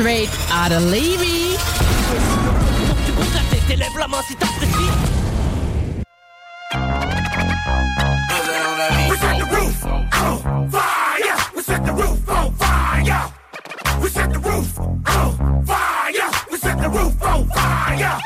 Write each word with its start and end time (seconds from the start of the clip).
Straight 0.00 0.30
out 0.50 0.72
of 0.72 0.82
Lévis. 0.84 1.60
We 9.10 9.16
set 9.18 9.38
the 9.38 9.46
roof 9.52 9.84
on 9.84 10.70
fire. 10.70 11.36
We 11.54 11.62
set 11.62 11.84
the 11.84 11.92
roof 11.92 12.30
on 12.30 12.54
fire. 12.54 13.28
We 14.02 14.08
set 14.08 14.32
the 14.32 14.38
roof 14.38 14.80
on 14.80 14.94
fire. 15.66 16.32
We 16.50 16.56
set 16.56 16.80
the 16.80 16.88
roof 16.88 17.26
on 17.26 17.46
fire. 17.50 18.20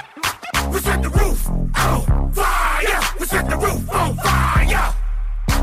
We 0.70 0.78
set 0.78 1.02
the 1.02 1.08
roof 1.08 1.50
on 1.50 2.32
fire. 2.32 3.02
We 3.18 3.24
set 3.26 3.48
the 3.50 3.56
roof 3.56 3.90
on 3.90 4.16
fire. 4.16 4.94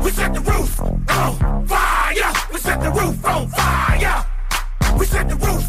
We 0.04 0.10
set 0.10 0.34
the 0.34 0.40
roof 0.40 0.80
on 0.80 1.66
fire. 1.66 2.32
We 2.52 2.58
set 2.58 2.80
the 2.82 2.90
roof 2.90 3.24
on 3.24 3.48
fire. 3.48 4.31
We 5.02 5.08
set 5.08 5.28
the 5.28 5.34
roof. 5.34 5.66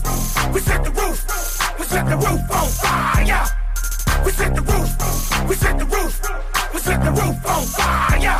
We 0.54 0.60
set 0.60 0.84
the 0.84 0.92
roof. 0.92 1.26
We 1.80 1.86
set 1.86 2.06
the 2.06 2.18
roof 2.18 2.42
on 2.54 2.68
fire. 2.70 3.46
We 4.24 4.32
set 4.32 4.54
the 4.54 4.62
roof. 4.62 5.50
We 5.50 5.56
set 5.56 5.80
the 5.80 5.86
roof. 5.86 6.22
We 6.72 6.80
set 6.80 7.04
the 7.04 7.10
roof 7.10 7.42
on 7.44 7.66
fire. 7.66 8.38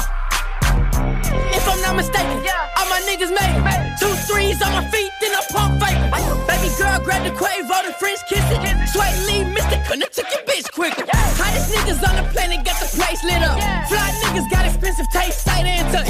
If 1.50 1.68
I'm 1.68 1.82
not 1.82 1.96
mistaken, 1.96 2.46
all 2.78 2.86
my 2.94 3.02
niggas 3.10 3.34
made 3.34 3.58
it. 3.58 3.98
Two 3.98 4.14
threes 4.30 4.62
on 4.62 4.72
my 4.72 4.88
feet, 4.92 5.10
then 5.20 5.34
I 5.34 5.42
pump 5.50 5.82
fake. 5.82 5.98
Baby 6.46 6.70
girl, 6.78 7.00
grab 7.04 7.24
the 7.24 7.32
Quavo, 7.32 7.88
the 7.88 7.94
French 7.94 8.20
kiss 8.30 8.46
it. 8.52 8.62
Swae 8.94 9.10
Lee, 9.26 9.43
Couldn't 9.88 10.12
took 10.12 10.30
your 10.32 10.44
bitch 10.44 10.72
quicker. 10.72 11.06
Hottest 11.12 11.74
niggas 11.74 12.02
on 12.08 12.16
the 12.16 12.26
planet, 12.32 12.66
got 12.66 12.80
the 12.80 12.88
place 12.98 13.24
lit 13.24 13.44
up. 13.44 13.58
Fly 13.88 14.10
niggas 14.24 14.50
got 14.50 14.66
expensive 14.66 15.10
taste, 15.12 15.44
sight 15.44 15.66
and 15.66 15.88
touch. 15.94 16.08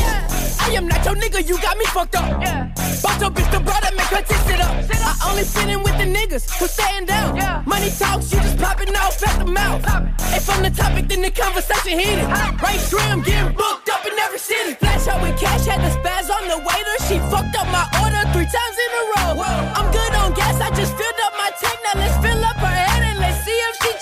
I 0.62 0.72
am 0.78 0.88
not 0.88 1.04
your 1.04 1.16
nigga, 1.16 1.48
you 1.48 1.60
got 1.62 1.78
me 1.78 1.86
fucked 1.86 2.16
up. 2.16 2.42
Yeah. 2.42 2.72
Bought 3.02 3.20
your 3.20 3.32
bitch 3.32 3.52
the 3.52 3.60
brother, 3.60 3.90
make 3.96 4.12
her 4.14 4.24
tits 4.24 4.50
it 4.50 4.62
up. 4.62 4.72
I 5.04 5.30
only 5.30 5.44
fit 5.44 5.68
in 5.70 5.84
with 5.84 5.98
the 5.98 6.08
niggas 6.08 6.48
who 6.58 6.68
staying 6.68 7.06
down. 7.06 7.36
Yeah. 7.36 7.64
Money 7.66 7.90
talks, 8.00 8.32
you 8.32 8.40
just 8.40 8.58
popping 8.58 8.96
off 8.96 9.22
at 9.24 9.40
the 9.40 9.52
mouth. 9.52 9.84
If 10.32 10.50
I'm 10.50 10.64
the 10.64 10.70
topic, 10.70 11.08
then 11.08 11.22
the 11.22 11.32
conversation 11.32 12.00
heated. 12.00 12.26
Right 12.64 12.80
trim, 12.88 13.22
getting 13.22 13.54
booked 13.54 13.90
up 13.90 14.06
in 14.06 14.18
every 14.20 14.40
city. 14.40 14.74
Flash 14.76 15.08
out 15.08 15.22
with 15.22 15.38
cash, 15.40 15.66
had 15.66 15.82
the 15.84 15.92
spaz 16.00 16.32
on 16.32 16.48
the 16.48 16.60
waiter. 16.64 16.98
She 17.08 17.20
fucked 17.28 17.56
up 17.60 17.68
my 17.68 17.84
order 18.00 18.24
three 18.32 18.48
times 18.48 18.78
in 18.80 18.90
a 18.96 19.04
row. 19.12 19.44
I'm 19.76 19.92
good 19.92 20.14
on 20.16 20.34
gas, 20.34 20.62
I 20.62 20.70
just 20.72 20.96
filled 20.96 21.20
up 21.26 21.34
my 21.36 21.52
tank. 21.60 21.78
Now 21.84 22.00
let's 22.00 22.18
fill 22.24 22.44
up 22.46 22.58
her 22.58 22.83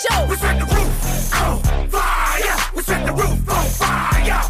choke. 0.02 0.28
We 0.28 0.36
set 0.36 0.58
the 0.58 0.66
roof 0.66 1.34
on 1.34 1.62
fire. 1.88 2.56
We 2.74 2.82
set 2.82 3.06
the 3.06 3.12
roof 3.12 3.48
on 3.48 3.66
fire. 3.80 4.42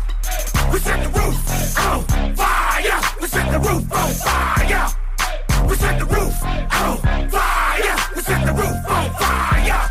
We 0.73 0.79
set 0.79 1.03
the 1.03 1.09
roof 1.11 1.37
on 1.79 2.05
fire. 2.37 3.01
We 3.21 3.27
set 3.29 3.51
the 3.53 3.59
roof 3.59 3.93
on 3.93 4.11
fire. 4.25 4.87
We 5.69 5.75
set 5.77 5.99
the 5.99 6.07
roof 6.07 6.37
on 6.45 6.99
fire. 7.29 7.97
We 8.15 8.23
set 8.23 8.41
the 8.47 8.53
roof 8.53 8.77
on 8.97 9.11
fire. 9.21 9.83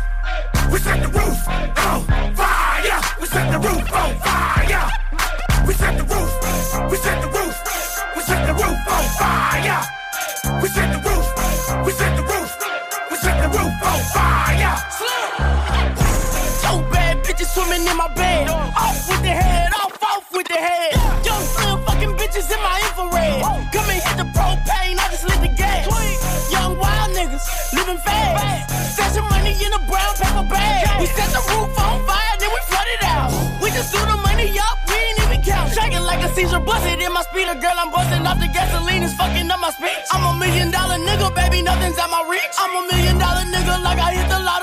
We 0.72 0.78
set 0.78 0.98
the 1.02 1.08
roof 1.08 1.38
on 1.48 1.98
fire. 2.34 3.00
We 3.20 3.26
set 3.26 3.46
the 3.52 3.58
roof 3.58 3.92
on 4.00 4.10
fire. 4.26 4.84
We 5.66 5.74
set 5.74 5.96
the 5.98 6.04
roof. 6.12 6.32
We 6.90 6.96
set 6.96 7.20
the 7.22 7.28
roof. 7.36 7.56
We 8.16 8.22
set 8.22 8.46
the 8.46 8.54
roof 8.54 8.78
on 8.96 9.04
fire. 9.20 9.80
We 10.62 10.68
set 10.68 10.88
the 10.94 11.00
roof. 11.08 11.86
We 11.86 11.92
set 11.92 12.11
my 18.02 18.14
bed. 18.14 18.48
Off 18.50 19.08
with 19.08 19.22
the 19.22 19.34
head, 19.42 19.70
off, 19.78 20.02
off 20.02 20.26
with 20.32 20.48
the 20.48 20.58
head. 20.58 20.92
Young 21.24 21.42
slim 21.54 21.78
fucking 21.86 22.14
bitches 22.18 22.50
in 22.50 22.60
my 22.66 22.76
infrared. 22.86 23.42
Come 23.74 23.88
and 23.94 24.00
hit 24.02 24.16
the 24.18 24.26
propane, 24.34 24.96
I 24.98 25.06
just 25.10 25.24
lit 25.28 25.40
the 25.40 25.52
gas. 25.54 25.86
Young 26.50 26.78
wild 26.78 27.10
niggas 27.14 27.46
living 27.72 27.98
fast. 27.98 28.98
Stashing 28.98 29.28
money 29.30 29.54
in 29.54 29.70
a 29.72 29.80
brown 29.86 30.14
paper 30.18 30.46
bag. 30.50 31.00
We 31.00 31.06
set 31.06 31.30
the 31.30 31.42
roof 31.50 31.78
on 31.78 32.02
fire, 32.08 32.34
then 32.40 32.50
we 32.50 32.60
flood 32.70 32.88
it 32.96 33.02
out. 33.14 33.30
We 33.62 33.70
just 33.70 33.94
threw 33.94 34.04
the 34.12 34.18
money 34.18 34.50
up, 34.58 34.76
we 34.88 34.98
ain't 34.98 35.18
even 35.22 35.40
count. 35.42 35.70
Shaking 35.72 36.02
like 36.02 36.22
a 36.26 36.28
seizure, 36.34 36.60
busted 36.60 36.98
in 36.98 37.12
my 37.12 37.22
speeder. 37.22 37.54
Girl, 37.54 37.76
I'm 37.78 37.90
busting 37.94 38.26
off 38.26 38.38
the 38.40 38.50
gasoline, 38.50 39.02
it's 39.06 39.14
fucking 39.14 39.50
up 39.50 39.60
my 39.60 39.70
speech. 39.70 40.06
I'm 40.10 40.24
a 40.26 40.32
million 40.38 40.70
dollar 40.70 40.98
nigga, 40.98 41.28
baby, 41.34 41.62
nothing's 41.62 41.98
out 41.98 42.10
my 42.10 42.22
reach. 42.26 42.54
I'm 42.58 42.74
a 42.74 42.82
million 42.90 43.16
dollar 43.18 43.46
nigga 43.54 43.74
like 43.86 43.98
I 43.98 44.10
hit 44.18 44.28
the 44.28 44.40
lottery. 44.42 44.61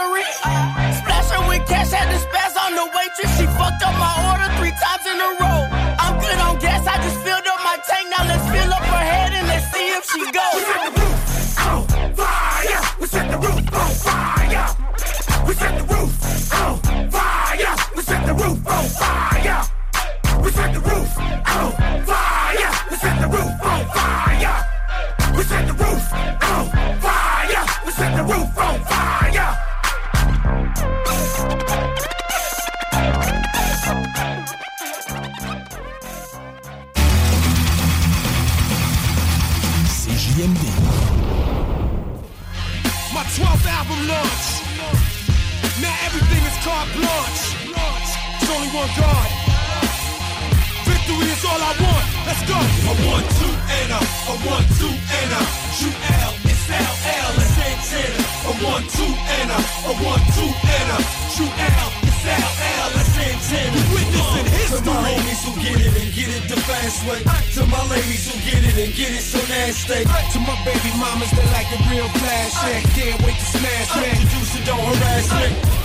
Way. 67.06 67.22
To 67.56 67.66
my 67.68 67.84
ladies 67.90 68.28
who 68.28 68.36
get 68.46 68.64
it 68.64 68.78
and 68.78 68.94
get 68.96 69.12
it 69.12 69.24
so 69.24 69.40
nasty. 69.48 70.04
To 70.04 70.40
my 70.40 70.56
baby 70.66 70.92
mamas 70.98 71.32
that 71.32 71.48
like 71.54 71.70
the 71.72 71.80
real 71.92 72.08
flash 72.20 72.54
shit. 72.64 72.84
Can't 72.96 73.22
wait 73.24 73.38
to 73.38 73.48
smash, 73.58 73.90
man. 73.96 74.16
Introduce 74.16 74.56
it, 74.56 74.66
don't 74.66 74.80
harass 74.80 75.28
me. 75.36 75.80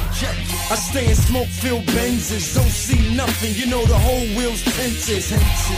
I 0.70 0.76
stay 0.76 1.08
in 1.08 1.14
smoke-filled 1.14 1.84
Benzes, 1.86 2.54
don't 2.54 2.70
see 2.70 3.14
nothing, 3.14 3.52
you 3.54 3.66
know 3.66 3.84
the 3.84 3.98
whole 3.98 4.24
wheel's 4.38 4.62
tinted. 4.62 5.22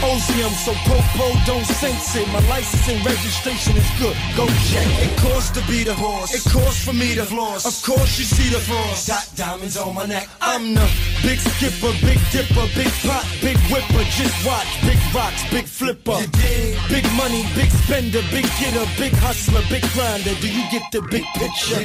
Ozium, 0.05 0.53
so 0.63 0.73
popo 0.85 1.33
don't 1.45 1.65
sense 1.65 2.15
it. 2.15 2.27
My 2.29 2.39
license 2.47 2.87
and 2.87 3.03
registration 3.03 3.75
is 3.75 3.89
good, 3.99 4.15
go 4.37 4.47
check. 4.69 4.87
It 5.03 5.17
costs 5.19 5.51
to 5.57 5.61
be 5.67 5.83
the 5.83 5.93
horse, 5.93 6.33
it 6.33 6.49
costs 6.49 6.85
for 6.85 6.93
me 6.93 7.15
to 7.15 7.25
floss. 7.25 7.65
Of 7.65 7.83
course 7.83 8.17
you 8.19 8.25
see 8.25 8.49
the 8.53 8.59
frost. 8.59 9.07
Dot 9.07 9.27
diamonds 9.35 9.75
on 9.75 9.95
my 9.95 10.05
neck, 10.05 10.29
I'm 10.39 10.75
the 10.75 10.87
Big 11.23 11.39
skipper, 11.39 11.93
big 12.05 12.19
dipper, 12.31 12.67
big 12.75 12.91
pot, 13.03 13.25
big 13.41 13.57
whipper, 13.69 14.03
just 14.15 14.45
watch. 14.45 14.67
Big 14.81 14.99
rocks, 15.13 15.43
big 15.49 15.65
flipper. 15.65 16.19
Big 16.89 17.05
money, 17.15 17.43
big 17.55 17.69
spender, 17.69 18.21
big 18.31 18.45
getter, 18.59 18.85
big 18.97 19.13
hustler, 19.13 19.61
big 19.69 19.83
grinder. 19.93 20.33
Do 20.39 20.47
you 20.47 20.63
get 20.71 20.83
the 20.91 21.01
big 21.01 21.25
picture? 21.35 21.83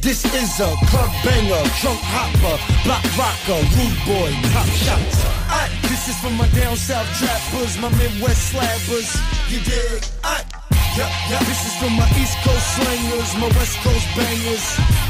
This 0.00 0.24
is 0.24 0.60
a 0.60 0.74
club 0.90 1.12
banger, 1.24 1.62
drunk 1.80 2.00
hopper, 2.02 2.56
block 2.84 3.04
rocker, 3.16 3.60
rude 3.76 3.98
boy, 4.06 4.30
top 4.50 4.66
shots. 4.80 5.22
This 5.82 6.08
is 6.08 6.16
for 6.20 6.30
my 6.30 6.48
down 6.48 6.76
south 6.76 7.06
trappers, 7.18 7.78
my 7.78 7.88
Midwest 7.90 8.52
slappers. 8.52 9.10
You 9.50 9.60
dig? 9.60 10.49
Yeah, 11.00 11.32
yeah. 11.32 11.40
This 11.48 11.64
is 11.64 11.74
for 11.80 11.88
my 11.96 12.04
East 12.20 12.36
Coast 12.44 12.76
slangers, 12.76 13.32
my 13.40 13.48
West 13.56 13.80
Coast 13.80 14.04
bangers. 14.12 14.66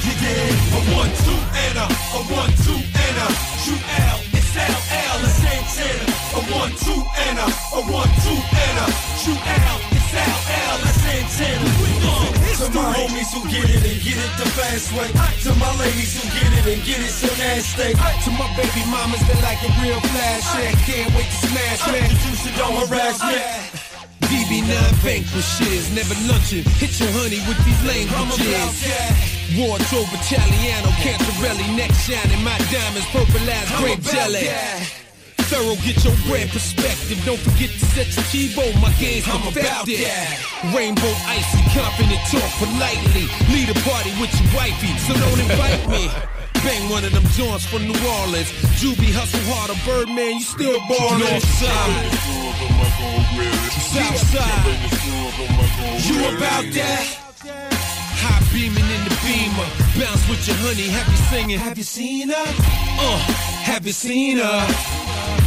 You 0.07 0.15
dig? 0.23 0.55
A 0.71 0.81
one, 0.95 1.11
two, 1.27 1.35
and 1.35 1.83
a, 1.83 1.87
a 1.91 2.21
one, 2.31 2.55
two, 2.63 2.79
and 2.79 3.17
a, 3.19 3.29
shoot 3.59 3.83
L, 4.15 4.23
it's 4.31 4.55
L, 4.55 4.71
L, 4.71 5.19
it's 5.27 5.35
Santana. 5.43 6.07
A 6.39 6.41
one, 6.55 6.71
two, 6.79 6.95
and 6.95 7.43
a, 7.43 7.49
a 7.75 7.81
one, 7.91 8.13
two, 8.23 8.39
and 8.39 8.77
a, 8.79 8.87
shoot 9.19 9.35
L, 9.35 9.79
it's 9.91 10.15
L, 10.15 10.39
L, 10.63 10.79
it's 10.79 11.03
Santana. 11.03 11.67
To 12.63 12.71
my 12.71 12.95
homies 12.95 13.35
who 13.35 13.43
get 13.51 13.67
it 13.67 13.83
and 13.83 13.99
get 13.99 14.15
it 14.15 14.33
the 14.39 14.47
fast 14.55 14.95
way. 14.95 15.11
To 15.43 15.51
my 15.59 15.75
ladies 15.83 16.15
who 16.15 16.23
get 16.31 16.55
it 16.55 16.71
and 16.71 16.83
get 16.87 17.03
it 17.03 17.11
so 17.11 17.27
nasty. 17.35 17.99
To 17.99 18.31
my 18.39 18.47
baby 18.55 18.87
mamas 18.87 19.27
that 19.27 19.43
like 19.43 19.59
a 19.67 19.71
real 19.83 19.99
flash, 19.99 20.47
yeah, 20.55 20.71
can't 20.87 21.11
wait 21.19 21.27
to 21.27 21.51
smash, 21.51 21.83
man. 21.91 22.07
The 22.07 22.15
juice 22.15 22.47
don't 22.55 22.79
harass 22.79 23.19
me. 23.27 23.90
DB9 24.20 24.72
vanquishes, 25.02 25.90
never 25.94 26.14
lunching. 26.28 26.64
Hit 26.78 26.99
your 27.00 27.11
honey 27.12 27.40
with 27.49 27.58
these 27.64 27.82
languages. 27.84 28.84
Wardrobe 29.58 30.11
Italiano, 30.14 30.88
Cantarelli, 31.02 31.67
neck 31.76 31.93
shining, 31.94 32.43
my 32.44 32.56
diamonds 32.70 33.06
purple 33.11 33.43
as 33.50 33.67
grape 33.78 34.02
jelly. 34.02 34.46
Thorough, 35.50 35.75
get 35.82 35.99
your 36.05 36.14
brand 36.31 36.50
perspective. 36.50 37.19
Don't 37.26 37.40
forget 37.40 37.70
to 37.75 37.84
set 37.90 38.06
your 38.14 38.25
keyboard. 38.31 38.70
My 38.78 38.93
game's 39.02 39.26
perfected. 39.26 40.06
Rainbow 40.70 41.11
icy, 41.26 41.58
confident, 41.75 42.22
talk 42.31 42.50
politely. 42.62 43.26
Lead 43.50 43.67
a 43.75 43.78
party 43.82 44.14
with 44.22 44.31
your 44.38 44.46
wifey, 44.55 44.94
so 45.02 45.14
don't 45.19 45.40
invite 45.43 45.82
me. 45.90 46.06
Bang 46.62 46.88
one 46.90 47.05
of 47.05 47.12
them 47.12 47.25
joints 47.34 47.64
from 47.67 47.82
New 47.82 47.99
Orleans. 48.20 48.52
Juby 48.78 49.11
hustle 49.11 49.40
harder, 49.50 49.75
Birdman, 49.82 50.37
you 50.37 50.43
still 50.44 50.78
ballin'. 50.87 51.19
North 51.19 51.43
side, 53.91 54.17
south 54.17 54.31
side. 54.31 54.67
You 56.07 56.37
about 56.37 56.65
that? 56.75 57.05
High 58.23 58.43
beaming 58.53 58.85
in 58.85 59.03
the 59.05 59.15
beamer. 59.25 59.67
Bounce 59.99 60.29
with 60.29 60.47
your 60.47 60.57
honey, 60.63 60.89
have 60.89 61.09
you 61.09 61.17
singing? 61.31 61.59
Have 61.59 61.79
you 61.79 61.85
seen 61.85 62.29
her? 62.29 62.35
Uh, 62.37 63.19
have 63.65 63.87
you 63.87 63.93
seen 63.93 64.39
her? 64.39 64.61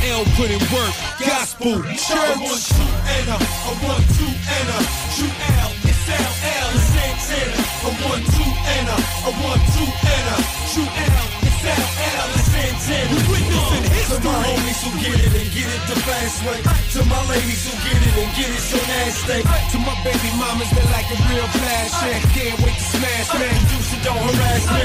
L 0.04 0.26
put 0.36 0.52
in 0.52 0.60
work, 0.76 0.92
gospel, 1.24 1.80
church. 1.96 2.36
one, 2.44 2.60
two, 2.60 2.92
and 3.08 3.28
a, 3.32 3.38
a 3.40 3.72
one, 3.88 4.04
two, 4.20 4.28
and 4.28 4.68
a, 4.76 4.80
shoot 5.16 5.32
L, 5.64 5.72
it's 5.88 6.10
L, 6.12 6.28
L, 6.44 6.70
it's 6.76 6.92
Santana. 6.92 7.64
A 7.88 7.92
one, 8.12 8.24
two, 8.36 8.44
and 8.44 8.88
a, 8.92 8.98
a 9.00 9.32
one, 9.48 9.64
two, 9.72 9.88
and 9.88 10.26
a, 10.28 10.38
shoot 10.68 10.92
L, 10.92 11.28
it's 11.48 11.64
L, 11.64 11.88
L, 12.04 12.28
it's 12.36 12.43
Santana. 12.84 13.64
To 14.12 14.20
my 14.20 14.36
homies 14.44 14.84
who 14.84 14.92
get 15.00 15.16
it 15.16 15.32
and 15.32 15.50
get 15.56 15.70
it 15.72 15.84
the 15.88 15.96
fast 16.04 16.44
way. 16.44 16.60
To 16.94 17.00
my 17.08 17.22
ladies 17.32 17.64
who 17.64 17.74
get 17.80 17.96
it 17.96 18.16
and 18.20 18.32
get 18.36 18.52
it 18.52 18.60
so 18.60 18.78
nasty. 18.92 19.40
To 19.72 19.78
my 19.80 19.96
baby 20.04 20.32
mamas 20.36 20.70
that 20.76 20.88
like 20.92 21.08
a 21.08 21.18
real 21.32 21.48
flash, 21.48 21.96
yeah, 22.04 22.20
can't 22.36 22.60
wait 22.60 22.76
to 22.76 22.84
smash, 22.84 23.30
man. 23.34 23.40
Man, 23.40 23.56
juice 23.72 23.96
don't 24.04 24.20
harass 24.20 24.68
me. 24.68 24.84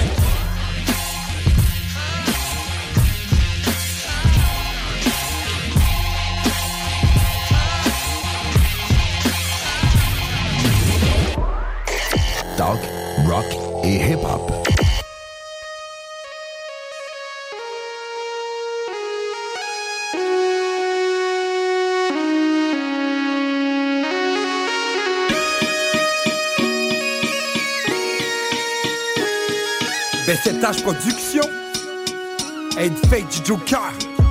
Talk, 12.57 12.81
rock 13.29 13.49
et 13.85 13.99
hip-hop. 13.99 14.68
BCTH 30.29 30.83
Production. 30.83 31.41
Aide 32.79 32.93
fake 33.09 33.31
du 33.31 33.47
Joker. 33.47 34.28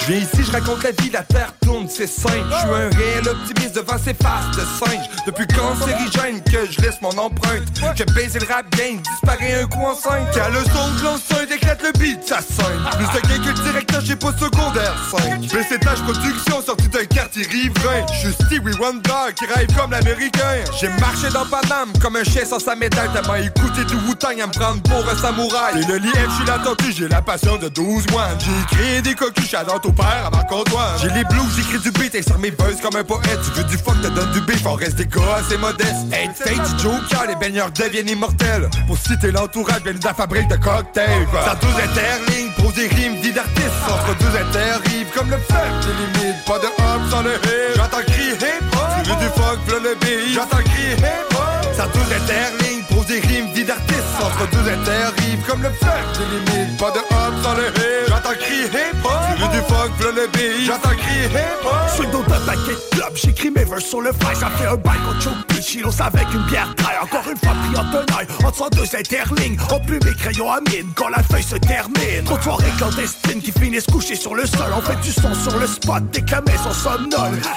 Je 0.00 0.06
viens 0.06 0.16
ici, 0.16 0.44
je 0.44 0.52
raconte 0.52 0.82
la 0.82 0.92
vie, 0.92 1.10
la 1.10 1.22
terre 1.22 1.52
tourne, 1.62 1.86
c'est 1.88 2.06
simple. 2.06 2.46
Je 2.50 2.56
suis 2.56 2.68
un 2.68 2.98
réel 2.98 3.28
optimiste 3.28 3.74
devant 3.74 3.98
ces 3.98 4.14
faces 4.14 4.56
de 4.56 4.62
singe. 4.62 5.06
Depuis 5.26 5.46
cancérigène 5.46 6.42
que 6.42 6.70
je 6.70 6.80
laisse 6.80 7.00
mon 7.02 7.10
empreinte? 7.10 7.64
Que 7.96 8.12
baiser 8.14 8.38
le 8.38 8.46
rap 8.46 8.64
game, 8.76 8.98
disparaît 8.98 9.62
un 9.62 9.66
coup 9.66 9.84
enceinte. 9.84 10.30
Qu'à 10.32 10.48
le 10.48 10.60
son 10.60 10.88
de 10.98 11.04
l'enceinte 11.04 11.50
éclate 11.50 11.82
le 11.82 11.92
beat, 11.98 12.26
ça 12.26 12.40
scène. 12.40 12.80
Plus 12.96 13.20
de 13.20 13.26
que 13.26 13.48
le 13.48 13.64
directeur, 13.64 14.00
j'ai 14.00 14.16
pas 14.16 14.32
secondaire 14.32 14.94
5. 15.10 15.40
BCTH 15.40 16.02
Production, 16.04 16.62
sorti 16.62 16.88
d'un 16.88 17.04
quartier 17.04 17.46
riverain. 17.46 18.06
Je 18.14 18.28
suis 18.28 18.32
Stevie 18.32 18.76
Wonder 18.80 19.34
qui 19.36 19.44
rêve 19.46 19.68
comme 19.76 19.90
l'américain. 19.90 20.64
J'ai 20.80 20.88
marché 21.00 21.28
dans 21.32 21.44
Paname 21.44 21.92
comme 22.00 22.16
un 22.16 22.24
chien 22.24 22.44
sans 22.44 22.58
sa 22.58 22.74
médaille. 22.74 23.10
Tellement 23.12 23.36
écouté 23.36 23.84
du 23.84 23.94
Wu-Tang 24.08 24.40
à 24.40 24.46
me 24.46 24.52
prendre 24.52 24.82
pour 24.82 25.06
un 25.08 25.16
samouraï. 25.16 25.82
Et 25.82 25.86
le 25.86 25.98
lit, 25.98 26.10
je 26.14 26.34
suis 26.36 26.46
la 26.46 26.58
j'ai 26.90 27.08
la 27.08 27.22
passion 27.22 27.56
de 27.56 27.68
12 27.68 28.10
mois. 28.10 28.28
J'ai 28.38 28.76
créé 28.76 29.02
des 29.02 29.14
coquilles, 29.14 29.48
j'adore 29.50 29.80
au 29.90 29.92
père 29.92 30.24
avant 30.26 30.44
qu'on 30.44 30.62
doit. 30.64 30.96
J'ai 31.00 31.10
les 31.10 31.24
blues, 31.24 31.50
j'écris 31.56 31.78
du 31.80 31.90
beat, 31.90 32.14
et 32.14 32.22
mes 32.38 32.50
buzz 32.50 32.80
comme 32.80 32.96
un 32.96 33.04
poète. 33.04 33.40
Tu 33.44 33.50
veux 33.58 33.64
du 33.64 33.76
fuck, 33.76 34.00
te 34.00 34.08
donne 34.08 34.30
du 34.32 34.40
beef, 34.40 34.64
on 34.66 34.74
reste 34.74 34.96
des 34.96 35.06
gars 35.06 35.36
assez 35.38 35.58
modestes. 35.58 36.06
Hey, 36.12 36.28
du 36.28 36.82
Joker, 36.82 37.26
les 37.28 37.36
baigneurs 37.36 37.70
deviennent 37.70 38.08
immortels. 38.08 38.68
Pour 38.86 38.96
citer 38.96 39.30
l'entourage, 39.32 39.82
bien 39.82 39.94
de 39.94 40.04
la 40.04 40.14
fabrique 40.14 40.48
de 40.48 40.56
cocktails. 40.56 41.26
Ça 41.44 41.54
douze 41.60 41.78
interlignes, 41.82 42.52
pose 42.58 42.74
des 42.74 42.88
rimes, 42.88 43.20
dit 43.20 43.32
d'artistes. 43.32 43.68
Entre 43.88 44.16
deux 44.18 44.34
interrives, 44.38 45.08
comme 45.14 45.30
le 45.30 45.38
fer, 45.38 45.66
j'ai 45.82 46.20
limite. 46.20 46.44
Pas 46.46 46.58
de 46.58 46.66
hop 46.66 47.02
sans 47.10 47.22
le 47.22 47.34
hip. 47.34 47.76
J'entends 47.76 48.04
crier 48.06 48.32
hip 48.32 48.64
hop. 48.72 49.02
Tu 49.02 49.10
veux 49.10 49.16
du 49.16 49.28
fuck, 49.34 49.58
v'là 49.66 49.78
le 49.82 49.94
beat. 50.00 50.34
J'entends 50.34 50.62
crier 50.70 50.94
hip 50.96 51.34
hop. 51.34 51.74
Ça 51.76 51.86
douze 51.86 52.12
interlignes, 52.12 52.69
rimes, 53.18 53.52
dit 53.54 53.64
d'artistes. 53.64 54.00
Entre 54.20 54.48
deux 54.50 54.70
interrives, 54.70 55.42
comme 55.48 55.62
le 55.62 55.70
fer, 55.70 56.04
j'ai 56.14 56.52
limite. 56.54 56.78
Pas 56.78 56.90
de 56.92 56.98
hop 56.98 57.34
sans 57.42 57.54
le 57.54 57.66
hip. 57.68 58.08
J'entends 58.08 58.38
crier 58.38 58.64
hip 58.66 59.04
hop. 59.04 59.12
Veux 59.38 59.48
du 59.48 59.64
fuck, 59.66 59.90
v'là 59.98 60.10
le 60.22 60.26
beat. 60.28 60.66
J'entends 60.66 60.96
crier 60.96 61.26
hip 61.26 61.64
hop. 61.64 61.90
Sur 61.94 62.04
le 62.04 62.10
dos 62.12 62.22
d'un 62.22 62.40
paquet 62.40 62.72
de 62.72 62.96
clubs, 62.96 63.16
j'écris 63.16 63.50
mes 63.50 63.64
vers 63.64 63.80
sur 63.80 64.00
le 64.00 64.12
fly 64.12 64.36
Ça 64.36 64.50
fait 64.50 64.66
un 64.66 64.76
bail 64.76 64.98
qu'on 64.98 65.32
plus 65.48 65.62
chilos 65.62 66.00
avec 66.00 66.26
une 66.32 66.42
bière 66.44 66.72
taille 66.76 66.98
Encore 67.02 67.24
une 67.30 67.36
fois 67.38 67.54
pris 67.54 67.78
en 67.78 67.84
tenaille, 67.90 68.26
entre 68.44 68.70
deux 68.70 68.96
interlignes 68.96 69.56
On 69.70 69.80
plus 69.80 70.00
mes 70.04 70.14
crayons 70.14 70.50
à 70.50 70.60
mine 70.60 70.90
quand 70.94 71.08
la 71.08 71.22
feuille 71.22 71.42
se 71.42 71.56
termine 71.56 72.24
Trop 72.24 72.36
de 72.38 72.42
soirées 72.42 72.72
clandestines 72.78 73.42
qui 73.42 73.52
finissent 73.52 73.86
couchées 73.86 74.14
sur 74.14 74.34
le 74.34 74.46
sol 74.46 74.72
On 74.76 74.80
fait 74.80 75.00
du 75.00 75.10
son 75.10 75.34
sur 75.34 75.58
le 75.58 75.66
spot 75.66 76.02
dès 76.12 76.22
que 76.22 76.30
la 76.30 76.40
maison 76.42 76.70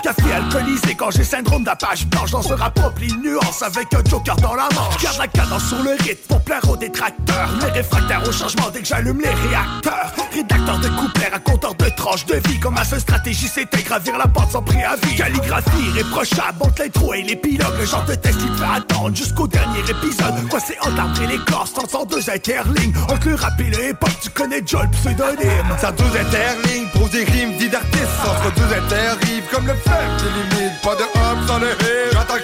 Café 0.03 0.33
alcoolisé 0.33 0.95
quand 0.98 1.12
j'ai 1.12 1.24
syndrome 1.24 1.63
d'apage 1.63 2.05
blanche 2.07 2.31
Dans 2.31 2.51
un 2.51 2.55
rap 2.55 2.79
de 2.79 3.27
nuances 3.27 3.62
avec 3.62 3.93
un 3.93 4.03
joker 4.10 4.36
dans 4.38 4.55
la 4.55 4.69
manche 4.74 4.98
cadence 5.43 5.65
sur 5.65 5.83
le 5.83 5.91
rythme 5.91 6.27
pour 6.27 6.41
plaire 6.41 6.69
aux 6.69 6.77
détracteurs. 6.77 7.50
Les 7.62 7.71
réfractaires 7.71 8.21
au 8.27 8.31
changement 8.31 8.69
dès 8.73 8.81
que 8.81 8.88
j'allume 8.88 9.19
les 9.21 9.29
réacteurs. 9.29 10.12
Rédacteur 10.33 10.79
de 10.79 10.88
couplets, 10.89 11.29
raconteur 11.31 11.75
de 11.75 11.89
tranches 11.89 12.25
de 12.25 12.35
vie. 12.47 12.59
Comme 12.59 12.75
ma 12.75 12.83
seule 12.83 13.01
stratégie 13.01 13.47
c'était 13.47 13.83
gravir 13.83 14.17
la 14.17 14.27
porte 14.27 14.51
sans 14.51 14.62
préavis? 14.62 15.15
Calligraphie 15.15 15.89
irréprochable 15.89 16.57
entre 16.62 16.81
l'intro 16.81 17.13
et 17.13 17.21
l'épilogue. 17.23 17.77
Le 17.79 17.85
genre 17.85 18.05
de 18.05 18.15
test 18.15 18.38
qui 18.38 18.47
te 18.47 18.57
fait 18.57 18.75
attendre 18.75 19.15
jusqu'au 19.15 19.47
dernier 19.47 19.79
épisode. 19.79 20.47
Quoi 20.50 20.59
c'est 20.59 20.77
l'arbre 20.95 21.21
et 21.21 21.27
l'écorce, 21.27 21.73
tant 21.73 22.05
deux 22.05 22.29
interlignes. 22.29 22.93
Entre 23.09 23.29
le 23.29 23.35
rap 23.35 23.59
et 23.59 23.63
le 23.63 23.89
hip-hop, 23.89 24.09
tu 24.21 24.29
connais 24.29 24.62
Joel 24.65 24.89
pseudonyme. 24.89 25.77
Ça 25.79 25.91
douze 25.91 26.15
interlignes, 26.15 26.88
pose 26.93 27.12
des 27.12 27.23
rimes, 27.23 27.57
dit 27.57 27.69
d'artistes. 27.69 28.07
Entre 28.25 28.53
deux 28.55 28.75
interrives, 28.75 29.43
comme 29.51 29.67
le 29.67 29.75
fer, 29.75 30.03
j'ai 30.19 30.57
limite. 30.57 30.81
Pas 30.81 30.95
de 30.95 31.03
hop 31.03 31.47
sans 31.47 31.59
le 31.59 31.71
hip. 31.71 32.13
J'entends 32.13 32.39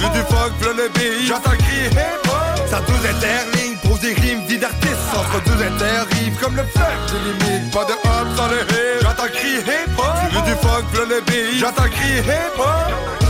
veux 0.00 0.10
du 0.10 0.22
v'là 0.60 0.72
le 0.72 0.88
beat. 0.88 1.26
J'entends 1.28 1.50
crier 1.50 1.88
hip 1.90 2.24
hop. 2.24 2.68
Ça 2.68 2.80
douze 2.80 3.06
interlignes, 3.06 3.76
pose 3.82 4.00
des 4.00 4.14
rimes, 4.14 4.44
dit 4.46 4.58
d'artistes. 4.58 5.10
Entre 5.14 5.42
deux 5.44 5.62
interrives, 5.62 6.36
comme 6.40 6.56
le 6.56 6.64
fer, 6.64 6.96
j'ai 7.08 7.18
limite. 7.18 7.72
Pas 7.72 7.84
de 7.84 7.92
hop 7.92 8.28
sans 8.36 8.48
le 8.48 8.60
hip. 8.60 9.02
J'entends 9.02 9.30
crier 9.32 9.58
hop. 9.98 10.06
Veux 10.32 10.42
du 10.50 10.56
fuck, 10.60 10.84
v'là 10.92 11.04
le 11.04 11.20
beat. 11.22 11.58
J'entends 11.60 11.90
crier 11.90 12.20
hip 12.20 12.58
hop. 12.58 13.29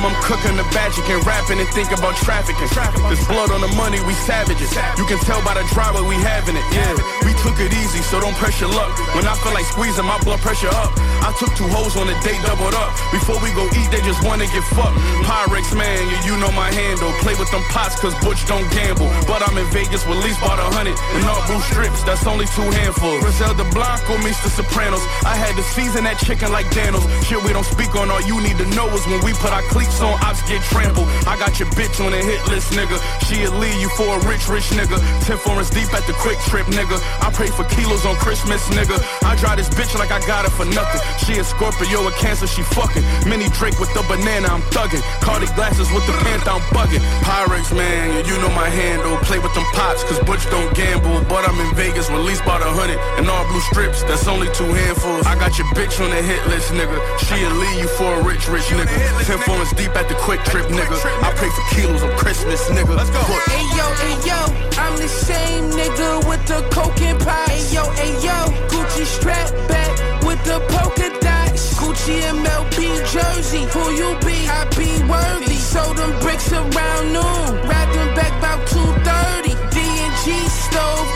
I'm 0.00 0.16
cooking 0.24 0.56
the 0.56 0.64
magic 0.72 1.04
and 1.12 1.20
rapping 1.26 1.60
and 1.60 1.68
think 1.70 1.92
about 1.92 2.16
trafficking. 2.16 2.68
There's 3.06 3.26
blood 3.28 3.50
on 3.50 3.60
the 3.60 3.72
money, 3.76 4.00
we 4.08 4.14
savages. 4.14 4.72
You 4.96 5.04
can 5.04 5.18
tell 5.28 5.44
by 5.44 5.54
the 5.54 5.64
driveway 5.74 6.02
we 6.08 6.16
having 6.16 6.56
it. 6.56 6.64
Yeah, 6.72 6.96
we 7.24 7.36
took 7.44 7.60
it 7.60 7.72
easy, 7.72 8.00
so 8.00 8.20
don't 8.20 8.36
pressure 8.36 8.68
luck. 8.68 8.96
When 9.14 9.26
I 9.28 9.34
feel 9.44 9.52
like 9.52 9.66
squeezing 9.66 10.06
my 10.06 10.18
blood 10.24 10.40
pressure 10.40 10.72
up, 10.72 10.88
I 11.20 11.32
took 11.38 11.52
two 11.54 11.68
hoes 11.68 11.96
on 11.96 12.08
a 12.08 12.16
date, 12.24 12.40
doubled 12.42 12.74
up. 12.74 12.90
Before 13.12 13.38
we 13.40 13.52
go 13.52 13.64
eat, 13.76 13.88
they 13.92 14.00
just 14.02 14.24
wanna 14.24 14.46
get 14.48 14.64
fucked. 14.72 14.96
Pyrex 15.24 15.76
man, 15.76 16.00
yeah, 16.08 16.26
you 16.26 16.34
know 16.40 16.50
my 16.52 16.72
handle. 16.72 17.12
Play 17.20 17.34
with 17.36 17.50
them 17.50 17.62
pots, 17.70 17.98
cause 18.00 18.14
Butch 18.24 18.46
don't 18.46 18.66
gamble. 18.72 19.08
But 19.26 19.44
I'm 19.46 19.56
in 19.58 19.66
Vegas 19.70 20.06
with 20.06 20.18
least 20.24 20.40
about 20.40 20.58
a 20.58 20.68
hundred. 20.72 20.96
And 21.16 21.24
all 21.28 21.42
blue 21.46 21.60
strips, 21.68 22.02
that's 22.04 22.26
only 22.26 22.46
two 22.56 22.66
handfuls. 22.72 23.20
Griselda 23.22 23.64
Blanco 23.70 24.16
meets 24.24 24.40
the 24.42 24.50
Sopranos. 24.50 25.04
I 25.24 25.36
had 25.36 25.56
to 25.56 25.64
season 25.76 26.04
that 26.04 26.18
chicken 26.18 26.50
like 26.52 26.68
Daniels. 26.70 27.04
Shit 27.26 27.42
we 27.44 27.52
don't 27.52 27.66
speak 27.66 27.94
on, 27.94 28.10
all 28.10 28.22
you 28.22 28.40
need 28.40 28.58
to 28.58 28.66
know 28.74 28.88
is 28.96 29.04
when 29.06 29.20
we 29.24 29.32
put 29.38 29.52
our 29.52 29.62
cleats 29.68 30.00
on, 30.00 30.16
ops 30.24 30.42
get 30.48 30.62
trampled. 30.72 31.08
I 31.28 31.36
got 31.38 31.58
your 31.60 31.68
bitch 31.76 32.00
on 32.04 32.12
a 32.12 32.22
hit 32.22 32.40
list, 32.48 32.72
nigga. 32.72 32.96
She'll 33.28 33.52
leave 33.60 33.76
you 33.80 33.90
for 33.94 34.16
a 34.16 34.20
rich, 34.26 34.48
rich 34.48 34.68
nigga. 34.72 34.96
Ten 35.26 35.38
foreigns 35.38 35.70
deep 35.70 35.92
at 35.92 36.06
the 36.06 36.14
quick 36.14 36.38
trip, 36.48 36.66
nigga. 36.72 36.96
I 37.20 37.30
pray 37.32 37.48
for 37.48 37.64
kilos 37.64 38.04
on 38.06 38.16
Christmas, 38.16 38.62
nigga. 38.70 38.96
I 39.24 39.36
drive 39.36 39.58
this 39.58 39.68
bitch 39.70 39.92
like 39.98 40.10
I 40.10 40.20
got 40.26 40.44
it 40.44 40.52
for 40.52 40.64
nothing. 40.64 41.00
She 41.18 41.38
a 41.38 41.44
Scorpio, 41.44 42.06
a 42.06 42.12
Cancer, 42.12 42.46
she 42.46 42.62
fucking. 42.62 43.02
Mini 43.28 43.48
Drake 43.56 43.78
with 43.78 43.92
the 43.94 44.02
banana, 44.06 44.48
I'm 44.48 44.62
thugging. 44.70 45.02
Cardi 45.20 45.46
glasses 45.54 45.90
with 45.92 46.06
the 46.06 46.12
panther, 46.24 46.50
I'm 46.50 46.64
bugging. 46.74 47.02
Pyrex, 47.26 47.74
man, 47.74 48.10
yeah, 48.14 48.26
you 48.28 48.36
know 48.40 48.50
my 48.54 48.68
handle. 48.68 49.16
Play 49.26 49.38
with 49.38 49.54
them 49.54 49.66
pots, 49.74 50.04
cause 50.04 50.18
Butch 50.20 50.44
don't 50.50 50.70
gamble. 50.74 51.22
But 51.28 51.48
I'm 51.48 51.58
in 51.60 51.74
Vegas, 51.74 52.10
released 52.10 52.42
about 52.42 52.62
a 52.62 52.70
hundred. 52.70 52.98
And 53.18 53.28
all 53.28 53.46
blue 53.48 53.60
strips, 53.72 54.02
that's 54.04 54.26
only 54.26 54.48
two 54.52 54.68
handfuls. 54.70 55.26
I 55.26 55.34
got 55.34 55.58
your 55.58 55.66
bitch 55.74 56.02
on 56.02 56.10
the 56.10 56.22
hit 56.22 56.42
list, 56.46 56.72
nigga. 56.72 56.98
She'll 57.26 57.54
leave 57.56 57.78
you 57.78 57.88
for 57.96 58.10
a 58.20 58.22
rich, 58.22 58.48
rich 58.48 58.68
nigga. 58.74 58.90
Ten 59.24 59.38
phones 59.46 59.72
deep 59.72 59.94
at 59.96 60.08
the 60.08 60.14
quick 60.14 60.42
trip, 60.44 60.66
nigga. 60.66 60.96
I 61.22 61.32
pay 61.36 61.50
for 61.50 61.64
kilos 61.74 62.02
on 62.02 62.16
Christmas, 62.16 62.60
nigga. 62.70 62.96
Let's 62.96 63.10
go. 63.10 63.20
Hey 63.48 63.64
yo, 63.76 63.86
hey 64.02 64.16
yo, 64.26 64.38
I'm 64.78 64.96
the 64.96 65.08
same 65.08 65.70
nigga 65.70 66.28
with 66.28 66.44
the 66.46 66.62
coke 66.70 67.00
and 67.00 67.18
pie. 67.20 67.46
Hey 67.48 67.74
yo, 67.74 67.84
hey 67.94 68.12
yo, 68.24 68.36
Gucci 68.68 69.04
strap 69.04 69.50
back 69.68 70.09
with 70.30 70.42
the 70.44 70.58
polka 70.70 71.08
dots. 71.20 71.74
Gucci 71.74 72.22
MLB 72.22 72.78
jersey, 73.12 73.64
who 73.74 73.84
you 74.00 74.10
be? 74.24 74.36
I 74.46 74.62
be 74.78 74.90
worthy. 75.10 75.58
Sold 75.58 75.96
them 75.98 76.12
bricks 76.22 76.52
around 76.52 77.04
noon, 77.16 77.46
wrapped 77.68 77.94
them 77.98 78.10
back 78.14 78.32
about 78.38 78.60
2:30. 78.70 79.52
D&G 79.74 80.26
stove, 80.62 81.08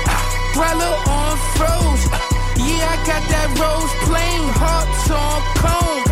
dweller 0.54 0.94
on 1.18 1.34
froze. 1.54 2.04
Yeah, 2.66 2.94
I 2.94 2.96
got 3.10 3.22
that 3.32 3.48
rose 3.62 3.94
plain, 4.06 4.42
hearts 4.62 5.06
on 5.22 5.38
cone. 5.62 6.02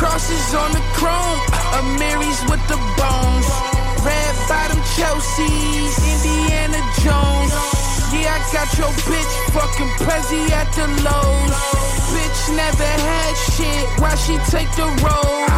Crosses 0.00 0.48
on 0.62 0.70
the 0.76 0.84
chrome, 0.98 1.40
a 1.78 1.80
Mary's 2.00 2.40
with 2.50 2.64
the 2.72 2.78
bones. 2.98 3.48
Red 4.06 4.34
bottom 4.48 4.80
Chelsea's, 4.94 5.94
Indiana 6.12 6.80
Jones. 7.02 7.85
Yeah, 8.14 8.38
I 8.38 8.40
got 8.54 8.70
your 8.78 8.92
bitch 9.02 9.34
fucking 9.50 9.92
Prezi 9.98 10.50
at 10.54 10.70
the 10.78 10.86
lows. 11.02 11.86
Bitch 12.14 12.42
never 12.54 12.86
had 12.86 13.34
shit, 13.50 13.86
why 13.98 14.14
she 14.14 14.38
take 14.46 14.70
the 14.78 14.86
road? 15.02 15.50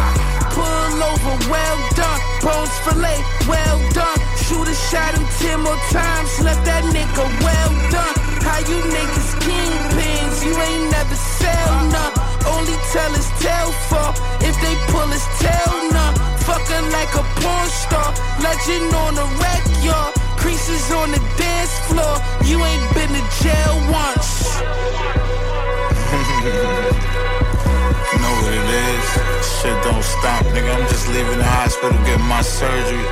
Pull 0.57 0.97
over, 0.97 1.35
well 1.45 1.79
done. 1.93 2.21
Bones 2.41 2.73
fillet, 2.81 3.21
well 3.47 3.79
done. 3.93 4.19
Shoot 4.43 4.67
a 4.67 4.73
shot 4.89 5.13
him 5.13 5.25
ten 5.37 5.61
more 5.61 5.77
times, 5.93 6.41
left 6.41 6.65
that 6.65 6.83
nigga 6.89 7.25
well 7.45 7.73
done. 7.93 8.15
How 8.41 8.59
you 8.65 8.81
niggas 8.81 9.29
kingpins, 9.45 10.37
you 10.41 10.53
ain't 10.57 10.89
never 10.89 11.15
sell 11.15 11.73
none. 11.93 12.13
Only 12.49 12.75
tell 12.89 13.13
his 13.13 13.29
tail 13.37 13.69
for 13.93 14.09
if 14.41 14.55
they 14.57 14.75
pull 14.89 15.07
his 15.13 15.27
tail 15.37 15.73
none. 15.93 16.15
Fucking 16.49 16.87
like 16.97 17.13
a 17.13 17.23
porn 17.39 17.69
star, 17.69 18.09
legend 18.41 18.89
on 19.05 19.13
the 19.13 19.27
wreck, 19.37 19.63
y'all. 19.85 20.28
Creases 20.39 20.91
on 20.91 21.11
the 21.11 21.19
dance 21.37 21.77
floor, 21.87 22.15
you 22.45 22.63
ain't 22.63 22.93
been 22.93 23.09
to 23.09 23.23
jail 23.43 23.75
once. 23.91 24.59
Know 28.19 28.35
what 28.41 28.53
it 28.53 28.69
is. 28.89 29.05
Shit 29.61 29.77
don't 29.83 30.03
stop, 30.03 30.43
nigga. 30.51 30.75
I'm 30.75 30.87
just 30.89 31.07
leaving 31.09 31.37
the 31.37 31.43
hospital 31.43 31.97
getting 32.05 32.25
my 32.25 32.41
surgery. 32.41 33.05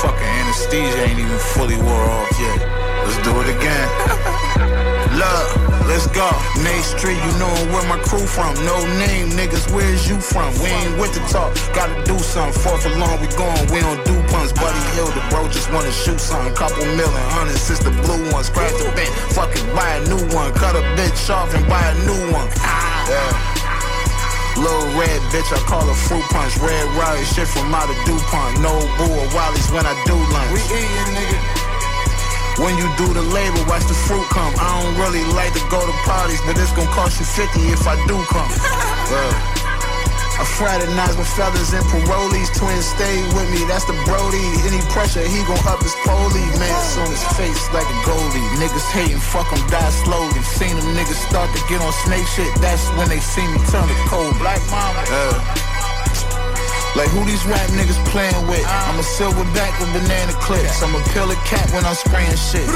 Fucking 0.00 0.26
anesthesia 0.40 0.98
ain't 1.06 1.20
even 1.20 1.38
fully 1.38 1.76
wore 1.76 2.08
off 2.18 2.40
yet. 2.40 2.58
Let's 3.04 3.20
do 3.22 3.32
it 3.42 3.48
again. 3.54 5.00
Let's 5.94 6.10
go. 6.10 6.26
Main 6.64 6.82
Street, 6.82 7.14
you 7.14 7.32
know 7.38 7.52
where 7.70 7.86
my 7.86 8.02
crew 8.02 8.26
from. 8.26 8.50
No 8.66 8.82
name, 8.98 9.30
niggas, 9.38 9.70
where's 9.70 10.08
you 10.08 10.18
from? 10.18 10.50
We 10.58 10.66
ain't 10.66 10.98
with 10.98 11.14
the 11.14 11.22
talk, 11.30 11.54
gotta 11.70 11.94
do 12.02 12.18
something. 12.18 12.50
Fourth 12.62 12.84
along, 12.86 13.20
we 13.20 13.28
going, 13.38 13.62
we 13.70 13.78
don't 13.78 14.02
do 14.02 14.16
punts. 14.32 14.50
Buddy 14.52 14.80
Hill, 14.98 15.06
the 15.14 15.22
bro 15.30 15.46
just 15.48 15.70
wanna 15.70 15.92
shoot 15.92 16.18
something. 16.18 16.52
Couple 16.54 16.82
million, 16.98 17.24
hundred, 17.30 17.58
since 17.58 17.78
the 17.78 17.94
blue 18.02 18.32
one. 18.32 18.42
Scratch 18.42 18.74
the 18.74 18.90
fuck 19.30 19.54
it, 19.54 19.62
buy 19.76 19.86
a 19.94 20.02
new 20.10 20.18
one. 20.34 20.52
Cut 20.54 20.74
a 20.74 20.82
bitch 20.98 21.30
off 21.30 21.54
and 21.54 21.62
buy 21.68 21.84
a 21.84 21.94
new 22.02 22.34
one. 22.34 22.48
Yeah. 23.06 23.54
Little 24.58 24.98
red 24.98 25.20
bitch, 25.30 25.46
I 25.52 25.62
call 25.70 25.86
her 25.86 25.94
fruit 25.94 26.24
punch. 26.34 26.58
Red 26.58 26.86
riot 26.98 27.26
shit 27.26 27.46
from 27.46 27.74
out 27.74 27.90
of 27.90 27.96
DuPont. 28.02 28.58
No 28.58 28.82
boo 28.98 29.14
or 29.14 29.28
Wally's 29.30 29.70
when 29.70 29.86
I 29.86 29.94
do 30.06 30.16
lunch. 30.32 30.50
We 30.50 30.58
eatin', 30.74 31.14
nigga. 31.14 31.63
When 32.58 32.78
you 32.78 32.86
do 32.96 33.10
the 33.10 33.22
labor, 33.22 33.62
watch 33.66 33.82
the 33.90 33.98
fruit 34.06 34.22
come. 34.30 34.54
I 34.54 34.78
don't 34.78 34.94
really 34.94 35.24
like 35.34 35.52
to 35.54 35.64
go 35.70 35.82
to 35.82 35.94
parties, 36.06 36.40
but 36.46 36.54
it's 36.54 36.70
gonna 36.72 36.90
cost 36.94 37.18
you 37.18 37.26
50 37.26 37.60
if 37.74 37.86
I 37.86 37.98
do 38.06 38.14
come. 38.30 38.50
I 40.34 40.42
fraternize 40.42 41.16
with 41.16 41.30
fellas 41.34 41.72
and 41.74 41.86
parolees. 41.86 42.50
Twins 42.54 42.86
stay 42.86 43.22
with 43.38 43.46
me, 43.54 43.62
that's 43.70 43.86
the 43.86 43.94
Brody. 44.02 44.42
Any 44.66 44.82
pressure, 44.90 45.22
he 45.22 45.38
gon' 45.46 45.62
up 45.66 45.78
his 45.82 45.94
poli. 46.02 46.42
Mance 46.58 46.98
on 46.98 47.10
his 47.10 47.22
face 47.38 47.62
like 47.70 47.86
a 47.86 47.98
goalie. 48.02 48.46
Niggas 48.58 48.86
hating, 48.90 49.18
fuck 49.18 49.46
him, 49.50 49.62
die 49.70 49.90
slowly. 50.02 50.42
Seen 50.42 50.74
them 50.74 50.90
niggas 50.98 51.22
start 51.30 51.54
to 51.54 51.60
get 51.70 51.80
on 51.80 51.92
snake 52.06 52.26
shit. 52.26 52.50
That's 52.58 52.82
when 52.98 53.08
they 53.08 53.20
see 53.20 53.46
me 53.46 53.58
turn 53.70 53.86
to 53.86 53.98
cold. 54.10 54.34
Black 54.38 54.58
mama. 54.70 55.02
Uh, 55.06 55.63
like 56.96 57.08
who 57.10 57.24
these 57.24 57.44
rap 57.46 57.68
niggas 57.70 57.98
playing 58.06 58.46
with? 58.46 58.64
I'm 58.66 58.98
a 58.98 59.02
silverback 59.02 59.78
with 59.80 59.92
banana 59.92 60.32
clips. 60.40 60.82
I'm 60.82 60.94
a 60.94 61.02
pillar 61.10 61.34
cat 61.46 61.70
when 61.72 61.84
I'm 61.84 61.94
spraying 61.94 62.36
shit. 62.36 62.66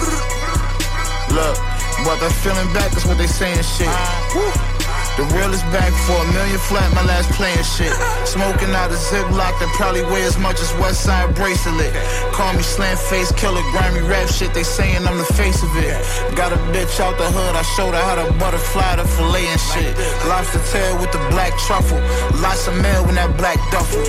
Look, 1.30 1.56
but 2.04 2.18
that 2.20 2.32
feeling 2.42 2.72
back 2.72 2.96
is 2.96 3.04
what 3.06 3.18
they 3.18 3.26
saying 3.26 3.62
shit. 3.62 3.88
Woo. 4.34 4.77
The 5.18 5.26
real 5.34 5.50
is 5.50 5.66
back 5.74 5.90
for 6.06 6.14
a 6.14 6.32
million 6.32 6.62
flat, 6.70 6.94
my 6.94 7.02
last 7.02 7.26
playing 7.34 7.66
shit. 7.66 7.90
Smoking 8.22 8.70
out 8.70 8.94
a 8.94 8.94
ziplock 8.94 9.50
that 9.58 9.66
probably 9.74 10.06
weigh 10.06 10.22
as 10.22 10.38
much 10.38 10.60
as 10.60 10.72
West 10.78 11.02
Side 11.02 11.34
bracelet. 11.34 11.90
Call 12.30 12.54
me 12.54 12.62
slam 12.62 12.96
face 13.10 13.32
killer, 13.32 13.62
grimy 13.74 13.98
rap 14.06 14.28
shit, 14.28 14.54
they 14.54 14.62
saying 14.62 15.04
I'm 15.08 15.18
the 15.18 15.26
face 15.34 15.60
of 15.64 15.74
it. 15.74 15.90
Got 16.36 16.52
a 16.52 16.56
bitch 16.70 17.00
out 17.00 17.18
the 17.18 17.26
hood, 17.34 17.56
I 17.56 17.62
showed 17.74 17.94
her 17.98 18.04
how 18.06 18.14
to 18.14 18.32
butterfly 18.38 18.94
the 18.94 19.08
fillet 19.08 19.48
and 19.48 19.60
shit. 19.60 19.98
Lobster 20.30 20.62
tail 20.70 20.96
with 21.02 21.10
the 21.10 21.18
black 21.34 21.50
truffle. 21.66 21.98
Lots 22.38 22.68
of 22.68 22.80
mail 22.80 23.02
in 23.08 23.16
that 23.16 23.36
black 23.36 23.58
duffel. 23.74 24.06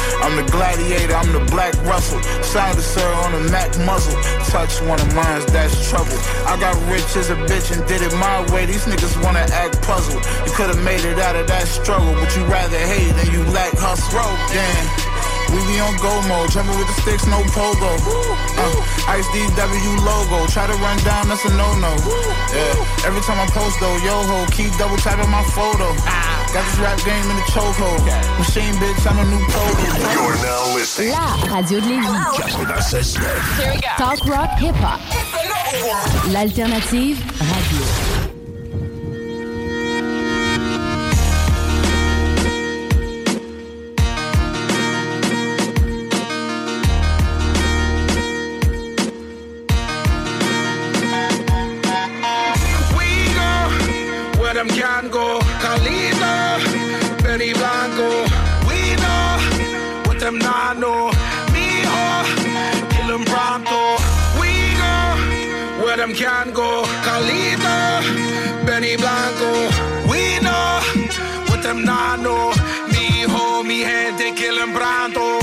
I'm 0.22 0.36
the 0.36 0.46
gladiator, 0.50 1.14
I'm 1.14 1.32
the 1.32 1.44
black 1.50 1.74
Russell. 1.84 2.22
Side 2.42 2.78
sir 2.78 3.06
on 3.24 3.32
the 3.32 3.50
Mac 3.50 3.76
muzzle. 3.84 4.16
Touch 4.50 4.80
one 4.82 5.00
of 5.00 5.14
mine, 5.14 5.42
that's 5.48 5.88
trouble. 5.88 6.16
I 6.46 6.58
got 6.58 6.74
rich 6.90 7.16
as 7.16 7.30
a 7.30 7.36
bitch 7.36 7.72
and 7.76 7.86
did 7.86 8.02
it 8.02 8.14
my 8.14 8.40
way. 8.52 8.66
These 8.66 8.86
niggas 8.86 9.22
wanna 9.22 9.46
act 9.52 9.82
puzzled. 9.82 10.24
You 10.46 10.52
could've 10.52 10.82
made 10.82 11.04
it 11.04 11.18
out 11.18 11.36
of 11.36 11.46
that 11.48 11.68
struggle, 11.68 12.14
but 12.14 12.34
you 12.36 12.44
rather 12.46 12.78
hate 12.78 13.12
than 13.12 13.32
you 13.32 13.44
lack 13.52 13.72
hustle. 13.76 14.20
Damn. 14.52 15.05
We 15.52 15.58
be 15.66 15.78
on 15.80 15.96
go 15.98 16.12
mode, 16.28 16.50
jumping 16.50 16.76
with 16.78 16.88
the 16.88 16.96
sticks, 17.02 17.26
no 17.26 17.42
pogo. 17.54 17.92
Uh, 18.58 19.12
Ice 19.14 19.26
DW 19.30 19.92
logo, 20.04 20.46
try 20.50 20.66
to 20.66 20.74
run 20.82 20.98
down, 21.04 21.28
that's 21.28 21.44
a 21.44 21.50
no-no. 21.54 21.94
Yeah. 22.52 23.06
Every 23.06 23.22
time 23.22 23.38
I 23.38 23.46
post 23.50 23.78
though, 23.80 23.96
yo 24.02 24.16
ho, 24.26 24.46
keep 24.52 24.72
double 24.78 24.96
tapping 24.98 25.30
my 25.30 25.42
photo. 25.54 25.94
Got 26.52 26.64
this 26.66 26.78
rap 26.78 26.98
game 27.04 27.26
in 27.30 27.36
the 27.36 27.46
chokehold. 27.52 28.02
Machine 28.38 28.74
bitch, 28.80 29.06
I'm 29.06 29.18
a 29.18 29.24
new 29.30 29.42
photo. 29.50 29.82
You're 30.14 30.36
now 30.42 30.74
listening. 30.74 31.10
La 31.12 31.36
radio 31.54 31.80
de 31.80 31.86
Lévis. 31.86 33.16
96.9. 33.16 33.96
Talk 33.96 34.24
rock 34.26 34.58
hip 34.58 34.74
hop. 34.76 35.00
L'alternative 36.32 37.18
radio. 37.40 38.15
Can 66.16 66.50
go. 66.52 66.82
Carlito, 67.04 68.64
Benny 68.64 68.96
Blanco. 68.96 69.52
We 70.10 70.40
know 70.40 70.80
what 71.48 71.62
them 71.62 71.84
nano. 71.84 72.52
Mijo, 72.88 73.62
mi 73.62 73.84
gente, 73.84 74.34
kill 74.34 74.56
them 74.56 74.72
pronto. 74.72 75.38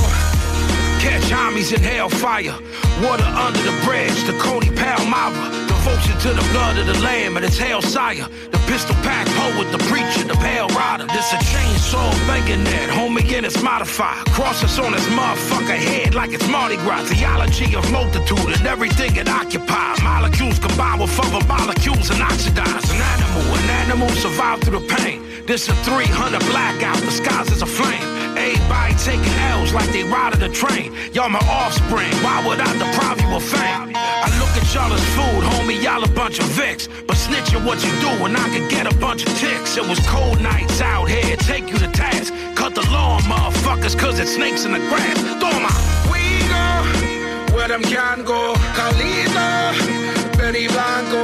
Catch 0.99 1.29
homies 1.29 1.71
in 1.73 1.83
hellfire. 1.83 2.55
Water 3.03 3.23
under 3.23 3.61
the 3.61 3.75
bridge, 3.85 4.23
the 4.23 4.33
Cody 4.39 4.71
Palmyra. 4.71 5.72
Devotion 5.93 6.19
to 6.21 6.29
the 6.33 6.49
blood 6.51 6.77
of 6.79 6.87
the 6.87 6.99
lamb 7.03 7.37
and 7.37 7.45
its 7.45 7.55
hell 7.55 7.79
sire. 7.79 8.25
The 8.49 8.57
pistol 8.65 8.95
pack 9.05 9.27
poet, 9.37 9.71
the 9.71 9.77
preacher, 9.85 10.25
the 10.25 10.33
pale 10.41 10.67
rider. 10.69 11.05
This 11.05 11.31
a 11.31 11.37
chainsaw 11.37 12.09
bayonet, 12.25 12.89
homie, 12.89 13.21
and 13.37 13.45
it's 13.45 13.61
modified. 13.61 14.25
Cross 14.33 14.63
us 14.63 14.79
on 14.79 14.93
his 14.93 15.05
motherfucker 15.13 15.77
head 15.77 16.15
like 16.15 16.33
it's 16.33 16.47
Mardi 16.49 16.77
Gras. 16.77 17.03
Theology 17.09 17.75
of 17.75 17.85
multitude 17.91 18.57
and 18.57 18.65
everything 18.65 19.15
it 19.17 19.29
occupies. 19.29 20.01
Molecules 20.01 20.57
combine 20.57 20.99
with 20.99 21.13
other 21.19 21.45
molecules 21.45 22.09
and 22.09 22.23
oxidize. 22.23 22.89
An 22.89 22.99
animal, 23.13 23.45
an 23.53 23.69
animal 23.85 24.09
survived 24.17 24.63
through 24.63 24.79
the 24.79 24.95
pain. 24.95 25.21
This 25.45 25.69
a 25.69 25.75
300 25.85 26.39
blackout, 26.49 26.97
the 27.05 27.11
skies 27.11 27.51
is 27.51 27.61
a 27.61 27.67
flame. 27.67 28.22
Everybody 28.43 28.93
taking 28.95 29.33
L's 29.55 29.73
like 29.73 29.89
they 29.93 30.03
ride 30.03 30.33
the 30.33 30.49
train. 30.49 30.91
Y'all 31.13 31.29
my 31.29 31.39
offspring, 31.47 32.11
why 32.19 32.45
would 32.45 32.59
I 32.59 32.71
deprive 32.73 33.21
you 33.21 33.35
of 33.37 33.43
fame? 33.43 33.95
I 33.95 34.27
look 34.35 34.51
at 34.59 34.67
y'all 34.75 34.91
as 34.91 35.05
food, 35.15 35.43
homie, 35.47 35.81
y'all 35.81 36.03
a 36.03 36.09
bunch 36.09 36.39
of 36.39 36.45
vicks. 36.51 36.89
But 37.07 37.15
snitching 37.15 37.65
what 37.65 37.79
you 37.85 37.91
do 38.01 38.11
and 38.25 38.35
I 38.35 38.47
could 38.49 38.69
get 38.69 38.85
a 38.91 38.95
bunch 38.97 39.25
of 39.25 39.31
ticks. 39.39 39.77
It 39.77 39.87
was 39.87 39.99
cold 40.07 40.41
nights 40.41 40.81
out 40.81 41.07
here, 41.07 41.37
take 41.37 41.69
you 41.71 41.77
to 41.77 41.87
task. 41.91 42.33
Cut 42.53 42.75
the 42.75 42.85
lawn, 42.91 43.21
motherfuckers, 43.21 43.97
cause 43.97 44.19
it's 44.19 44.35
snakes 44.35 44.65
in 44.65 44.73
the 44.73 44.79
grass. 44.91 45.17
Toma! 45.39 45.71
We 46.11 46.23
go 46.51 47.55
where 47.55 47.69
them 47.69 47.83
can 47.83 48.25
go. 48.25 48.55
Carlito, 48.75 50.37
Benny 50.37 50.67
Blanco. 50.67 51.23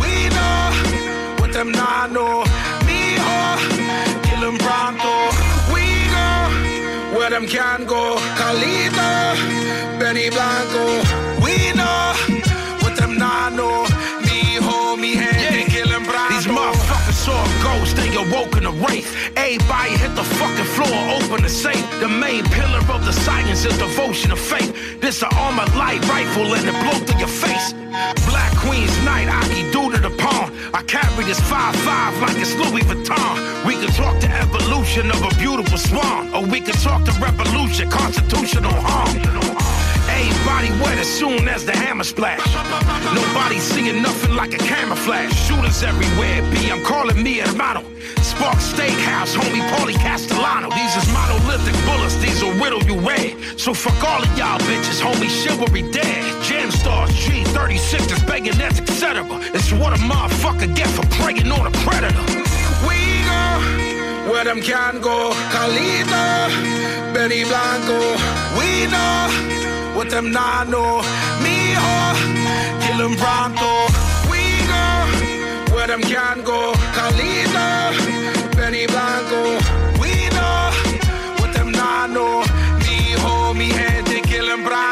We 0.00 0.28
know 0.36 1.36
what 1.40 1.52
them 1.52 1.72
not 1.72 2.12
know. 2.12 2.44
Mijo, 2.86 4.22
kill 4.22 4.40
them 4.40 4.58
pronto. 4.58 5.11
Where 7.22 7.30
them 7.30 7.46
can 7.46 7.84
go. 7.86 8.16
Carlito, 8.34 9.38
Benny 10.00 10.28
Blanco. 10.28 10.84
We 11.44 11.72
know 11.78 12.14
what 12.82 12.96
them 12.96 13.16
not 13.16 13.52
know. 13.52 13.84
Mijo, 14.26 14.96
mi 14.98 15.14
gente, 15.14 15.70
kill 15.70 15.71
saw 17.22 17.38
a 17.38 17.62
ghost, 17.62 17.94
they 17.94 18.10
awoke 18.16 18.56
in 18.58 18.66
a 18.66 18.74
wraith. 18.82 19.10
Everybody 19.36 19.94
hit 20.02 20.12
the 20.16 20.26
fucking 20.38 20.70
floor, 20.74 20.98
open 21.16 21.42
the 21.46 21.48
safe. 21.48 21.86
The 22.00 22.08
main 22.08 22.42
pillar 22.56 22.82
of 22.90 23.00
the 23.06 23.12
science 23.12 23.64
is 23.64 23.78
devotion 23.78 24.32
of 24.32 24.40
faith. 24.40 25.00
This 25.00 25.22
a 25.22 25.28
armored 25.44 25.72
light 25.76 26.02
rifle 26.08 26.52
and 26.56 26.66
it 26.66 26.76
blow 26.82 26.98
through 27.06 27.20
your 27.20 27.34
face. 27.44 27.72
Black 28.26 28.52
Queen's 28.64 28.96
night, 29.04 29.28
Aki 29.28 29.70
do 29.70 29.82
to 29.92 29.98
the 30.02 30.10
pawn. 30.22 30.50
I 30.74 30.82
carry 30.82 31.24
this 31.24 31.40
5-5 31.40 32.22
like 32.22 32.38
it's 32.42 32.54
Louis 32.56 32.82
Vuitton. 32.90 33.34
We 33.66 33.74
can 33.74 33.92
talk 33.94 34.18
the 34.20 34.30
evolution 34.44 35.10
of 35.14 35.22
a 35.22 35.32
beautiful 35.38 35.78
swan, 35.78 36.34
or 36.34 36.42
we 36.42 36.60
can 36.60 36.74
talk 36.86 37.04
the 37.04 37.14
revolution, 37.22 37.88
constitutional 37.88 38.74
harm. 38.74 39.14
Everybody 40.22 40.70
wet 40.80 40.98
as 40.98 41.08
soon 41.08 41.48
as 41.48 41.66
the 41.66 41.72
hammer 41.72 42.04
splash. 42.04 42.46
Nobody 43.12 43.58
seeing 43.58 44.02
nothing 44.02 44.36
like 44.36 44.54
a 44.54 44.58
camera 44.58 44.94
flash. 44.94 45.32
Shooters 45.46 45.82
everywhere, 45.82 46.42
B, 46.52 46.70
I'm 46.70 46.84
calling 46.84 47.20
me 47.20 47.40
a 47.40 47.46
hermano. 47.48 47.82
Spark 48.22 48.58
Steakhouse, 48.58 49.34
homie 49.34 49.66
Paulie 49.70 49.98
Castellano. 49.98 50.70
These 50.70 50.96
is 50.96 51.12
monolithic 51.12 51.74
bullets, 51.86 52.14
these 52.22 52.40
will 52.40 52.54
riddle 52.62 52.82
you 52.84 53.00
red. 53.00 53.34
So 53.58 53.74
fuck 53.74 53.98
all 54.04 54.22
of 54.22 54.38
y'all 54.38 54.60
bitches, 54.60 55.00
homie, 55.02 55.28
chivalry 55.28 55.82
dead. 55.90 56.22
Gem 56.44 56.70
stars, 56.70 57.10
G36s, 57.10 58.24
bayonets, 58.24 58.78
etc. 58.78 59.26
It's 59.52 59.72
what 59.72 59.92
a 59.92 60.00
motherfucker 60.02 60.72
get 60.76 60.88
for 60.88 61.06
preying 61.18 61.50
on 61.50 61.66
a 61.66 61.72
predator. 61.82 62.26
We 62.86 62.98
go 63.26 64.30
where 64.30 64.44
them 64.44 64.60
can 64.60 65.00
go. 65.00 65.32
Carlito, 65.50 67.12
Benny 67.12 67.42
Blanco. 67.42 67.98
We 68.56 68.86
know 68.86 69.71
what 69.94 70.10
them 70.10 70.30
not 70.30 70.68
know. 70.68 71.00
Mijo, 71.44 71.96
kill 72.82 72.98
them 72.98 73.16
pronto. 73.16 73.70
We 74.30 74.42
go 74.70 75.74
where 75.74 75.86
them 75.86 76.02
can 76.02 76.42
go. 76.44 76.72
Carlito, 76.96 77.68
Benny 78.56 78.86
Blanco. 78.86 79.42
We 80.00 80.12
know 80.36 80.70
what 81.38 81.52
them 81.52 81.70
not 81.72 82.10
know. 82.10 82.42
Mijo, 82.84 83.54
mi 83.54 83.68
gente, 83.70 84.20
kill 84.22 84.46
them 84.46 84.62
pronto. 84.64 84.91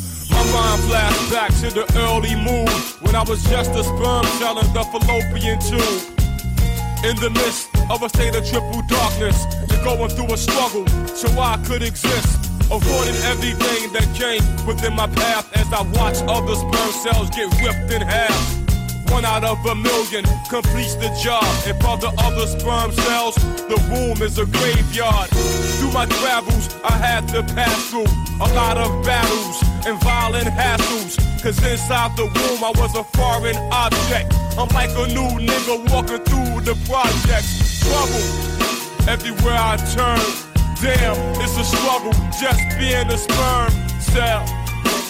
mind 0.53 0.81
back 1.31 1.51
to 1.61 1.69
the 1.71 1.85
early 2.07 2.35
moon 2.35 2.67
when 3.01 3.15
I 3.15 3.23
was 3.23 3.43
just 3.43 3.71
a 3.71 3.83
sperm 3.83 4.25
cell 4.39 4.59
in 4.59 4.67
the 4.73 4.83
fallopian 4.91 5.59
tube. 5.59 6.21
In 7.03 7.15
the 7.17 7.29
midst 7.29 7.69
of 7.89 8.03
a 8.03 8.09
state 8.09 8.35
of 8.35 8.45
triple 8.45 8.81
darkness, 8.87 9.45
you're 9.69 9.83
going 9.83 10.09
through 10.09 10.33
a 10.33 10.37
struggle 10.37 10.85
so 11.07 11.27
I 11.39 11.57
could 11.65 11.81
exist. 11.81 12.49
Avoiding 12.71 13.15
everything 13.31 13.91
that 13.93 14.07
came 14.15 14.43
within 14.65 14.95
my 14.95 15.07
path 15.07 15.51
as 15.57 15.67
I 15.73 15.81
watched 15.99 16.23
other 16.27 16.55
sperm 16.55 16.91
cells 17.03 17.29
get 17.31 17.49
ripped 17.61 17.91
in 17.91 18.01
half. 18.01 18.60
One 19.11 19.25
out 19.25 19.43
of 19.43 19.65
a 19.65 19.75
million 19.75 20.23
completes 20.49 20.95
the 20.95 21.11
job. 21.21 21.43
If 21.67 21.83
all 21.83 21.97
the 21.97 22.13
other 22.17 22.47
sperm 22.47 22.93
cells, 22.93 23.35
the 23.35 23.77
womb 23.91 24.21
is 24.21 24.37
a 24.37 24.45
graveyard. 24.45 25.29
Through 25.77 25.91
my 25.91 26.05
travels, 26.05 26.69
I 26.83 26.95
had 26.95 27.27
to 27.29 27.43
pass 27.53 27.89
through 27.89 28.07
a 28.39 28.47
lot 28.55 28.77
of 28.77 29.03
battles 29.03 29.61
and 29.85 29.99
violent 30.01 30.47
hassles. 30.47 31.19
Cause 31.43 31.57
inside 31.65 32.15
the 32.15 32.25
womb, 32.25 32.63
I 32.63 32.71
was 32.79 32.95
a 32.95 33.03
foreign 33.03 33.57
object. 33.73 34.33
I'm 34.57 34.69
like 34.69 34.91
a 34.95 35.07
new 35.11 35.29
nigga 35.43 35.91
walking 35.91 36.23
through 36.23 36.61
the 36.61 36.75
projects. 36.87 37.83
Trouble 37.83 38.25
everywhere 39.09 39.59
I 39.59 39.75
turn. 39.91 40.23
Damn, 40.81 41.19
it's 41.41 41.57
a 41.57 41.65
struggle 41.65 42.13
just 42.39 42.63
being 42.79 43.07
a 43.11 43.17
sperm 43.17 43.71
cell. 43.99 44.60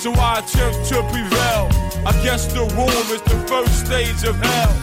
So 0.02 0.12
I 0.14 0.40
attempt 0.40 0.90
to 0.90 0.98
prevail. 1.14 1.70
I 2.10 2.12
guess 2.26 2.52
the 2.52 2.66
womb 2.74 3.06
is 3.14 3.22
the 3.22 3.38
first 3.46 3.86
stage 3.86 4.26
of 4.26 4.34
hell. 4.42 4.74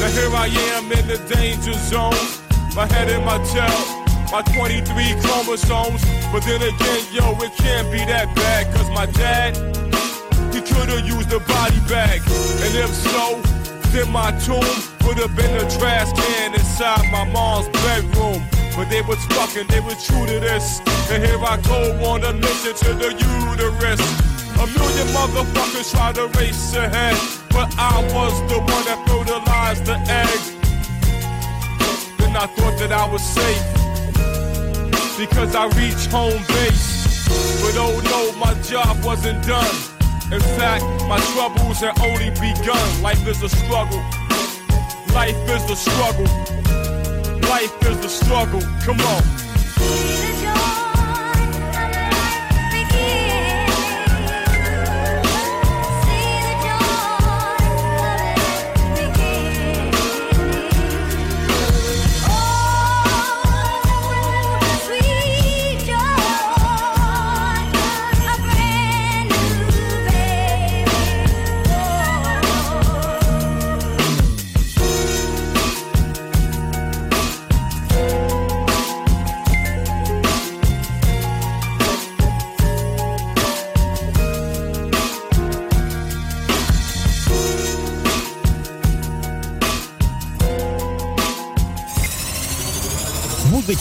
Now 0.00 0.08
here 0.16 0.32
I 0.32 0.48
am 0.72 0.90
in 0.90 1.06
the 1.06 1.20
danger 1.28 1.74
zone. 1.74 2.16
My 2.72 2.88
head 2.88 3.12
in 3.12 3.20
my 3.20 3.36
tail, 3.52 3.76
my 4.32 4.40
23 4.56 4.80
chromosomes. 5.20 6.00
But 6.32 6.40
then 6.48 6.64
again, 6.64 7.04
yo, 7.12 7.36
it 7.44 7.52
can't 7.60 7.92
be 7.92 8.00
that 8.08 8.32
bad. 8.32 8.72
Cause 8.72 8.88
my 8.96 9.04
dad, 9.04 9.60
he 10.48 10.64
could've 10.64 11.04
used 11.04 11.30
a 11.36 11.40
body 11.40 11.80
bag. 11.84 12.24
And 12.64 12.72
if 12.80 12.88
so, 13.12 13.36
then 13.92 14.08
my 14.08 14.32
tomb 14.40 14.64
would 15.04 15.20
have 15.20 15.36
been 15.36 15.52
a 15.52 15.68
trash 15.68 16.08
can 16.16 16.54
inside 16.54 17.04
my 17.12 17.28
mom's 17.28 17.68
bedroom. 17.84 18.40
But 18.72 18.88
they 18.88 19.02
was 19.02 19.20
fucking, 19.36 19.68
they 19.68 19.80
was 19.80 20.00
true 20.06 20.24
to 20.24 20.40
this. 20.40 20.80
And 21.12 21.22
here 21.22 21.44
I 21.44 21.60
go 21.60 21.92
on 22.08 22.24
a 22.24 22.32
mission 22.32 22.72
to 22.72 22.94
the 22.96 23.12
uterus. 23.12 24.35
A 24.58 24.66
million 24.66 25.08
motherfuckers 25.08 25.92
try 25.92 26.12
to 26.12 26.26
race 26.38 26.74
ahead, 26.74 27.16
but 27.50 27.72
I 27.78 28.00
was 28.14 28.34
the 28.50 28.58
one 28.58 28.84
that 28.88 28.98
fertilized 29.06 29.84
the 29.84 29.98
egg. 30.08 30.40
Then 32.18 32.34
I 32.36 32.46
thought 32.46 32.78
that 32.78 32.92
I 32.92 33.06
was 33.10 33.22
safe 33.22 33.76
because 35.18 35.54
I 35.54 35.66
reached 35.78 36.10
home 36.10 36.42
base. 36.48 37.28
But 37.60 37.76
oh 37.76 38.00
no, 38.04 38.38
my 38.38 38.54
job 38.62 39.04
wasn't 39.04 39.44
done. 39.46 39.76
In 40.32 40.40
fact, 40.58 40.84
my 41.08 41.18
troubles 41.34 41.80
had 41.80 41.98
only 42.00 42.30
begun. 42.30 43.02
Life 43.02 43.26
is 43.28 43.42
a 43.42 43.48
struggle. 43.48 44.02
Life 45.14 45.36
is 45.48 45.70
a 45.70 45.76
struggle. 45.76 46.26
Life 47.48 47.74
is 47.86 48.04
a 48.04 48.08
struggle. 48.08 48.60
Come 48.84 49.00
on. 49.00 49.55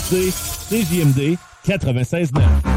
CJMD 0.10 1.38
96.9. 1.64 2.75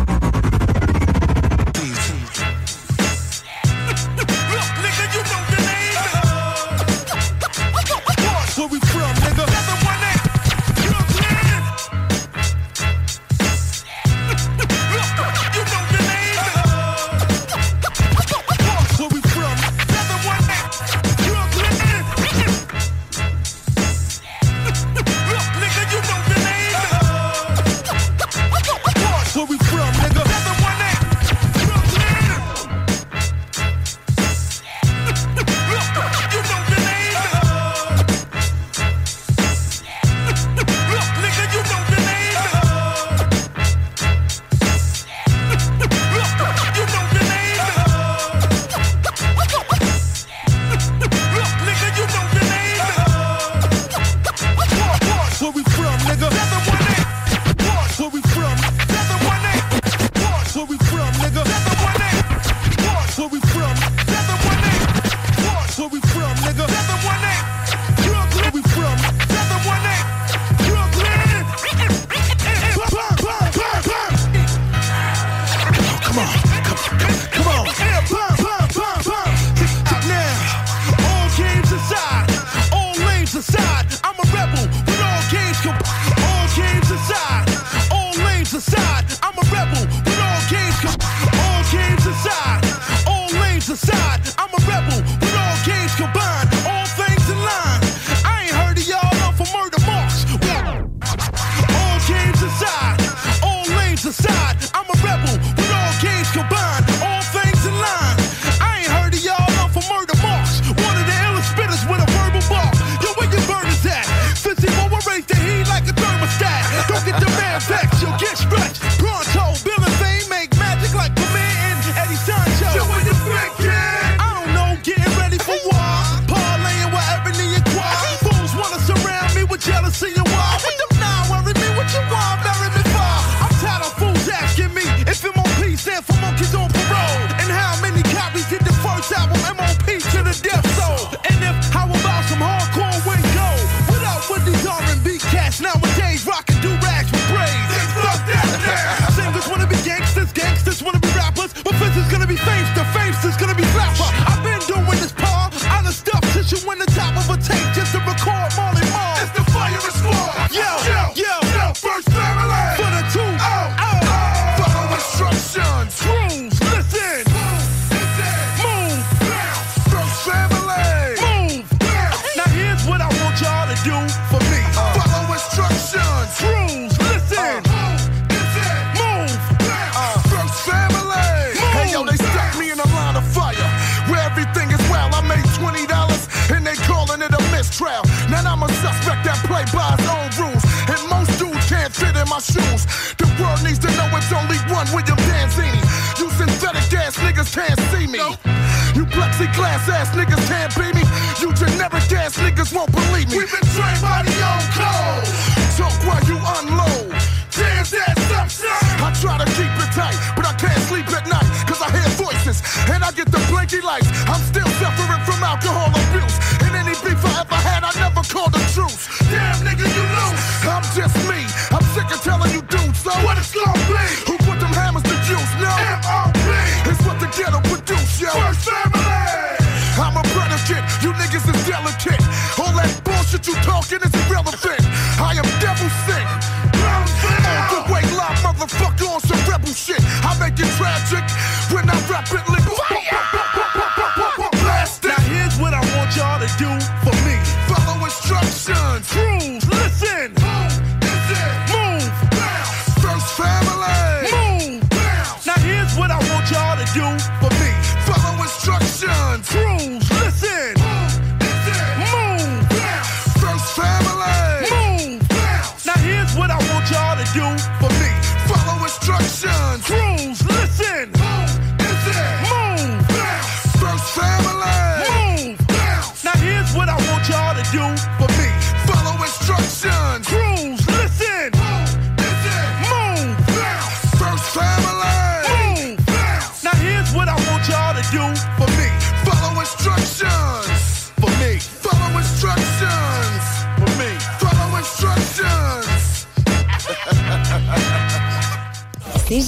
Make 240.59 240.67
tragic 240.75 241.25
when 241.73 241.89
I 241.89 241.95
rapidly 242.11 242.59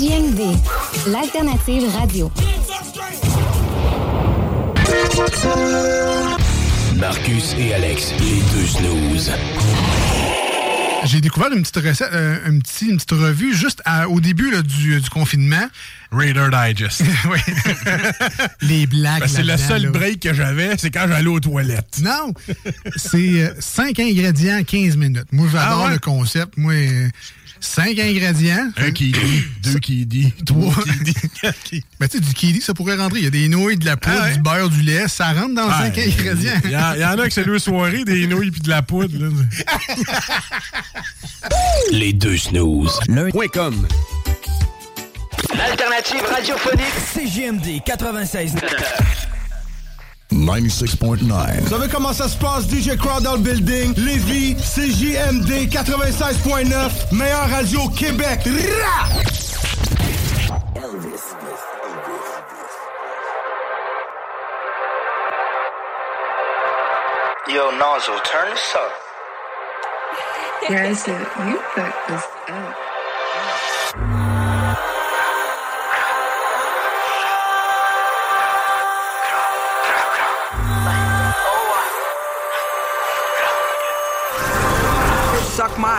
CJMD, 0.00 0.56
l'alternative 1.08 1.84
radio. 1.94 2.32
Marcus 6.96 7.54
et 7.58 7.74
Alex, 7.74 8.14
les 8.18 8.40
deux 8.54 8.66
snooze. 8.66 9.30
J'ai 11.04 11.20
découvert 11.20 11.52
une 11.52 11.60
petite 11.60 11.76
recette, 11.86 12.08
euh, 12.14 12.38
un 12.46 12.58
petit- 12.60 12.86
une 12.86 12.96
petite 12.96 13.10
revue 13.10 13.54
juste 13.54 13.82
à- 13.84 14.08
au 14.08 14.20
début 14.20 14.50
là, 14.50 14.62
du, 14.62 14.98
du 14.98 15.10
confinement. 15.10 15.66
Raider 16.12 16.48
Digest. 16.50 17.02
oui. 17.30 17.38
Les 18.62 18.86
blagues. 18.86 19.20
Ben, 19.20 19.28
c'est 19.28 19.42
le 19.42 19.58
seul 19.58 19.82
là. 19.82 19.90
break 19.90 20.20
que 20.20 20.32
j'avais, 20.32 20.78
c'est 20.78 20.90
quand 20.90 21.06
j'allais 21.08 21.28
aux 21.28 21.40
toilettes. 21.40 22.00
Non, 22.02 22.32
c'est 22.96 23.54
5 23.60 23.98
ingrédients, 24.00 24.62
15 24.64 24.96
minutes. 24.96 25.26
Moi, 25.32 25.46
j'adore 25.52 25.80
Ah 25.82 25.86
ouais? 25.88 25.92
le 25.92 25.98
concept. 25.98 26.54
Moi, 26.56 26.72
5 27.60 27.98
ingrédients. 27.98 28.70
Un 28.78 28.90
qui 28.90 29.12
dit, 29.12 29.44
deux 29.62 29.78
qui 29.78 30.06
dit, 30.06 30.32
trois 30.46 30.74
qui 30.82 31.04
dit, 31.04 31.14
Ben, 32.00 32.08
tu 32.08 32.18
sais, 32.18 32.24
du 32.24 32.34
kiwi, 32.34 32.60
ça 32.60 32.74
pourrait 32.74 32.96
rentrer. 32.96 33.18
Il 33.20 33.24
y 33.24 33.28
a 33.28 33.30
des 33.30 33.48
nouilles, 33.48 33.76
de 33.76 33.84
la 33.84 33.96
poudre, 33.96 34.16
Ah 34.20 34.24
ouais? 34.24 34.34
du 34.34 34.40
beurre, 34.40 34.70
du 34.70 34.82
lait. 34.82 35.06
Ça 35.08 35.32
rentre 35.32 35.54
dans 35.54 35.68
Ah, 35.68 35.82
5 35.84 35.98
ingrédients. 35.98 36.60
Il 36.64 36.70
y, 36.70 36.76
en- 36.76 36.94
il 36.94 37.00
y 37.00 37.04
en 37.04 37.18
a 37.18 37.26
que 37.28 37.32
c'est 37.32 37.44
deux 37.44 37.58
soirées, 37.58 38.04
des 38.04 38.26
nouilles 38.26 38.50
puis 38.50 38.60
de 38.62 38.68
la 38.70 38.82
poudre. 38.82 39.16
là. 39.18 39.28
Les 41.92 42.12
deux 42.12 42.36
snooze. 42.36 42.98
Point 43.30 43.48
com. 43.52 43.86
L'alternative 45.56 46.22
radiophonique. 46.30 46.80
CJMD 47.14 47.82
96. 47.84 48.54
96.9. 50.32 51.60
Vous 51.60 51.68
savez 51.68 51.88
comment 51.88 52.12
ça 52.12 52.28
se 52.28 52.36
passe, 52.36 52.68
DJ 52.68 52.96
Crowd 52.96 53.22
dans 53.22 53.32
le 53.32 53.40
building? 53.40 53.94
Lévis, 53.96 54.54
CJMD 54.56 55.68
96.9, 55.68 57.12
meilleure 57.12 57.50
radio 57.50 57.80
au 57.82 57.88
Québec. 57.88 58.40
Rah! 58.46 59.08
Yo, 67.48 67.72
Nozzle, 67.72 68.20
turn 68.22 68.50
this 68.52 68.74
up. 68.76 68.92
Yeah, 70.68 70.84
I 70.84 70.92
said, 70.92 71.26
you 71.48 71.58
fucked 71.74 72.08
this 72.08 72.22
up. 72.48 72.89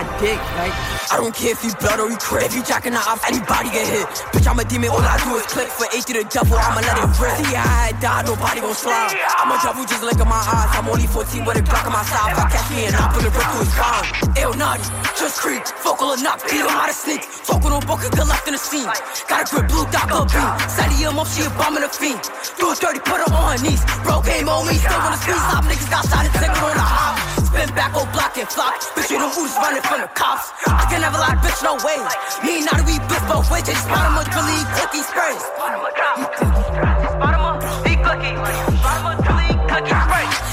My 0.01 0.10
dick, 0.21 0.37
like 0.55 0.71
I 1.09 1.17
don't 1.17 1.33
care 1.33 1.51
if 1.51 1.65
you 1.65 1.73
blood 1.81 1.99
or 1.99 2.07
you 2.07 2.15
crip. 2.15 2.45
If 2.45 2.55
you 2.55 2.63
jacking 2.63 2.93
off, 2.93 3.25
anybody 3.25 3.73
get 3.73 3.89
hit. 3.89 4.07
Bitch, 4.31 4.45
I'm 4.47 4.61
a 4.61 4.63
demon, 4.63 4.93
all 4.93 5.01
I 5.01 5.17
do 5.25 5.35
is 5.35 5.45
click 5.49 5.67
for 5.67 5.89
8 5.89 6.05
to 6.07 6.13
the 6.21 6.25
devil, 6.29 6.55
I'ma 6.55 6.85
let 6.85 6.95
it 7.01 7.11
rip. 7.17 7.33
See, 7.41 7.57
I 7.57 7.89
had 7.89 7.97
died, 7.99 8.29
nobody 8.29 8.61
gon' 8.61 8.77
slide. 8.77 9.17
I'm 9.41 9.51
a 9.51 9.57
devil, 9.59 9.83
just 9.83 10.05
look 10.05 10.21
my 10.23 10.39
eyes. 10.39 10.71
I'm 10.77 10.87
only 10.87 11.09
14 11.09 11.43
with 11.43 11.57
a 11.57 11.63
Glock 11.65 11.89
on 11.89 11.93
my 11.97 12.05
side. 12.05 12.31
If 12.31 12.39
I 12.39 12.47
catch 12.47 12.69
me 12.71 12.85
and 12.85 12.95
I 12.95 13.09
put 13.11 13.25
a 13.25 13.33
rip 13.33 13.43
to 13.43 13.57
his 13.59 13.73
spine. 13.73 14.05
Ill 14.37 14.53
naughty, 14.53 14.85
just 15.17 15.41
creep, 15.41 15.65
vocal 15.83 16.13
enough, 16.13 16.45
beat 16.45 16.61
him 16.61 16.69
out 16.69 16.87
of 16.87 16.95
sneak. 16.95 17.25
Vocal 17.49 17.73
on 17.73 17.83
book, 17.89 18.05
get 18.05 18.21
left 18.23 18.45
in 18.47 18.53
the 18.53 18.61
scene. 18.61 18.87
Got 19.27 19.41
a 19.41 19.45
grip, 19.49 19.67
blue 19.67 19.89
dot, 19.89 20.07
go 20.07 20.23
beat. 20.29 20.51
Sadie 20.69 21.01
him 21.01 21.17
up, 21.17 21.27
she 21.27 21.43
a 21.43 21.49
bomb 21.57 21.75
in 21.75 21.83
the 21.83 21.89
fiend. 21.89 22.21
Do 22.61 22.71
it 22.71 22.79
dirty, 22.79 23.01
put 23.01 23.19
her 23.19 23.29
on 23.33 23.57
her 23.57 23.59
knees. 23.59 23.81
Bro 24.05 24.21
game 24.21 24.47
on 24.47 24.69
me, 24.69 24.77
still 24.77 25.01
wanna 25.01 25.17
squeeze. 25.17 25.41
Stop 25.49 25.65
niggas 25.65 25.89
got 25.89 26.05
shot 26.07 26.23
and 26.23 26.33
take 26.37 26.55
on 26.61 26.77
the 26.77 26.85
hop. 26.85 27.17
Spin 27.51 27.67
back, 27.75 27.91
go 27.91 28.07
block 28.15 28.37
and 28.37 28.47
flop. 28.47 28.79
Bitch, 28.95 29.11
you 29.11 29.19
the 29.19 29.27
who's 29.27 29.51
running 29.59 29.83
from 29.83 29.99
the 29.99 30.10
cops. 30.15 30.51
I 30.67 30.85
can 30.89 31.01
never 31.01 31.17
lie, 31.17 31.35
bitch, 31.41 31.63
no 31.63 31.75
way. 31.85 31.99
Me 32.45 32.57
and 32.59 32.65
not 32.65 32.85
we 32.85 32.99
bitch 33.09 33.25
both 33.27 33.49
ways. 33.51 33.63
They 33.63 33.73
just 33.73 33.87
bottom 33.87 34.17
of 34.17 34.25
Billy 34.31 34.59
cookie 34.77 35.03
sprays. 35.03 35.41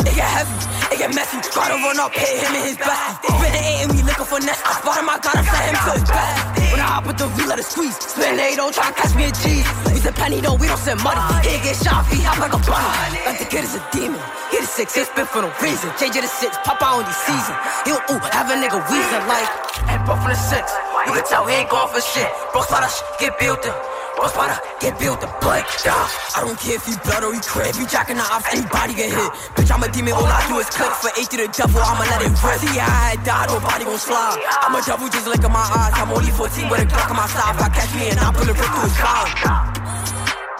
It 0.00 0.14
get 0.14 0.24
heavy, 0.24 0.77
get 0.98 1.14
messy. 1.14 1.38
Try 1.54 1.70
to 1.70 1.78
run 1.78 1.98
up, 2.02 2.12
hit 2.12 2.42
him 2.42 2.52
in 2.58 2.74
his 2.74 2.76
back. 2.76 3.22
Spin 3.22 3.52
the 3.54 3.62
eight 3.62 3.86
and 3.86 3.90
we 3.94 4.02
looking 4.02 4.26
for 4.26 4.42
next. 4.42 4.66
I 4.66 4.72
spot 4.82 4.98
him, 4.98 5.08
I 5.08 5.16
got 5.22 5.34
him, 5.38 5.46
set 5.46 5.64
him 5.70 5.78
to 5.78 5.92
his 5.94 6.06
back. 6.10 6.34
When 6.74 6.80
I 6.82 6.88
hop 6.98 7.06
with 7.06 7.18
the 7.22 7.26
V, 7.30 7.46
let 7.46 7.58
it 7.62 7.64
squeeze. 7.70 7.94
Spin 7.94 8.34
eight, 8.42 8.58
don't 8.58 8.74
try 8.74 8.90
to 8.90 8.96
catch 8.98 9.14
me 9.14 9.30
a 9.30 9.32
cheese. 9.32 9.64
We 9.86 10.02
said 10.02 10.18
penny, 10.18 10.42
no, 10.42 10.58
we 10.58 10.66
don't 10.66 10.82
send 10.82 10.98
money. 11.06 11.22
He 11.46 11.62
get 11.62 11.78
shot, 11.78 12.02
he 12.10 12.18
hop 12.26 12.42
like 12.42 12.52
a 12.52 12.60
bunny. 12.66 12.90
Like 13.24 13.38
the 13.38 13.46
kid 13.46 13.62
is 13.62 13.78
a 13.78 13.82
demon. 13.94 14.20
Hit 14.50 14.66
a 14.66 14.68
six, 14.68 14.98
hit 14.98 15.06
spin 15.06 15.26
for 15.30 15.46
no 15.46 15.50
reason. 15.62 15.88
JJ 16.02 16.26
the 16.26 16.30
six, 16.30 16.58
pop 16.66 16.82
out 16.82 16.98
on 16.98 17.06
the 17.06 17.14
season. 17.14 17.54
He'll 17.86 18.02
ooh, 18.10 18.20
have 18.34 18.50
a 18.50 18.58
nigga 18.58 18.82
wheezing 18.90 19.24
like. 19.30 19.48
And 19.86 20.02
bro 20.02 20.18
from 20.18 20.34
the 20.34 20.40
six, 20.50 20.66
you 21.06 21.14
can 21.14 21.24
tell 21.30 21.46
he 21.46 21.54
ain't 21.62 21.70
going 21.70 21.88
for 21.94 22.02
shit. 22.02 22.28
Bro, 22.50 22.66
spot 22.66 22.82
us, 22.82 22.98
get 23.22 23.38
built 23.38 23.62
in. 23.64 23.97
Spot 24.18 24.50
us, 24.50 24.58
get 24.80 24.98
built 24.98 25.22
in. 25.22 25.30
But, 25.40 25.62
yeah, 25.86 25.94
I 26.34 26.42
don't 26.42 26.58
care 26.58 26.74
if 26.74 26.86
you 26.90 26.98
blood 27.06 27.22
or 27.22 27.32
you 27.32 27.40
crib. 27.40 27.74
You 27.78 27.86
jacking 27.86 28.18
the 28.18 28.26
off, 28.26 28.44
anybody 28.50 28.92
get 28.92 29.14
hit. 29.14 29.30
Bitch, 29.54 29.70
I'm 29.70 29.82
a 29.82 29.88
demon, 29.88 30.12
all 30.12 30.26
I 30.26 30.42
do 30.50 30.58
is 30.58 30.66
click 30.66 30.90
for 30.98 31.10
eight 31.14 31.30
to 31.30 31.38
the 31.38 31.48
devil. 31.48 31.80
I'ma 31.80 32.02
let 32.02 32.22
it 32.26 32.34
rip. 32.42 32.58
See, 32.58 32.78
I 32.82 33.14
had 33.14 33.24
died, 33.24 33.48
nobody 33.48 33.84
gon' 33.86 33.96
slide. 33.96 34.42
I'm 34.62 34.74
a 34.74 34.82
devil, 34.82 35.08
just 35.08 35.26
at 35.26 35.50
my 35.50 35.62
eyes. 35.62 35.94
I'm 35.94 36.10
only 36.10 36.30
14 36.34 36.68
with 36.68 36.82
a 36.82 36.86
Glock 36.90 37.10
on 37.10 37.16
my 37.16 37.26
side. 37.30 37.54
If 37.54 37.62
I 37.62 37.68
catch 37.70 37.94
me 37.94 38.10
and 38.10 38.18
I 38.18 38.32
pull 38.34 38.50
a 38.50 38.52
rip 38.52 38.68
to 38.68 38.80
his 38.82 38.94
spine. 38.98 39.32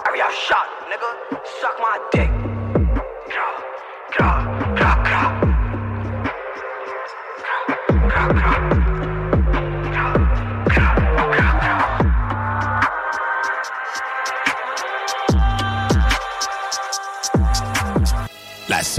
Every 0.07 0.23
shot, 0.47 0.67
nigga, 0.87 1.11
suck 1.61 1.77
my 1.83 1.99
dick. 2.15 2.38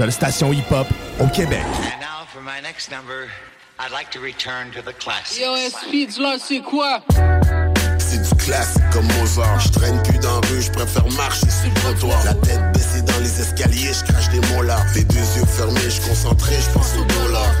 Seule 0.00 0.12
station 0.12 0.50
hip-hop 0.50 0.86
au 1.20 1.26
Québec. 1.26 1.60
And 1.60 2.00
now 2.00 2.24
for 2.32 2.40
my 2.40 2.58
next 2.62 2.90
number, 2.90 3.28
I'd 3.78 3.92
like 3.92 4.10
to 4.12 4.18
return 4.18 4.70
to 4.70 4.80
the 4.80 4.94
classics. 4.94 5.38
Yo, 5.38 5.54
SP, 5.60 6.08
là, 6.18 6.38
c'est 6.38 6.60
quoi? 6.60 7.02
C'est 7.98 8.22
du 8.22 8.42
classique 8.42 8.82
comme 8.92 9.06
Mozart. 9.18 9.60
Je 9.60 9.68
traîne 9.68 10.02
plus 10.04 10.18
dans 10.20 10.40
la 10.40 10.48
rue, 10.48 10.62
je 10.62 10.70
préfère 10.70 11.04
marcher 11.18 11.50
sur 11.50 11.68
le 11.68 11.74
trottoir. 11.74 12.24
La 12.24 12.32
tête 12.32 12.72
baissée 12.72 13.02
dans 13.02 13.18
les 13.18 13.42
escaliers, 13.42 13.92
je 13.92 14.10
crache 14.10 14.30
des 14.30 14.40
molars. 14.54 14.86
Les 14.94 15.04
deux 15.04 15.16
yeux 15.36 15.44
fermés, 15.44 15.90
je 15.90 16.00
concentré, 16.08 16.54
je 16.58 16.70
pense 16.70 16.94
au 16.96 17.04
dollar. 17.04 17.52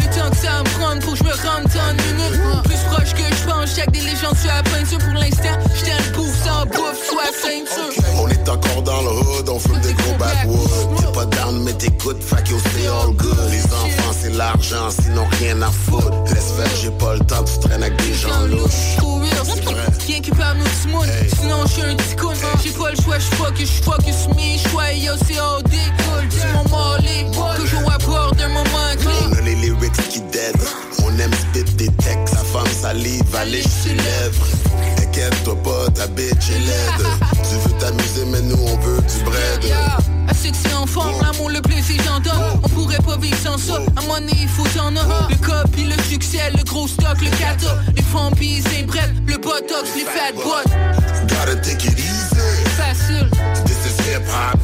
Le 0.00 0.06
temps 0.14 0.30
que 0.30 0.36
ça 0.36 0.62
me 0.62 0.78
prendre 0.78 1.00
pour 1.02 1.12
que 1.12 1.18
je 1.18 1.24
me 1.24 1.30
rende 1.30 1.64
dans 1.64 1.90
une 1.90 2.16
minute. 2.16 2.62
Plus 2.64 2.82
proche 2.90 3.12
que 3.14 3.26
je 3.34 3.44
pense, 3.48 3.76
chaque 3.76 3.90
des 3.90 4.00
légendes 4.00 4.36
sur 4.36 4.48
la 4.48 4.62
peinture 4.62 4.98
pour 4.98 5.14
l'instant. 5.14 5.56
J'étais 5.74 5.92
un 5.92 6.16
bouffe 6.16 6.44
sans 6.44 6.66
bouffe, 6.66 7.00
soit 7.08 7.32
ceinture. 7.42 8.04
On 8.18 8.28
est 8.28 8.48
encore 8.48 8.82
dans 8.82 9.02
le 9.02 9.10
hood, 9.10 9.48
on 9.48 9.58
fume 9.58 9.80
des 9.80 9.92
gros 9.94 10.14
backwoods. 10.18 10.96
T'es 10.98 11.12
pas 11.12 11.26
down, 11.26 11.62
mais 11.64 11.72
t'écoutes, 11.74 12.22
fuck 12.22 12.48
yo, 12.48 12.58
c'est 12.72 12.86
all 12.86 13.12
good. 13.14 13.50
Les 13.50 13.64
enfants, 13.64 14.14
c'est 14.20 14.34
l'argent, 14.34 14.90
sinon 14.90 15.26
rien 15.40 15.60
à 15.62 15.70
foutre. 15.70 16.12
Laisse 16.32 16.52
faire, 16.56 16.76
j'ai 16.80 16.90
pas 16.90 17.14
le 17.14 17.20
temps, 17.20 17.44
tu 17.44 17.58
traînes 17.68 17.82
avec 17.82 17.96
des 17.96 18.14
gens 18.14 18.40
louches. 18.48 18.96
Rien 20.06 20.20
qui 20.20 20.30
parle 20.30 20.58
nous 20.58 20.64
du 20.64 20.88
monde. 20.92 21.06
Sinon, 21.40 21.66
je 21.66 21.72
suis 21.72 21.82
un 21.82 21.96
petit 21.96 22.16
con. 22.16 22.32
J'ai 22.62 22.70
pas 22.70 22.90
le 22.90 22.96
choix, 23.02 23.18
je 23.18 23.36
focus, 23.36 23.70
je 23.76 23.82
focus 23.82 24.28
mes 24.36 24.58
choix. 24.70 24.92
Yo, 24.92 25.12
c'est 25.26 25.38
all 25.38 25.62
day 25.64 25.78
cool. 25.98 26.28
Tu 26.28 26.46
m'en 26.54 26.64
morlé. 26.68 27.26
Toujours 27.56 27.92
à 27.92 27.98
bord 27.98 28.32
d'un 28.36 28.48
moment 28.48 28.85
On 31.02 31.18
aime 31.18 31.32
spit 31.32 31.64
des 31.74 31.88
textes, 31.88 32.34
sa 32.34 32.44
femme 32.44 32.66
salive, 32.66 33.22
allez 33.36 33.62
sur 33.62 33.90
les 33.90 33.96
lèvres. 33.96 34.46
Inquiète-toi 35.02 35.56
pas, 35.62 35.90
ta 35.94 36.06
bitch 36.06 36.50
est 36.50 36.58
laide. 36.58 37.06
tu 37.48 37.68
veux 37.68 37.78
t'amuser, 37.78 38.24
mais 38.26 38.42
nous 38.42 38.56
on 38.56 38.76
veut 38.78 39.00
du 39.00 39.24
bread. 39.24 39.64
Yeah. 39.64 39.98
Que 40.46 40.52
c'est 40.54 40.74
en 40.74 40.86
forme, 40.86 41.20
l'amour, 41.20 41.50
le 41.50 41.60
plaisir, 41.60 42.00
j'entends. 42.04 42.60
On 42.62 42.68
pourrait 42.68 43.02
pas 43.04 43.16
vivre 43.16 43.36
sans 43.42 43.58
ça. 43.58 43.80
À 43.96 44.02
mon 44.02 44.20
nez, 44.20 44.32
il 44.42 44.48
faut 44.48 44.62
t'en 44.76 44.94
avoir. 44.94 45.28
Le 45.28 45.34
cop, 45.36 45.68
puis 45.72 45.82
le 45.82 46.00
succès, 46.04 46.52
le 46.56 46.62
gros 46.62 46.86
stock, 46.86 47.20
le 47.20 47.30
kata. 47.30 47.82
Les 47.96 48.02
fampies, 48.02 48.62
c'est 48.70 48.84
bref. 48.84 49.10
Le 49.26 49.38
botox, 49.38 49.88
les 49.96 50.04
fat 50.04 50.32
boys. 50.36 50.62
Gotta 51.26 51.56
take 51.56 51.84
it 51.84 51.98
easy. 51.98 52.64
Facile. 52.76 53.28
This 53.64 53.86
is 53.86 53.98
hip 54.06 54.22
hop. 54.28 54.60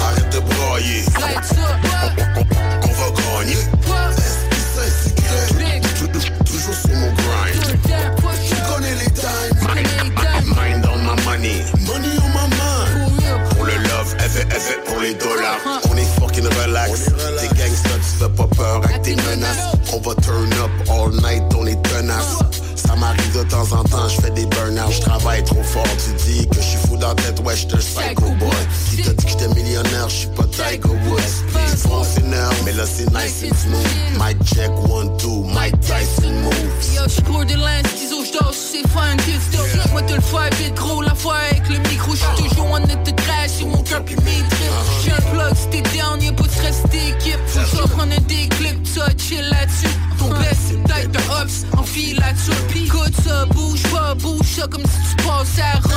Arrête 0.00 0.30
de 0.32 0.40
broyer. 0.40 1.04
Mind. 14.62 14.84
Pour 14.84 15.00
les 15.00 15.14
dollars. 15.14 15.58
On 15.90 15.96
est 15.96 16.20
fucking 16.20 16.46
relax. 16.46 17.06
T'es 17.40 17.48
gangsta, 17.48 17.90
tu 17.96 18.24
fais 18.24 18.28
pas 18.28 18.48
peur 18.56 18.84
avec 18.84 19.02
tes 19.02 19.16
menaces. 19.16 19.76
On 19.92 19.98
va 19.98 20.14
turn 20.16 20.52
up 20.52 20.70
all 20.90 21.10
night, 21.22 21.42
on 21.56 21.66
est 21.66 21.80
tenace. 21.82 22.51
Ça 22.92 22.98
m'arrive 22.98 23.38
de 23.38 23.42
temps 23.44 23.72
en 23.72 23.82
temps, 23.84 24.06
je 24.06 24.20
fais 24.20 24.30
des 24.32 24.44
burn-out, 24.44 24.92
je 24.92 25.00
travaille 25.00 25.42
trop 25.44 25.62
fort. 25.62 25.86
Tu 25.96 26.12
dis 26.26 26.46
que 26.46 26.56
je 26.56 26.60
suis 26.60 26.78
fou 26.86 26.98
dans 26.98 27.08
la 27.08 27.14
tête, 27.14 27.40
ouais, 27.40 27.56
j'te 27.56 27.74
psycho 27.78 28.28
boy. 28.38 28.50
Qui 28.90 29.00
t'a 29.00 29.14
dit 29.14 29.24
que 29.24 29.30
j'étais 29.30 29.48
millionnaire, 29.48 30.10
je 30.10 30.14
suis 30.14 30.28
pas 30.28 30.44
Tiger 30.44 30.94
Woods. 31.06 31.20
Ils 31.72 31.78
font 31.78 32.04
énorme, 32.18 32.54
mais 32.66 32.72
là 32.72 32.84
c'est 32.84 33.08
nice 33.08 33.44
and 33.50 33.56
smooth. 33.56 34.20
Mic 34.20 34.36
check, 34.44 34.70
one, 34.90 35.16
two, 35.16 35.42
Mike 35.54 35.80
Tyson 35.80 36.34
moves. 36.42 36.94
Yo, 36.94 37.44
de 37.46 37.54
lin, 37.54 37.80
ciseaux, 37.96 38.26
j'dors 38.26 38.52
sur 38.52 38.82
ces 38.82 38.86
fans 38.90 39.16
kids 39.24 39.58
Moi 39.90 40.02
te 40.02 40.12
le 40.12 40.20
faire 40.20 40.50
vite 40.58 40.74
gros, 40.74 41.00
la 41.00 41.14
fois 41.14 41.36
avec 41.50 41.66
le 41.70 41.78
micro, 41.88 42.14
j'suis 42.14 42.46
toujours 42.50 42.72
en 42.72 42.80
net 42.80 43.02
de 43.06 43.12
crash 43.22 43.52
sur 43.52 43.68
mon 43.68 43.82
cœur 43.84 44.04
puis 44.04 44.16
mes. 44.16 44.44
J'suis 45.00 45.12
un 45.12 45.30
plug, 45.32 45.54
si 45.56 45.68
t'es 45.70 45.98
down, 45.98 46.20
y'a 46.20 46.32
pas 46.32 46.44
de 46.44 46.50
stress 46.50 46.82
d'équipe. 46.90 47.40
Faut 47.46 47.60
que 47.60 47.88
je 47.88 47.88
prenne 47.94 48.12
un 48.12 48.20
déclip, 48.28 48.86
ça 48.86 49.06
chill 49.16 49.48
là-dessus. 49.48 49.96
Ton 50.18 50.28
best, 50.28 50.60
c'est 50.68 50.82
comme 54.68 54.82
si 54.82 55.16
tu 55.16 55.26
passes 55.26 55.58
à 55.58 55.91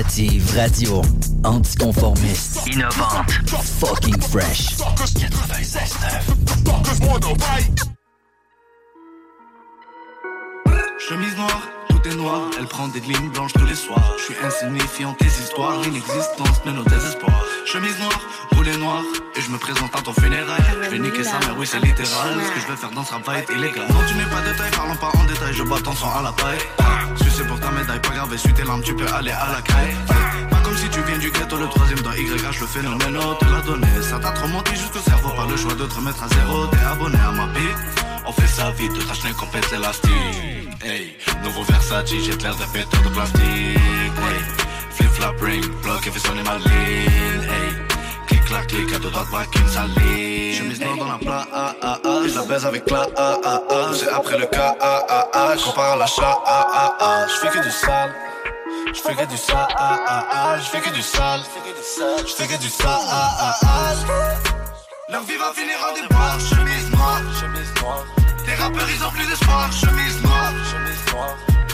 l'alternative 0.00 0.54
radio 0.54 1.02
anticonformiste, 1.42 2.70
innovante, 2.70 3.42
fucking 3.44 4.22
fresh. 4.22 4.76
96.9. 4.78 7.69
est 12.70 12.76
noir, 12.76 12.88
elle 12.88 12.88
prend 12.88 12.88
des 12.88 13.00
lignes 13.00 13.30
blanches 13.30 13.52
tous 13.52 13.66
les 13.66 13.74
soirs. 13.74 14.14
Je 14.18 14.24
suis 14.24 14.44
insignifiant 14.44 15.14
tes 15.14 15.26
histoires, 15.26 15.80
l'inexistence 15.80 16.62
de 16.64 16.70
nos 16.72 16.84
désespoirs. 16.84 17.44
Chemise 17.66 17.98
noire, 17.98 18.20
roulé 18.52 18.76
noir, 18.76 19.02
et 19.36 19.40
je 19.40 19.50
me 19.50 19.58
présente 19.58 19.94
à 19.94 20.02
ton 20.02 20.12
funérail. 20.12 20.62
Je 20.82 20.90
vais 20.90 20.98
niquer 20.98 21.24
sa 21.24 21.38
mère, 21.40 21.56
oui 21.58 21.66
c'est 21.66 21.80
littéral. 21.80 22.34
Ce 22.46 22.52
que 22.54 22.60
je 22.60 22.66
vais 22.66 22.76
faire 22.76 22.90
dans 22.90 23.04
ce 23.04 23.12
rap 23.12 23.26
va 23.26 23.38
illégal. 23.38 23.86
Non, 23.88 24.00
tu 24.08 24.14
n'es 24.14 24.24
pas 24.24 24.40
de 24.40 24.56
taille, 24.56 24.70
parlons 24.76 24.96
pas 24.96 25.10
en 25.14 25.24
détail, 25.24 25.52
je 25.54 25.62
bats 25.62 25.80
ton 25.82 25.94
sang 25.94 26.12
à 26.18 26.22
la 26.22 26.32
paille. 26.32 26.58
Sucé 27.22 27.44
pour 27.44 27.58
ta 27.60 27.70
médaille, 27.70 28.00
pas 28.00 28.14
grave, 28.14 28.32
essuie 28.34 28.54
tes 28.54 28.64
larmes, 28.64 28.82
tu 28.82 28.94
peux 28.94 29.08
aller 29.12 29.32
à 29.32 29.48
la 29.52 29.62
caille. 29.62 29.96
Pas 30.50 30.60
comme 30.62 30.76
si 30.76 30.88
tu 30.88 31.00
viens 31.02 31.18
du 31.18 31.30
ghetto, 31.30 31.56
le 31.56 31.68
troisième 31.68 32.00
dans 32.00 32.12
YH, 32.12 32.60
le 32.60 32.66
phénomène, 32.66 33.18
te 33.40 33.44
l'a 33.46 33.60
donné. 33.62 33.88
Ça 34.02 34.18
t'a 34.18 34.30
trop 34.32 34.48
monté 34.48 34.76
jusqu'au 34.76 35.00
cerveau, 35.00 35.30
pas 35.30 35.46
le 35.46 35.56
choix 35.56 35.74
de 35.74 35.86
te 35.86 35.94
remettre 35.94 36.22
à 36.22 36.28
zéro. 36.28 36.66
T'es 36.66 36.84
abonné 36.84 37.18
à 37.18 37.32
ma 37.32 37.46
bite. 37.46 38.04
On 38.26 38.32
fait 38.32 38.46
ça 38.46 38.70
vite, 38.70 38.92
de 38.92 39.02
tâche 39.02 39.32
complète 39.34 39.72
élastique. 39.72 40.59
Nouveau 41.42 41.62
Versace, 41.64 42.08
j'ai 42.08 42.36
l'air 42.36 42.56
de 42.56 42.64
péteur 42.72 43.02
de 43.02 43.08
plastique. 43.10 43.78
Flip 44.92 45.10
flap 45.10 45.40
ring, 45.40 45.64
bloc 45.82 46.06
et 46.06 46.10
fait 46.10 46.26
sonner 46.26 46.42
ma 46.42 46.56
ligne. 46.56 46.70
Hey, 46.70 47.74
clic 48.26 48.44
clac 48.46 48.66
clic, 48.66 48.92
à 48.94 48.98
deux 48.98 49.10
doigts 49.10 49.24
de 49.24 49.30
braque 49.30 49.54
une 49.56 49.68
saline. 49.68 50.54
Chemise 50.54 50.80
noire 50.80 50.96
dans 50.96 51.12
la 51.12 51.18
plat, 51.18 51.46
ah 51.52 51.74
ah 51.82 51.98
ah. 52.02 52.20
Je 52.26 52.34
la 52.34 52.44
baise 52.46 52.64
avec 52.64 52.90
la 52.90 53.06
ah 53.14 53.38
ah 53.44 53.60
ah. 53.68 53.90
C'est 53.94 54.08
après 54.08 54.38
le 54.38 54.46
cas, 54.46 54.74
ah 54.80 55.04
ah 55.06 55.28
ah. 55.34 55.56
Je 55.56 55.64
compare 55.64 55.92
à 55.92 55.96
l'achat, 55.96 56.38
ah 56.46 56.66
ah 56.72 56.96
ah. 56.98 57.26
Je 57.28 57.46
fais 57.46 57.58
que 57.58 57.62
du 57.62 57.70
sale. 57.70 58.14
Je 58.94 59.00
fais 59.00 59.14
que 59.14 59.24
du 59.26 59.36
sale, 59.36 59.68
ah 59.76 59.98
ah 60.06 60.26
ah. 60.32 60.58
Je 60.58 60.64
fais 60.70 60.80
que 60.80 60.94
du 60.94 61.02
sale. 61.02 61.42
Je 62.26 62.32
fais 62.32 62.46
que 62.46 62.58
du 62.58 62.70
sale, 62.70 62.88
ah 62.88 63.30
ah 63.38 63.54
ah. 63.62 65.18
Vie 65.28 65.36
va 65.36 65.52
finir 65.52 65.76
en 65.86 65.94
déboire, 65.94 66.40
chemise 66.40 66.90
noire, 66.90 67.20
chemise 67.38 67.74
noire. 67.82 68.06
Rappeurs 68.60 68.90
ils 68.94 69.02
ont 69.04 69.10
plus 69.10 69.26
d'espoir, 69.26 69.72
chemise 69.72 70.22
noire. 70.22 70.52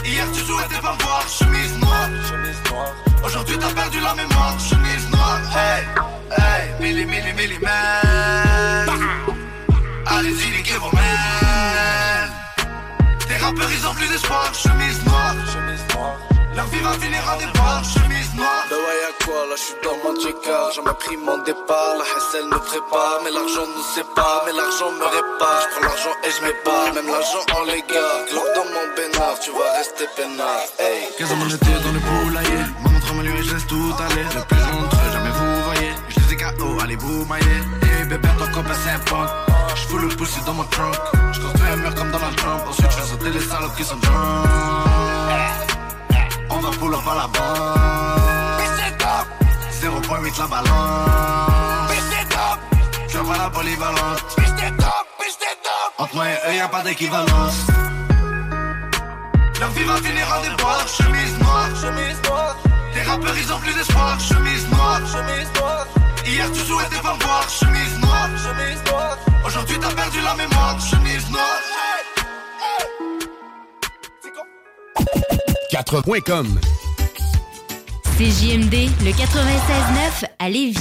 Hier 0.05 0.25
tu 0.33 0.39
souhaitais 0.39 0.81
pas 0.81 0.93
me 0.93 1.03
voir, 1.03 1.27
chemise 1.27 1.77
noire, 1.79 2.09
chemise 2.29 2.61
noire. 2.71 2.95
Aujourd'hui 3.25 3.57
t'as 3.59 3.73
perdu 3.73 3.99
la 3.99 4.15
mémoire, 4.15 4.57
chemise 4.59 5.09
noire. 5.11 5.41
Hey, 5.53 5.83
hey, 6.37 6.81
milli, 6.81 7.05
milli, 7.05 7.33
milli. 7.33 7.57
Allez-y, 10.05 10.51
niquez 10.57 10.77
vos 10.77 10.91
man. 10.93 12.29
Tes 13.27 13.35
rappeurs 13.35 13.71
ils 13.71 13.85
ont 13.85 13.93
plus 13.93 14.07
d'espoir, 14.07 14.53
chemise 14.53 15.03
noire, 15.05 15.35
chemise 15.51 15.85
noire. 15.93 16.36
Leur 16.57 16.65
vie 16.73 16.81
va 16.81 16.93
finir 16.93 17.21
en 17.29 17.37
déboire, 17.37 17.83
chemise 17.85 18.33
noire. 18.33 18.65
Bah 18.67 18.81
ouais, 18.81 18.97
y'a 19.05 19.13
quoi 19.23 19.45
là, 19.45 19.55
j'suis 19.61 19.77
dans 19.85 19.97
mon 20.01 20.17
checker. 20.17 20.63
J'en 20.73 20.89
ai 20.89 20.95
pris 20.97 21.15
mon 21.17 21.37
départ, 21.45 21.93
la 22.01 22.05
haine 22.09 22.49
nous 22.49 22.65
prépare. 22.65 23.21
Mais 23.23 23.29
l'argent 23.29 23.61
nous 23.61 23.87
sépare, 23.93 24.41
mais 24.43 24.53
l'argent 24.57 24.89
me 24.89 25.05
répare. 25.05 25.61
J'prends 25.69 25.85
l'argent 25.85 26.15
et 26.25 26.31
j'm'épare, 26.33 26.89
même 26.97 27.05
l'argent 27.13 27.45
en 27.53 27.61
les 27.69 27.85
gars. 27.85 28.25
Glock 28.33 28.49
dans 28.57 28.69
mon 28.73 28.85
bénard, 28.97 29.37
tu 29.37 29.53
vas 29.53 29.69
rester 29.77 30.09
peinard. 30.17 30.65
Hey. 30.81 31.05
15 31.21 31.31
ans 31.31 31.35
mon 31.37 31.45
été 31.45 31.73
dans 31.85 31.93
le 31.93 32.01
poulailler? 32.01 32.63
Ma 32.81 32.89
montre 32.89 33.13
me 33.13 33.21
lui 33.21 33.37
et 33.37 33.43
je 33.45 33.53
laisse 33.53 33.67
tout 33.69 33.93
aller 34.09 34.25
Le 34.25 34.41
plus 34.49 34.65
entre 34.81 34.97
eux, 34.97 35.11
jamais 35.13 35.33
vous 35.37 35.61
voyez 35.69 35.91
Je 36.09 36.17
les 36.25 36.33
ai 36.33 36.37
KO, 36.41 36.67
allez 36.81 36.97
vous 36.97 37.25
mailler 37.29 37.61
Et 37.85 38.05
bébé 38.09 38.29
ton 38.33 38.49
copain 38.49 38.73
c'est 38.81 38.97
Je 39.77 39.81
fous 39.85 39.97
le 40.01 40.07
pussy 40.09 40.41
dans 40.41 40.57
mon 40.57 40.65
trunk 40.73 40.97
Je 41.33 41.39
construis 41.39 41.69
un 41.69 41.77
mur 41.77 41.93
comme 41.93 42.11
Donald 42.11 42.35
Trump 42.35 42.61
Ensuite 42.67 42.89
je 42.89 42.97
fais 42.97 43.07
sauter 43.07 43.29
les 43.29 43.45
salopes 43.45 43.75
qui 43.77 43.83
sont 43.83 43.97
drunk 43.97 45.76
On 46.57 46.59
va 46.59 46.71
pull 46.71 46.91
up 46.91 47.07
à 47.07 47.15
la 47.15 47.27
banque 47.27 48.17
0.8 49.79 50.39
la 50.39 50.47
balance. 50.47 51.91
Je 53.07 53.17
vois 53.19 53.37
la 53.37 53.49
polyvalente 53.51 54.23
Entre 55.99 56.15
moi 56.15 56.25
et 56.25 56.49
eux 56.49 56.55
y'a 56.55 56.67
pas 56.67 56.81
d'équivalence. 56.81 57.67
Leur 59.59 59.69
vie 59.69 59.83
va 59.83 59.97
finir 59.97 60.27
en 60.35 60.41
déboire, 60.41 60.87
chemise 60.87 61.37
noire, 61.39 61.69
chemise 61.79 62.21
noire. 62.27 62.55
Tes 62.91 63.01
rappeurs 63.03 63.37
ils 63.37 63.53
ont 63.53 63.59
plus 63.59 63.73
d'espoir, 63.75 64.19
chemise 64.19 64.67
noire, 64.71 65.01
chemise 65.05 65.49
noire. 65.59 65.85
Hier 66.25 66.51
tu 66.51 66.59
souhaitais 66.61 67.01
pas 67.03 67.17
voir, 67.21 67.47
chemise 67.47 67.99
noire, 67.99 68.29
chemise 68.35 68.83
noire. 68.89 69.17
Aujourd'hui 69.45 69.77
t'as 69.79 69.93
perdu 69.93 70.21
la 70.21 70.33
mémoire, 70.33 70.79
chemise 70.79 71.29
noire. 71.29 71.61
4.com. 75.77 76.59
CJMD, 78.17 78.89
le 79.05 79.11
96.9 79.11 80.25
à 80.39 80.49
Lévis. 80.49 80.75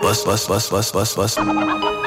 Bus, 0.00 0.24
bus, 0.24 0.48
bus, 0.48 0.70
bus, 0.70 0.92
bus, 0.92 1.14
bus. 1.14 2.05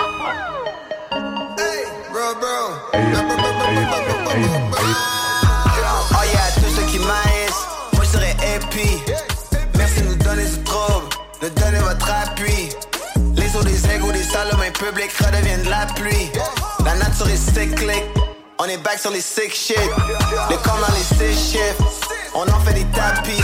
Public 14.80 15.12
redeviennent 15.20 15.64
de 15.64 15.70
la 15.70 15.86
pluie. 15.96 16.32
La 16.86 16.96
nature 16.96 17.28
est 17.28 17.36
cyclique, 17.36 18.06
on 18.58 18.66
est 18.66 18.78
back 18.78 18.98
sur 18.98 19.12
les 19.12 19.22
sick 19.22 19.54
shit. 19.54 19.78
Les 20.50 20.56
corps 20.58 20.80
dans 20.80 20.94
les 20.96 21.34
six 21.34 21.52
shifts, 21.52 21.82
on 22.34 22.44
en 22.44 22.60
fait 22.62 22.74
des 22.74 22.86
tapis. 22.86 23.44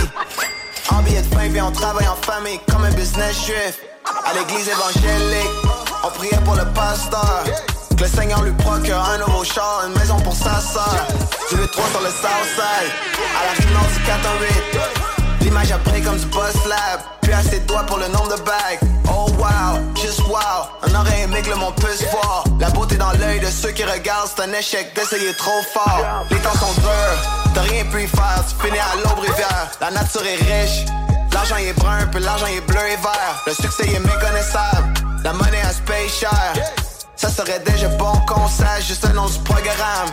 En 0.90 1.02
billet 1.02 1.20
de 1.20 1.34
fin, 1.34 1.48
puis 1.50 1.60
on 1.60 1.70
travaille 1.70 2.08
en 2.08 2.16
famille 2.16 2.58
comme 2.70 2.84
un 2.84 2.92
business 2.92 3.44
juif. 3.44 3.80
À 4.24 4.32
l'église 4.34 4.68
évangélique, 4.68 5.50
on 6.02 6.08
priait 6.10 6.40
pour 6.44 6.54
le 6.54 6.64
pasteur. 6.72 7.44
Que 7.96 8.02
le 8.02 8.08
Seigneur 8.08 8.42
lui 8.42 8.52
procure 8.52 8.98
un 8.98 9.18
nouveau 9.18 9.44
char, 9.44 9.84
une 9.86 9.98
maison 9.98 10.18
pour 10.20 10.34
sa 10.34 10.60
soeur. 10.60 11.06
Du 11.50 11.56
3 11.68 11.84
sur 11.90 12.00
le 12.00 12.08
Southside, 12.08 12.90
à 13.38 13.46
la 13.46 13.52
rive 13.52 13.72
nord 13.72 13.86
du 13.94 14.02
418. 14.04 14.95
L'image 15.46 15.70
après 15.70 16.00
comme 16.00 16.16
du 16.16 16.26
boss 16.26 16.56
lab, 16.66 16.98
puis 17.22 17.32
à 17.32 17.40
ses 17.40 17.60
doigts 17.60 17.84
pour 17.84 17.98
le 17.98 18.08
nombre 18.08 18.36
de 18.36 18.42
bagues. 18.42 18.80
Oh 19.08 19.30
wow, 19.38 19.78
just 19.94 20.18
wow, 20.26 20.66
on 20.82 20.92
aurait 20.92 21.20
aimé 21.20 21.40
que 21.40 21.50
le 21.50 21.74
puisse 21.80 22.02
voir. 22.10 22.42
La 22.58 22.68
beauté 22.70 22.96
dans 22.96 23.12
l'œil 23.12 23.38
de 23.38 23.46
ceux 23.46 23.70
qui 23.70 23.84
regardent, 23.84 24.28
c'est 24.34 24.42
un 24.42 24.52
échec 24.52 24.92
d'essayer 24.96 25.32
trop 25.34 25.62
fort. 25.72 26.02
Les 26.32 26.38
temps 26.38 26.52
sont 26.54 26.74
durs, 26.80 27.52
t'as 27.54 27.60
rien 27.60 27.84
pu 27.84 28.02
y 28.02 28.08
faire, 28.08 28.42
tu 28.48 28.66
finis 28.66 28.80
à 28.80 28.96
l'aube 28.96 29.20
rivière. 29.20 29.70
La 29.80 29.92
nature 29.92 30.22
est 30.26 30.34
riche, 30.34 30.84
l'argent 31.32 31.58
est 31.58 31.74
brun, 31.74 32.06
puis 32.10 32.24
l'argent 32.24 32.46
est 32.46 32.66
bleu 32.66 32.80
et 32.80 32.96
vert. 32.96 33.44
Le 33.46 33.54
succès 33.54 33.84
est 33.86 34.00
méconnaissable, 34.00 34.94
la 35.22 35.32
monnaie 35.32 35.62
a 35.62 35.70
se 35.72 36.08
cher. 36.08 36.54
Ça 37.14 37.30
serait 37.30 37.60
déjà 37.60 37.86
bon 37.90 38.14
qu'on 38.26 38.48
sache 38.48 38.88
juste 38.88 39.06
le 39.06 39.14
nom 39.14 39.26
du 39.26 39.38
programme. 39.44 40.10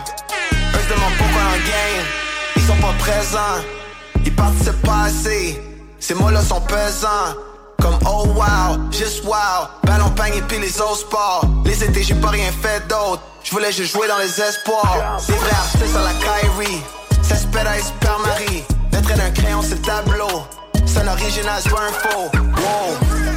Eux 0.52 0.78
se 0.88 0.94
demandent 0.94 1.18
pourquoi 1.18 1.42
en 1.42 1.58
game, 1.66 2.06
ils 2.54 2.62
sont 2.62 2.76
pas 2.76 2.94
présents. 3.00 3.83
Ils 4.24 4.34
participent 4.34 4.82
pas 4.82 5.04
assez, 5.04 5.62
ces 5.98 6.14
mots-là 6.14 6.42
sont 6.42 6.60
pesants. 6.62 7.34
Comme 7.80 7.98
oh 8.06 8.26
wow, 8.34 8.78
just 8.90 9.24
wow, 9.24 9.68
ballon 9.82 10.08
pang 10.16 10.32
et 10.34 10.40
puis 10.42 10.58
les 10.58 10.80
autres 10.80 10.98
sports. 11.00 11.44
Les 11.64 11.84
étés, 11.84 12.02
j'ai 12.02 12.14
pas 12.14 12.28
rien 12.28 12.50
fait 12.62 12.80
d'autre. 12.88 13.20
Je 13.42 13.50
voulais 13.50 13.72
juste 13.72 13.92
jouer 13.92 14.08
dans 14.08 14.16
les 14.18 14.40
espoirs. 14.40 15.20
Des 15.26 15.34
vrais 15.34 15.50
artistes 15.50 15.96
à 15.96 16.02
la 16.02 16.14
Kyrie, 16.14 16.82
ça 17.22 17.36
se 17.36 17.46
pète 17.46 17.66
à 17.66 17.78
Super 17.78 18.18
Marie. 18.20 18.64
Le 18.92 19.02
trait 19.02 19.16
d'un 19.16 19.30
crayon, 19.30 19.60
c'est 19.60 19.74
le 19.74 19.82
tableau. 19.82 20.46
C'est 20.86 21.00
un 21.00 21.08
original, 21.08 21.60
c'est 21.62 21.72
un 21.72 22.10
faux. 22.10 22.30
Wow, 22.32 22.96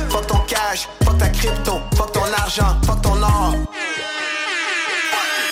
fuck 0.09 0.27
ton 0.27 0.39
cash, 0.47 0.87
fuck 1.03 1.17
ta 1.17 1.27
crypto, 1.27 1.81
fuck 1.95 2.11
ton 2.13 2.21
argent, 2.37 2.77
fuck 2.85 3.01
ton 3.01 3.21
or. 3.21 3.53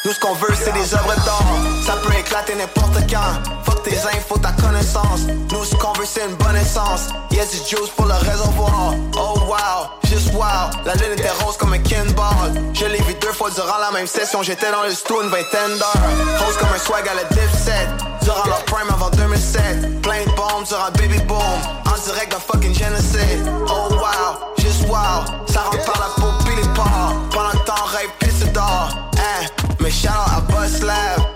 Nous 0.06 0.12
ce 0.12 0.20
qu'on 0.20 0.34
veut 0.36 0.54
c'est 0.54 0.72
des 0.72 0.94
œuvres 0.94 1.16
d'art 1.26 1.44
Ça 1.84 1.94
peut 1.94 2.14
éclater 2.14 2.54
n'importe 2.54 2.96
quand 3.10 3.65
tes 3.86 3.98
infos, 4.18 4.38
ta 4.40 4.52
connaissance. 4.54 5.22
Nous 5.52 5.60
veut 5.60 6.06
c'est 6.06 6.26
une 6.26 6.36
bonne 6.36 6.58
essence. 6.58 7.10
Yes 7.32 7.52
du 7.52 7.58
juice 7.58 7.90
pour 7.96 8.06
le 8.06 8.14
réservoir. 8.14 8.94
Oh 9.16 9.40
wow, 9.48 10.10
juste 10.10 10.34
wow. 10.34 10.70
La 10.86 10.96
lune 10.96 11.14
était 11.14 11.30
rose 11.44 11.58
comme 11.58 11.74
un 11.74 11.80
kinball. 11.80 12.52
Je 12.74 12.86
l'ai 12.86 13.02
vu 13.02 13.14
deux 13.22 13.32
fois 13.32 13.50
durant 13.52 13.78
la 13.80 13.92
même 13.92 14.08
session. 14.08 14.42
J'étais 14.42 14.72
dans 14.72 14.84
le 14.84 14.92
stu 14.92 15.14
une 15.14 15.30
vingtaine 15.30 15.78
d'heures. 15.78 16.40
Rose 16.40 16.58
comme 16.58 16.74
un 16.74 16.80
swag 16.80 17.08
à 17.08 17.14
la 17.14 17.24
dipset 17.26 17.88
Durant 18.24 18.46
leur 18.48 18.64
prime 18.66 18.90
avant 18.90 19.10
2007 19.12 20.02
Plein 20.02 20.22
de 20.22 20.36
bombes 20.36 20.66
durant 20.68 20.92
Baby 20.98 21.20
Boom. 21.28 21.38
En 21.38 22.06
direct 22.06 22.32
d'un 22.32 22.40
fucking 22.40 22.74
génocide 22.74 23.48
Oh 23.70 23.94
wow, 23.94 24.56
juste 24.58 24.88
wow. 24.88 25.24
Ça 25.48 25.62
rentre 25.62 25.86
par 25.86 26.00
la 26.00 26.22
peau 26.22 26.32
puis 26.44 26.56
les 26.56 26.68
pores. 26.74 27.14
Pendant 27.32 27.52
que 27.52 27.66
t'en 27.66 27.86
rêves 27.86 28.10
puis 28.20 28.32
c'est 28.38 28.52
d'or 28.52 28.90
Hein, 29.18 29.46
mais 29.80 29.92
shout 29.92 30.08
out 30.08 30.38
à 30.38 30.42
Boss 30.42 30.82
Lab 30.82 31.35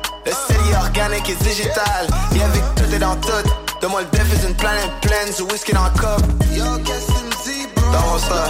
organique 1.00 1.30
et 1.30 1.36
digital. 1.36 2.08
Yeah, 2.34 2.48
vu 2.50 2.60
que 2.60 2.82
tout 2.82 2.94
est 2.94 3.00
dans 3.00 3.16
tout. 3.16 3.32
De 3.82 3.88
moi 3.88 4.02
le 4.02 4.08
def 4.18 4.34
est 4.34 4.48
une 4.48 4.56
planète 4.56 4.92
pleine 5.02 5.34
Du 5.36 5.44
whisky 5.44 5.72
dans 5.74 5.86
le 5.86 5.92
cup. 5.92 6.26
Yo, 6.52 6.66
qu'est-ce 6.84 7.08
que 7.08 7.44
tu 7.44 7.68
bro? 7.76 7.86
Comment 7.92 8.20
ça? 8.20 8.50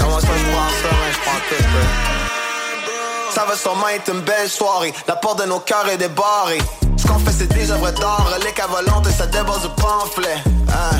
Comment 0.00 0.20
ça, 0.20 0.26
je 0.36 0.44
prends 0.52 0.70
ça, 0.82 0.90
mais 1.00 1.12
je 1.12 1.20
prends 1.20 1.42
tout, 1.48 1.62
bro. 1.72 3.32
Ça 3.34 3.44
va 3.44 3.56
sûrement 3.56 3.88
être 3.88 4.12
une 4.12 4.20
belle 4.20 4.48
soirée. 4.48 4.92
La 5.06 5.16
porte 5.16 5.40
de 5.40 5.46
nos 5.46 5.60
cœurs 5.60 5.88
est 5.88 5.98
débarrée. 5.98 6.62
Ce 6.96 7.06
qu'on 7.06 7.18
fait 7.18 7.32
c'est 7.32 7.52
des 7.52 7.70
œuvres 7.70 7.90
d'art. 7.92 8.30
Reliques 8.34 8.60
à 8.60 8.66
volonté, 8.66 9.10
ça 9.10 9.26
déborde 9.26 9.62
du 9.62 9.68
pamphlet. 9.80 10.38
Hein, 10.68 10.98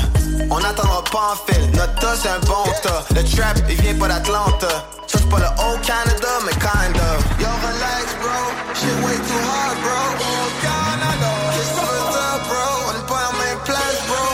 On 0.49 0.59
n'attendra 0.59 1.03
pas 1.11 1.33
en 1.33 1.53
fil. 1.53 1.69
Notre 1.71 1.95
tas 1.95 2.15
c'est 2.21 2.29
un 2.29 2.39
bon 2.39 2.63
tas. 2.83 3.03
Le 3.15 3.23
trap 3.23 3.57
il 3.69 3.81
vient 3.81 3.95
pas 3.95 4.07
d'Atlanta 4.07 4.67
C'est 5.11 5.27
pas 5.29 5.39
le 5.39 5.49
old 5.65 5.81
Canada 5.81 6.31
mais 6.45 6.53
kind 6.53 6.97
of. 7.09 7.19
Yo 7.41 7.49
relax 7.65 8.05
bro. 8.21 8.39
Shit 8.77 8.97
way 9.03 9.17
too 9.27 9.41
hard 9.49 9.77
bro. 9.83 10.01
Old 10.29 10.53
Canada 10.61 11.31
Qu'est-ce 11.53 11.73
que 11.73 11.87
tu 12.13 12.25
bro 12.47 12.65
On 12.87 12.93
est 12.99 13.07
pas 13.09 13.23
en 13.29 13.35
même 13.43 13.61
place 13.65 13.99
bro. 14.09 14.25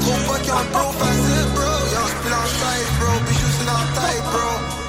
Trop 0.00 0.32
pas 0.32 0.38
qui 0.40 0.50
ont 0.50 0.58
le 0.58 0.70
bro 0.72 0.92
bro. 0.92 1.70
Yo 1.94 2.02
j'pile 2.10 2.36
en 2.40 2.48
tête 2.60 2.90
bro. 2.98 3.12
Puis 3.26 3.36
juste 3.36 3.62
dans 3.68 3.80
la 3.84 3.88
tête 4.00 4.24
bro. 4.32 4.48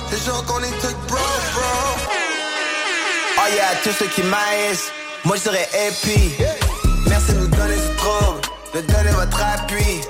C'est 0.10 0.26
genre 0.26 0.44
qu'on 0.46 0.64
est 0.64 0.78
tout 0.82 0.96
bro. 1.08 1.18
Bro 1.54 2.20
Oh 3.42 3.48
yeah, 3.56 3.76
tous 3.84 3.94
ceux 3.98 4.08
qui 4.08 4.22
maïsent, 4.24 4.92
moi 5.24 5.36
je 5.38 5.42
serais 5.44 5.70
happy. 5.74 6.34
Merci 7.08 7.34
de 7.34 7.40
nous 7.40 7.48
donner 7.48 7.76
du 7.76 7.96
trouble, 7.96 8.42
de 8.74 8.82
donner 8.82 9.12
votre 9.12 9.42
appui. 9.42 10.02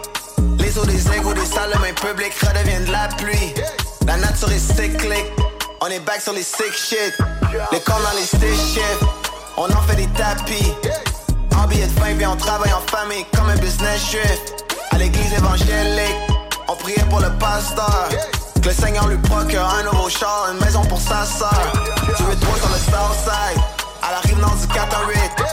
Les 0.57 0.78
eaux 0.78 0.86
des 0.86 1.07
égouts, 1.16 1.34
des 1.34 1.45
salles, 1.45 1.72
le 1.74 1.80
main 1.80 1.93
public 1.93 2.34
redeviennent 2.41 2.86
de 2.86 2.91
la 2.91 3.07
pluie. 3.18 3.53
La 4.10 4.18
nature 4.18 4.51
est 4.51 4.57
cyclique, 4.57 5.32
on 5.82 5.86
est 5.86 5.99
back 5.99 6.20
sur 6.20 6.34
les 6.34 6.41
sick 6.41 6.74
shit. 6.74 7.14
Les 7.72 7.80
corps 7.80 8.01
dans 8.01 8.18
les 8.18 8.26
stick 8.26 8.55
shit, 8.55 8.99
on 9.55 9.66
en 9.66 9.82
fait 9.84 9.97
des 9.97 10.07
tapis. 10.07 10.74
En 11.55 11.68
billet 11.68 11.86
de 11.86 11.91
fin, 11.91 12.16
on 12.28 12.36
travaille 12.36 12.74
en 12.74 12.82
famille 12.88 13.24
comme 13.36 13.47
un 13.49 13.55
business 13.57 14.10
juif. 14.10 14.39
À 14.89 14.97
l'église 14.97 15.32
évangélique, 15.34 16.18
on 16.68 16.76
priait 16.78 17.05
pour 17.07 17.20
le 17.20 17.30
pasteur. 17.38 18.10
Que 18.64 18.70
le 18.70 18.74
Seigneur 18.74 19.07
lui 19.10 19.18
procure 19.18 19.64
un 19.64 19.84
nouveau 19.84 20.10
char, 20.10 20.47
une 20.53 20.66
maison 20.66 20.82
pour 20.86 20.99
sa 20.99 21.24
soeur. 21.24 21.72
Tu 22.18 22.24
veux 22.24 22.36
trois 22.38 22.57
sur 22.57 22.70
le 22.70 22.80
Southside, 22.80 23.62
à 24.01 24.12
la 24.14 24.20
rive 24.22 24.39
nord 24.39 24.55
du 24.55 24.68
418. 24.70 25.49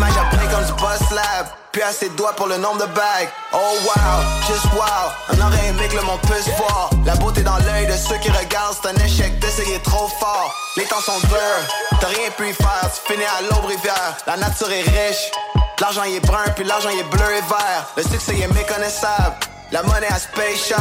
L'image 0.00 0.16
après 0.16 0.46
comme 0.46 0.64
du 0.64 0.72
boss 0.80 1.10
lab, 1.10 1.46
puis 1.72 1.82
à 1.82 1.92
ses 1.92 2.08
doigts 2.10 2.32
pour 2.32 2.46
le 2.46 2.56
nombre 2.56 2.78
de 2.78 2.86
bagues. 2.86 3.28
Oh 3.52 3.58
wow, 3.84 4.22
just 4.48 4.64
wow, 4.72 5.12
on 5.28 5.46
aurait 5.46 5.66
aimé 5.68 5.88
que 5.88 5.96
le 5.96 6.02
monde 6.04 6.22
puisse 6.22 6.48
voir. 6.56 6.88
La 7.04 7.14
beauté 7.16 7.42
dans 7.42 7.58
l'œil 7.58 7.86
de 7.86 7.92
ceux 7.92 8.16
qui 8.16 8.30
regardent, 8.30 8.74
c'est 8.82 8.88
un 8.88 9.04
échec 9.04 9.38
d'essayer 9.40 9.78
trop 9.80 10.08
fort. 10.18 10.54
Les 10.78 10.84
temps 10.84 11.02
sont 11.02 11.18
durs, 11.28 11.98
t'as 12.00 12.06
rien 12.06 12.30
pu 12.34 12.48
y 12.48 12.54
faire, 12.54 12.88
tu 12.94 13.12
finis 13.12 13.26
à 13.26 13.42
l'aube 13.42 13.66
rivière. 13.66 14.16
La 14.26 14.38
nature 14.38 14.72
est 14.72 14.88
riche, 14.88 15.30
l'argent 15.78 16.04
il 16.04 16.14
est 16.14 16.26
brun, 16.26 16.44
puis 16.56 16.64
l'argent 16.64 16.88
il 16.90 17.00
est 17.00 17.10
bleu 17.10 17.36
et 17.36 17.42
vert. 17.42 17.84
Le 17.98 18.02
succès 18.02 18.32
il 18.36 18.42
est 18.42 18.54
méconnaissable. 18.54 19.36
La 19.70 19.82
monnaie 19.82 20.08
a 20.08 20.18
se 20.18 20.28
paye 20.28 20.56
cher. 20.56 20.78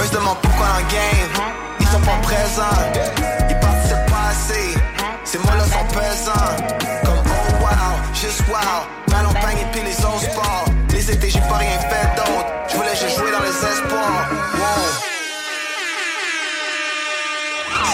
Eux 0.00 0.06
se 0.06 0.12
demandent 0.12 0.40
pourquoi 0.42 0.66
game, 0.90 1.52
ils 1.78 1.86
sont 1.86 2.00
pas 2.00 2.18
présents. 2.24 3.45
Comme 5.96 7.24
oh 7.24 7.48
wow, 7.62 7.96
just 8.12 8.44
wow, 8.48 8.84
ballon 9.08 9.32
pang 9.40 9.56
et 9.58 9.64
puis 9.72 9.80
les 9.82 9.96
autres 10.04 10.30
sports. 10.30 10.66
Les 10.92 11.10
étés, 11.10 11.30
j'ai 11.30 11.40
pas 11.40 11.56
rien 11.56 11.78
fait 11.78 12.06
d'autre. 12.16 12.46
Je 12.68 12.76
voulais 12.76 12.94
juste 12.94 13.16
jouer 13.16 13.30
dans 13.32 13.40
les 13.40 13.48
espoirs. 13.48 14.28
Wow. 14.54 14.60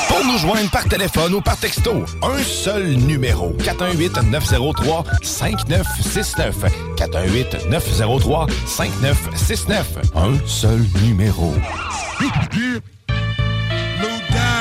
Pour 0.09 0.24
nous 0.26 0.36
joindre 0.38 0.68
par 0.70 0.82
téléphone 0.84 1.34
ou 1.34 1.40
par 1.40 1.57
texto, 1.57 2.05
un 2.22 2.42
seul 2.42 2.96
numéro. 2.96 3.53
418-903-5969. 3.61 6.55
418-903-5969. 6.96 9.84
Un 10.16 10.34
seul 10.46 10.84
numéro. 11.03 11.55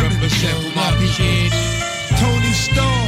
Represent 0.02 0.74
for 0.74 0.76
my 0.76 0.92
kid. 1.16 1.52
Tony 2.20 2.54
Frontier. 2.54 3.01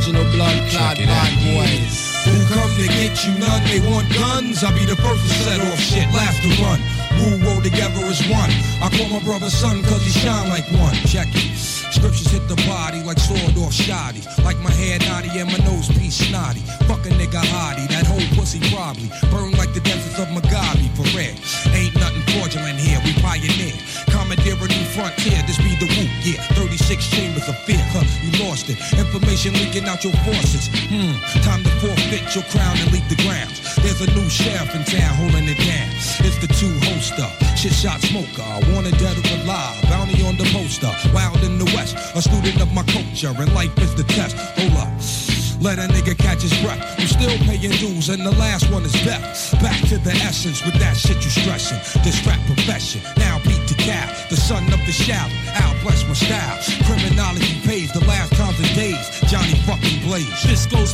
Original 0.00 0.24
blood 0.32 0.56
clot 0.70 0.96
boys. 0.96 2.24
Who 2.24 2.32
come 2.56 2.72
to 2.72 2.88
get 2.88 3.20
you 3.20 3.36
none? 3.36 3.60
They 3.68 3.84
want 3.84 4.08
guns. 4.08 4.64
I'll 4.64 4.72
be 4.72 4.86
the 4.86 4.96
first 4.96 5.20
to 5.28 5.34
set 5.44 5.60
off 5.60 5.78
shit, 5.78 6.08
last 6.16 6.40
to 6.40 6.48
run. 6.64 6.80
Rule 7.20 7.36
roll 7.44 7.60
together 7.60 8.00
as 8.08 8.24
one. 8.32 8.48
I 8.80 8.88
call 8.96 9.12
my 9.12 9.20
brother 9.20 9.50
son 9.50 9.82
cause 9.82 10.00
he 10.00 10.08
shine 10.08 10.48
like 10.48 10.64
one. 10.72 10.96
Check 11.04 11.28
it. 11.36 11.52
Scriptures 11.92 12.32
hit 12.32 12.48
the 12.48 12.56
body 12.64 13.02
like 13.04 13.18
sword 13.18 13.58
off 13.58 13.74
shoddy. 13.74 14.24
Like 14.42 14.56
my 14.64 14.72
hair 14.72 14.96
naughty 15.04 15.36
and 15.36 15.52
my 15.52 15.60
nose 15.68 15.92
piece 15.92 16.16
snotty. 16.16 16.64
Fuck 16.88 17.04
a 17.04 17.12
nigga 17.20 17.44
hottie, 17.52 17.86
that 17.92 18.06
whole 18.08 18.24
pussy 18.32 18.56
probably. 18.72 19.12
Burn 19.28 19.52
like 19.60 19.74
the 19.74 19.84
deserts 19.84 20.16
of 20.16 20.32
Mugabe 20.32 20.88
for 20.96 21.04
red. 21.12 21.36
Ain't 21.76 21.92
nothing 22.00 22.24
fraudulent 22.32 22.80
here, 22.80 23.00
we 23.04 23.12
pioneer. 23.20 23.76
A 24.30 24.36
new 24.36 24.84
frontier, 24.94 25.42
this 25.42 25.58
be 25.58 25.74
the 25.74 25.90
root, 25.98 26.10
yeah. 26.22 26.40
36 26.54 27.10
chambers 27.10 27.48
of 27.48 27.58
fear, 27.66 27.82
huh? 27.90 28.06
You 28.22 28.30
lost 28.46 28.70
it. 28.70 28.78
Information 28.94 29.54
leaking 29.54 29.88
out 29.88 30.04
your 30.04 30.12
forces. 30.22 30.70
Hmm, 30.86 31.18
time 31.42 31.64
to 31.64 31.70
forfeit 31.82 32.30
your 32.34 32.44
crown 32.54 32.78
and 32.78 32.92
leave 32.92 33.08
the 33.08 33.18
grounds. 33.26 33.58
There's 33.82 34.00
a 34.00 34.06
new 34.14 34.28
sheriff 34.30 34.72
in 34.74 34.84
town 34.84 35.14
holding 35.16 35.48
it 35.48 35.58
down. 35.58 35.90
It's 36.22 36.38
the 36.38 36.46
two 36.46 36.70
holster, 36.86 37.26
shit 37.56 37.72
shot 37.72 38.00
smoker. 38.02 38.46
Wanted 38.70 38.98
dead 38.98 39.18
or 39.18 39.42
alive, 39.42 39.82
bounty 39.90 40.22
on 40.22 40.36
the 40.36 40.46
poster. 40.54 40.94
Wild 41.12 41.42
in 41.42 41.58
the 41.58 41.66
west, 41.74 41.96
a 42.14 42.22
student 42.22 42.60
of 42.62 42.72
my 42.72 42.84
culture, 42.84 43.34
and 43.34 43.52
life 43.52 43.76
is 43.78 43.96
the 43.96 44.04
test. 44.04 44.36
Hold 44.36 44.78
up. 44.78 45.09
Let 45.60 45.78
a 45.78 45.92
nigga 45.92 46.16
catch 46.16 46.40
his 46.40 46.56
breath. 46.62 46.80
I'm 46.98 47.06
still 47.06 47.36
paying 47.44 47.70
dues, 47.72 48.08
and 48.08 48.24
the 48.24 48.32
last 48.32 48.70
one 48.72 48.82
is 48.82 48.92
death. 49.04 49.52
Back 49.60 49.78
to 49.88 49.98
the 49.98 50.12
essence 50.24 50.64
with 50.64 50.74
that 50.80 50.96
shit 50.96 51.22
you 51.22 51.30
stressing. 51.30 51.76
This 52.02 52.24
rap 52.26 52.40
profession, 52.46 53.02
now 53.18 53.38
beat 53.44 53.60
the 53.68 53.76
cow. 53.76 54.08
The 54.30 54.36
son 54.36 54.64
of 54.72 54.80
the 54.86 54.92
shout, 54.92 55.30
I'll 55.60 55.76
bless 55.82 56.00
my 56.08 56.14
style. 56.14 56.56
Criminology 56.88 57.19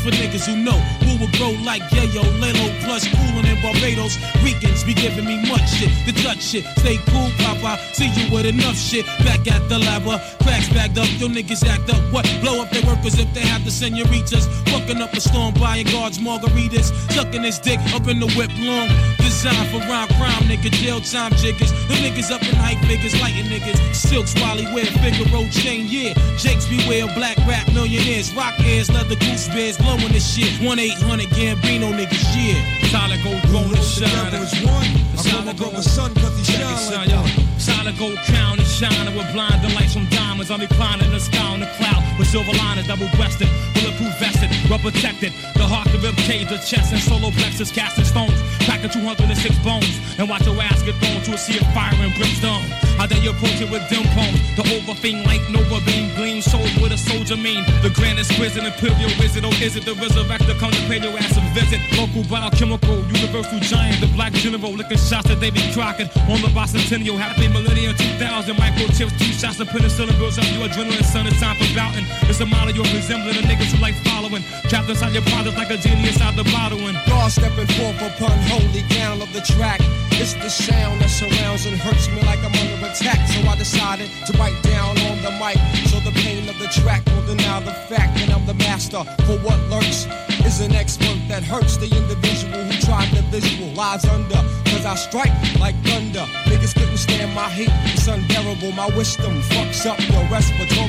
for 0.07 0.12
niggas 0.22 0.46
who 0.46 0.57
know 0.57 0.78
who 1.02 1.18
will 1.18 1.32
grow 1.34 1.50
like 1.64 1.82
Yayo, 1.90 2.22
Lalo, 2.38 2.66
plus 2.84 3.09
coolin' 3.11 3.46
in 3.46 3.59
Barbados. 3.61 4.14
Weekends 4.44 4.84
be 4.84 4.94
giving 4.94 5.24
me 5.24 5.36
much 5.50 5.66
shit, 5.68 5.90
the 6.07 6.12
Dutch 6.22 6.42
shit. 6.42 6.64
Stay 6.78 6.98
cool, 7.11 7.30
Papa. 7.42 7.82
See 7.92 8.07
you 8.14 8.30
with 8.30 8.46
enough 8.46 8.76
shit. 8.76 9.04
Back 9.26 9.50
at 9.50 9.68
the 9.68 9.78
lava, 9.78 10.22
uh, 10.22 10.44
cracks 10.44 10.68
bagged 10.70 10.98
up. 10.98 11.09
Yo 11.18 11.26
niggas 11.26 11.66
act 11.66 11.90
up. 11.90 12.00
What? 12.12 12.24
Blow 12.40 12.62
up 12.62 12.70
their 12.70 12.86
workers 12.86 13.18
if 13.18 13.32
they 13.34 13.40
have 13.40 13.64
the 13.64 13.70
senoritas. 13.70 14.46
Fucking 14.70 15.02
up 15.02 15.12
a 15.12 15.20
storm, 15.20 15.54
buying 15.54 15.86
guards 15.86 16.18
margaritas. 16.18 16.94
Sucking 17.11 17.42
his 17.42 17.59
dick 17.59 17.80
up 17.94 18.07
in 18.07 18.20
the 18.20 18.30
whip 18.38 18.50
long. 18.62 18.88
Designed 19.18 19.68
for 19.70 19.80
rhyme 19.90 20.09
crime, 20.18 20.44
nigga. 20.46 20.70
Jail 20.70 21.00
time 21.00 21.32
jiggers. 21.32 21.72
The 21.88 21.94
niggas 21.98 22.30
up 22.30 22.42
in 22.42 22.54
hype 22.54 22.78
figures, 22.86 23.18
lighting 23.20 23.50
niggas. 23.50 23.94
Silk 23.94 24.26
swally 24.28 24.64
wear, 24.72 24.86
Figaro 24.86 25.48
chain, 25.50 25.86
yeah. 25.90 26.14
Jakes 26.38 26.66
beware, 26.68 27.07
black 27.14 27.36
rap 27.48 27.66
millionaires. 27.72 28.32
Rock 28.34 28.54
ears, 28.61 28.88
leather 28.90 29.16
goose 29.16 29.48
bears, 29.48 29.78
blowing 29.97 30.12
this 30.12 30.26
shit. 30.34 30.61
1 30.61 30.78
800 30.78 31.28
Gambino 31.30 31.92
niggas, 31.92 32.24
yeah. 32.36 32.88
Solid 32.88 33.22
gold 33.24 33.42
throne 33.49 33.72
and 33.74 33.84
shine. 33.84 34.34
is 34.34 34.53
one. 34.64 35.07
I 35.16 35.44
my 35.44 35.53
brother 35.53 35.82
son 35.82 36.14
cause 36.14 36.36
he 36.38 36.44
shine 36.44 37.09
like. 37.09 37.30
Solid 37.59 37.99
gold 37.99 38.18
crown 38.26 38.59
and 38.59 38.68
shining 38.68 39.16
with 39.16 39.30
blinding 39.32 39.74
lights 39.74 39.94
from 39.94 40.07
diamonds. 40.09 40.51
I'm 40.51 40.61
reclining 40.61 41.11
the 41.11 41.20
sky 41.20 41.53
on 41.53 41.61
the 41.61 41.70
cloud 41.78 42.03
with 42.18 42.28
silver 42.28 42.53
liners, 42.53 42.86
double 42.86 43.09
breasted, 43.16 43.49
bulletproof 43.74 44.12
vested, 44.18 44.51
rubber 44.70 44.90
protected. 44.90 45.32
The 45.55 45.64
heart, 45.64 45.88
the 45.88 45.99
rib 45.99 46.16
cage, 46.16 46.49
the 46.49 46.59
chest, 46.59 46.92
and 46.92 47.01
solo 47.01 47.30
plexus 47.30 47.70
casting 47.70 48.05
stones. 48.05 48.36
Packing 48.77 49.09
206 49.09 49.59
bones. 49.64 49.89
And 50.18 50.29
watch 50.29 50.45
your 50.45 50.61
ass 50.61 50.83
get 50.83 50.97
thrown 51.01 51.22
to 51.24 51.33
a 51.33 51.39
sea 51.39 51.57
of 51.57 51.66
fire 51.72 51.97
and 51.97 52.12
brimstone. 52.12 52.61
How 53.01 53.07
they 53.09 53.16
approach 53.24 53.57
it 53.61 53.72
with 53.72 53.89
dim 53.89 54.05
poems. 54.12 54.37
The 54.53 54.64
overthing 54.77 55.24
like 55.24 55.41
Nova 55.49 55.81
beam 55.89 56.12
gleam. 56.12 56.43
Sold 56.45 56.68
with 56.81 56.93
a 56.93 57.01
soldier 57.01 57.37
mean. 57.37 57.64
The 57.81 57.89
grand 57.89 58.18
exquisite 58.18 58.64
imperial 58.64 59.09
wizard. 59.16 59.49
Oh, 59.49 59.64
is 59.64 59.77
it 59.77 59.89
the 59.89 59.97
resurrector? 59.97 60.53
Come 60.61 60.72
to 60.77 60.83
pay 60.89 61.01
your 61.01 61.16
ass 61.16 61.37
a 61.37 61.43
visit. 61.57 61.81
Local 61.97 62.20
biochemical, 62.29 63.01
universal 63.16 63.61
giant. 63.64 64.01
The 64.05 64.12
black 64.12 64.33
general 64.37 64.72
licking 64.77 65.01
shots 65.01 65.31
at 65.33 65.41
David 65.41 65.72
Crockett. 65.72 66.12
On 66.29 66.41
the 66.45 66.53
bicentennial, 66.53 67.16
happy 67.16 67.49
millennium 67.49 67.97
2000. 67.97 68.57
Microchips, 68.57 69.16
two 69.16 69.33
shots 69.33 69.61
of 69.61 69.68
penicillin 69.72 70.16
builds 70.20 70.37
up 70.37 70.45
your 70.53 70.68
adrenaline. 70.68 71.05
Son, 71.05 71.27
it's 71.27 71.41
time 71.41 71.57
for 71.57 71.68
bouting. 71.72 72.05
It's 72.29 72.41
a 72.41 72.47
model 72.47 72.77
you're 72.77 72.93
resembling. 72.93 73.41
The 73.41 73.45
niggas 73.49 73.72
who 73.72 73.81
like 73.81 73.97
following. 74.05 74.45
Trapped 74.68 74.89
inside 74.89 75.16
your 75.16 75.24
products 75.33 75.57
like 75.57 75.72
a 75.72 75.81
genie 75.81 76.12
out 76.20 76.37
the 76.37 76.45
bottle. 76.53 76.81
And 76.85 76.97
God 77.09 77.33
stepping 77.33 77.68
forth 77.72 78.01
upon 78.05 78.37
holy 78.53 78.65
ground 78.88 79.22
of 79.22 79.32
the 79.32 79.40
track. 79.40 79.80
It's 80.18 80.34
the 80.34 80.48
sound 80.48 81.00
that 81.00 81.10
surrounds 81.10 81.66
and 81.66 81.76
hurts 81.76 82.08
me 82.08 82.20
like 82.22 82.38
I'm 82.40 82.54
under 82.54 82.86
attack. 82.86 83.28
So 83.28 83.40
I 83.48 83.56
decided 83.56 84.10
to 84.26 84.32
write 84.38 84.56
down 84.62 84.98
on 85.08 85.22
the 85.22 85.30
mic. 85.38 85.58
So 85.88 86.00
the 86.00 86.12
pain 86.12 86.36
of 86.49 86.59
the 86.59 86.68
track 86.68 87.05
will 87.07 87.26
deny 87.26 87.61
the 87.61 87.72
fact 87.88 88.18
that 88.18 88.30
I'm 88.34 88.47
the 88.47 88.55
master. 88.55 89.03
For 89.26 89.38
what 89.40 89.59
lurks 89.68 90.07
is 90.44 90.61
an 90.61 90.72
expert 90.72 91.18
that 91.28 91.42
hurts 91.42 91.76
the 91.76 91.86
individual 91.86 92.64
who 92.64 92.74
tried 92.80 93.11
the 93.11 93.22
visual. 93.30 93.72
Lies 93.74 94.05
under, 94.05 94.40
cause 94.70 94.84
I 94.86 94.94
strike 94.94 95.34
like 95.59 95.76
thunder. 95.84 96.24
Niggas 96.47 96.74
couldn't 96.74 96.99
stand 96.99 97.34
my 97.34 97.49
heat, 97.51 97.70
it's 97.92 98.07
unbearable. 98.07 98.72
My 98.72 98.88
wisdom 98.97 99.40
fucks 99.42 99.86
up 99.86 99.99
your 100.09 100.24
respiratory 100.30 100.86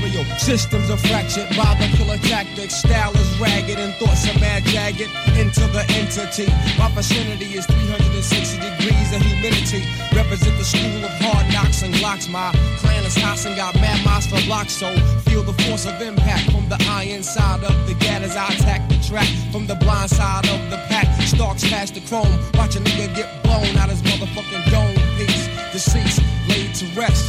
systems 0.48 0.90
are 0.90 0.98
fractured 0.98 1.50
by 1.58 1.76
the 1.76 1.88
killer 1.98 2.18
tactics. 2.18 2.76
Style 2.76 3.14
is 3.16 3.40
ragged 3.40 3.78
and 3.78 3.94
thoughts 3.96 4.24
are 4.30 4.40
mad 4.40 4.64
jagged 4.64 5.12
into 5.38 5.60
the 5.76 5.84
entity. 6.00 6.48
My 6.80 6.90
vicinity 6.96 7.58
is 7.58 7.66
360 7.66 8.56
degrees 8.60 9.12
of 9.14 9.22
humidity. 9.22 9.84
Represent 10.16 10.58
the 10.58 10.64
school 10.64 11.04
of 11.04 11.12
hard 11.20 11.52
knocks 11.52 11.82
and 11.82 11.94
glocks. 11.96 12.30
My 12.30 12.52
clan 12.80 13.04
is 13.04 13.18
house 13.18 13.46
and 13.46 13.58
got 13.58 13.76
mad 13.76 14.04
monster 14.06 14.40
blocks. 14.46 14.74
So 14.74 14.96
feel 15.28 15.44
the 15.48 15.54
force 15.64 15.86
of 15.86 16.02
impact 16.02 16.52
from 16.52 16.68
the 16.68 16.78
iron 16.90 17.24
side 17.24 17.64
of 17.64 17.76
the 17.88 17.94
gat 18.04 18.22
as 18.22 18.36
I 18.36 18.52
attack 18.52 18.88
the 18.90 19.00
track. 19.00 19.28
From 19.50 19.66
the 19.66 19.76
blind 19.76 20.10
side 20.12 20.46
of 20.50 20.60
the 20.70 20.76
pack, 20.92 21.08
stalks 21.22 21.64
past 21.70 21.96
the 21.96 22.02
chrome. 22.02 22.28
Watch 22.56 22.76
a 22.76 22.80
nigga 22.80 23.16
get 23.16 23.44
blown 23.44 23.72
out 23.80 23.90
his 23.90 24.02
motherfucking 24.02 24.70
dome 24.70 25.00
piece. 25.16 25.48
Deceased, 25.72 26.20
laid 26.52 26.76
to 26.76 26.86
rest. 27.00 27.24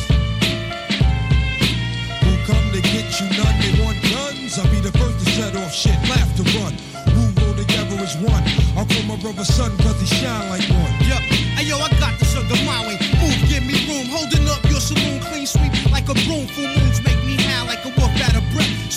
Who 2.27 2.33
come 2.43 2.67
to 2.75 2.83
get 2.83 3.07
you? 3.23 3.31
None 3.39 3.57
they 3.63 3.73
want 3.87 4.03
guns. 4.11 4.59
I'll 4.59 4.67
be 4.67 4.81
the 4.83 4.91
first 4.99 5.23
to 5.23 5.31
shut 5.31 5.55
off 5.55 5.73
shit, 5.73 5.95
laugh 6.11 6.31
to 6.39 6.43
run. 6.59 6.75
Who 7.15 7.23
roll 7.39 7.55
together 7.55 8.03
as 8.03 8.19
one? 8.19 8.43
I'll 8.75 8.87
call 8.87 9.07
my 9.07 9.17
brother 9.23 9.45
son 9.45 9.79
cause 9.79 10.01
he 10.01 10.07
shine 10.07 10.51
like 10.51 10.67
one. 10.67 10.91
Yup, 11.07 11.23
hey 11.55 11.71
yo, 11.71 11.79
I 11.79 11.89
got 12.03 12.19
the 12.19 12.25
sugar 12.25 12.59
my 12.67 12.83
way. 12.83 12.99
Move, 13.23 13.39
give 13.47 13.63
me 13.63 13.79
room. 13.87 14.11
Holding 14.11 14.49
up 14.51 14.65
your 14.67 14.81
saloon, 14.81 15.21
clean 15.21 15.47
sweep 15.47 15.71
like 15.93 16.09
a 16.11 16.15
broom. 16.27 16.49
Full 16.51 16.67
moons 16.67 16.99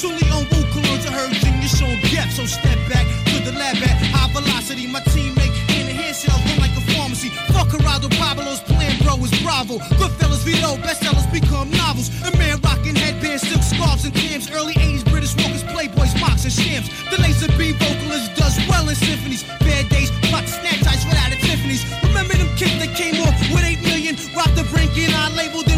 Soonly 0.02 0.26
on 0.34 0.50
Wu 0.50 0.66
colognes, 0.74 1.06
I 1.06 1.14
heard 1.14 1.30
genius 1.46 1.78
on 1.78 1.94
depth. 2.10 2.34
So 2.34 2.50
step 2.50 2.74
back 2.90 3.06
to 3.30 3.38
the 3.46 3.54
lab 3.54 3.78
at 3.86 4.02
high 4.10 4.34
velocity. 4.34 4.88
My 4.90 4.98
teammate 5.14 5.54
in 5.78 5.86
the 5.86 5.94
hand 5.94 6.16
cells 6.18 6.42
run 6.42 6.58
like 6.58 6.74
a 6.74 6.82
pharmacy. 6.90 7.30
Fuck 7.54 7.70
Geraldo 7.70 8.10
Pablo's 8.18 8.66
plan, 8.66 8.98
bro, 9.06 9.22
is 9.22 9.30
Bravo. 9.46 9.78
Goodfellas 10.02 10.42
Vito, 10.42 10.74
bestsellers 10.82 11.30
become 11.30 11.70
novels. 11.70 12.10
A 12.26 12.34
man 12.42 12.58
rocking 12.66 12.98
headbands, 12.98 13.46
silk 13.46 13.62
scarves 13.62 14.04
and 14.04 14.16
cams. 14.16 14.50
Early 14.50 14.74
80s 14.74 15.06
British 15.06 15.38
walkers, 15.38 15.62
playboys, 15.70 16.18
mocks 16.18 16.50
and 16.50 16.54
shams. 16.54 16.90
The 17.14 17.22
laser 17.22 17.54
B 17.54 17.78
vocalist 17.78 18.34
does 18.34 18.58
well 18.66 18.90
in 18.90 18.96
symphonies. 18.96 19.46
Bad 19.62 19.86
days, 19.94 20.10
plot 20.34 20.50
snatch 20.50 20.82
ice 20.82 21.06
right 21.14 21.30
out 21.30 21.38
Tiffany's. 21.46 21.86
Remember 22.10 22.34
them 22.34 22.50
kids 22.58 22.74
that 22.82 22.98
came 22.98 23.22
off 23.22 23.38
with 23.54 23.62
8 23.62 23.86
million? 23.86 24.18
Robbed 24.34 24.58
the 24.58 24.66
brink 24.74 24.98
and 24.98 25.14
I 25.14 25.30
labeled 25.38 25.71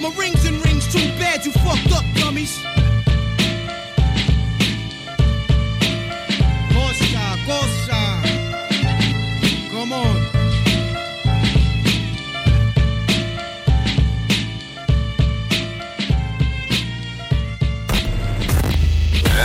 money, 0.00 0.14
submarines 0.14 0.44
and 0.46 0.64
rings. 0.64 0.86
Too 0.92 0.98
bad 1.18 1.44
you 1.44 1.52
fucked 1.52 1.92
up, 1.92 2.04
dummies. 2.14 2.58
Cosa, 6.72 7.36
cosa. 7.46 8.22
Come 9.70 9.92
on. 9.92 10.16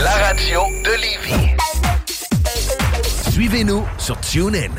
La 0.04 0.16
radio 0.28 0.62
de 0.84 0.92
Lévis. 1.02 1.56
Suivez-nous 3.32 3.86
sur 3.98 4.20
TuneIn. 4.20 4.72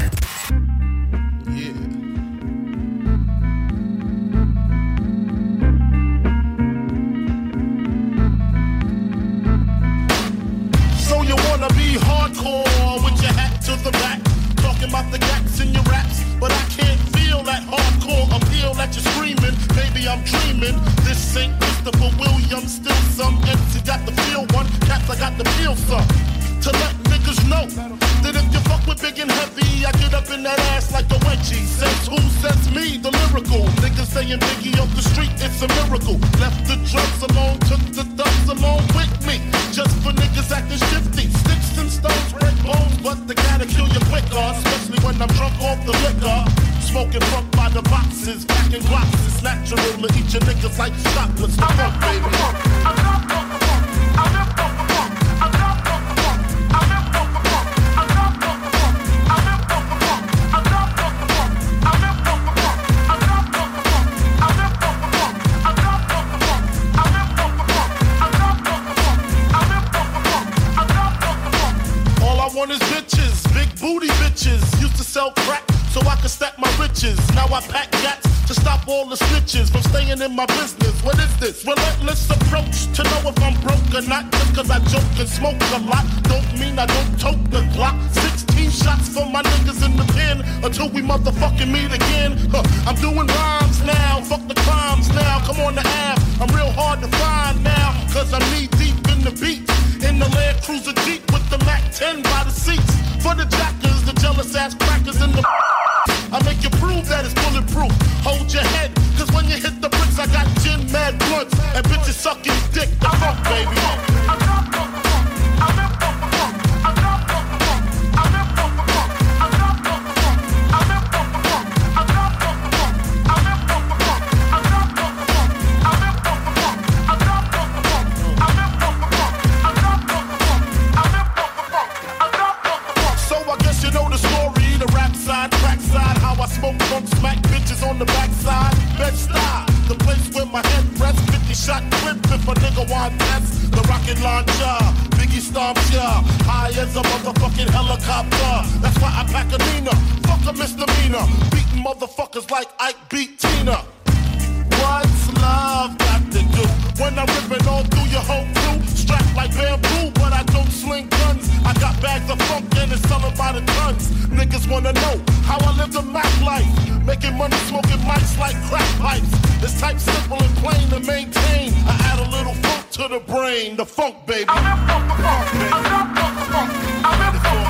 Niggas 164.47 164.70
wanna 164.70 164.92
know 164.92 165.18
how 165.42 165.59
I 165.59 165.76
live 165.76 165.92
the 165.92 166.03
Mac 166.03 166.30
life. 166.40 166.64
Making 167.05 167.36
money, 167.36 167.57
smoking 167.66 167.99
mics 168.07 168.38
like 168.38 168.55
crack 168.70 168.86
pipes. 168.97 169.26
It's 169.61 169.80
type 169.80 169.99
simple 169.99 170.40
and 170.40 170.57
plain 170.59 170.88
to 170.90 171.01
maintain. 171.01 171.74
I 171.84 171.99
add 172.07 172.20
a 172.20 172.30
little 172.30 172.55
funk 172.55 172.90
to 172.92 173.09
the 173.09 173.18
brain, 173.26 173.74
the 173.74 173.84
funk 173.84 174.24
baby. 174.24 174.44
Funk, 174.47 174.57
a 174.57 174.86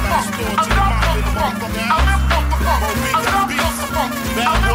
nice 0.05 0.29
store 0.29 0.53
to 0.53 0.69
the 0.69 0.77
mob 0.77 1.17
in 1.17 1.25
the 1.25 1.33
motherfucking 1.33 1.89
house. 1.89 2.21
More 2.69 2.93
big 3.01 3.17
than 3.25 3.49
beats. 3.49 3.81
Bad 4.37 4.53
boy 4.53 4.61
full 4.61 4.61
of 4.61 4.66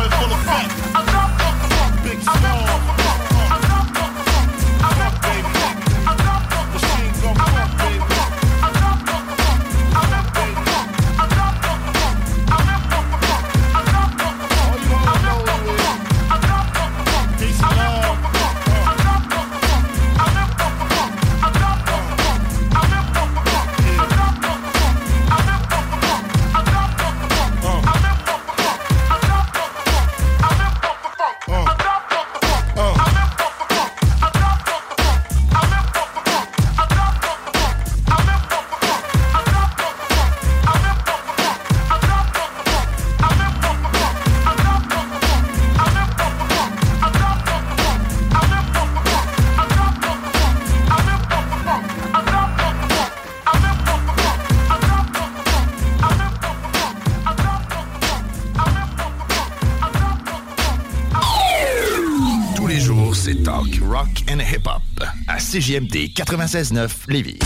CJMD 65.52 66.14
96.9 66.14 67.10
Lévis. 67.10 67.38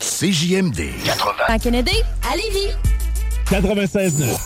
CJMD 0.00 0.90
80. 1.02 1.44
À 1.48 1.58
Kennedy, 1.58 2.02
à 2.30 2.36
Lévis. 2.36 2.74
96.9. 3.46 4.36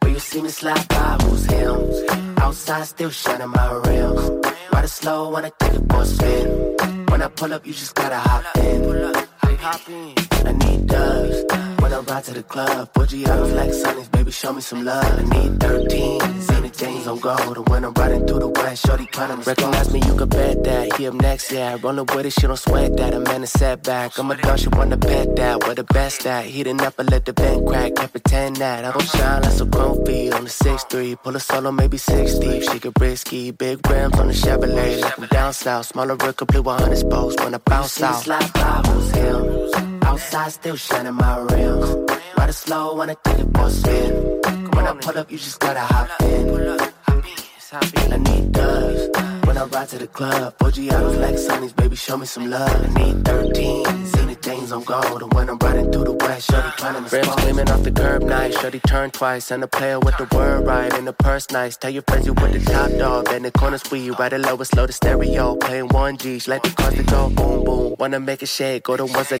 When 0.00 0.12
you 0.12 0.20
see 0.20 0.42
me 0.42 0.48
slide 0.48 0.86
by, 0.86 1.16
who's 1.24 1.46
him? 1.46 2.36
Outside 2.40 2.86
still 2.86 3.10
shining 3.10 3.48
my 3.48 3.80
rims. 3.84 4.30
Ride 4.72 4.84
it 4.84 4.88
slow 4.90 5.30
when 5.30 5.44
I 5.44 5.50
take 5.58 5.74
it 5.74 5.82
for 5.90 6.02
a 6.02 6.06
spin. 6.06 6.76
When 7.08 7.20
I 7.20 7.26
pull 7.26 7.52
up, 7.52 7.66
you 7.66 7.72
just 7.72 7.96
gotta 7.96 8.14
hop 8.14 8.44
in. 8.58 9.12
Hop 9.58 9.88
in. 9.88 10.39
I 10.46 10.52
need 10.52 10.86
dubs. 10.86 11.44
When 11.80 11.92
I 11.92 11.98
ride 12.00 12.24
to 12.24 12.34
the 12.34 12.42
club, 12.42 12.92
put 12.92 13.12
you 13.12 13.26
out 13.26 13.48
like 13.50 13.70
sunnies, 13.70 14.10
baby, 14.12 14.30
show 14.30 14.52
me 14.52 14.60
some 14.60 14.84
love. 14.84 15.04
I 15.04 15.22
need 15.22 15.60
13, 15.60 16.40
Zenith 16.42 16.78
James 16.78 17.06
on 17.06 17.18
gold. 17.18 17.56
And 17.56 17.68
when 17.68 17.84
I'm 17.84 17.94
riding 17.94 18.26
through 18.26 18.40
the 18.40 18.48
west, 18.48 18.86
shorty 18.86 19.06
to 19.06 19.42
recognize 19.46 19.92
me, 19.92 20.00
you 20.06 20.14
can 20.16 20.28
bet 20.28 20.62
that. 20.64 20.92
He 20.96 21.06
up 21.08 21.14
next, 21.14 21.50
yeah. 21.50 21.76
Rolling 21.82 22.06
with 22.06 22.26
it, 22.26 22.32
she 22.32 22.46
don't 22.46 22.56
sweat 22.56 22.96
that. 22.96 23.14
I'm 23.14 23.26
in 23.26 23.42
a 23.42 23.46
setback. 23.46 24.18
I'm 24.18 24.30
a 24.30 24.36
dog, 24.36 24.58
she 24.58 24.68
wanna 24.68 24.96
bet 24.96 25.36
that. 25.36 25.64
Where 25.64 25.74
the 25.74 25.84
best 25.84 26.26
at? 26.26 26.44
Heating 26.44 26.80
up 26.80 26.94
I 26.98 27.02
let 27.02 27.24
the 27.24 27.32
vent 27.32 27.66
crack. 27.66 27.94
Can't 27.96 28.12
pretend 28.12 28.56
that. 28.56 28.84
I 28.84 28.92
don't 28.92 29.08
shine 29.08 29.42
like 29.42 29.52
some 29.52 29.70
chrome 29.70 30.04
feet 30.06 30.32
on 30.32 30.44
the 30.44 30.50
6'3. 30.50 31.16
Pull 31.22 31.36
a 31.36 31.40
solo, 31.40 31.72
maybe 31.72 31.98
6 31.98 32.34
deep. 32.38 32.62
She 32.62 32.78
get 32.78 32.92
risky. 33.00 33.50
Big 33.50 33.78
rims 33.88 34.18
on 34.18 34.28
the 34.28 34.34
Chevrolet. 34.34 35.00
Like 35.00 35.18
I'm 35.18 35.26
down 35.26 35.52
south. 35.52 35.86
Smaller 35.86 36.16
real 36.16 36.32
complete 36.32 36.64
100 36.64 36.96
spokes 36.96 37.36
when 37.42 37.54
I 37.54 37.58
bounce 37.58 38.00
out. 38.02 38.22
Slide 38.22 38.52
by, 38.52 38.82
who's 38.86 39.10
him? 39.10 40.00
Outside 40.02 40.29
still 40.30 40.76
shining 40.76 41.14
my 41.14 41.38
rims. 41.38 41.90
Ride 42.36 42.54
slow 42.54 43.00
I 43.00 43.06
take 43.06 43.38
it 43.40 43.48
for 43.52 43.66
a 43.66 43.70
spin. 43.70 44.12
When 44.74 44.86
I 44.86 44.94
pull 45.00 45.18
up, 45.18 45.30
you 45.30 45.38
just 45.38 45.58
gotta 45.58 45.80
hop 45.80 46.08
in. 46.22 46.50
I 47.72 48.16
need 48.16 48.52
dubs. 48.52 49.08
When 49.46 49.58
I 49.58 49.64
ride 49.64 49.88
to 49.88 49.98
the 49.98 50.06
club, 50.06 50.56
Foggiatos 50.58 51.20
like 51.20 51.34
sunnies, 51.34 51.74
baby, 51.74 51.96
show 51.96 52.16
me 52.16 52.26
some 52.26 52.48
love. 52.48 52.70
I 52.70 52.88
need 52.98 53.24
13, 53.24 54.06
Zenith 54.06 54.40
James 54.42 54.72
on 54.72 54.84
gold. 54.84 55.22
And 55.22 55.32
when 55.34 55.48
I'm 55.48 55.58
riding 55.58 55.90
through 55.90 56.04
the 56.04 56.12
west, 56.12 56.48
the 56.48 57.08
Rims 57.12 57.34
gleaming 57.42 57.70
off 57.70 57.82
the 57.82 57.90
curb, 57.90 58.22
nice. 58.22 58.58
Shorty 58.60 58.80
turn 58.80 59.10
twice, 59.10 59.50
and 59.50 59.62
the 59.62 59.68
player 59.68 59.98
with 59.98 60.16
the 60.16 60.28
word 60.34 60.66
right. 60.66 60.92
And 60.94 61.06
the 61.06 61.12
purse 61.12 61.50
nice. 61.50 61.76
Tell 61.76 61.90
your 61.90 62.04
friends 62.06 62.26
you 62.26 62.34
with 62.34 62.52
the 62.52 62.70
top 62.70 62.90
dog. 62.92 63.24
Bend 63.26 63.44
the 63.44 63.50
corners 63.50 63.82
you, 63.92 64.14
ride 64.14 64.32
it 64.32 64.38
low 64.38 64.56
and 64.56 64.66
slow 64.66 64.86
the 64.86 64.92
stereo. 64.92 65.56
Playing 65.56 65.88
1G, 65.88 66.42
she 66.42 66.50
like 66.50 66.62
the 66.62 66.70
cars 66.70 66.94
to 66.94 67.02
go 67.02 67.30
boom 67.30 67.64
boom. 67.64 67.96
Wanna 67.98 68.20
make 68.20 68.42
it 68.42 68.48
shake, 68.48 68.84
go 68.84 68.96
the 68.96 69.06
ones 69.06 69.28
that 69.30 69.40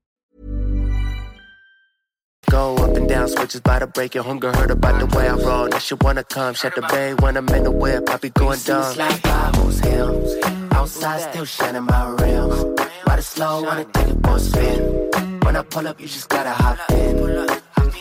Go 2.51 2.75
up 2.75 2.97
and 2.97 3.07
down, 3.07 3.29
switches 3.29 3.61
by 3.61 3.79
the 3.79 3.87
break. 3.87 4.13
Your 4.13 4.25
homegirl 4.25 4.53
heard 4.53 4.71
about 4.71 4.99
the 4.99 5.05
way 5.17 5.29
I 5.29 5.35
roll. 5.35 5.69
That 5.69 5.81
she 5.81 5.93
wanna 6.01 6.25
come, 6.25 6.53
shut 6.53 6.75
the 6.75 6.81
bay 6.81 7.13
when 7.13 7.37
I'm 7.37 7.47
in 7.47 7.63
the 7.63 7.71
whip. 7.71 8.09
I 8.09 8.17
be 8.17 8.29
going 8.29 8.59
dumb. 8.65 8.93
By 8.97 9.51
who's 9.55 9.79
him? 9.79 10.69
Outside 10.73 11.21
still 11.31 11.45
shining 11.45 11.83
my 11.83 12.09
rims. 12.19 12.59
Ride 13.07 13.19
it 13.19 13.23
slow, 13.23 13.63
wanna 13.63 13.85
take 13.85 14.09
it 14.09 14.17
for 14.21 14.35
a 14.35 14.39
spin. 14.39 15.39
When 15.45 15.55
I 15.55 15.63
pull 15.63 15.87
up, 15.87 16.01
you 16.01 16.07
just 16.07 16.27
gotta 16.27 16.49
hop 16.49 16.77
in. 16.91 17.15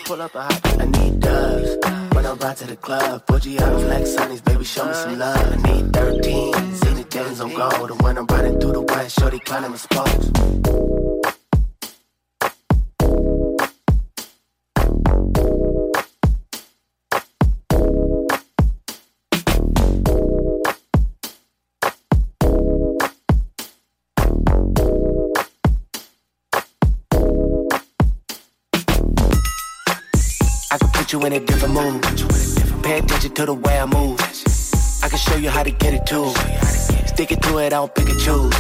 Pull 0.07 0.21
up, 0.21 0.35
I 0.35 0.53
hop 0.53 0.67
in. 0.75 0.81
I 0.81 0.85
need 0.87 1.21
dubs. 1.21 1.71
When 2.17 2.27
I 2.27 2.33
ride 2.33 2.57
to 2.57 2.67
the 2.67 2.77
club, 2.77 3.25
Bougie 3.27 3.61
out 3.61 3.73
of 3.73 3.83
flex 3.85 4.17
on 4.17 4.31
these, 4.31 4.41
baby, 4.41 4.65
show 4.65 4.85
me 4.85 4.95
some 4.95 5.17
love. 5.17 5.37
I 5.37 5.57
need 5.63 5.93
13, 5.93 6.75
see 6.75 6.95
the 6.95 7.07
days 7.09 7.41
on 7.41 7.55
gold. 7.55 7.93
And 7.93 8.03
when 8.03 8.19
I'm 8.19 8.27
riding 8.27 8.59
through 8.59 8.73
the 8.73 8.83
west, 8.83 9.17
shorty 9.17 9.39
climbing 9.39 9.71
my 9.71 9.77
spokes. 9.77 11.00
Put 31.11 31.21
you 31.21 31.27
in 31.27 31.33
a 31.33 31.41
different 31.45 31.75
mood. 31.75 32.03
Pay 32.85 32.99
attention 32.99 33.33
to 33.35 33.47
the 33.47 33.55
way 33.55 33.81
I 33.81 33.87
move. 33.87 34.21
I 35.03 35.09
can 35.09 35.19
show 35.19 35.37
you 35.37 35.51
how 35.51 35.63
to 35.65 35.71
get 35.71 35.93
it 35.95 36.07
too. 36.07 36.31
Stick 37.07 37.33
it 37.33 37.43
to 37.43 37.59
it, 37.59 37.67
I 37.67 37.69
don't 37.71 37.95
pick 37.95 38.09
and 38.09 38.21
choose. 38.21 38.55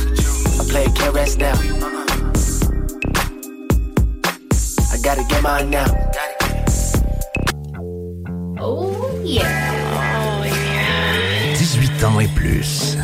I 0.59 0.65
play 0.69 0.85
it, 0.85 0.95
can't 0.97 1.15
rest 1.15 1.39
now. 1.39 1.55
I 4.93 4.97
gotta 5.03 5.25
get 5.29 5.43
mine 5.43 5.71
now. 5.71 5.87
Oh 8.59 9.21
yeah. 9.25 10.45
18 11.55 12.05
ans 12.05 12.21
et 12.21 12.29
plus. 12.35 12.97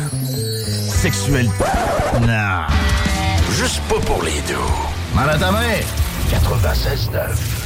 Sexuel. 1.03 1.49
Non. 2.21 2.65
Juste 3.51 3.81
pas 3.87 3.99
pour 4.05 4.23
les 4.23 4.41
deux. 4.47 4.55
Mal 5.15 5.29
à 5.29 5.37
ta 5.37 5.51
main. 5.51 5.79
96.9. 6.29 7.56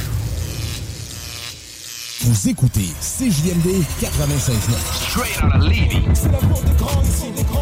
Vous 2.24 2.48
écoutez 2.48 2.86
CJMD 3.00 3.82
96.9. 4.00 4.78
Straight 5.10 5.42
out 5.42 5.56
of 5.56 5.64
Levy. 5.64 6.06
C'est 6.14 6.30
la 6.30 6.38
porte 6.38 6.64
des 6.64 6.74
grands 6.74 7.02
ici, 7.02 7.32
des 7.34 7.42
grands 7.42 7.61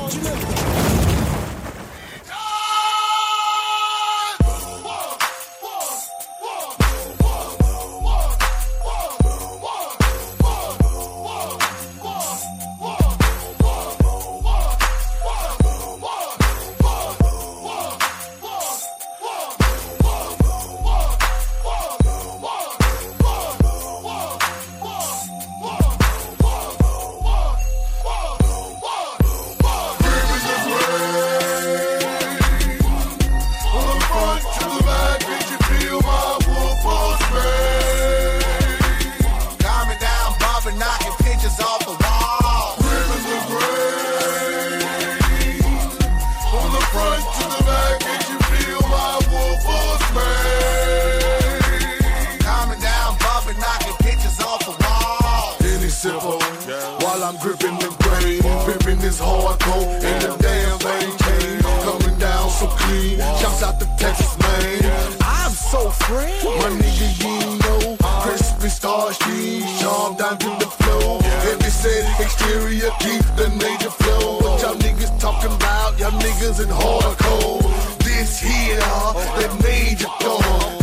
while 57.02 57.22
I'm 57.24 57.36
gripping 57.38 57.78
the 57.78 57.90
grain, 58.02 58.42
gripping 58.64 58.98
this 58.98 59.20
hardcore, 59.20 59.86
and 60.02 60.22
the 60.22 60.36
damn 60.42 60.78
thing 60.78 61.10
came 61.24 61.62
coming 61.86 62.18
down 62.18 62.50
so 62.50 62.66
clean. 62.66 63.18
Shouts 63.38 63.62
out 63.62 63.78
to 63.80 63.86
Texas, 63.96 64.38
man. 64.38 65.16
I'm 65.20 65.52
so 65.52 65.90
free. 65.90 66.34
My 66.60 66.70
nigga, 66.82 67.08
you 67.22 67.58
know, 67.64 67.96
crispy 68.22 68.68
star 68.68 69.12
stream, 69.12 69.62
charm 69.78 70.16
down 70.16 70.38
to 70.38 70.50
the 70.58 70.70
flow. 70.80 71.18
Heavy 71.20 71.70
set 71.70 72.20
exterior, 72.20 72.90
keep 73.00 73.22
the 73.36 73.48
major 73.62 73.90
flow. 73.90 74.38
What 74.38 74.62
y'all 74.62 74.74
niggas 74.74 75.18
talking 75.20 75.52
about? 75.52 75.98
Y'all 75.98 76.12
niggas 76.12 76.62
in 76.62 76.68
hardcore. 76.68 77.62
This 78.04 78.40
here, 78.40 78.78
that 78.78 79.60
major 79.62 80.08
tone. 80.20 80.79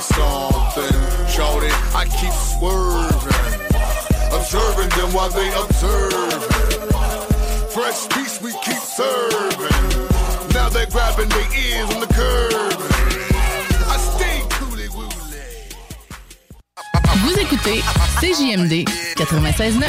Me 0.00 0.16
something. 0.16 0.96
Shorty, 1.28 1.72
I 1.94 2.04
keep 2.18 2.32
swerving, 2.32 3.60
observing 4.32 4.90
them 4.96 5.12
while 5.12 5.30
they 5.30 5.48
observe. 5.52 6.44
Fresh 7.72 8.08
piece 8.10 8.40
we 8.40 8.52
keep 8.64 8.82
serving. 8.82 9.80
Now 10.54 10.68
they're 10.68 10.86
grabbing 10.86 11.28
their 11.28 11.48
ears 11.54 11.90
on 11.94 12.00
the 12.00 12.06
curve. 12.06 12.76
I 13.88 13.96
stay 13.98 14.40
coolie 14.56 14.90
wooly. 14.94 15.10
Vous 17.22 17.38
écoutez 17.38 17.82
CJMD 18.20 18.84
96.9. 19.16 19.84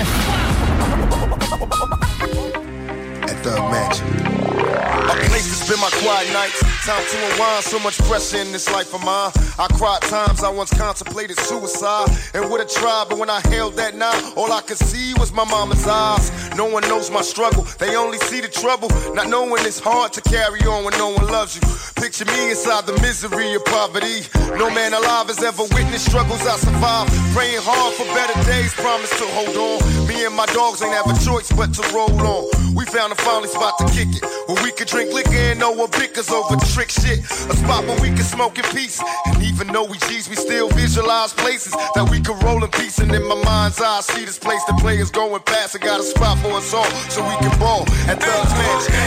At 3.24 3.38
Thug 3.43 3.72
Mansion. 3.72 4.51
A 4.82 5.16
place 5.30 5.48
to 5.48 5.66
spend 5.66 5.82
my 5.82 5.90
quiet 6.02 6.32
nights. 6.34 6.60
Time 6.86 7.04
to 7.06 7.32
unwind, 7.32 7.64
so 7.64 7.78
much 7.80 7.98
pressure 8.10 8.38
in 8.38 8.52
this 8.52 8.70
life 8.72 8.94
of 8.94 9.04
mine. 9.04 9.32
I 9.60 9.68
cried 9.78 10.02
times 10.02 10.44
I 10.44 10.50
once 10.50 10.72
contemplated 10.76 11.38
suicide 11.40 12.10
and 12.34 12.50
would 12.50 12.60
have 12.60 12.70
tried, 12.72 13.06
but 13.10 13.20
when 13.20 13.30
I 13.30 13.42
held 13.42 13.76
that 13.76 13.96
knife, 13.96 14.36
all 14.36 14.52
I 14.52 14.62
could 14.62 14.78
see 14.78 15.14
was 15.20 15.32
my 15.32 15.46
mama's 15.46 15.86
eyes. 15.86 16.32
No 16.56 16.66
one 16.66 16.84
knows 16.90 17.12
my 17.12 17.22
struggle, 17.22 17.64
they 17.80 17.96
only 17.96 18.18
see 18.18 18.42
the 18.42 18.48
trouble. 18.48 18.90
Not 19.14 19.30
knowing 19.30 19.64
it's 19.66 19.80
hard 19.80 20.14
to 20.14 20.22
carry 20.22 20.62
on 20.62 20.84
when 20.84 20.98
no 20.98 21.10
one 21.10 21.28
loves 21.28 21.56
you. 21.56 21.62
Picture 22.02 22.26
me 22.34 22.49
inside 22.49 22.89
the 22.89 22.97
misery 22.97 23.54
of 23.54 23.64
poverty. 23.66 24.26
No 24.58 24.74
man 24.74 24.89
alive 24.89 25.30
has 25.30 25.38
ever 25.45 25.62
witnessed 25.70 26.10
struggles 26.10 26.41
I 26.41 26.58
survived. 26.58 27.14
Praying 27.30 27.62
hard 27.62 27.93
for 27.93 28.10
better 28.18 28.34
days, 28.49 28.74
promise 28.74 29.14
to 29.22 29.26
hold 29.38 29.54
on. 29.54 29.78
Me 30.10 30.26
and 30.26 30.34
my 30.34 30.49
dogs 30.49 30.82
ain't 30.82 30.97
have 30.97 31.06
a 31.06 31.14
choice 31.22 31.54
but 31.54 31.70
to 31.78 31.86
roll 31.93 32.10
on. 32.26 32.49
We 32.74 32.89
found 32.89 33.14
a 33.14 33.16
finally 33.22 33.54
spot 33.54 33.78
to 33.78 33.86
kick 33.93 34.10
it 34.18 34.26
where 34.49 34.58
we 34.66 34.74
could 34.74 34.89
drink 34.89 35.14
liquor 35.14 35.38
and 35.54 35.62
no 35.62 35.78
one 35.78 35.93
bickers 35.93 36.34
over 36.34 36.58
trick 36.74 36.89
shit. 36.89 37.22
A 37.22 37.54
spot 37.54 37.86
where 37.86 38.02
we 38.02 38.10
can 38.10 38.26
smoke 38.26 38.58
in 38.58 38.66
peace. 38.74 38.97
And 39.30 39.38
even 39.45 39.70
though 39.70 39.86
we 39.86 40.02
G's, 40.10 40.26
we 40.26 40.34
still 40.34 40.74
visualize 40.74 41.38
places 41.38 41.78
that 41.93 42.10
we 42.10 42.18
could 42.18 42.41
roll 42.41 42.66
in 42.66 42.72
peace. 42.74 42.97
And 42.97 43.14
in 43.14 43.22
my 43.30 43.38
mind's 43.45 43.78
eye, 43.78 44.02
I 44.02 44.02
see 44.02 44.26
this 44.26 44.41
place 44.41 44.66
the 44.66 44.74
players 44.82 45.14
going 45.14 45.45
past. 45.45 45.78
I 45.78 45.80
got 45.86 46.02
a 46.02 46.04
spot 46.04 46.41
for 46.41 46.58
us 46.58 46.74
all 46.74 46.89
so 47.14 47.22
we 47.22 47.38
can 47.45 47.54
ball 47.62 47.86
at 48.10 48.18
Thug's 48.18 48.54
Mansion. 48.58 48.97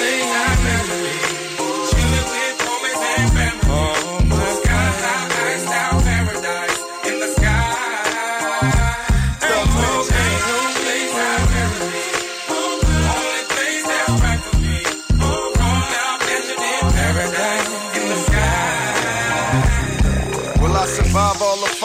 Will 0.00 1.51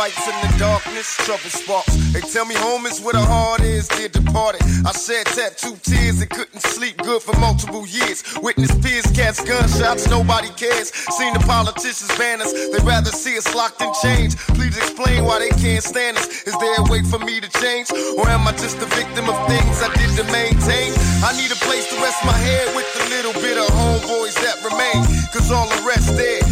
fights 0.08 0.28
in 0.28 0.52
the 0.52 0.58
darkness? 0.58 1.16
Trouble 1.18 1.50
sparks. 1.50 1.96
They 2.14 2.22
tell 2.22 2.46
me 2.46 2.56
home 2.56 2.86
is 2.86 3.02
where 3.02 3.14
the 3.14 3.26
heart 3.26 3.62
is, 3.62 3.88
dear 3.88 4.10
departed. 4.10 4.62
I 4.86 4.92
shed 4.92 5.26
tattooed 5.28 5.82
tears 5.84 6.22
and 6.22 6.30
couldn't 6.30 6.62
sleep 6.62 6.98
good 6.98 7.22
for 7.22 7.38
multiple 7.40 7.86
years. 7.88 8.24
Witness 8.42 8.74
peers, 8.80 9.06
cats, 9.12 9.44
gunshots, 9.44 10.10
nobody 10.10 10.50
cares. 10.56 10.94
Seen 11.18 11.34
the 11.34 11.40
politicians 11.40 12.12
ban 12.18 12.42
us, 12.42 12.54
they'd 12.54 12.84
rather 12.84 13.12
see 13.12 13.38
us 13.38 13.54
locked 13.56 13.82
in 13.82 13.92
chains. 14.02 14.36
Please 14.56 14.78
explain 14.78 15.24
why 15.26 15.40
they 15.40 15.50
can't 15.50 15.84
stand 15.84 16.18
us. 16.18 16.28
Is 16.44 16.58
there 16.58 16.76
a 16.80 16.84
way 16.90 17.04
for 17.04 17.20
me 17.20 17.40
to 17.40 17.50
change? 17.60 17.92
Or 18.18 18.28
am 18.30 18.48
I 18.48 18.52
just 18.54 18.78
a 18.78 18.88
victim 18.96 19.30
of 19.30 19.38
things 19.48 19.82
I 19.82 19.92
did 19.96 20.12
to 20.18 20.26
maintain? 20.32 20.94
I 21.24 21.36
need 21.36 21.52
a 21.52 21.60
place 21.68 21.88
to 21.90 21.96
rest 22.02 22.24
my 22.26 22.38
head 22.38 22.76
with 22.76 22.88
the 22.96 23.04
little 23.10 23.34
bit 23.42 23.58
of 23.58 23.68
homeboys 23.76 24.36
that 24.44 24.58
remain. 24.64 25.04
Cause 25.34 25.52
all 25.52 25.68
the 25.68 25.82
rest 25.86 26.16
there 26.16 26.47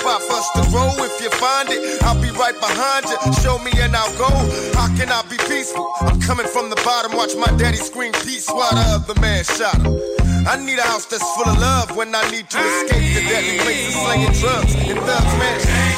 spot 0.00 0.22
for 0.22 0.34
us 0.34 0.48
to 0.56 0.62
grow. 0.70 0.90
If 1.04 1.20
you 1.20 1.30
find 1.30 1.68
it, 1.70 2.02
I'll 2.02 2.20
be 2.20 2.30
right 2.36 2.56
behind 2.58 3.06
you. 3.06 3.18
Show 3.42 3.58
me 3.58 3.72
and 3.80 3.94
I'll 3.94 4.12
go. 4.18 4.30
How 4.74 4.88
can 4.96 5.10
I 5.10 5.22
be 5.30 5.38
peaceful? 5.48 5.86
I'm 6.00 6.20
coming 6.20 6.46
from 6.46 6.70
the 6.70 6.76
bottom. 6.84 7.16
Watch 7.16 7.36
my 7.36 7.50
daddy 7.56 7.78
scream 7.78 8.12
peace 8.24 8.48
while 8.48 8.72
the 8.74 8.84
other 8.96 9.18
man 9.20 9.44
shot 9.44 9.76
him. 9.80 9.94
I 10.46 10.56
need 10.56 10.78
a 10.78 10.82
house 10.82 11.06
that's 11.06 11.24
full 11.36 11.48
of 11.48 11.58
love 11.58 11.96
when 11.96 12.14
I 12.14 12.22
need 12.30 12.50
to 12.50 12.58
escape 12.58 13.14
the 13.14 13.22
deadly 13.28 13.58
places 13.60 13.94
slinging 13.94 14.32
drugs 14.40 14.74
in 14.74 14.96
Thug's 14.96 15.34
Mansion. 15.40 15.93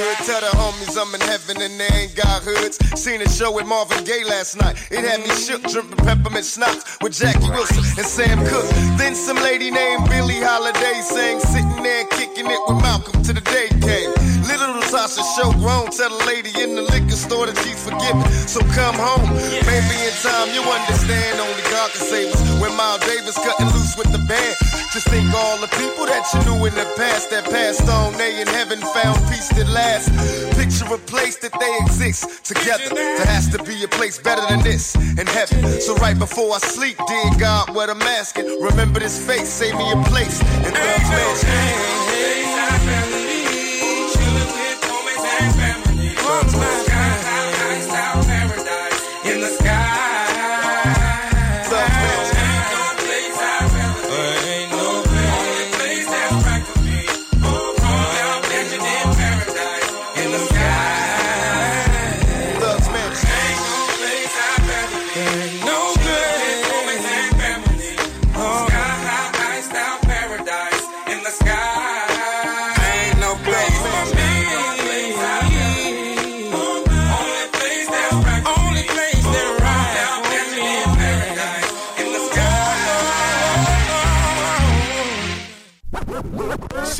Good. 0.00 0.16
Tell 0.24 0.40
the 0.40 0.52
homies 0.56 0.96
I'm 0.96 1.14
in 1.14 1.20
heaven 1.20 1.60
and 1.60 1.74
they 1.78 1.92
ain't 2.00 2.14
got 2.16 2.42
hoods. 2.42 2.76
Seen 2.96 3.20
a 3.20 3.28
show 3.28 3.52
with 3.52 3.66
Marvin 3.66 4.04
Gaye 4.04 4.24
last 4.24 4.56
night. 4.56 4.76
It 4.90 5.04
had 5.04 5.20
me 5.20 5.32
shook, 5.36 5.62
dripping 5.68 6.00
peppermint 6.04 6.44
schnapps 6.44 6.98
with 7.02 7.12
Jackie 7.12 7.50
Wilson 7.50 7.84
and 8.00 8.06
Sam 8.06 8.38
Cooke. 8.46 8.70
Then 8.96 9.14
some 9.14 9.36
lady 9.36 9.70
named 9.70 10.08
Billie 10.08 10.40
Holiday 10.40 11.00
sang, 11.02 11.40
sitting 11.40 11.82
there 11.82 12.04
kicking 12.16 12.48
it 12.48 12.60
with 12.66 12.80
Malcolm 12.82 13.22
till 13.22 13.34
the 13.34 13.44
day 13.44 13.68
came. 13.84 14.12
Little 14.50 14.82
Latasha 14.82 15.22
show 15.38 15.54
grown, 15.62 15.94
tell 15.94 16.10
the 16.10 16.26
lady 16.26 16.50
in 16.58 16.74
the 16.74 16.82
liquor 16.82 17.14
store 17.14 17.46
that 17.46 17.54
she's 17.62 17.78
forgiven. 17.78 18.26
So 18.50 18.58
come 18.74 18.98
home, 18.98 19.30
maybe 19.62 19.94
in 20.02 20.14
time 20.26 20.50
you 20.50 20.66
understand. 20.66 21.38
Only 21.38 21.62
God 21.70 21.86
can 21.94 22.02
save 22.02 22.34
us. 22.34 22.42
When 22.58 22.74
Miles 22.74 22.98
Davis 23.06 23.38
cutting 23.38 23.70
loose 23.70 23.94
with 23.94 24.10
the 24.10 24.18
band. 24.26 24.56
Just 24.90 25.06
think 25.06 25.30
all 25.30 25.54
the 25.62 25.70
people 25.78 26.02
that 26.10 26.26
you 26.34 26.42
knew 26.42 26.66
in 26.66 26.74
the 26.74 26.82
past 26.98 27.30
that 27.30 27.46
passed 27.46 27.86
on, 27.86 28.10
they 28.18 28.42
in 28.42 28.48
heaven 28.48 28.82
found 28.90 29.22
peace 29.30 29.46
that 29.54 29.70
lasts. 29.70 30.10
Picture 30.58 30.92
a 30.92 30.98
place 30.98 31.38
that 31.46 31.54
they 31.62 31.72
exist 31.86 32.44
together. 32.44 32.90
There 32.90 33.26
has 33.30 33.46
to 33.54 33.62
be 33.62 33.84
a 33.84 33.88
place 33.88 34.18
better 34.18 34.42
than 34.50 34.66
this 34.66 34.96
in 35.14 35.30
heaven. 35.30 35.62
So 35.80 35.94
right 36.02 36.18
before 36.18 36.50
I 36.54 36.58
sleep, 36.58 36.98
dear 37.06 37.30
God, 37.38 37.70
what 37.72 37.88
I'm 37.88 38.02
asking, 38.02 38.50
remember 38.60 38.98
this 38.98 39.14
face, 39.24 39.48
save 39.48 39.76
me 39.78 39.92
a 39.92 39.96
place 40.10 40.42
in 40.66 40.74
Thug's 40.74 41.44
Mansion. 41.46 43.19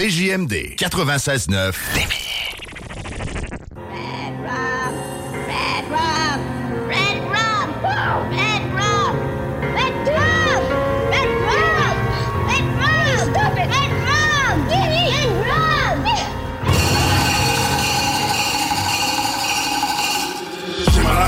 CJMD 0.01 0.77
96.9 0.79 1.75
Lévis. 1.95 2.30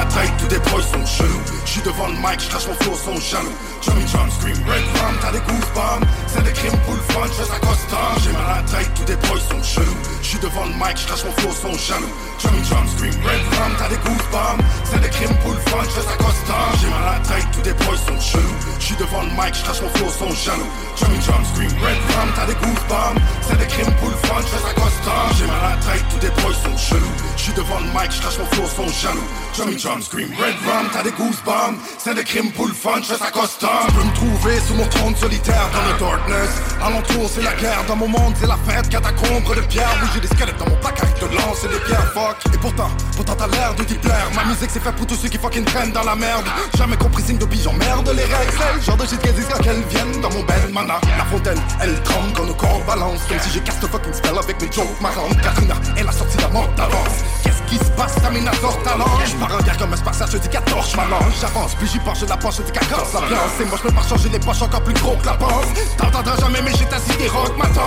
La 0.03 0.09
tête, 0.11 0.33
tous 0.39 0.47
des 0.49 0.59
boys 0.71 0.83
sont 0.83 1.07
chelous. 1.07 1.43
J'suis 1.65 1.83
devant 1.83 2.09
le 2.09 2.15
mic, 2.15 2.39
j'crache 2.41 2.67
mon 2.67 2.75
flow, 2.75 2.95
sont 2.97 3.21
jaloux. 3.21 3.55
Johnny 3.83 4.05
John 4.07 4.31
scream, 4.31 4.57
red 4.67 4.85
rum, 4.99 5.15
t'as 5.21 5.33
des 5.33 5.41
goosebumps. 5.41 6.07
C'est 6.27 6.45
des 6.45 6.53
crimes 6.53 6.79
pour 6.85 6.95
le 6.95 7.01
fun, 7.13 7.27
j'fais 7.27 7.49
ça 7.51 7.59
costard. 7.61 8.17
J'ai 8.23 8.33
mal 8.33 8.43
à 8.43 8.57
la 8.57 8.63
tête, 8.63 8.91
tous 8.95 9.05
des 9.05 9.17
boys 9.17 9.41
sont 9.51 9.63
chelous. 9.63 9.99
J'suis 10.23 10.39
devant 10.39 10.65
le 10.65 10.75
mic, 10.75 10.97
j'crache 10.97 11.25
mon 11.25 11.33
flow, 11.33 11.53
sont 11.53 11.79
jaloux. 11.79 12.15
Johnny 12.41 12.63
John 12.69 12.87
scream, 12.89 13.15
red 13.23 13.43
rum, 13.59 13.73
t'as 13.79 13.89
des 13.89 14.01
goosebumps. 14.03 14.63
C'est 14.85 15.01
des 15.01 15.11
crimes 15.11 15.37
pour 15.43 15.53
le 15.53 15.63
fun, 15.71 15.83
j'fais 15.87 16.07
ça 16.07 16.17
costard. 16.19 16.73
J'ai 16.81 16.91
mal 16.91 17.03
à 17.03 17.13
la 17.15 17.21
tête, 17.23 17.47
tous 17.53 17.63
des 17.63 17.75
boys 17.85 18.01
sont 18.07 18.21
chelous. 18.21 18.57
J'suis 18.81 18.97
devant 18.97 19.23
le 19.23 19.33
mic, 19.39 19.55
j'crache 19.55 19.83
mon 19.83 19.91
flow, 19.95 20.11
sont 20.11 20.35
jaloux. 20.35 20.73
Johnny 20.99 21.19
John 21.23 21.43
scream, 21.55 21.73
red 21.79 22.01
rum, 22.11 22.29
t'as 22.35 22.47
des 22.47 22.59
goosebumps. 22.59 23.21
C'est 23.47 23.59
des 23.59 23.71
crimes 23.71 23.95
pour 24.01 24.11
le 24.11 24.19
fun, 24.27 24.41
j'fais 24.43 24.63
ça 24.67 24.75
costard. 24.75 25.31
J'ai 25.39 25.47
mal 25.47 25.63
à 25.63 25.71
la 25.75 25.79
tête, 25.87 26.05
tous 26.11 26.21
des 26.27 26.33
boys 26.43 26.59
sont 26.59 26.77
chelous. 26.77 27.15
J'suis 27.37 27.55
devant 27.55 27.79
le 27.79 27.87
mic, 27.95 28.11
j'crache 28.11 28.39
mon 28.39 28.47
flow, 28.55 28.67
sont 28.67 28.89
jaloux. 29.03 29.29
Johnny 29.55 29.79
John 29.79 29.92
scream, 30.01 30.29
red 30.39 30.55
rum, 30.67 30.87
t'as 30.93 31.03
des 31.03 31.11
goosebumps. 31.13 31.79
C'est 31.99 32.15
des 32.15 32.25
crimes 32.25 32.51
pour 32.53 32.67
le 32.67 32.75
fun, 32.75 33.01
j'fais 33.03 33.17
ça 33.17 33.31
costard. 33.31 33.87
Tu 33.89 33.95
peux 33.95 34.05
me 34.05 34.15
trouver 34.15 34.61
sous 34.61 34.75
mon 34.75 34.87
trône 34.87 35.17
solitaire 35.17 35.69
dans 35.73 35.93
le 35.93 35.99
darkness. 35.99 36.51
Alentour, 36.83 37.29
c'est 37.33 37.43
la 37.43 37.55
guerre. 37.55 37.85
Dans 37.87 37.97
mon 37.97 38.09
monde, 38.09 38.35
c'est 38.41 38.47
la 38.47 38.59
fête. 38.67 38.89
Catacombre 38.89 39.55
de 39.55 39.61
pierre. 39.63 39.91
Oui, 40.03 40.09
j'ai 40.15 40.21
des 40.21 40.29
squelettes 40.29 40.59
dans 40.59 40.69
mon 40.69 40.77
placard. 40.77 41.13
te 41.15 41.25
lancer 41.25 41.69
des 41.69 41.81
pierres 41.81 42.13
fuck 42.13 42.37
Et 42.53 42.59
pourtant, 42.59 42.91
pourtant 43.17 43.35
t'as 43.37 43.47
l'air 43.49 43.75
de 43.75 43.85
t'y 43.85 43.95
plaire 43.95 44.29
Ma 44.35 44.45
musique 44.45 44.71
c'est 44.71 44.83
fait 44.83 44.93
pour 44.93 45.07
tous 45.07 45.17
ceux 45.17 45.29
qui 45.29 45.39
fucking 45.39 45.65
traînent 45.65 45.93
dans 45.93 46.03
la 46.05 46.15
merde 46.15 46.47
Jamais 46.77 46.97
compris 46.97 47.23
signe 47.23 47.39
de 47.39 47.45
pigeon, 47.45 47.73
merde 47.75 48.09
les 48.15 48.25
règles 48.25 48.53
C'est 48.59 48.75
le 48.75 48.81
genre 48.81 48.97
de 48.97 49.07
shit 49.07 49.21
qu'elles 49.21 49.35
disent 49.35 49.49
quand 49.49 49.65
elles 49.67 49.83
viennent 49.91 50.21
dans 50.21 50.31
mon 50.31 50.43
bel 50.43 50.73
mana 50.73 51.01
La 51.19 51.25
fontaine, 51.25 51.61
elle 51.81 52.01
tremble 52.03 52.33
quand 52.35 52.45
nos 52.45 52.55
corps 52.55 52.83
balancent 52.87 53.25
Comme 53.29 53.39
si 53.41 53.51
j'ai 53.51 53.61
cast 53.61 53.87
fucking 53.87 54.13
spell 54.13 54.39
avec 54.39 54.61
mes 54.61 54.71
jokes 54.73 55.01
marrantes 55.01 55.41
Katrina 55.43 55.75
est 55.97 56.05
la 56.05 56.13
sortie 56.13 56.37
de 56.37 56.43
la 56.43 56.49
mort 56.49 56.69
d'avance 56.77 57.19
Qu'est-ce 57.43 57.63
qui 57.71 57.77
se 57.77 57.91
passe, 57.93 58.15
Terminator 58.17 58.83
talent 58.83 59.19
Je 59.25 59.37
comme 59.83 59.93
un 59.95 60.27
je 60.27 60.39
dis 60.39 60.49
14, 60.49 60.91
je 60.93 60.97
m'allonge 60.97 61.35
J'avance, 61.41 61.75
puis 61.75 61.89
j'y 61.89 61.99
penche, 61.99 62.21
je 62.21 62.27
la 62.27 62.37
poche, 62.37 62.59
je 62.59 62.63
dis 62.63 62.73
qu'à 62.73 62.81
la 62.83 63.21
l'ambiance 63.21 63.61
Et 63.61 63.65
moi 63.65 63.79
je 63.79 63.89
peux 63.89 63.95
pas 63.95 64.09
changer 64.09 64.29
les 64.29 64.39
poches 64.39 64.63
encore 64.63 64.83
plus 64.83 64.95
gros 64.95 65.17
que 65.17 65.27
la 65.27 65.35
panse 65.35 65.67
T'entendras 65.97 66.37
jamais 66.37 66.63
mais 66.63 66.73
j'ai 66.73 66.87
ta 66.87 66.97
rock 67.33 67.57
ma 67.59 67.67
tante 67.67 67.83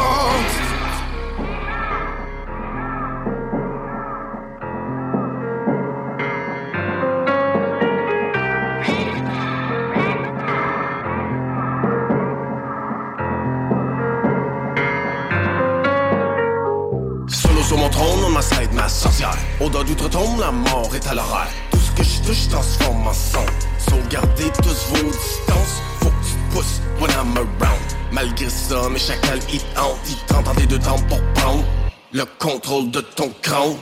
sur 17.63 17.77
mon 17.79 17.89
trône, 17.89 18.19
on 18.23 18.29
m'assède 18.29 18.71
ma 18.73 18.87
sorcière. 18.87 19.35
Odeur 19.59 19.83
d'outre-tombe, 19.83 20.39
la 20.39 20.51
mort 20.51 20.91
est 20.93 21.07
à 21.07 21.15
l'horaire. 21.15 21.64
Que 21.95 22.03
je 22.03 22.21
touche 22.27 22.47
transforme 22.49 23.07
en 23.07 23.13
son. 23.13 23.45
Sauvegardez 23.89 24.51
tous 24.61 24.87
vos 24.89 25.09
distances. 25.09 25.81
Faut 26.01 26.09
que 26.09 26.25
tu 26.25 26.35
pousses 26.51 26.81
when 26.99 27.11
I'm 27.11 27.37
around. 27.37 27.81
Malgré 28.11 28.49
ça, 28.49 28.89
mes 28.89 28.99
chacals 28.99 29.41
hit 29.49 29.65
hante. 29.77 29.97
Ils 30.09 30.17
tentent 30.27 30.47
en 30.47 30.53
des 30.55 30.65
deux 30.65 30.79
temps 30.79 30.99
pour 31.07 31.21
prendre 31.33 31.63
le 32.11 32.25
contrôle 32.39 32.91
de 32.91 33.01
ton 33.01 33.31
crâne. 33.41 33.75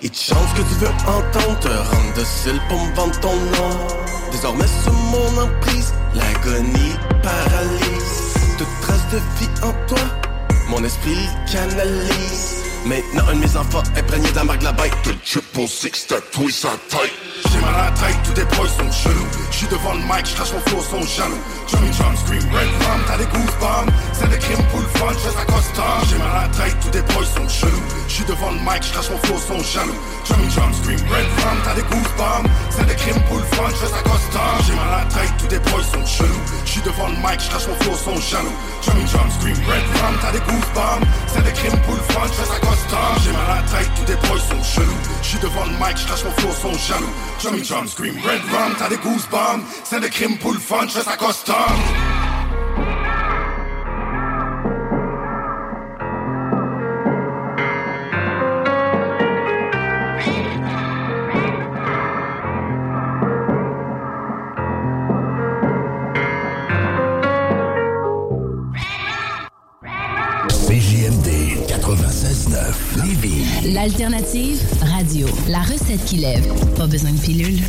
Et 0.00 0.08
de 0.08 0.14
chance 0.14 0.52
que 0.54 0.62
tu 0.62 0.74
veux 0.80 0.88
entendre 1.06 1.58
te 1.60 1.68
rendre 1.68 2.14
docile 2.14 2.60
pour 2.68 2.78
me 2.78 2.94
vendre 2.94 3.20
ton 3.20 3.34
nom. 3.34 3.76
Désormais 4.30 4.66
sous 4.66 4.92
mon 4.92 5.42
emprise, 5.42 5.92
l'agonie 6.14 6.94
paralyse. 7.22 8.34
Toute 8.56 8.68
trace 8.82 9.08
de 9.10 9.18
vie 9.38 9.50
en 9.62 9.72
toi, 9.86 9.98
mon 10.68 10.84
esprit 10.84 11.28
canalise. 11.50 12.67
Maintenant, 12.88 13.28
un 13.28 13.34
de 13.34 13.40
mes 13.40 13.56
enfants 13.56 13.82
imprégné 13.98 14.30
de 14.30 14.36
la 14.36 14.44
la 14.44 14.72
bête. 14.72 14.94
Le 15.04 15.12
triple 15.18 15.68
six, 15.68 16.06
t'as 16.08 16.22
tout 16.32 16.48
sa 16.48 16.70
tête. 16.88 17.12
J'ai 17.52 17.60
mal 17.60 17.74
à 17.74 17.84
la 17.84 17.90
tête, 17.90 18.16
tous 18.24 18.32
tes 18.32 18.44
boys 18.56 18.66
sont 18.66 18.90
chelous. 18.90 19.28
J'suis 19.50 19.66
devant 19.68 19.92
le 19.92 20.00
mic, 20.00 20.24
j'crache 20.24 20.52
mon 20.52 20.60
flow, 20.60 20.80
son 20.80 21.02
jaloux. 21.04 21.36
Johnny 21.68 21.92
John 21.92 22.16
scream, 22.16 22.40
red 22.48 22.68
rum, 22.80 23.00
t'as 23.06 23.18
des 23.18 23.26
goosebumps. 23.26 23.92
C'est 24.14 24.30
des 24.30 24.38
crimes 24.38 24.64
pour 24.70 24.80
le 24.80 24.88
fun, 24.96 25.12
je 25.12 25.28
à 25.36 25.44
costard. 25.44 26.00
J'ai 26.08 26.16
mal 26.16 26.32
à 26.32 26.42
la 26.42 26.48
tête, 26.48 26.76
tous 26.80 26.88
tes 26.88 27.02
boys 27.12 27.28
sont 27.28 27.48
chelous. 27.48 27.84
J'suis 28.08 28.24
devant 28.24 28.50
le 28.56 28.60
mic, 28.64 28.80
j'crache 28.80 29.10
mon 29.10 29.18
flow, 29.18 29.36
son 29.36 29.60
jaloux. 29.62 30.00
Johnny 30.24 30.48
John 30.48 30.72
scream, 30.72 31.00
red 31.12 31.28
rum, 31.44 31.58
t'as 31.64 31.74
des 31.74 31.84
goosebumps. 31.92 32.48
C'est 32.70 32.86
des 32.88 32.96
crimes 32.96 33.22
pour 33.28 33.36
le 33.36 33.48
fun, 33.52 33.68
je 33.68 33.84
à 33.84 34.02
costard. 34.02 34.58
J'ai 34.64 34.72
mal 34.72 34.88
à 34.88 34.98
la 34.98 35.06
tête, 35.12 35.34
tous 35.36 35.48
tes 35.52 35.60
boys 35.68 35.84
sont 35.92 36.06
chelous. 36.08 36.42
J'suis 36.64 36.80
devant 36.80 37.08
le 37.12 37.20
mic, 37.20 37.36
j'crache 37.36 37.68
mon 37.68 37.76
flow, 37.84 37.96
son 38.00 38.16
jaloux. 38.16 38.56
Johnny 38.80 39.04
John 39.12 39.28
scream, 39.36 39.58
red 39.68 39.84
rum, 40.00 40.14
t'as 40.24 40.32
des 40.32 40.40
goosebumps. 40.40 41.04
C'est 41.28 41.44
des 41.44 41.52
crimes 41.52 41.80
pour 41.84 41.94
le 41.94 42.04
fun, 42.16 42.24
je 42.32 42.42
à 42.42 42.58
costard. 42.64 42.77
J'ai 43.22 43.32
mal 43.32 43.42
à 43.50 43.56
la 43.56 43.62
tête, 43.62 43.90
tous 43.96 44.04
tes 44.04 44.28
boys 44.28 44.38
sont 44.38 44.62
chelous. 44.62 44.98
J'suis 45.22 45.38
devant 45.38 45.64
le 45.64 45.72
mic, 45.72 45.96
j'crache 45.96 46.24
mon 46.24 46.30
flow, 46.32 46.50
son 46.52 46.72
jaloux. 46.74 47.12
Johnny 47.40 47.64
John 47.64 47.86
scream, 47.86 48.14
red 48.16 48.40
rum, 48.50 48.74
t'as 48.78 48.88
des 48.88 48.96
goosebumps. 48.96 49.64
C'est 49.84 50.00
des 50.00 50.10
crimes 50.10 50.38
pour 50.38 50.52
le 50.52 50.58
fun, 50.58 50.86
je 50.88 50.98
à 50.98 51.16
costard. 51.16 51.76
L'alternative 73.80 74.60
radio. 74.80 75.28
La 75.46 75.60
recette 75.60 76.04
qui 76.04 76.16
lève. 76.16 76.52
Pas 76.74 76.88
besoin 76.88 77.12
de 77.12 77.20
pilule. 77.20 77.60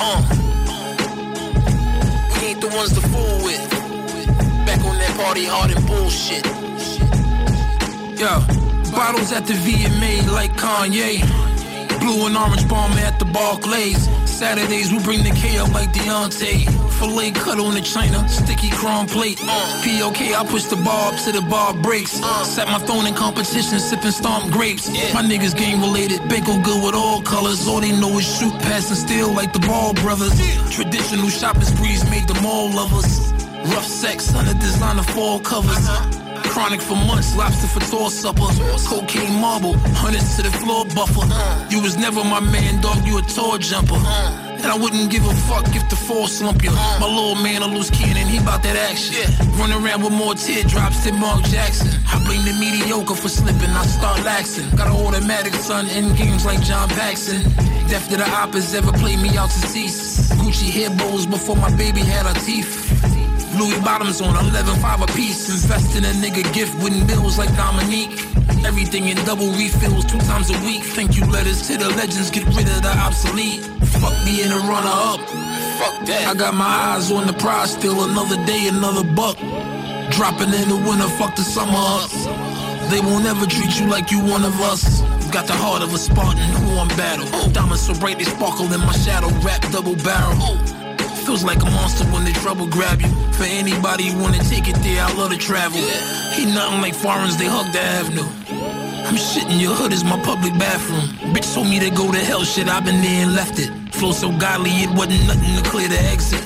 Uh. 0.00 0.20
Back 4.66 4.84
on 4.84 4.98
that 4.98 5.14
party 5.16 5.44
hard 5.46 5.70
and 5.70 5.86
bullshit. 5.86 6.42
Bottles 8.90 9.32
at 9.32 9.46
the 9.46 9.54
VMA 9.54 10.28
like 10.32 10.56
Kanye. 10.56 11.20
Blue 12.00 12.26
and 12.26 12.36
orange 12.36 12.68
bomb 12.68 12.98
at 12.98 13.16
the 13.20 13.26
Barclays. 13.26 14.08
Saturdays 14.26 14.90
we 14.90 14.98
bring 15.04 15.22
the 15.22 15.30
K 15.30 15.56
up 15.58 15.72
like 15.72 15.92
Deontay. 15.92 16.79
Filet 17.00 17.30
cut 17.30 17.58
on 17.58 17.72
the 17.72 17.80
china, 17.80 18.28
sticky 18.28 18.68
chrome 18.68 19.06
plate. 19.06 19.38
POK, 19.38 20.20
I 20.36 20.44
push 20.46 20.64
the 20.64 20.76
bar 20.76 21.14
up 21.14 21.18
to 21.24 21.32
the 21.32 21.40
bar 21.40 21.72
breaks. 21.72 22.20
Set 22.44 22.68
my 22.68 22.78
throne 22.78 23.06
in 23.06 23.14
competition, 23.14 23.80
sipping 23.80 24.10
stomp 24.10 24.52
grapes. 24.52 24.86
My 25.14 25.22
niggas 25.22 25.56
game 25.56 25.80
related, 25.80 26.20
bank 26.28 26.46
on 26.48 26.60
good 26.60 26.84
with 26.84 26.94
all 26.94 27.22
colors. 27.22 27.66
All 27.66 27.80
they 27.80 27.98
know 27.98 28.18
is 28.18 28.28
shoot, 28.28 28.52
pass, 28.60 28.90
and 28.90 28.98
steal 28.98 29.32
like 29.32 29.54
the 29.54 29.60
Ball 29.60 29.94
brothers. 29.94 30.36
Traditional 30.70 31.30
shopping 31.30 31.64
sprees 31.64 32.04
made 32.10 32.28
them 32.28 32.44
all 32.44 32.68
lovers. 32.68 33.32
Rough 33.72 33.86
sex 33.86 34.34
under 34.34 34.52
designer 34.60 35.02
fall 35.02 35.40
covers. 35.40 35.88
Chronic 36.52 36.82
for 36.82 36.96
months, 36.96 37.34
lobster 37.34 37.68
for 37.68 37.80
tour 37.88 38.10
supper. 38.10 38.52
Cocaine 38.84 39.40
marble, 39.40 39.72
hundreds 39.96 40.36
to 40.36 40.42
the 40.42 40.50
floor 40.50 40.84
buffer. 40.94 41.24
You 41.72 41.80
was 41.80 41.96
never 41.96 42.22
my 42.22 42.40
man, 42.40 42.82
dog, 42.82 43.06
you 43.06 43.16
a 43.16 43.22
tour 43.22 43.56
jumper. 43.56 43.96
And 44.62 44.70
I 44.70 44.76
wouldn't 44.76 45.10
give 45.10 45.24
a 45.24 45.34
fuck 45.48 45.66
if 45.74 45.88
the 45.88 45.96
force 45.96 46.38
slump 46.38 46.62
you. 46.62 46.70
My 46.70 47.06
little 47.06 47.34
man, 47.36 47.62
a 47.62 47.66
loose 47.66 47.90
cannon, 47.90 48.26
he 48.26 48.38
bout 48.40 48.62
that 48.62 48.76
action. 48.76 49.24
Run 49.58 49.72
around 49.72 50.02
with 50.02 50.12
more 50.12 50.34
teardrops 50.34 51.04
than 51.04 51.18
Mark 51.18 51.42
Jackson. 51.44 51.88
I 52.06 52.22
blame 52.24 52.44
the 52.44 52.52
mediocre 52.60 53.14
for 53.14 53.28
slipping, 53.28 53.70
I 53.70 53.86
start 53.86 54.20
laxing. 54.20 54.76
Got 54.76 54.88
an 54.88 55.06
automatic 55.06 55.54
son 55.54 55.88
in 55.88 56.14
games 56.14 56.44
like 56.44 56.60
John 56.62 56.88
Paxson. 56.90 57.42
Deaf 57.88 58.08
to 58.10 58.16
the 58.16 58.24
oppas 58.24 58.74
ever 58.74 58.92
played 58.92 59.20
me 59.20 59.36
out 59.36 59.50
to 59.50 59.66
cease. 59.68 60.30
Gucci 60.34 60.70
hair 60.70 60.90
bows 60.90 61.26
before 61.26 61.56
my 61.56 61.74
baby 61.76 62.00
had 62.00 62.26
her 62.26 62.34
teeth. 62.44 63.19
Louis 63.60 63.78
bottoms 63.80 64.22
on 64.22 64.34
11, 64.48 64.80
5 64.80 65.02
a 65.02 65.06
piece. 65.12 65.50
Invest 65.50 65.94
in 65.94 66.04
a 66.04 66.12
nigga 66.24 66.42
gift, 66.54 66.72
with 66.82 66.96
bills 67.06 67.36
like 67.36 67.54
Dominique. 67.56 68.12
Everything 68.64 69.08
in 69.08 69.16
double 69.26 69.52
refills 69.52 70.06
two 70.06 70.18
times 70.20 70.48
a 70.48 70.58
week. 70.64 70.82
Thank 70.82 71.18
you 71.18 71.26
letters 71.26 71.66
to 71.68 71.76
the 71.76 71.90
legends, 71.90 72.30
get 72.30 72.46
rid 72.56 72.68
of 72.68 72.80
the 72.80 72.94
obsolete. 72.96 73.60
Fuck 74.00 74.16
being 74.24 74.50
a 74.50 74.60
runner 74.64 74.96
up. 75.12 75.20
Fuck 75.76 76.06
that. 76.06 76.24
I 76.26 76.34
got 76.34 76.54
my 76.54 76.64
eyes 76.64 77.12
on 77.12 77.26
the 77.26 77.34
prize, 77.34 77.72
still 77.72 78.04
another 78.04 78.36
day, 78.46 78.68
another 78.68 79.04
buck. 79.04 79.36
Dropping 80.16 80.54
in 80.56 80.68
the 80.72 80.80
winter, 80.88 81.08
fuck 81.20 81.36
the 81.36 81.42
summer 81.42 81.76
up. 81.76 82.10
They 82.90 83.00
won't 83.00 83.26
ever 83.26 83.44
treat 83.44 83.78
you 83.78 83.86
like 83.88 84.10
you 84.10 84.20
one 84.20 84.42
of 84.42 84.58
us. 84.62 85.02
Got 85.30 85.46
the 85.46 85.52
heart 85.52 85.82
of 85.82 85.92
a 85.92 85.98
Spartan 85.98 86.48
who 86.56 86.78
on 86.78 86.88
battle. 86.96 87.28
Diamonds 87.52 87.82
so 87.82 87.94
bright 87.94 88.18
they 88.18 88.24
sparkle 88.24 88.72
in 88.72 88.80
my 88.80 88.92
shadow. 88.92 89.28
Rap 89.44 89.60
double 89.70 89.96
barrel. 89.96 90.79
Feels 91.30 91.44
like 91.44 91.62
a 91.62 91.70
monster 91.70 92.04
when 92.06 92.24
the 92.24 92.32
trouble 92.42 92.66
grab 92.66 93.00
you. 93.00 93.06
For 93.34 93.44
anybody 93.44 94.08
who 94.08 94.20
wanna 94.20 94.42
take 94.50 94.66
it 94.66 94.74
there, 94.82 95.00
I 95.00 95.12
love 95.14 95.30
to 95.30 95.38
travel. 95.38 95.78
Ain't 95.78 96.52
nothing 96.52 96.80
like 96.80 96.92
foreigns, 96.92 97.36
they 97.36 97.46
hug 97.46 97.70
the 97.72 97.80
avenue. 97.80 98.26
I'm 99.06 99.14
shitting 99.14 99.60
your 99.60 99.72
hood 99.72 99.92
is 99.92 100.02
my 100.02 100.20
public 100.24 100.52
bathroom. 100.58 101.06
Bitch 101.32 101.54
told 101.54 101.68
me 101.68 101.78
to 101.78 101.90
go 101.90 102.10
to 102.10 102.18
hell, 102.18 102.42
shit, 102.42 102.66
I've 102.66 102.84
been 102.84 103.00
there 103.00 103.22
and 103.22 103.32
left 103.32 103.60
it. 103.60 103.70
Flow 103.94 104.10
so 104.10 104.36
godly, 104.38 104.70
it 104.82 104.90
wasn't 104.90 105.24
nothing 105.28 105.54
to 105.54 105.70
clear 105.70 105.86
the 105.86 106.00
exit. 106.10 106.42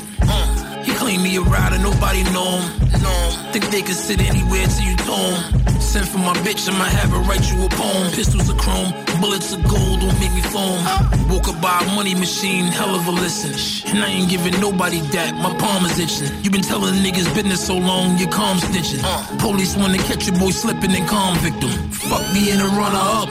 Claimed 1.04 1.22
me 1.22 1.36
a 1.36 1.42
rider, 1.42 1.78
nobody 1.80 2.22
know 2.32 2.64
him. 2.64 3.02
Know. 3.04 3.52
Think 3.52 3.68
they 3.68 3.82
can 3.82 3.92
sit 3.92 4.22
anywhere 4.22 4.64
till 4.72 4.88
you 4.88 4.96
told 5.04 5.36
him. 5.36 5.78
Send 5.78 6.08
for 6.08 6.16
my 6.16 6.32
bitch, 6.40 6.66
I'ma 6.66 6.84
have 6.84 7.10
her 7.10 7.20
write 7.28 7.44
you 7.52 7.62
a 7.62 7.68
poem. 7.68 8.10
Pistols 8.12 8.48
of 8.48 8.56
chrome, 8.56 8.90
bullets 9.20 9.52
of 9.52 9.62
gold, 9.68 10.00
don't 10.00 10.18
make 10.18 10.32
me 10.32 10.40
foam. 10.40 10.80
Woke 11.28 11.48
up 11.48 11.60
by 11.60 11.84
a 11.84 11.94
money 11.94 12.14
machine, 12.14 12.64
hell 12.72 12.94
of 12.94 13.06
a 13.06 13.10
listen. 13.10 13.52
And 13.90 14.02
I 14.02 14.08
ain't 14.08 14.30
giving 14.30 14.58
nobody 14.62 15.00
that, 15.12 15.34
my 15.34 15.52
palm 15.58 15.84
is 15.84 15.98
itching. 15.98 16.42
You 16.42 16.50
been 16.50 16.62
telling 16.62 16.94
niggas 16.94 17.28
business 17.34 17.66
so 17.66 17.76
long, 17.76 18.16
your 18.16 18.30
calm 18.30 18.56
snitching. 18.56 19.04
Police 19.40 19.76
wanna 19.76 19.98
catch 19.98 20.26
your 20.26 20.38
boy 20.38 20.52
slipping 20.52 20.94
and 20.96 21.06
calm 21.06 21.36
victim. 21.40 21.68
Fuck 21.90 22.24
being 22.32 22.58
a 22.58 22.68
runner 22.80 23.04
up. 23.20 23.28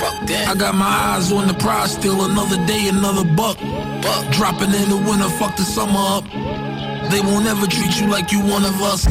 Fuck 0.00 0.16
that. 0.28 0.48
I 0.48 0.54
got 0.54 0.74
my 0.74 0.84
eyes 0.84 1.32
on 1.32 1.48
the 1.48 1.54
prize, 1.54 1.92
still 1.92 2.26
another 2.26 2.58
day, 2.66 2.88
another 2.88 3.24
buck. 3.24 3.56
buck. 4.04 4.32
Dropping 4.32 4.74
in 4.74 4.90
the 4.90 5.00
winter, 5.08 5.30
fuck 5.40 5.56
the 5.56 5.62
summer 5.62 6.04
up. 6.18 6.65
They 7.10 7.20
won't 7.20 7.46
ever 7.46 7.66
treat 7.66 8.00
you 8.00 8.08
like 8.08 8.32
you 8.32 8.40
one 8.40 8.64
of 8.64 8.82
us. 8.82 9.06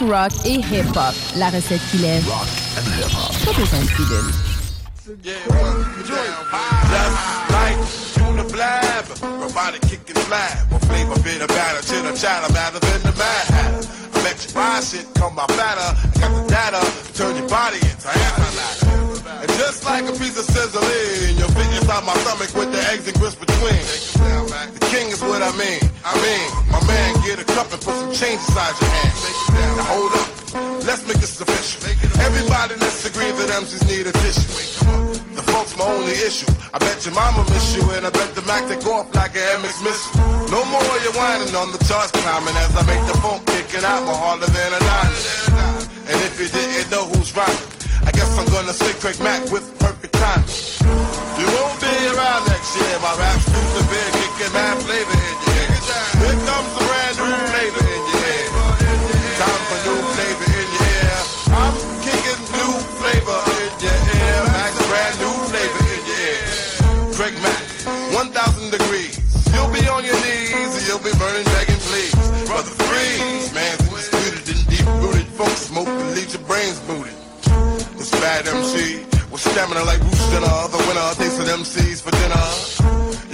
rock 0.00 0.32
et 0.44 0.60
hip-hop. 0.60 1.14
La 1.36 1.50
recette 1.50 1.80
qu'il 1.90 2.04
est. 2.04 2.20
Rock 2.20 2.46
and 2.76 2.86
hip-hop. 2.98 3.44
Pas 3.44 3.60
besoin 3.60 3.80
de. 3.80 4.47
Just 5.08 5.48
like 7.48 7.80
Blab, 8.52 9.08
flavor 10.84 11.16
than 12.80 13.00
the 13.00 13.14
mad 13.16 13.46
hatter. 13.48 13.88
I 13.88 14.22
bet 14.22 14.36
you 14.44 14.52
buy 14.52 14.80
shit, 14.80 15.08
fatter, 15.48 15.96
got 16.20 16.28
the 16.36 16.44
data, 16.52 16.84
turn 17.16 17.36
your 17.36 17.48
body. 17.48 17.80
And 17.80 19.48
just 19.56 19.84
like 19.86 20.04
a 20.04 20.12
piece 20.12 20.36
of 20.36 20.44
sizzling, 20.44 21.40
my 22.04 22.12
stomach 22.20 22.52
with 22.52 22.70
the 22.70 22.80
eggs 22.92 23.08
and 23.08 23.16
grits 23.18 23.36
between. 23.36 23.80
The 24.76 24.86
king 24.92 25.08
is 25.08 25.22
what 25.22 25.40
I 25.40 25.56
mean. 25.56 25.80
I 26.04 26.12
mean, 26.20 26.52
my 26.68 26.84
man, 26.86 27.14
get 27.24 27.40
a 27.40 27.44
cup 27.44 27.72
and 27.72 27.80
put 27.80 27.96
some 27.96 28.12
change 28.12 28.44
inside 28.44 28.76
your 28.76 28.90
hand. 28.92 29.16
Now 29.56 29.84
hold 29.88 30.12
up, 30.12 30.37
let's 30.86 31.06
make 31.06 31.18
this 31.18 31.40
official. 31.40 31.82
Everybody 32.20 32.74
let's 32.80 33.04
agree 33.04 33.30
that 33.30 33.48
MCs 33.60 33.84
need 33.88 34.06
a 34.06 34.12
tissue. 34.22 34.48
The 35.34 35.42
funk's 35.54 35.76
my 35.76 35.84
only 35.84 36.12
issue. 36.12 36.50
I 36.72 36.78
bet 36.78 37.04
your 37.04 37.14
mama 37.14 37.44
miss 37.50 37.76
you, 37.76 37.82
and 37.96 38.06
I 38.06 38.10
bet 38.10 38.34
the 38.34 38.42
Mac 38.42 38.66
go 38.84 39.00
off 39.00 39.14
like 39.14 39.36
an 39.36 39.62
MX 39.62 39.84
missile. 39.84 40.20
No 40.50 40.64
more 40.72 40.96
you 41.04 41.12
whining 41.14 41.54
on 41.54 41.72
the 41.72 41.80
charts 41.84 42.12
climbing 42.12 42.56
as 42.56 42.72
I 42.76 42.82
make 42.86 43.04
the 43.06 43.16
funk 43.20 43.46
kicking 43.46 43.84
out 43.84 44.04
more 44.04 44.16
harder 44.16 44.50
than 44.50 44.70
a 44.74 44.80
nine. 44.80 45.14
And 46.08 46.18
if 46.24 46.40
you 46.40 46.48
didn't 46.48 46.90
know 46.90 47.04
who's 47.06 47.30
rhyming, 47.36 47.70
I 48.04 48.10
guess 48.12 48.30
I'm 48.38 48.48
gonna 48.50 48.72
say 48.72 48.92
Craig 48.98 49.20
Mack 49.20 49.46
with 49.52 49.66
perfect 49.78 50.14
timing. 50.14 50.48
You 51.38 51.46
won't 51.46 51.78
be 51.78 51.94
around 52.10 52.42
next 52.50 52.74
year. 52.74 52.94
My 52.98 53.14
rap's 53.14 53.46
through 53.46 53.70
the 53.78 53.84
bed, 53.86 54.10
kicking 54.18 54.52
mad 54.52 54.76
flavor 54.82 55.18
in 55.22 55.37
stamina 79.58 79.82
like 79.90 79.98
Bruce 79.98 80.26
Jenner. 80.30 80.58
The 80.70 80.78
winner 80.86 81.08
thanks 81.18 81.34
to 81.34 81.42
MCs 81.42 81.98
for 81.98 82.14
dinner. 82.14 82.46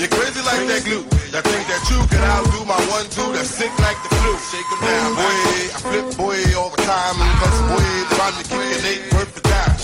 You're 0.01 0.09
crazy 0.09 0.41
like 0.49 0.65
that 0.73 0.81
glue. 0.89 1.05
That 1.37 1.45
think 1.45 1.69
that 1.69 1.85
you 1.93 2.01
can 2.09 2.23
outdo 2.33 2.65
my 2.65 2.81
one 2.89 3.05
two 3.13 3.29
that's 3.37 3.53
sick 3.53 3.69
like 3.85 4.01
the 4.01 4.09
flu. 4.17 4.33
Shake 4.49 4.65
'em 4.73 4.81
down, 4.89 5.11
boy. 5.21 5.37
I 5.77 5.79
flip 5.85 6.09
boy 6.17 6.41
all 6.57 6.73
the 6.73 6.81
time. 6.89 7.17
And 7.21 7.33
cause 7.45 7.61
boy, 7.69 7.89
trying 8.17 8.37
to 8.41 8.45
kick 8.49 8.57
an 8.57 8.85
eight 8.89 9.05
worth 9.13 9.37
of 9.37 9.45
time. 9.45 9.77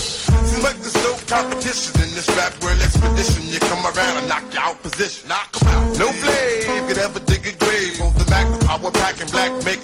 Seems 0.49 0.63
like 0.65 0.77
there's 0.81 0.97
no 1.05 1.13
competition 1.29 1.93
in 2.01 2.09
this 2.17 2.27
rap 2.33 2.53
world 2.65 2.81
expedition. 2.81 3.45
You 3.53 3.59
come 3.69 3.85
around 3.85 4.15
and 4.17 4.27
knock 4.27 4.45
you 4.49 4.61
out 4.65 4.81
position. 4.81 5.29
Knock 5.29 5.49
'em 5.61 5.67
out. 5.69 5.85
No 6.01 6.07
flame 6.09 6.83
could 6.89 6.97
ever 6.97 7.21
dig 7.21 7.45
a 7.45 7.53
grave. 7.61 8.01
Both 8.01 8.17
the 8.17 8.25
Mac, 8.33 8.49
the 8.49 8.59
power 8.65 8.89
pack, 8.89 9.21
and 9.21 9.29
black 9.29 9.51
make 9.61 9.80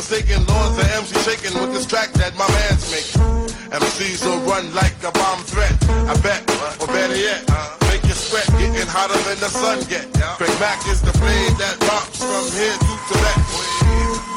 forsaken 0.00 0.40
lords 0.48 0.76
the 0.80 0.86
MC 0.96 1.12
shaking 1.28 1.52
with 1.60 1.76
this 1.76 1.84
track 1.84 2.08
that 2.16 2.32
my 2.32 2.48
man's 2.48 2.88
making. 2.88 3.20
MCs 3.68 4.24
will 4.24 4.40
run 4.48 4.64
like 4.72 4.96
a 5.04 5.12
bomb 5.12 5.44
threat. 5.44 5.76
I 6.08 6.16
bet, 6.24 6.40
or 6.80 6.88
better 6.88 7.20
yet, 7.20 7.44
make 7.92 8.00
you 8.08 8.16
sweat, 8.16 8.48
getting 8.56 8.88
hotter 8.88 9.20
than 9.28 9.36
the 9.44 9.52
sun 9.52 9.84
get. 9.92 10.08
Craig 10.40 10.56
Mack 10.56 10.80
is 10.88 11.04
the 11.04 11.12
blade 11.20 11.52
that 11.60 11.76
drops 11.84 12.16
from 12.16 12.48
here 12.56 12.72
to 12.80 12.92
Tibet. 13.12 13.38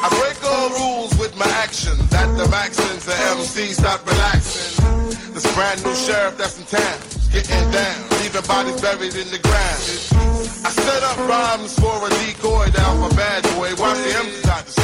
I 0.04 0.12
break 0.20 0.36
all 0.44 0.68
rules 0.84 1.16
with 1.16 1.32
my 1.40 1.48
actions. 1.64 2.12
At 2.12 2.28
the 2.36 2.44
max 2.52 2.76
the 2.76 3.16
MCs 3.32 3.80
stop 3.80 4.04
relaxing. 4.04 4.84
This 5.32 5.48
brand 5.56 5.80
new 5.80 5.96
sheriff 5.96 6.36
that's 6.36 6.60
in 6.60 6.68
town, 6.68 6.96
getting 7.32 7.64
down, 7.72 7.98
leaving 8.20 8.44
bodies 8.44 8.80
buried 8.84 9.16
in 9.16 9.32
the 9.32 9.40
ground. 9.40 9.80
I 10.60 10.70
set 10.76 11.02
up 11.08 11.16
rhymes 11.24 11.72
for 11.80 11.96
a 12.04 12.10
decoy 12.20 12.68
down 12.68 13.00
for 13.00 13.16
bad 13.16 13.42
boy. 13.56 13.72
Watch 13.80 13.96
the 14.04 14.12
MC 14.12 14.83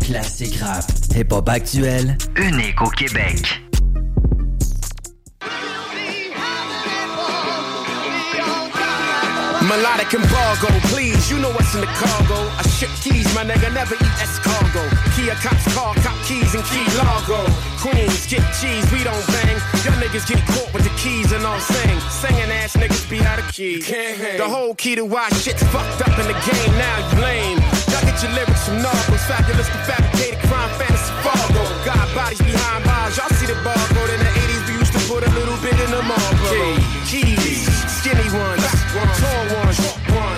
classique 0.11 0.59
rap, 0.59 0.83
hip-hop 1.15 1.47
actuel, 1.47 2.17
unique 2.35 2.81
au 2.81 2.89
Québec. 2.89 3.61
Melodic 9.61 10.13
embargo, 10.13 10.67
please, 10.91 11.31
you 11.31 11.39
know 11.39 11.49
what's 11.51 11.73
in 11.75 11.79
the 11.79 11.87
cargo. 11.95 12.35
I 12.59 12.63
ship 12.67 12.89
keys, 13.01 13.33
my 13.33 13.45
nigga, 13.45 13.73
never 13.73 13.95
eat 13.95 14.17
escargot. 14.19 14.89
Kia 15.15 15.33
cops 15.35 15.73
car, 15.73 15.95
cop 16.03 16.17
keys 16.25 16.53
and 16.55 16.63
key 16.65 16.83
largo. 16.97 17.49
Queens 17.79 18.27
get 18.27 18.43
cheese, 18.59 18.83
we 18.91 19.05
don't 19.05 19.25
bang. 19.27 19.55
Y'all 19.85 19.95
niggas 19.95 20.27
get 20.27 20.45
caught 20.47 20.73
with 20.73 20.83
the 20.83 20.93
keys 20.99 21.31
and 21.31 21.45
all 21.45 21.59
sing. 21.61 21.99
Singing 22.09 22.51
ass 22.51 22.75
niggas 22.75 23.09
be 23.09 23.21
out 23.21 23.39
of 23.39 23.47
key. 23.53 23.79
The 23.79 24.49
whole 24.49 24.75
key 24.75 24.95
to 24.95 25.05
why 25.05 25.29
shit's 25.29 25.63
fucked 25.71 26.01
up 26.01 26.19
in 26.19 26.27
the 26.27 26.33
game, 26.33 26.77
now 26.77 26.97
you 27.15 27.21
lame. 27.21 27.80
Y'all 27.91 28.07
get 28.07 28.23
your 28.23 28.31
lyrics 28.31 28.63
from 28.63 28.79
Narcos, 28.79 29.23
fabulous 29.27 29.67
fabricated 29.83 30.39
crime, 30.47 30.71
fantasy 30.79 31.11
fargo. 31.27 31.63
Got 31.83 32.07
bodies 32.15 32.39
behind 32.39 32.87
bars, 32.87 33.17
y'all 33.19 33.27
see 33.35 33.47
the 33.51 33.59
barcode 33.67 34.11
in 34.15 34.19
the 34.23 34.31
80s, 34.47 34.63
we 34.67 34.73
used 34.79 34.93
to 34.95 35.01
put 35.11 35.27
a 35.27 35.31
little 35.35 35.59
bit 35.59 35.75
in 35.75 35.91
the 35.91 35.99
Marlboro. 35.99 36.79
Keys, 37.03 37.67
skinny 37.99 38.23
ones, 38.31 38.63
tall 38.95 39.43
ones, 39.59 39.75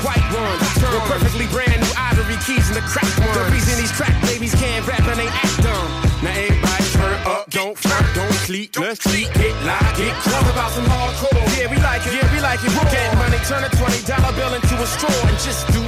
white 0.01 0.27
ones, 0.34 0.61
with 0.81 1.05
perfectly 1.05 1.45
brand 1.53 1.77
new 1.77 1.93
ivory 1.93 2.41
keys 2.41 2.73
in 2.73 2.75
the 2.75 2.85
crack 2.89 3.05
ones. 3.21 3.38
The 3.38 3.45
reason 3.53 3.77
these 3.77 3.93
crack 3.93 4.17
babies 4.25 4.55
can't 4.57 4.81
rap 4.89 5.05
and 5.05 5.19
they 5.21 5.30
act 5.30 5.61
dumb. 5.61 5.89
Now 6.25 6.34
everybody 6.34 6.85
turn 6.97 7.19
up, 7.30 7.51
don't 7.53 7.77
front, 7.77 8.07
don't 8.17 8.34
sleep, 8.49 8.73
let's 8.80 9.03
sleep, 9.05 9.30
get 9.38 9.53
live, 9.61 9.93
get 9.93 10.15
crunk 10.25 10.49
about 10.49 10.71
some 10.73 10.89
hardcore. 10.89 11.38
Yeah, 11.53 11.69
we 11.69 11.77
like 11.85 12.01
it, 12.07 12.17
yeah, 12.17 12.25
we 12.34 12.41
like 12.41 12.63
it. 12.65 12.73
Get 12.89 13.13
money, 13.21 13.38
turn 13.45 13.61
a 13.61 13.69
twenty 13.69 14.01
dollar 14.09 14.34
bill 14.34 14.53
into 14.57 14.73
a 14.73 14.88
straw 14.88 15.13
and 15.30 15.38
just 15.38 15.67
do 15.69 15.82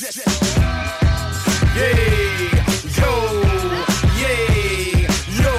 yeah, 0.00 0.10
yo, 1.74 3.10
yeah, 4.20 4.38
yo, 5.34 5.54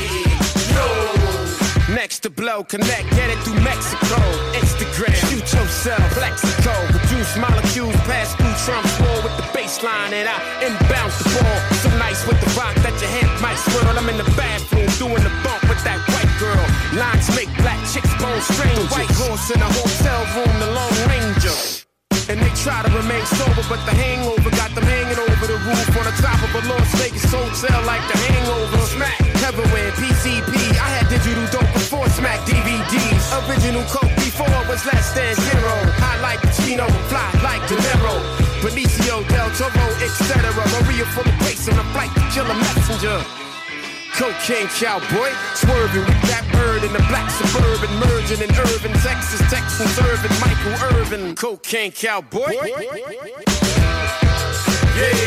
yo. 0.72 1.94
Next 1.94 2.20
to 2.20 2.30
blow, 2.30 2.64
connect, 2.64 3.10
get 3.12 3.30
it 3.30 3.38
through 3.40 3.60
Mexico. 3.60 4.16
Instagram, 4.54 5.14
shoot 5.28 5.54
yourself, 5.54 6.00
Plaxico. 6.14 6.72
Reduce 6.94 7.36
molecules, 7.38 7.96
pass 8.08 8.34
through 8.36 8.56
Trump's 8.64 9.00
wall 9.02 9.22
with 9.24 9.36
the 9.36 9.44
baseline, 9.52 10.14
and 10.14 10.30
I 10.30 10.40
inbounce 10.64 11.18
the 11.24 11.44
ball. 11.44 11.60
So 11.82 11.90
nice 11.98 12.26
with 12.26 12.40
the 12.40 12.50
rock 12.58 12.76
that 12.76 12.96
your 13.02 13.10
head 13.10 13.42
might 13.42 13.58
swirl. 13.58 13.98
I'm 13.98 14.08
in 14.08 14.18
the 14.18 14.32
bathroom 14.38 14.88
doing 14.98 15.24
the 15.24 15.47
strange 18.58 18.90
white 18.90 19.14
horse 19.14 19.54
in 19.54 19.62
a 19.62 19.70
hotel 19.70 20.22
room, 20.34 20.54
the 20.58 20.70
Lone 20.74 21.02
Ranger. 21.06 21.58
And 22.28 22.42
they 22.42 22.52
try 22.58 22.82
to 22.82 22.90
remain 22.90 23.24
sober, 23.38 23.64
but 23.70 23.80
the 23.86 23.94
hangover 23.94 24.50
got 24.58 24.74
them 24.74 24.84
hanging 24.84 25.22
over 25.22 25.46
the 25.46 25.60
roof 25.62 25.88
on 25.94 26.06
the 26.10 26.16
top 26.18 26.42
of 26.42 26.52
a 26.58 26.62
Las 26.66 26.90
Vegas 26.98 27.30
hotel 27.30 27.80
like 27.86 28.02
the 28.10 28.18
hangover. 28.18 28.82
Smack, 28.90 29.22
heroin, 29.46 29.94
PCP. 30.02 30.54
I 30.74 30.90
had 30.98 31.06
digital 31.08 31.46
dope 31.54 31.72
before 31.72 32.10
Smack 32.10 32.42
DVDs. 32.50 33.24
Original 33.46 33.86
coke 33.94 34.16
before 34.26 34.50
was 34.66 34.82
less 34.90 35.14
than 35.14 35.38
zero. 35.38 35.76
I 36.02 36.18
like 36.26 36.42
Pacino, 36.42 36.90
fly 37.14 37.30
like 37.46 37.62
De 37.70 37.78
Niro. 37.78 38.18
Benicio 38.66 39.22
del 39.30 39.50
Toro, 39.54 39.86
etc. 40.02 40.50
Maria 40.74 41.06
full 41.14 41.30
of 41.30 41.38
grace 41.40 41.70
on 41.70 41.78
a 41.78 41.86
flight 41.94 42.12
to 42.18 42.24
kill 42.34 42.50
a 42.50 42.56
messenger. 42.58 43.47
Cocaine 44.18 44.68
cowboy, 44.70 45.30
swerving 45.54 46.02
with 46.02 46.22
that 46.26 46.42
bird 46.52 46.84
in 46.84 46.92
the 46.92 46.98
black 47.08 47.30
suburban, 47.30 47.94
merging 48.00 48.42
in 48.42 48.50
urban 48.50 48.92
Texas, 49.06 49.40
Texan 49.48 49.86
serving 49.94 50.34
Michael 50.42 50.74
Irvin. 50.98 51.36
Cocaine 51.36 51.92
cowboy. 51.92 52.50
Yeah, 54.98 55.27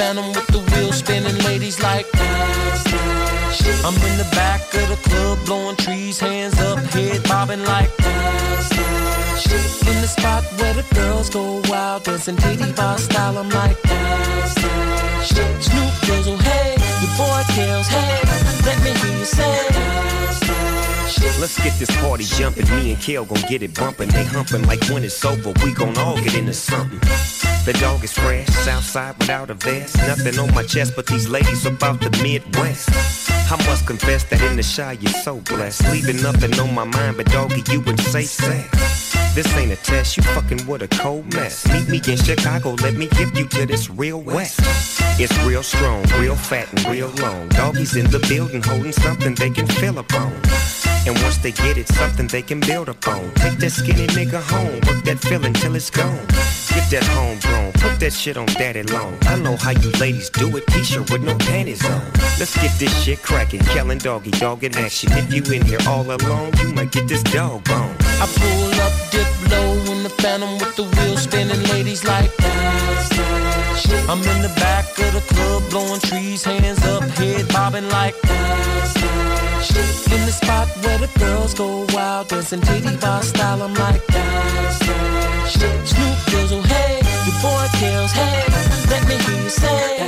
Phantom 0.00 0.28
with 0.32 0.46
the 0.46 0.60
wheel 0.70 0.92
spinning. 0.92 1.36
Ladies 1.44 1.78
like, 1.82 2.06
I'm 3.84 3.96
in 4.08 4.16
the 4.22 4.28
back 4.32 4.62
of 4.80 4.88
the 4.88 4.98
club, 5.08 5.38
blowing 5.44 5.76
trees, 5.76 6.18
hands 6.18 6.58
up, 6.60 6.78
head 6.94 7.22
bobbing 7.24 7.64
like. 7.64 7.90
In 9.90 9.96
the 10.00 10.08
spot 10.16 10.42
where 10.58 10.72
the 10.72 10.86
girls 10.94 11.28
go 11.28 11.60
wild, 11.68 12.04
dancing 12.04 12.36
titty 12.36 12.72
bar 12.72 12.96
style. 12.96 13.36
I'm 13.36 13.50
like, 13.50 13.76
Snoop 15.68 15.92
Dizzle, 16.06 16.40
hey, 16.48 16.70
your 17.02 17.12
boy 17.20 17.42
Kels, 17.54 17.88
hey, 17.96 18.22
let 18.66 18.78
me 18.84 18.92
hear 19.00 19.18
you 19.18 19.26
say. 19.26 19.56
Let's 21.38 21.56
get 21.62 21.78
this 21.78 21.94
party 22.00 22.24
jumping. 22.24 22.68
Me 22.74 22.92
and 22.92 23.02
Kale 23.02 23.24
gon' 23.26 23.42
get 23.48 23.62
it 23.62 23.74
bumping. 23.74 24.08
They 24.08 24.24
humping 24.24 24.66
like 24.66 24.82
when 24.88 25.04
it's 25.04 25.22
over, 25.24 25.52
we 25.62 25.74
gon' 25.74 25.96
all 25.98 26.16
get 26.16 26.34
into 26.34 26.54
something. 26.54 27.00
The 27.64 27.74
dog 27.74 28.02
is 28.02 28.12
fresh, 28.12 28.46
Southside 28.64 29.18
without 29.18 29.50
a 29.50 29.54
vest. 29.54 29.96
Nothing 29.98 30.38
on 30.38 30.54
my 30.54 30.62
chest, 30.62 30.94
but 30.96 31.06
these 31.06 31.28
ladies 31.28 31.66
about 31.66 32.00
the 32.00 32.10
Midwest. 32.22 32.88
I 33.52 33.56
must 33.66 33.86
confess 33.86 34.24
that 34.24 34.40
in 34.42 34.56
the 34.56 34.62
shy 34.62 34.92
you're 35.00 35.12
so 35.22 35.40
blessed. 35.40 35.82
Leaving 35.92 36.22
nothing 36.22 36.58
on 36.58 36.74
my 36.74 36.84
mind, 36.84 37.18
but 37.18 37.26
doggy, 37.26 37.62
you 37.70 37.80
would 37.82 38.00
say 38.00 38.22
sex. 38.22 39.14
This 39.32 39.56
ain't 39.56 39.70
a 39.70 39.76
test, 39.76 40.16
you 40.16 40.22
fucking 40.24 40.66
with 40.66 40.82
a 40.82 40.88
cold 40.88 41.32
mess. 41.32 41.66
Meet 41.68 41.88
me 41.88 42.12
in 42.12 42.18
Chicago, 42.18 42.70
let 42.82 42.94
me 42.94 43.06
give 43.06 43.36
you 43.38 43.46
to 43.46 43.64
this 43.64 43.88
real 43.88 44.20
west. 44.20 44.58
It's 45.20 45.36
real 45.44 45.62
strong, 45.62 46.02
real 46.18 46.34
fat, 46.34 46.72
and 46.72 46.84
real 46.86 47.10
long. 47.22 47.48
Doggies 47.50 47.94
in 47.94 48.10
the 48.10 48.18
building 48.28 48.62
holding 48.62 48.92
something 48.92 49.34
they 49.36 49.50
can 49.50 49.66
feel 49.66 49.98
upon. 49.98 50.32
And 51.06 51.16
once 51.22 51.38
they 51.38 51.52
get 51.52 51.78
it, 51.78 51.88
something 51.88 52.26
they 52.26 52.42
can 52.42 52.60
build 52.60 52.88
upon. 52.88 53.30
Take 53.34 53.58
that 53.58 53.70
skinny 53.70 54.06
nigga 54.08 54.42
home, 54.42 54.80
work 54.86 55.04
that 55.04 55.18
feeling 55.20 55.54
till 55.54 55.74
it's 55.76 55.90
gone. 55.90 56.26
Get 56.74 56.90
that 56.90 57.04
homegrown, 57.04 57.72
put 57.72 58.00
that 58.00 58.12
shit 58.12 58.36
on 58.36 58.46
daddy 58.46 58.82
long. 58.82 59.16
I 59.22 59.36
know 59.36 59.56
how 59.56 59.70
you 59.70 59.90
ladies 59.92 60.28
do 60.30 60.54
it, 60.56 60.66
t-shirt 60.66 61.10
with 61.10 61.22
no 61.22 61.36
panties 61.38 61.84
on. 61.86 62.02
Let's 62.38 62.54
get 62.56 62.72
this 62.78 62.92
shit 63.02 63.22
cracking, 63.22 63.60
Kellen 63.60 63.98
doggy 63.98 64.32
dog 64.32 64.64
in 64.64 64.76
action. 64.76 65.10
If 65.12 65.32
you 65.32 65.42
in 65.54 65.64
here 65.64 65.80
all 65.86 66.04
alone, 66.10 66.52
you 66.58 66.72
might 66.74 66.90
get 66.90 67.08
this 67.08 67.22
dog 67.22 67.64
bone. 67.64 67.94
I 68.00 68.26
pull 68.36 68.80
up, 68.80 69.10
dip 69.20 69.50
low 69.50 69.72
in 69.92 70.02
the 70.02 70.12
phantom 70.20 70.52
with 70.58 70.74
the 70.76 70.84
wheel 70.84 71.16
spinning. 71.16 71.62
Ladies 71.74 72.04
like, 72.04 72.30
I'm 74.10 74.22
in 74.32 74.38
the 74.46 74.52
back 74.56 74.86
of 75.04 75.12
the 75.16 75.24
club, 75.32 75.62
blowing 75.70 76.00
trees, 76.00 76.44
hands 76.44 76.82
up, 76.84 77.02
head 77.18 77.48
bobbing 77.48 77.88
like. 77.88 78.14
In 80.14 80.22
the 80.28 80.34
spot 80.40 80.68
where 80.82 80.98
the 80.98 81.10
girls 81.18 81.54
go 81.54 81.86
wild, 81.92 82.28
dancing 82.28 82.60
titty 82.60 82.96
bar 82.96 83.22
style. 83.22 83.62
I'm 83.62 83.74
like, 83.74 84.02
Snoop 85.90 86.18
Dizzle, 86.30 86.64
hey, 86.72 86.94
your 87.26 87.36
boy 87.44 87.66
Kels, 87.78 88.12
hey, 88.20 88.69
let 89.08 89.28
me 89.28 89.44
you 89.44 89.50
say. 89.50 90.00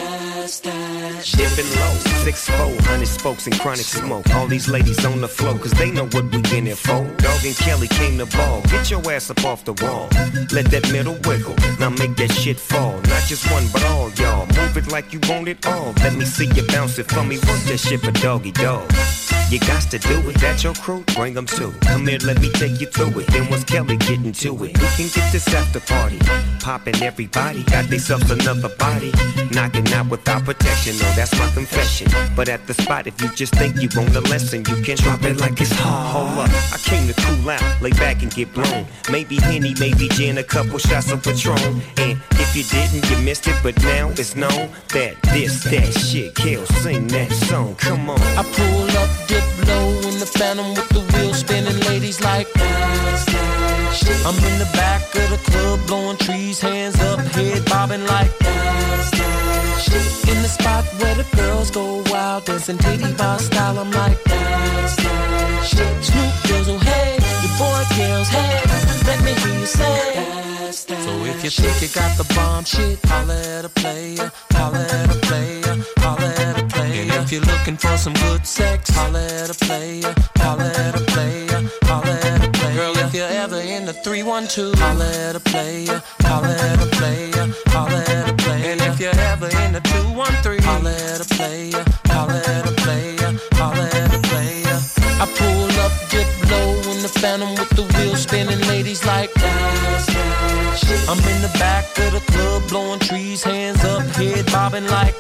Dipping 1.36 1.70
low, 1.78 1.94
six 2.24 2.48
four, 2.48 2.74
honey 2.82 3.06
spokes 3.06 3.47
and 3.47 3.59
chronic 3.60 3.86
smoke. 3.86 4.28
All 4.35 4.47
these 4.47 4.69
ladies 4.69 5.05
on 5.05 5.20
the 5.20 5.28
floor, 5.28 5.56
cause 5.56 5.70
they 5.73 5.90
know 5.90 6.06
what 6.06 6.24
we 6.32 6.43
in 6.56 6.66
it 6.66 6.77
for. 6.77 7.05
Dog 7.19 7.44
and 7.44 7.56
Kelly 7.56 7.89
came 7.89 8.19
to 8.19 8.27
ball. 8.27 8.60
Get 8.62 8.90
your 8.90 9.01
ass 9.12 9.31
up 9.31 9.44
off 9.44 9.64
the 9.64 9.73
wall. 9.85 10.09
Let 10.52 10.66
that 10.73 10.90
middle 10.93 11.16
wiggle. 11.24 11.55
Now 11.78 11.90
make 11.90 12.16
that 12.16 12.32
shit 12.32 12.59
fall. 12.59 12.94
Not 13.02 13.23
just 13.28 13.51
one, 13.51 13.64
but 13.73 13.85
all 13.85 14.10
y'all. 14.12 14.47
Move 14.47 14.77
it 14.77 14.89
like 14.90 15.12
you 15.12 15.20
want 15.28 15.48
it 15.48 15.64
all. 15.66 15.93
Let 16.02 16.14
me 16.14 16.24
see 16.24 16.47
you 16.55 16.66
bounce 16.66 16.98
it 16.98 17.09
for 17.10 17.24
me. 17.24 17.36
Work 17.36 17.62
that 17.70 17.78
shit 17.78 18.01
for 18.01 18.12
doggy 18.12 18.52
dog. 18.52 18.90
You 19.51 19.60
got 19.60 19.82
to 19.90 19.98
do 19.98 20.19
it. 20.31 20.36
That 20.40 20.64
your 20.64 20.74
crew? 20.74 21.05
Bring 21.14 21.35
them 21.35 21.47
too. 21.47 21.73
Come 21.82 22.06
here, 22.06 22.19
let 22.24 22.40
me 22.40 22.51
take 22.52 22.81
you 22.81 22.86
through 22.86 23.20
it. 23.20 23.27
Then 23.28 23.48
once 23.51 23.64
Kelly 23.64 23.97
getting 23.98 24.32
to 24.32 24.55
it, 24.64 24.78
we 24.78 24.89
can 24.97 25.09
get 25.12 25.31
this 25.31 25.47
after 25.55 25.81
party. 25.81 26.19
Popping 26.60 26.97
everybody. 27.02 27.62
Got 27.64 27.89
themselves 27.90 28.31
another 28.31 28.70
body. 28.82 29.12
Knocking 29.54 29.88
out 29.92 30.09
without 30.10 30.44
protection. 30.44 30.94
No, 30.98 31.06
that's 31.18 31.34
my 31.38 31.48
confession. 31.59 32.06
But 32.34 32.48
at 32.48 32.66
the 32.66 32.74
spot, 32.74 33.06
if 33.06 33.20
you 33.22 33.28
just 33.40 33.54
think 33.54 33.76
you 33.82 33.88
want 33.94 34.16
a 34.16 34.24
lesson, 34.32 34.59
you 34.70 34.76
can 34.86 34.96
drop 34.96 35.22
it 35.22 35.36
like 35.44 35.60
it's 35.60 35.72
hot. 35.72 36.02
Hold 36.12 36.38
up, 36.44 36.50
I 36.74 36.78
came 36.90 37.06
to 37.10 37.14
cool 37.24 37.50
out, 37.50 37.64
lay 37.80 37.94
back 38.04 38.22
and 38.22 38.30
get 38.34 38.52
blown. 38.52 38.86
Maybe 39.10 39.36
Henny, 39.36 39.74
maybe 39.78 40.09
gin, 40.09 40.38
a 40.38 40.46
couple 40.54 40.78
shots 40.78 41.12
of 41.12 41.22
Patron. 41.22 41.82
And 42.04 42.14
if 42.44 42.50
you 42.56 42.64
didn't, 42.74 43.04
you 43.10 43.18
missed 43.28 43.46
it. 43.46 43.59
But 43.62 43.76
now 43.82 44.10
it's 44.10 44.34
known 44.34 44.70
that 44.96 45.14
this, 45.34 45.62
that 45.64 45.90
shit 45.92 46.34
kills. 46.34 46.68
Sing 46.82 47.06
that 47.09 47.30
song, 47.48 47.74
come 47.76 48.10
on. 48.10 48.20
I 48.40 48.42
pull 48.56 48.90
up, 49.00 49.10
dip 49.28 49.41
low 49.66 49.89
in 50.09 50.18
the 50.18 50.26
phantom 50.26 50.74
with 50.74 50.89
the 50.90 51.01
wheel 51.12 51.34
spinning. 51.34 51.78
Ladies 51.90 52.20
like, 52.20 52.48
I'm 54.26 54.36
in 54.48 54.59
the 54.59 54.70
back 54.74 55.02
of 55.14 55.30
the 55.30 55.40
club, 55.51 55.80
blowing 55.86 56.16
trees, 56.16 56.60
hands 56.60 57.01
up, 57.01 57.20
head 57.20 57.64
bobbing 57.66 58.06
like. 58.06 58.30
In 60.30 60.40
the 60.40 60.48
spot 60.48 60.84
where 60.98 61.14
the 61.14 61.26
girls 61.36 61.70
go 61.70 62.02
wild, 62.10 62.44
dancing 62.44 62.78
titty 62.78 63.12
bar 63.14 63.39
style. 63.39 63.78
I'm 63.78 63.90
like, 63.90 64.18
Snoop 66.02 66.34
Dizzle, 66.47 66.76
oh, 66.76 66.78
hey, 66.78 67.18
your 67.43 67.52
boy 67.59 67.82
Kels, 67.94 68.28
hey, 68.28 68.62
let 69.06 69.22
me 69.24 69.32
hear 69.43 69.59
you 69.60 69.66
say. 69.66 70.70
So 70.72 71.24
if 71.24 71.44
you 71.44 71.51
think 71.51 71.82
you 71.82 71.89
got 71.89 72.16
the 72.16 72.24
bomb 72.34 72.64
shit, 72.64 72.98
holla 73.05 73.39
at 73.59 73.64
a 73.64 73.68
player, 73.68 74.30
holla 74.52 74.80
at 74.80 75.14
a 75.14 75.18
player, 75.26 75.76
holla 75.98 76.28
at 76.28 76.41
if 77.23 77.31
you're 77.31 77.43
looking 77.43 77.77
for 77.77 77.97
some 77.97 78.15
good 78.15 78.44
sex, 78.47 78.90
holla 78.90 79.24
at 79.24 79.51
a 79.51 79.55
player, 79.55 80.12
holla 80.36 80.65
at 80.65 80.94
a 81.01 81.05
player, 81.12 81.70
holla 81.85 82.15
at 82.15 82.44
a 82.44 82.51
player. 82.51 82.74
Girl, 82.74 82.97
if 82.99 83.15
you're 83.15 83.35
ever 83.44 83.61
in 83.61 83.85
the 83.85 83.93
312, 83.93 84.74
holla 84.78 85.07
at 85.28 85.36
a 85.36 85.40
player, 85.40 86.03
holla 86.20 86.49
at 86.49 86.82
a 86.82 86.89
player, 86.97 87.47
holla 87.66 88.01
at 88.16 88.28
a 88.31 88.35
player. 88.35 88.73
And 88.73 88.81
if 88.82 88.99
you're 88.99 89.20
ever 89.31 89.47
in 89.62 89.73
the 89.73 89.81
213, 89.81 90.62
holla 90.62 90.90
at 90.90 91.20
a 91.20 91.28
player, 91.36 91.85
holla 92.07 92.39
at 92.57 92.66
a 92.66 92.74
player, 92.82 93.31
holla 93.55 93.86
at 94.03 94.15
a 94.15 94.20
player. 94.28 94.78
I 95.23 95.27
pull 95.39 95.70
up, 95.85 95.93
dip 96.11 96.27
low 96.51 96.70
in 96.90 97.03
the 97.03 97.12
phantom 97.20 97.55
with 97.55 97.70
the 97.70 97.85
wheel 97.94 98.16
spinning. 98.16 98.61
Ladies 98.66 99.05
like, 99.07 99.31
I'm 101.09 101.19
in 101.19 101.40
the 101.43 101.53
back 101.59 101.85
of 101.99 102.12
the 102.12 102.23
club, 102.32 102.69
blowing 102.69 103.01
trees, 103.01 103.44
hands 103.44 103.85
up, 103.85 104.03
head 104.16 104.47
bobbing 104.47 104.86
like. 104.86 105.15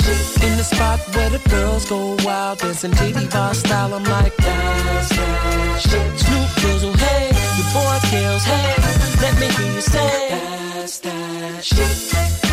In 0.00 0.56
the 0.56 0.64
spot 0.64 0.98
where 1.14 1.30
the 1.30 1.38
girls 1.48 1.88
go 1.88 2.16
wild, 2.24 2.58
dancing 2.58 2.90
titty 2.92 3.28
bar 3.28 3.54
style. 3.54 3.94
I'm 3.94 4.02
like, 4.02 4.36
that's 4.36 5.08
that 5.08 5.80
shit. 5.80 6.18
Snoop 6.18 6.48
Dizzle, 6.60 6.96
hey, 6.96 7.26
your 7.56 7.68
boy 7.72 7.98
Kels, 8.10 8.42
hey, 8.42 8.74
let 9.22 9.38
me 9.38 9.46
hear 9.46 9.72
you 9.72 9.80
say. 9.80 10.28
That's 10.74 10.98
that 10.98 11.64
shit. 11.64 12.43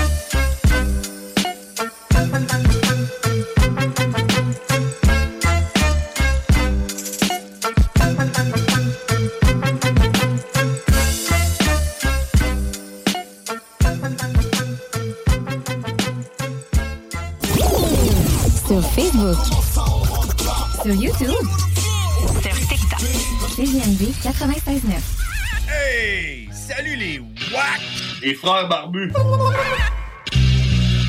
Sur 19.34 19.64
Facebook. 19.64 20.42
Sur 20.84 20.94
YouTube. 20.94 21.48
Sur 22.42 22.68
TikTok. 22.68 23.00
CGMD 23.56 24.12
96.9. 24.22 25.00
Hey! 25.70 26.50
Salut 26.52 26.96
les 26.98 27.20
WAC! 27.20 27.82
Les 28.22 28.34
frères 28.34 28.68
barbus! 28.68 29.14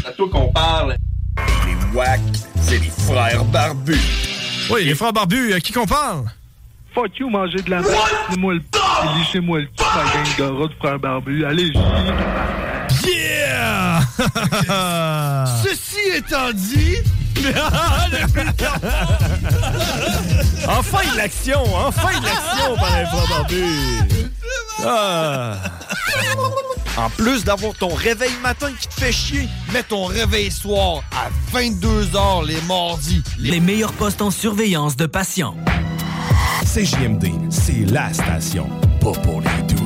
C'est 0.02 0.08
à 0.08 0.12
toi 0.12 0.28
qu'on 0.30 0.52
parle. 0.52 0.96
Les 1.66 1.96
WAC, 1.96 2.20
c'est 2.60 2.78
les 2.78 2.90
frères 2.90 3.44
barbus. 3.46 3.98
Oui, 4.70 4.84
les 4.84 4.94
frères 4.94 5.12
barbus, 5.12 5.52
à 5.54 5.60
qui 5.60 5.72
qu'on 5.72 5.86
parle? 5.86 6.26
Fuck 6.94 7.18
you, 7.18 7.28
manger 7.28 7.60
de 7.62 7.70
la 7.70 7.80
merde. 7.80 7.94
Lissez-moi 8.28 8.54
le 8.54 8.60
p. 8.60 8.78
Lissez-moi 9.18 9.58
le 9.60 9.66
p. 9.66 9.72
La 9.78 10.04
gang 10.04 10.36
de 10.38 10.60
rats 10.60 10.68
de 10.68 10.74
frères 10.74 10.98
barbus. 11.00 11.44
Allez, 11.44 11.72
Yeah! 13.04 14.00
Ceci 15.64 15.98
étant 16.14 16.52
dit. 16.52 16.98
Enfin 20.68 21.12
de 21.12 21.16
l'action! 21.16 21.62
Enfin 21.74 22.20
de 22.20 22.24
l'action 22.24 22.76
par 22.76 22.98
les 22.98 23.06
frères 23.06 23.28
barbus! 23.28 24.22
Ah. 24.84 25.56
En 26.96 27.08
plus 27.10 27.44
d'avoir 27.44 27.74
ton 27.74 27.94
réveil 27.94 28.32
matin 28.42 28.70
qui 28.78 28.88
te 28.88 28.94
fait 28.94 29.12
chier, 29.12 29.48
mets 29.72 29.82
ton 29.82 30.04
réveil 30.04 30.50
soir 30.50 31.02
à 31.12 31.30
22h 31.56 32.46
les 32.46 32.60
mardis. 32.62 33.22
Les 33.38 33.60
meilleurs 33.60 33.92
postes 33.92 34.20
en 34.20 34.30
surveillance 34.30 34.96
de 34.96 35.06
patients. 35.06 35.56
CJMD, 36.64 37.50
c'est 37.50 37.90
la 37.90 38.12
station, 38.12 38.68
pas 39.00 39.12
pour 39.12 39.40
les 39.40 39.62
doux. 39.74 39.81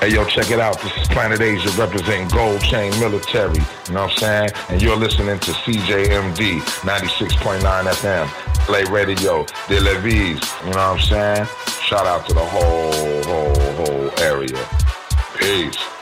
Hey, 0.00 0.14
yo, 0.14 0.24
check 0.24 0.52
it 0.52 0.60
out. 0.60 0.80
This 0.80 0.96
is 0.96 1.08
Planet 1.08 1.40
Asia 1.40 1.70
representing 1.70 2.28
Gold 2.28 2.60
Chain 2.60 2.92
Military. 3.00 3.56
You 3.56 3.94
know 3.94 4.02
what 4.02 4.12
I'm 4.12 4.18
saying? 4.18 4.50
And 4.68 4.80
you're 4.80 4.96
listening 4.96 5.40
to 5.40 5.50
CJMD 5.50 6.60
96.9 6.60 7.60
FM. 7.60 8.28
Play 8.66 8.84
Radio, 8.84 9.44
De 9.66 9.80
La 9.80 9.98
Vise. 9.98 10.40
You 10.64 10.70
know 10.70 10.76
what 10.76 10.78
I'm 10.78 11.00
saying? 11.00 11.46
Shout 11.82 12.06
out 12.06 12.28
to 12.28 12.32
the 12.32 12.44
whole, 12.44 13.24
whole, 13.24 13.72
whole 13.74 14.20
area. 14.20 14.68
Peace. 15.36 15.97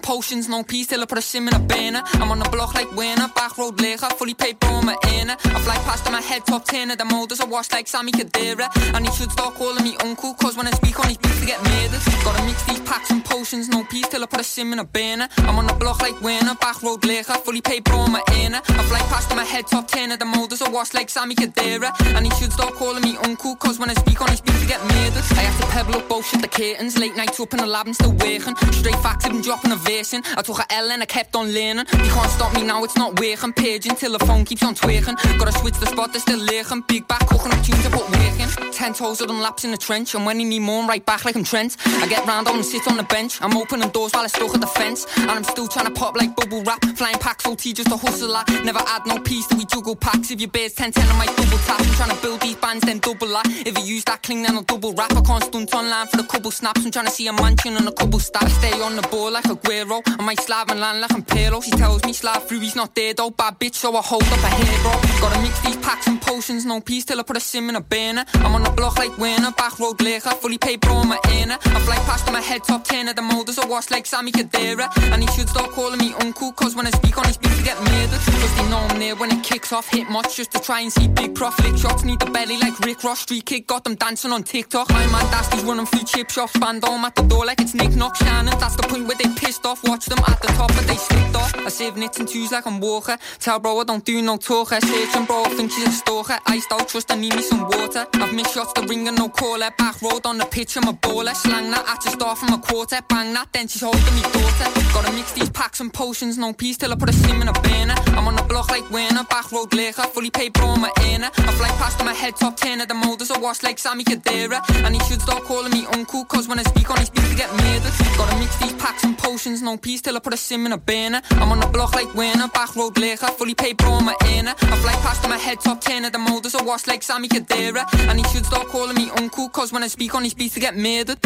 Potions, 0.00 0.48
no 0.48 0.62
peace 0.64 0.86
till 0.86 1.02
I 1.02 1.06
put 1.06 1.18
a 1.18 1.22
sim 1.22 1.46
in 1.46 1.54
a 1.54 1.58
banner. 1.58 2.02
I'm 2.14 2.30
on 2.30 2.38
the 2.38 2.48
block 2.48 2.74
like 2.74 2.90
winner, 2.92 3.28
back 3.34 3.58
road 3.58 3.80
liquor, 3.80 4.08
fully 4.16 4.34
paid 4.34 4.56
on 4.64 4.86
my 4.86 4.96
inner. 5.14 5.36
I 5.44 5.60
fly 5.60 5.76
past 5.86 6.06
on 6.06 6.12
my 6.12 6.20
head, 6.20 6.46
top 6.46 6.64
10 6.64 6.90
of 6.90 6.98
the 6.98 7.04
molders, 7.04 7.40
I 7.40 7.44
wash 7.44 7.70
like 7.72 7.86
Sami 7.86 8.12
Khedira. 8.12 8.68
And 8.94 9.06
he 9.06 9.12
should 9.12 9.30
start 9.30 9.54
calling 9.54 9.84
me 9.84 9.96
uncle, 10.02 10.34
cause 10.34 10.56
when 10.56 10.66
I 10.66 10.70
speak 10.72 10.98
on 10.98 11.08
his 11.08 11.18
beats, 11.18 11.40
to 11.40 11.46
get 11.46 11.62
murdered. 11.62 12.00
Gotta 12.24 12.42
mix 12.44 12.62
these 12.64 12.80
packs 12.80 13.10
and 13.10 13.24
potions, 13.24 13.68
no 13.68 13.84
peace 13.84 14.08
till 14.08 14.22
I 14.22 14.26
put 14.26 14.40
a 14.40 14.44
sim 14.44 14.72
in 14.72 14.78
a 14.78 14.84
banner. 14.84 15.28
I'm 15.38 15.58
on 15.58 15.66
the 15.66 15.74
block 15.74 16.00
like 16.00 16.20
winner, 16.20 16.54
back 16.54 16.82
road 16.82 17.04
liquor, 17.04 17.34
fully 17.34 17.60
paid 17.60 17.88
on 17.90 18.12
my 18.12 18.22
inner. 18.36 18.60
I 18.68 18.82
fly 18.84 19.00
past 19.10 19.30
on 19.30 19.36
my 19.36 19.44
head, 19.44 19.66
top 19.66 19.88
10 19.88 20.12
of 20.12 20.18
the 20.18 20.24
molders, 20.24 20.62
I 20.62 20.70
wash 20.70 20.94
like 20.94 21.10
Sami 21.10 21.34
Khedira. 21.34 21.92
And 22.16 22.26
he 22.26 22.32
should 22.38 22.52
start 22.52 22.74
calling 22.74 23.02
me 23.02 23.16
uncle, 23.24 23.54
cause 23.56 23.78
when 23.78 23.90
I 23.90 23.94
speak 23.94 24.20
on 24.20 24.30
his 24.30 24.40
beats, 24.40 24.60
to 24.60 24.66
get 24.66 24.80
murdered. 24.80 25.24
I 25.32 25.42
have 25.42 25.60
to 25.60 25.66
pebble 25.66 25.96
up 25.96 26.08
bullshit 26.08 26.40
the 26.42 26.48
curtains, 26.48 26.98
late 26.98 27.16
nights 27.16 27.38
up 27.40 27.52
in 27.52 27.58
the 27.60 27.66
lab 27.66 27.86
and 27.86 27.94
still 27.94 28.12
working. 28.12 28.56
Straight 28.72 29.00
facts, 29.02 29.24
I've 29.26 29.40
dropping 29.42 29.72
a 29.72 29.76
I 29.90 30.42
took 30.42 30.58
a 30.60 30.72
L 30.72 30.90
and 30.92 31.02
I 31.02 31.06
kept 31.06 31.34
on 31.34 31.52
learning. 31.52 31.84
You 31.92 32.10
can't 32.10 32.30
stop 32.30 32.54
me 32.54 32.62
now, 32.62 32.84
it's 32.84 32.96
not 32.96 33.18
working. 33.18 33.52
Paging 33.52 33.96
till 33.96 34.12
the 34.16 34.24
phone 34.24 34.44
keeps 34.44 34.62
on 34.62 34.74
twerking. 34.74 35.16
Gotta 35.38 35.52
switch 35.52 35.74
the 35.74 35.86
spot, 35.86 36.12
they're 36.12 36.20
still 36.20 36.38
lurking. 36.38 36.82
Big 36.86 37.08
back, 37.08 37.26
cooking 37.26 37.52
up 37.52 37.62
tunes, 37.64 37.84
I 37.84 37.90
put 37.90 38.08
work 38.08 38.38
in. 38.38 38.72
Ten 38.72 38.92
toes, 38.94 39.20
I 39.20 39.26
done 39.26 39.40
laps 39.40 39.64
in 39.64 39.72
the 39.72 39.76
trench. 39.76 40.14
And 40.14 40.24
when 40.24 40.38
he 40.38 40.44
need 40.44 40.60
more, 40.60 40.82
I'm 40.82 40.88
right 40.88 41.04
back 41.04 41.24
like 41.24 41.34
I'm 41.34 41.42
Trent. 41.42 41.76
I 41.84 42.06
get 42.06 42.24
round 42.24 42.46
on 42.46 42.56
and 42.56 42.64
sit 42.64 42.86
on 42.86 42.96
the 42.96 43.02
bench. 43.02 43.42
I'm 43.42 43.56
opening 43.56 43.88
doors 43.90 44.12
while 44.12 44.24
I 44.24 44.28
stuck 44.28 44.54
at 44.54 44.60
the 44.60 44.68
fence. 44.68 45.06
And 45.18 45.30
I'm 45.30 45.44
still 45.44 45.66
trying 45.66 45.86
to 45.86 45.92
pop 45.92 46.16
like 46.16 46.36
bubble 46.36 46.62
wrap. 46.62 46.84
Flying 46.96 47.18
packs, 47.18 47.44
OT 47.46 47.72
just 47.72 47.90
a 47.90 47.96
hustle 47.96 48.36
at. 48.36 48.48
Never 48.64 48.80
add 48.86 49.06
no 49.06 49.18
piece 49.18 49.48
till 49.48 49.58
we 49.58 49.66
juggle 49.66 49.96
packs. 49.96 50.30
If 50.30 50.40
your 50.40 50.50
bears 50.50 50.72
10 50.74 50.92
10, 50.92 51.08
I 51.08 51.18
might 51.18 51.36
double 51.36 51.58
tap. 51.66 51.80
I'm 51.80 51.94
trying 51.94 52.16
to 52.16 52.22
build 52.22 52.40
these 52.40 52.56
bands, 52.56 52.84
then 52.86 53.00
double 53.00 53.28
that. 53.28 53.46
If 53.66 53.76
you 53.78 53.84
use 53.84 54.04
that 54.04 54.22
cling, 54.22 54.42
then 54.42 54.54
I'll 54.54 54.62
double 54.62 54.92
rap. 54.94 55.12
I 55.16 55.20
can't 55.20 55.42
stunt 55.42 55.74
online 55.74 56.06
for 56.06 56.18
the 56.18 56.24
couple 56.24 56.50
snaps. 56.52 56.84
I'm 56.84 56.92
trying 56.92 57.06
to 57.06 57.12
see 57.12 57.26
a 57.26 57.32
mansion 57.32 57.76
and 57.76 57.88
a 57.88 57.92
couple 57.92 58.20
stacks. 58.20 58.52
Stay 58.54 58.72
on 58.80 58.96
the 58.96 59.02
ball 59.08 59.32
like 59.32 59.46
a 59.46 59.56
I 59.80 60.22
might 60.22 60.38
slab 60.40 60.70
and 60.70 60.78
land 60.78 61.00
like 61.00 61.12
I'm 61.14 61.22
Pirlo. 61.22 61.64
She 61.64 61.70
tells 61.70 62.04
me 62.04 62.12
slide 62.12 62.42
through, 62.42 62.60
he's 62.60 62.76
not 62.76 62.94
there 62.94 63.14
though. 63.14 63.30
Bad 63.30 63.58
bitch, 63.58 63.76
so 63.76 63.96
I 63.96 64.02
hold 64.02 64.24
up 64.24 64.44
a 64.44 64.50
hero. 64.50 64.92
Gotta 65.20 65.40
mix 65.40 65.58
these 65.60 65.76
packs 65.78 66.06
and 66.06 66.20
potions, 66.20 66.66
no 66.66 66.80
peace 66.82 67.06
till 67.06 67.18
I 67.18 67.22
put 67.22 67.38
a 67.38 67.40
sim 67.40 67.70
in 67.70 67.76
a 67.76 67.80
banner. 67.80 68.26
I'm 68.34 68.54
on 68.54 68.62
the 68.62 68.70
block 68.70 68.98
like 68.98 69.16
winner, 69.16 69.52
back 69.52 69.78
road 69.78 70.00
liquor, 70.02 70.30
fully 70.30 70.58
paid 70.58 70.80
bro 70.80 70.96
on 70.96 71.08
my 71.08 71.18
inner. 71.32 71.54
I 71.54 71.80
fly 71.80 71.96
past 72.04 72.26
on 72.26 72.34
my 72.34 72.42
head, 72.42 72.62
top 72.62 72.84
10 72.84 73.08
of 73.08 73.16
the 73.16 73.22
motors, 73.22 73.58
I 73.58 73.66
wash 73.66 73.90
like 73.90 74.04
Sami 74.04 74.32
Khedira. 74.32 74.90
And 75.12 75.22
he 75.22 75.28
should 75.28 75.48
start 75.48 75.70
calling 75.70 75.98
me 75.98 76.12
uncle, 76.20 76.52
cause 76.52 76.76
when 76.76 76.86
I 76.86 76.90
speak 76.90 77.16
on 77.16 77.24
his 77.24 77.38
beat, 77.38 77.50
to 77.60 77.66
get 77.66 77.78
murdered. 77.80 78.20
Cause 78.40 78.54
they 78.56 78.68
know 78.68 78.78
I'm 78.78 78.98
there 78.98 79.16
when 79.16 79.30
it 79.30 79.42
kicks 79.42 79.72
off. 79.72 79.88
Hit 79.88 80.08
much 80.10 80.36
just 80.36 80.50
to 80.52 80.58
try 80.60 80.80
and 80.80 80.92
see 80.92 81.08
big 81.08 81.34
profit. 81.34 81.78
Shots, 81.78 82.04
need 82.04 82.20
the 82.20 82.30
belly 82.30 82.58
like 82.58 82.78
Rick 82.80 83.04
Ross. 83.04 83.20
Street 83.20 83.44
kid, 83.46 83.66
got 83.66 83.84
them 83.84 83.94
dancing 83.94 84.32
on 84.32 84.42
TikTok. 84.42 84.88
My 84.90 85.06
man 85.06 85.26
Dasty's 85.30 85.64
running 85.64 85.86
through 85.86 86.04
chip 86.04 86.30
shops, 86.30 86.56
band 86.58 86.84
on 86.84 87.04
at 87.04 87.14
the 87.14 87.22
door 87.22 87.44
like 87.46 87.60
it's 87.60 87.74
Nick 87.74 87.94
Knock 87.94 88.16
Shannon. 88.16 88.58
That's 88.58 88.76
the 88.76 88.82
point 88.82 89.06
where 89.06 89.16
they 89.16 89.28
pissed 89.36 89.66
off. 89.66 89.69
Watch 89.70 90.06
them 90.06 90.18
at 90.26 90.40
the 90.42 90.48
top, 90.48 90.68
but 90.74 90.84
they 90.88 90.96
slipped 90.96 91.36
off. 91.36 91.54
I 91.54 91.68
save 91.68 91.96
nits 91.96 92.18
and 92.18 92.26
twos 92.26 92.50
like 92.50 92.66
I'm 92.66 92.80
Walker. 92.80 93.16
Tell 93.38 93.60
bro 93.60 93.78
I 93.78 93.84
don't 93.84 94.04
do 94.04 94.20
no 94.20 94.36
talk. 94.36 94.72
I 94.72 94.80
search 94.80 95.26
bro, 95.26 95.44
I 95.44 95.50
think 95.50 95.70
she's 95.70 95.86
a 95.86 95.92
stalker. 95.92 96.38
Iced 96.46 96.72
out, 96.72 96.88
trust 96.88 97.12
I 97.12 97.14
need 97.14 97.36
me 97.36 97.42
some 97.42 97.62
water. 97.62 98.04
I've 98.14 98.34
missed 98.34 98.54
shots, 98.54 98.72
the 98.72 98.82
ring 98.88 99.06
and 99.06 99.16
no 99.16 99.28
caller. 99.28 99.70
Back 99.78 100.02
road 100.02 100.26
on 100.26 100.38
the 100.38 100.46
pitch, 100.46 100.76
I'm 100.76 100.88
a 100.88 100.92
baller. 100.92 101.36
Slang 101.36 101.70
that 101.70 101.88
at 101.88 102.02
just 102.02 102.20
off 102.20 102.40
from 102.40 102.54
a 102.54 102.58
quarter. 102.58 102.98
Bang 103.08 103.32
that, 103.34 103.48
then 103.52 103.68
she's 103.68 103.82
holding 103.82 104.14
me 104.16 104.22
daughter. 104.22 104.68
Gotta 104.92 105.12
mix 105.12 105.32
these 105.32 105.50
packs 105.50 105.80
and 105.80 105.94
potions, 105.94 106.36
no 106.36 106.52
peace 106.52 106.76
till 106.76 106.92
I 106.92 106.96
put 106.96 107.08
a 107.08 107.12
sim 107.12 107.40
in 107.40 107.48
a 107.48 107.52
banner. 107.52 107.94
I'm 108.18 108.26
on 108.26 108.34
the 108.34 108.42
block 108.42 108.70
like 108.70 108.90
winner, 108.90 109.22
back 109.24 109.52
road 109.52 109.72
liquor, 109.72 110.02
fully 110.02 110.30
paid 110.30 110.52
bro 110.52 110.74
my 110.76 110.90
inner. 111.06 111.30
I 111.36 111.52
fly 111.52 111.68
past 111.78 112.04
my 112.04 112.12
head, 112.12 112.34
top 112.34 112.56
10 112.56 112.80
of 112.80 112.88
the 112.88 112.94
motors, 112.94 113.30
I 113.30 113.38
wash 113.38 113.62
like 113.62 113.78
Sami 113.78 114.02
Khedira. 114.04 114.60
And 114.84 114.94
he 114.96 115.00
should 115.08 115.22
start 115.22 115.44
calling 115.44 115.70
me 115.70 115.86
uncle, 115.94 116.24
cause 116.24 116.48
when 116.48 116.58
I 116.58 116.64
speak 116.64 116.90
on 116.90 116.98
his 116.98 117.08
beat, 117.08 117.24
to 117.24 117.36
get 117.36 117.50
murdered. 117.52 117.92
Gotta 118.18 118.36
mix 118.38 118.56
these 118.58 118.72
packs 118.74 119.04
and 119.04 119.16
potions, 119.16 119.59
no 119.62 119.76
peace 119.76 120.00
till 120.02 120.16
I 120.16 120.20
put 120.20 120.34
a 120.34 120.36
sim 120.36 120.66
in 120.66 120.72
a 120.72 120.78
banner. 120.78 121.20
I'm 121.32 121.50
on 121.52 121.60
the 121.60 121.66
block 121.66 121.94
like 121.94 122.12
winner, 122.14 122.48
back 122.48 122.74
road 122.76 122.96
liquor, 122.98 123.26
fully 123.26 123.54
paid 123.54 123.76
bro 123.76 123.92
on 123.92 124.04
my 124.04 124.16
inner. 124.28 124.54
I 124.60 124.76
fly 124.76 124.92
past 125.02 125.24
on 125.24 125.30
my 125.30 125.38
head, 125.38 125.60
top 125.60 125.80
10 125.80 126.04
of 126.04 126.12
the 126.12 126.18
motors, 126.18 126.54
I 126.54 126.62
wash 126.62 126.86
like 126.86 127.02
Sammy 127.02 127.28
Kadira. 127.28 127.84
And 128.08 128.18
he 128.18 128.24
should 128.32 128.46
start 128.46 128.66
calling 128.68 128.96
me 128.96 129.10
uncle, 129.16 129.48
cause 129.48 129.72
when 129.72 129.82
I 129.82 129.88
speak 129.88 130.14
on 130.14 130.24
his 130.24 130.34
beat, 130.34 130.52
to 130.52 130.60
get 130.60 130.76
murdered. 130.76 131.18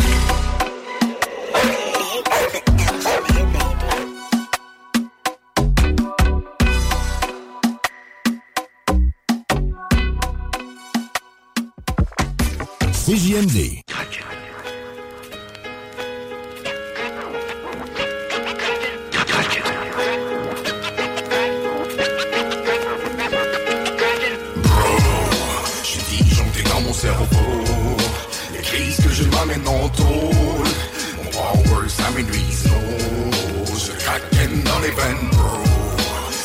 CJMD. 13.05 13.85
Non 32.23 33.77
Je 33.77 33.93
craquenne 33.93 34.63
dans 34.63 34.79
les 34.79 34.91
veines. 34.91 35.29
Bro 35.33 35.59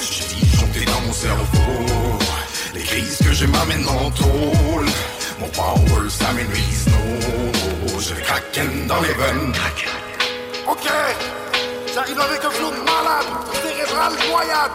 J'ai 0.01 0.35
disjoncté 0.35 0.85
dans 0.85 1.01
mon 1.01 1.13
cerveau. 1.13 2.17
Les 2.73 2.81
crises 2.81 3.17
que 3.19 3.31
je 3.33 3.45
m'amène 3.45 3.87
en 3.87 4.09
tôle. 4.11 4.87
Mon 5.39 5.47
power 5.49 6.09
ça 6.09 6.33
m'énuise 6.33 6.87
non 6.87 7.99
Je 7.99 8.15
craquenne 8.15 8.87
dans 8.87 9.01
les 9.01 9.13
veines. 9.13 9.53
Ok 10.67 10.87
J'arrive 11.93 12.19
avec 12.19 12.43
un 12.45 12.51
flow 12.51 12.71
de 12.71 12.77
malade. 12.77 13.27
Cérébral 13.61 14.13
noyade 14.31 14.71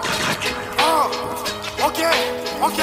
Oh 0.79 1.11
Ok 1.85 2.05
Ok. 2.63 2.81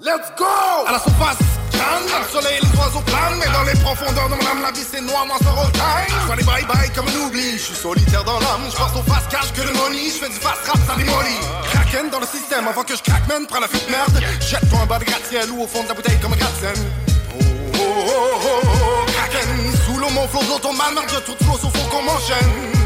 Let's 0.00 0.32
go! 0.38 0.44
À 0.86 0.92
la 0.92 0.98
surface, 1.00 1.38
Dans 1.76 2.18
le 2.18 2.28
soleil, 2.32 2.60
les 2.62 2.78
oiseaux 2.78 3.00
planent, 3.04 3.38
mais 3.38 3.52
dans 3.52 3.62
les 3.64 3.78
profondeurs 3.80 4.28
de 4.28 4.34
mon 4.34 4.46
âme, 4.50 4.62
la 4.62 4.70
vie 4.72 4.86
c'est 4.90 5.00
noir, 5.00 5.26
moi 5.26 5.36
c'est 5.38 5.72
time. 5.72 6.16
Je 6.28 6.36
les 6.36 6.44
bye 6.44 6.64
bye 6.64 6.90
comme 6.94 7.06
un 7.08 7.26
oubli. 7.26 7.52
Je 7.52 7.64
suis 7.64 7.74
solitaire 7.74 8.24
dans 8.24 8.38
l'âme, 8.40 8.64
je 8.70 8.76
pense 8.76 8.96
au 8.96 9.02
fast 9.02 9.28
cash 9.28 9.52
que 9.52 9.62
le 9.62 9.72
money. 9.74 10.08
Je 10.08 10.24
fais 10.24 10.28
du 10.28 10.36
fast 10.36 10.66
rap, 10.66 10.78
ça 10.86 10.94
démolit. 10.96 11.40
Kraken 11.70 12.10
dans 12.10 12.20
le 12.20 12.26
système 12.26 12.66
avant 12.68 12.84
que 12.84 12.96
je 12.96 13.02
craque, 13.02 13.26
man. 13.28 13.46
Prends 13.46 13.60
la 13.60 13.68
fuite 13.68 13.88
merde. 13.90 14.20
Jette-toi 14.40 14.78
un 14.82 14.86
bas 14.86 14.98
de 14.98 15.04
gratte-ciel 15.04 15.50
ou 15.50 15.62
au 15.62 15.66
fond 15.66 15.82
de 15.82 15.88
la 15.88 15.94
bouteille 15.94 16.18
comme 16.20 16.32
un 16.32 16.36
gratte 16.36 16.52
Oh, 16.64 17.42
oh, 17.74 17.80
oh, 17.82 18.40
oh, 18.44 18.60
oh, 18.64 19.10
Kraken. 19.12 19.48
Sous 19.84 19.98
l'eau, 19.98 20.10
mon 20.10 20.26
flow, 20.28 20.42
de 20.42 20.48
l'automane, 20.48 20.96
je 21.08 21.18
tout 21.20 21.36
flow, 21.44 21.58
sauf 21.60 21.72
qu'on 21.90 22.02
m'enchaîne. 22.02 22.76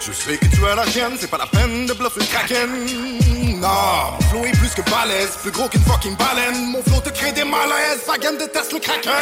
Je 0.00 0.12
sais 0.12 0.36
que 0.36 0.46
tu 0.46 0.66
as 0.66 0.74
la 0.74 0.86
chienne, 0.86 1.12
c'est 1.18 1.30
pas 1.30 1.38
la 1.38 1.46
peine 1.46 1.86
de 1.86 1.92
bluffer 1.92 2.24
Kraken. 2.26 2.68
Non, 3.62 4.18
mon 4.18 4.26
flow 4.28 4.44
est 4.44 4.58
plus 4.58 4.74
que 4.74 4.82
balèze, 4.90 5.36
plus 5.40 5.52
gros 5.52 5.68
qu'une 5.68 5.84
fucking 5.84 6.16
baleine. 6.16 6.66
Mon 6.72 6.82
flow 6.82 7.00
te 7.00 7.10
crée 7.10 7.30
des 7.30 7.44
malaises, 7.44 8.02
sa 8.04 8.18
gamme 8.18 8.36
déteste 8.36 8.72
le 8.72 8.80
Kraken. 8.80 9.12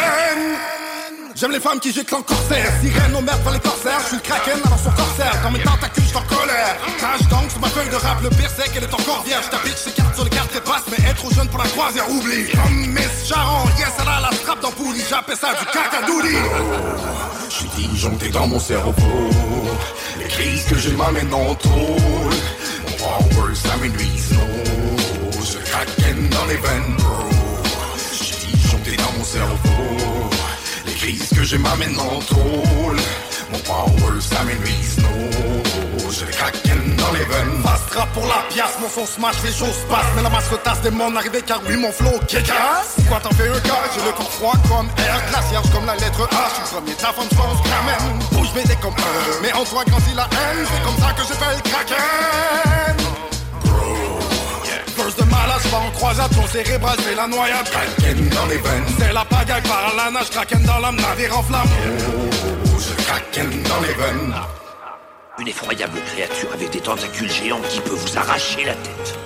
J'aime 1.37 1.53
les 1.53 1.61
femmes 1.61 1.79
qui 1.79 1.93
jettent 1.93 2.13
en 2.15 2.23
corsaire. 2.23 2.73
Sirène 2.81 3.15
aux 3.17 3.21
merdes 3.21 3.43
pour 3.43 3.53
les 3.53 3.61
corsaires. 3.61 4.01
Je 4.01 4.07
suis 4.09 4.17
le 4.17 4.23
kraken 4.23 4.59
alors 4.65 4.79
son 4.79 4.91
corsaire. 4.91 5.33
Dans 5.43 5.51
mes 5.51 5.63
tentacules 5.63 6.05
je 6.11 6.17
en 6.19 6.23
colère. 6.23 6.77
Tâche 6.99 7.29
donc 7.29 7.51
sur 7.51 7.61
ma 7.61 7.69
feuille 7.69 7.89
de 7.89 7.97
rap. 7.97 8.23
Le 8.23 8.31
pire 8.31 8.51
c'est 8.57 8.73
qu'elle 8.73 8.85
est 8.85 8.95
encore 8.95 9.23
vierge. 9.25 9.49
Ta 9.51 9.59
bitch 9.59 9.77
ses 9.77 9.93
cartes 9.93 10.15
sur 10.15 10.25
les 10.25 10.31
cartes 10.31 10.59
passe. 10.61 10.85
Mais 10.91 11.05
être 11.09 11.17
trop 11.17 11.31
jeune 11.31 11.49
pour 11.49 11.59
la 11.59 11.69
croisière 11.69 12.11
oublie. 12.11 12.51
Comme 12.51 12.87
Miss 12.89 13.29
Sharon 13.29 13.69
Yes 13.79 13.93
elle 14.01 14.09
a 14.09 14.21
la 14.21 14.37
strap 14.37 14.61
dans 14.61 14.73
J'appelle 15.09 15.37
ça 15.37 15.51
du 15.59 15.65
cacadouli. 15.67 16.37
Je 17.49 17.55
suis 17.55 17.69
disjoncté 17.89 18.29
dans 18.31 18.47
mon 18.47 18.59
cerveau. 18.59 18.93
Les 20.19 20.29
crises 20.29 20.65
que 20.65 20.77
j'ai 20.77 20.93
m'amènent 20.93 21.33
en 21.33 21.55
tôle 21.55 22.35
Mon 23.01 23.07
power 23.07 23.55
ça 23.55 23.77
m'énuise 23.77 24.31
Je 25.43 25.59
kraken 25.71 26.29
dans 26.29 26.45
les 26.47 26.57
veines 26.57 26.97
bro. 26.99 27.25
Je 27.97 28.25
suis 28.25 28.47
disjoncté 28.53 28.97
dans 28.97 29.19
mon 29.19 29.25
cerveau. 29.25 30.31
Crise 30.97 31.29
que 31.35 31.43
j'ai 31.43 31.57
m'amène 31.57 31.99
en 31.99 32.19
tôle. 32.21 32.99
Mon 33.51 33.59
power 33.61 34.21
ça 34.21 34.45
m'énuise 34.45 34.99
no 34.99 36.11
J'ai 36.11 36.27
les 36.27 36.33
kraken 36.33 36.97
dans 36.97 37.13
les 37.13 37.25
veines. 37.25 37.63
Fast 37.63 37.95
rap 37.95 38.13
pour 38.13 38.27
la 38.27 38.45
pièce, 38.51 38.77
mon 38.83 38.89
son 38.89 39.07
smash, 39.07 39.37
les 39.45 39.53
choses 39.53 39.81
passent. 39.89 40.13
Mais 40.15 40.23
la 40.23 40.29
masse 40.29 40.49
retasse 40.51 40.83
des 40.83 40.91
mondes 40.91 41.17
arrivés 41.17 41.43
car 41.43 41.61
oui 41.67 41.77
mon 41.77 41.93
flow 41.93 42.19
casse 42.29 42.97
Pourquoi 42.97 43.21
t'en 43.21 43.31
fais 43.31 43.49
un 43.49 43.61
cas, 43.61 43.81
j'ai 43.95 44.05
le 44.05 44.13
corps 44.13 44.31
froid 44.31 44.55
comme 44.69 44.89
air 44.99 45.23
Glaciaire 45.31 45.63
comme 45.73 45.87
la 45.87 45.97
lettre 45.97 46.29
H, 46.29 46.37
je 46.61 46.67
suis 46.67 46.77
premier 46.77 46.93
femme 46.93 47.15
je 47.31 47.37
pense 47.37 47.65
même 47.65 48.30
Comme 48.83 48.95
un, 48.95 49.43
mais 49.43 49.53
en 49.53 49.65
toi 49.65 49.85
grandit 49.85 50.15
la 50.15 50.25
haine 50.25 50.67
C'est 50.67 50.83
comme 50.83 50.99
ça 50.99 51.13
que 51.13 51.23
j'appelle 51.23 51.63
kraken 51.63 52.97
First 54.97 55.21
de 55.21 55.25
malade, 55.31 55.61
je 55.63 55.75
en 55.75 55.91
croisade, 55.93 56.31
ton 56.35 56.47
cérébral 56.49 56.97
c'est 57.05 57.15
la 57.15 57.29
noyade. 57.29 57.71
Kraken 57.71 58.29
dans 58.31 58.47
les 58.47 58.57
veines, 58.57 58.85
c'est 58.99 59.13
la 59.13 59.25
pagaille 59.25 59.63
par 59.63 59.95
la 59.97 60.11
nage 60.11 60.31
Kraken 60.31 60.63
dans 60.65 60.79
l'âme, 60.79 60.97
navire 60.97 61.39
en 61.39 61.43
flamme. 61.45 61.69
Oh, 62.09 62.79
je 62.79 63.05
kraken 63.05 63.63
dans 63.63 63.81
les 63.81 63.95
veines. 63.95 64.35
Une 65.39 65.49
effroyable 65.49 65.99
créature 66.13 66.49
avec 66.53 66.71
des 66.71 66.81
tentacules 66.81 67.31
géants 67.31 67.61
qui 67.69 67.81
peut 67.81 67.95
vous 67.95 68.19
arracher 68.19 68.65
la 68.65 68.75
tête. 68.75 69.19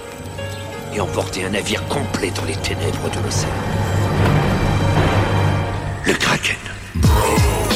Et 0.95 1.01
emporter 1.01 1.45
un 1.45 1.51
navire 1.51 1.87
complet 1.89 2.31
dans 2.31 2.45
les 2.45 2.57
ténèbres 2.57 3.11
de 3.11 3.21
l'océan. 3.25 3.49
Le 6.05 6.13
Kraken. 6.13 6.57
Bro, 6.97 7.11
je 7.71 7.74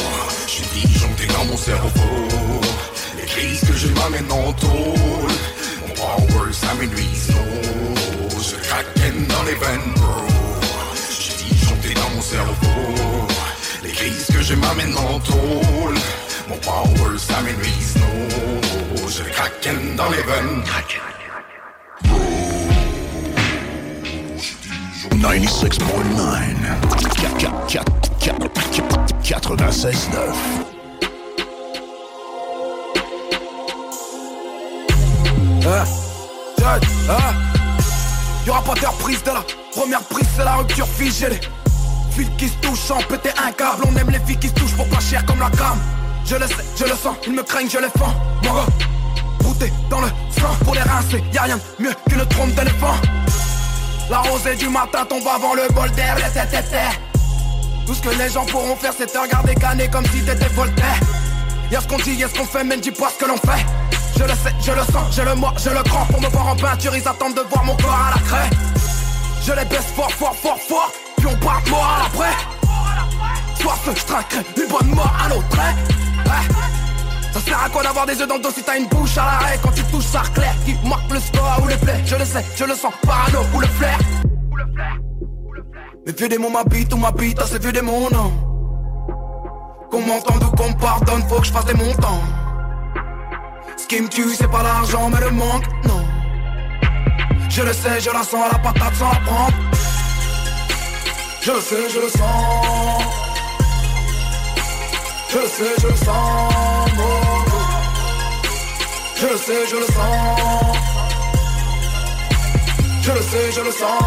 dans 1.27 1.45
mon 1.45 1.57
cerveau 1.57 2.29
Les 3.17 3.25
crises 3.25 3.61
que 3.61 3.73
je 3.73 3.87
m'amène 3.87 4.31
en 4.31 4.53
tôle 4.53 5.31
Mon 5.87 5.93
power 5.93 6.53
ça 6.53 6.73
m'énuise 6.79 7.29
je 8.49 8.55
kraken 8.55 9.27
dans 9.27 9.43
les 9.43 9.55
veines, 9.55 9.93
bro. 9.95 10.23
J'ai 11.19 11.43
disjoncté 11.49 11.93
dans 11.93 12.09
mon 12.15 12.21
cerveau. 12.21 13.27
Les 13.83 13.91
crises 13.91 14.27
que 14.33 14.41
je 14.41 14.55
m'amène 14.55 14.95
en 14.97 15.19
tôle. 15.19 15.95
Mon 16.47 16.57
power, 16.57 17.17
ça 17.17 17.41
m'énuise. 17.41 17.97
Je 19.07 19.23
kraken 19.23 19.95
dans 19.95 20.09
les 20.09 20.21
veines. 20.23 20.63
Kraken. 20.63 21.01
96.9 25.19 25.99
96.9 29.23 30.78
Y'aura 38.45 38.63
pas 38.63 38.73
de 38.73 38.85
reprise 38.85 39.23
de 39.23 39.31
la 39.31 39.43
première 39.75 40.01
prise, 40.03 40.27
c'est 40.35 40.43
la 40.43 40.55
rupture 40.55 40.87
figée. 40.87 41.29
Les 41.29 41.39
fils 42.11 42.29
qui 42.37 42.47
se 42.47 42.53
touchent 42.61 42.79
sans 42.79 42.97
péter 43.03 43.29
un 43.45 43.51
câble. 43.51 43.83
On 43.85 43.95
aime 43.97 44.09
les 44.09 44.19
filles 44.19 44.37
qui 44.37 44.47
se 44.47 44.53
touchent 44.53 44.75
pour 44.75 44.87
pas 44.87 44.99
cher 44.99 45.25
comme 45.25 45.39
la 45.39 45.49
cam. 45.49 45.77
Je 46.25 46.35
le 46.35 46.47
sais, 46.47 46.65
je 46.77 46.83
le 46.85 46.95
sens, 46.95 47.15
ils 47.25 47.33
me 47.33 47.43
craignent, 47.43 47.69
je 47.69 47.77
les 47.77 47.89
fends. 47.97 48.13
Mon 48.43 48.53
gars, 48.53 48.65
brouté 49.39 49.71
dans 49.89 50.01
le 50.01 50.07
sang 50.31 50.55
pour 50.63 50.75
les 50.75 50.81
rincer. 50.81 51.23
Y'a 51.33 51.43
rien 51.43 51.57
de 51.57 51.83
mieux 51.83 51.93
qu'une 52.07 52.25
trompe 52.27 52.53
d'éléphant. 52.55 52.95
La 54.09 54.19
rosée 54.19 54.55
du 54.55 54.69
matin 54.69 55.05
tombe 55.07 55.27
avant 55.27 55.53
le 55.53 55.67
bol 55.73 55.91
d'air, 55.91 56.15
Tout 57.85 57.93
ce 57.93 58.01
que 58.01 58.09
les 58.09 58.29
gens 58.29 58.45
pourront 58.45 58.75
faire, 58.75 58.93
c'est 58.97 59.11
te 59.11 59.17
regarder 59.17 59.55
canner 59.55 59.87
comme 59.89 60.05
si 60.05 60.21
t'étais 60.23 60.47
Voltaire. 60.55 60.99
Y'a 61.71 61.81
ce 61.81 61.87
qu'on 61.87 61.97
dit, 61.97 62.15
y'a 62.15 62.27
ce 62.27 62.33
qu'on 62.33 62.45
fait, 62.45 62.63
mais 62.63 62.77
ne 62.77 62.81
dis 62.81 62.91
pas 62.91 63.09
ce 63.09 63.23
que 63.23 63.29
l'on 63.29 63.37
fait. 63.37 63.65
Je 64.19 64.25
le 64.25 64.31
sais, 64.31 64.53
je 64.59 64.71
le 64.73 64.81
sens, 64.91 65.15
je 65.15 65.21
le 65.21 65.33
moi, 65.33 65.53
je 65.57 65.69
le 65.69 65.81
crois 65.81 66.05
Pour 66.11 66.21
me 66.21 66.27
voir 66.27 66.47
en 66.49 66.55
peinture, 66.57 66.93
ils 66.93 67.07
attendent 67.07 67.35
de 67.35 67.41
voir 67.49 67.63
mon 67.63 67.77
corps 67.77 67.97
à 68.11 68.15
la 68.15 68.21
craie. 68.21 68.49
Je 69.41 69.53
les 69.53 69.63
baisse 69.63 69.93
fort, 69.95 70.11
fort, 70.11 70.35
fort, 70.35 70.59
fort 70.59 70.91
Puis 71.15 71.27
on 71.27 71.37
part 71.37 71.61
à 71.71 72.05
après. 72.05 72.35
Soit 73.61 73.75
ce 73.85 73.91
je 73.91 74.61
une 74.61 74.67
bonne 74.67 74.93
mort 74.93 75.15
à 75.23 75.29
l'autre 75.29 75.57
Ça 77.33 77.39
sert 77.39 77.63
à 77.63 77.69
quoi 77.69 77.81
d'avoir 77.81 78.05
des 78.05 78.19
yeux 78.19 78.27
dans 78.27 78.35
le 78.35 78.41
dos 78.41 78.51
si 78.53 78.61
t'as 78.61 78.77
une 78.77 78.87
bouche 78.87 79.17
à 79.17 79.23
l'arrêt? 79.23 79.57
Quand 79.63 79.71
tu 79.71 79.83
touches 79.83 80.03
ça 80.03 80.23
clair, 80.33 80.53
qui 80.65 80.75
marque 80.85 81.09
le 81.09 81.19
score 81.21 81.59
ou 81.63 81.67
les 81.69 81.77
plaies 81.77 82.03
Je 82.05 82.15
le 82.17 82.25
sais, 82.25 82.45
je 82.57 82.65
le 82.65 82.75
sens, 82.75 82.91
parano 83.07 83.39
ou 83.55 83.61
le 83.61 83.67
flair. 83.67 83.97
Mes 86.05 86.11
vieux 86.11 86.27
démons 86.27 86.51
m'habitent 86.51 86.93
ou 86.93 86.97
m'habitent, 86.97 87.41
ces 87.45 87.59
vieux 87.59 87.71
démons 87.71 88.09
non. 88.11 88.33
Qu'on 89.89 90.01
m'entende 90.01 90.43
ou 90.43 90.55
qu'on 90.57 90.67
me 90.67 90.77
pardonne, 90.77 91.23
faut 91.29 91.39
que 91.39 91.45
je 91.45 91.53
fasse 91.53 91.65
des 91.65 91.73
montants 91.73 92.21
ce 93.79 93.87
qui 93.87 94.01
me 94.01 94.09
tue, 94.09 94.35
c'est 94.35 94.49
pas 94.49 94.63
l'argent, 94.63 95.09
mais 95.09 95.19
le 95.21 95.31
manque, 95.31 95.65
non. 95.85 96.03
Je 97.49 97.61
le 97.61 97.73
sais, 97.73 97.99
je 97.99 98.11
la 98.11 98.23
sens 98.23 98.45
la 98.51 98.59
patate 98.59 98.95
sans 98.95 99.11
la 99.11 99.19
prendre. 99.19 99.53
Je 101.41 101.51
le 101.51 101.61
sais, 101.61 101.89
je 101.89 101.99
le 101.99 102.09
sens. 102.09 103.03
Je 105.31 105.37
le 105.37 105.47
sais, 105.47 105.73
je 105.81 105.87
le 105.87 105.95
sens. 105.95 106.53
Je 109.15 109.27
le 109.27 109.37
sais, 109.37 109.67
je 109.71 109.75
le 109.75 109.85
sens. 109.85 110.77
Je 113.01 113.11
le 113.11 113.21
sais, 113.21 113.51
je 113.51 113.61
le 113.61 113.71
sens. 113.71 114.03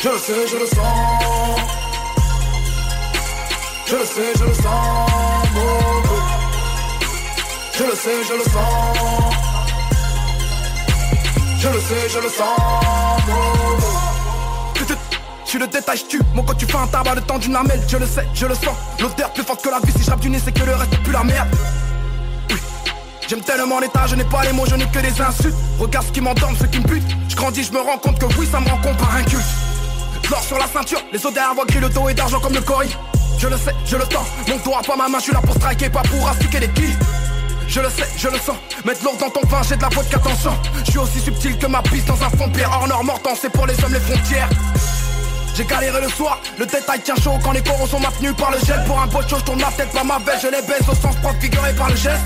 Je 0.00 0.08
le 0.08 0.18
sais, 0.18 0.46
je 0.52 0.56
le 0.56 0.66
sens. 0.66 1.60
Je 3.86 3.96
le 3.96 4.04
sais, 4.04 4.32
je 4.38 4.44
le 4.44 4.54
sens. 4.54 5.87
Je 7.78 7.84
le 7.84 7.90
sais, 7.90 8.24
je 8.28 8.32
le 8.32 8.42
sens. 8.42 9.34
Je 11.60 11.68
le 11.68 11.80
sais, 11.80 12.08
je 12.08 12.18
le 12.18 12.28
sens. 12.28 12.58
Je 15.44 15.48
suis 15.50 15.58
le 15.60 15.68
détail, 15.68 16.00
tu 16.08 16.20
Mon 16.34 16.42
quand 16.42 16.54
tu 16.54 16.66
fais 16.66 16.76
un 16.76 16.88
tabac 16.88 17.14
le 17.14 17.20
temps 17.20 17.38
d'une 17.38 17.52
lamelle 17.52 17.80
Je 17.86 17.96
le 17.96 18.06
sais, 18.06 18.26
je 18.34 18.46
le 18.46 18.54
sens. 18.56 18.74
L'odeur 18.98 19.32
plus 19.32 19.44
forte 19.44 19.62
que 19.62 19.68
la 19.68 19.78
vie 19.78 19.92
Si 19.96 20.02
je 20.02 20.12
du 20.16 20.28
nez 20.28 20.40
c'est 20.44 20.50
que 20.50 20.64
le 20.64 20.74
reste 20.74 20.92
est 20.92 21.02
plus 21.04 21.12
la 21.12 21.22
merde. 21.22 21.48
J'aime 23.28 23.42
tellement 23.42 23.78
l'état, 23.78 24.08
je 24.08 24.16
n'ai 24.16 24.24
pas 24.24 24.42
les 24.42 24.52
mots, 24.52 24.66
je 24.66 24.74
n'ai 24.74 24.86
que 24.86 24.98
des 24.98 25.20
insultes. 25.20 25.54
Regarde 25.78 26.06
ce 26.06 26.10
qui 26.10 26.20
m'endorme, 26.20 26.56
ce 26.56 26.66
qui 26.66 26.80
me 26.80 26.84
bute. 26.84 27.16
Je 27.28 27.36
grandis, 27.36 27.62
je 27.62 27.72
me 27.72 27.80
rends 27.80 27.98
compte 27.98 28.18
que 28.18 28.26
oui, 28.40 28.48
ça 28.50 28.58
me 28.58 28.68
rend 28.68 28.78
compte 28.78 28.96
par 28.96 29.14
un 29.14 29.22
culte 29.22 29.44
L'or 30.28 30.42
sur 30.42 30.58
la 30.58 30.66
ceinture, 30.66 31.00
les 31.12 31.24
odeurs 31.24 31.54
voix 31.54 31.64
gris, 31.64 31.78
le 31.78 31.90
dos 31.90 32.08
et 32.08 32.14
d'argent 32.14 32.40
comme 32.40 32.54
le 32.54 32.60
cori 32.60 32.88
Je 33.38 33.46
le 33.46 33.56
sais, 33.56 33.74
je 33.86 33.94
le 33.94 34.02
sens. 34.02 34.26
Mon 34.48 34.56
doigt, 34.64 34.82
pas 34.84 34.96
ma 34.96 35.08
main, 35.08 35.18
je 35.18 35.24
suis 35.24 35.32
là 35.32 35.40
pour 35.42 35.54
striker, 35.54 35.88
pas 35.90 36.02
pour 36.02 36.28
astiquer 36.28 36.58
les 36.58 36.70
kills 36.70 36.96
je 37.68 37.80
le 37.80 37.90
sais, 37.90 38.08
je 38.16 38.28
le 38.28 38.38
sens. 38.38 38.56
Mettre 38.84 39.04
l'or 39.04 39.16
dans 39.18 39.30
ton 39.30 39.46
vin, 39.46 39.62
j'ai 39.62 39.76
de 39.76 39.82
la 39.82 39.88
vodka 39.88 40.16
attention. 40.16 40.52
Je 40.84 40.90
suis 40.90 40.98
aussi 40.98 41.20
subtil 41.20 41.58
que 41.58 41.66
ma 41.66 41.82
piste 41.82 42.08
dans 42.08 42.22
un 42.22 42.30
fond 42.30 42.48
pierre. 42.50 42.70
Hors 42.72 42.88
nord 42.88 43.04
mortant, 43.04 43.34
c'est 43.40 43.50
pour 43.50 43.66
les 43.66 43.74
hommes 43.84 43.92
les 43.92 44.00
frontières. 44.00 44.48
J'ai 45.54 45.64
galéré 45.64 46.00
le 46.00 46.08
soir, 46.08 46.40
le 46.56 46.66
détail 46.66 47.00
tient 47.00 47.16
chaud 47.16 47.32
quand 47.42 47.50
les 47.50 47.62
coraux 47.62 47.86
sont 47.86 47.98
maintenus 47.98 48.34
par 48.36 48.50
le 48.52 48.58
gel. 48.64 48.82
Pour 48.86 49.00
un 49.00 49.06
beau 49.06 49.18
je 49.26 49.34
tourne 49.36 49.60
ma 49.60 49.70
tête, 49.72 49.90
pas 49.90 50.04
ma 50.04 50.18
belle, 50.20 50.38
je 50.40 50.46
les 50.46 50.62
baisse 50.62 50.88
au 50.88 50.94
sens 50.94 51.16
propre 51.16 51.40
figuré 51.40 51.72
par 51.74 51.90
le 51.90 51.96
geste. 51.96 52.24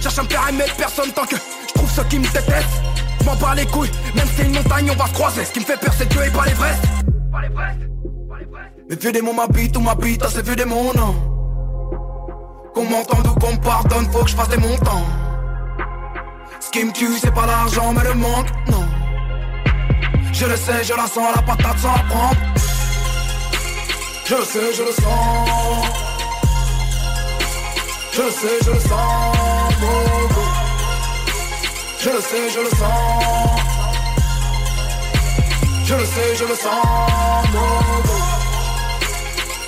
Cherche 0.00 0.18
à 0.18 0.22
me 0.24 0.28
faire 0.28 0.48
aimer 0.48 0.64
personne 0.76 1.12
tant 1.12 1.24
que 1.24 1.36
je 1.36 1.72
trouve 1.74 1.90
ceux 1.90 2.04
qui 2.04 2.18
me 2.18 2.24
détestent. 2.24 2.82
M'en 3.24 3.36
bats 3.36 3.54
les 3.54 3.66
couilles, 3.66 3.92
même 4.16 4.26
si 4.26 4.34
c'est 4.38 4.42
une 4.42 4.54
montagne, 4.54 4.90
on 4.90 4.96
va 4.96 5.06
se 5.06 5.12
croiser. 5.12 5.44
Ce 5.44 5.52
qui 5.52 5.60
me 5.60 5.64
fait 5.64 5.76
peur, 5.76 5.94
c'est 5.96 6.08
Dieu 6.08 6.20
et 6.26 6.30
pas 6.30 6.44
les 6.44 6.54
vrais. 6.54 6.76
Mais 8.90 8.96
vieux 8.96 9.12
démons 9.12 9.34
m'habitent 9.34 9.76
ou 9.76 9.80
m'habitent, 9.80 10.26
c'est 10.28 10.44
vieux 10.44 10.56
démons, 10.56 10.92
non. 10.94 11.31
Qu'on 12.74 12.84
m'entende 12.84 13.26
ou 13.26 13.34
qu'on 13.38 13.52
me 13.52 13.60
pardonne, 13.60 14.10
faut 14.10 14.24
que 14.24 14.30
je 14.30 14.36
fasse 14.36 14.48
des 14.48 14.56
montants. 14.56 15.06
Ce 16.60 16.70
qui 16.70 16.84
me 16.84 16.92
tue, 16.92 17.18
c'est 17.18 17.34
pas 17.34 17.46
l'argent, 17.46 17.92
mais 17.92 18.02
le 18.02 18.14
manque, 18.14 18.48
non. 18.68 18.86
Je 20.32 20.46
le 20.46 20.56
sais, 20.56 20.82
je 20.82 20.94
la 20.94 21.06
sens, 21.06 21.28
la 21.36 21.42
patate 21.42 21.78
sans 21.78 21.92
prendre. 22.08 22.36
Je 24.24 24.34
le 24.34 24.44
sais, 24.44 24.72
je 24.74 24.82
le 24.82 24.92
sens. 24.92 25.88
Je 28.12 28.22
le 28.22 28.30
sais, 28.30 28.58
je 28.64 28.70
le 28.70 28.80
sens. 28.80 29.36
Je 31.98 32.10
le 32.10 32.20
sais, 32.20 32.50
je 32.50 32.60
le 32.60 32.70
sens. 32.70 33.62
Je 35.84 35.94
le 35.94 36.04
sais, 36.06 36.36
je 36.36 36.44
le 36.44 36.54
sens. 36.54 37.46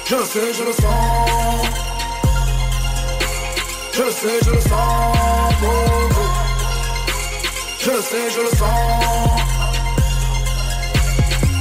Je 0.06 0.16
le 0.16 0.24
sais, 0.24 0.55
je 0.55 0.64
le 0.64 0.72
sens. 0.72 1.84
Je 3.96 4.02
le 4.02 4.10
sais, 4.10 4.40
je 4.44 4.50
le 4.50 4.60
sens. 4.60 5.16
Je 7.78 7.90
le 7.92 8.02
sais, 8.02 8.30
je 8.30 8.40
le 8.40 8.56
sens. 8.56 9.40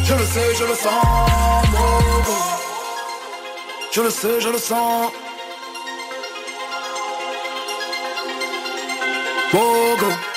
Je 0.03 0.14
le 0.15 0.26
sais, 0.26 0.55
je 0.55 0.64
le 0.65 0.76
sens. 0.76 1.05
Je 3.91 4.01
le 4.01 4.10
sais, 4.10 4.41
je 4.41 4.49
le 4.49 4.57
sens. 4.57 5.11
Bogo. 9.51 10.32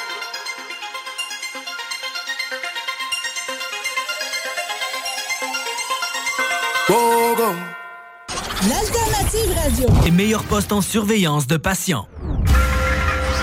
Radio. 9.55 9.89
Les 10.05 10.11
meilleurs 10.11 10.45
postes 10.45 10.73
en 10.73 10.81
surveillance 10.81 11.47
de 11.47 11.57
patients. 11.57 12.07
Vous 12.23 12.33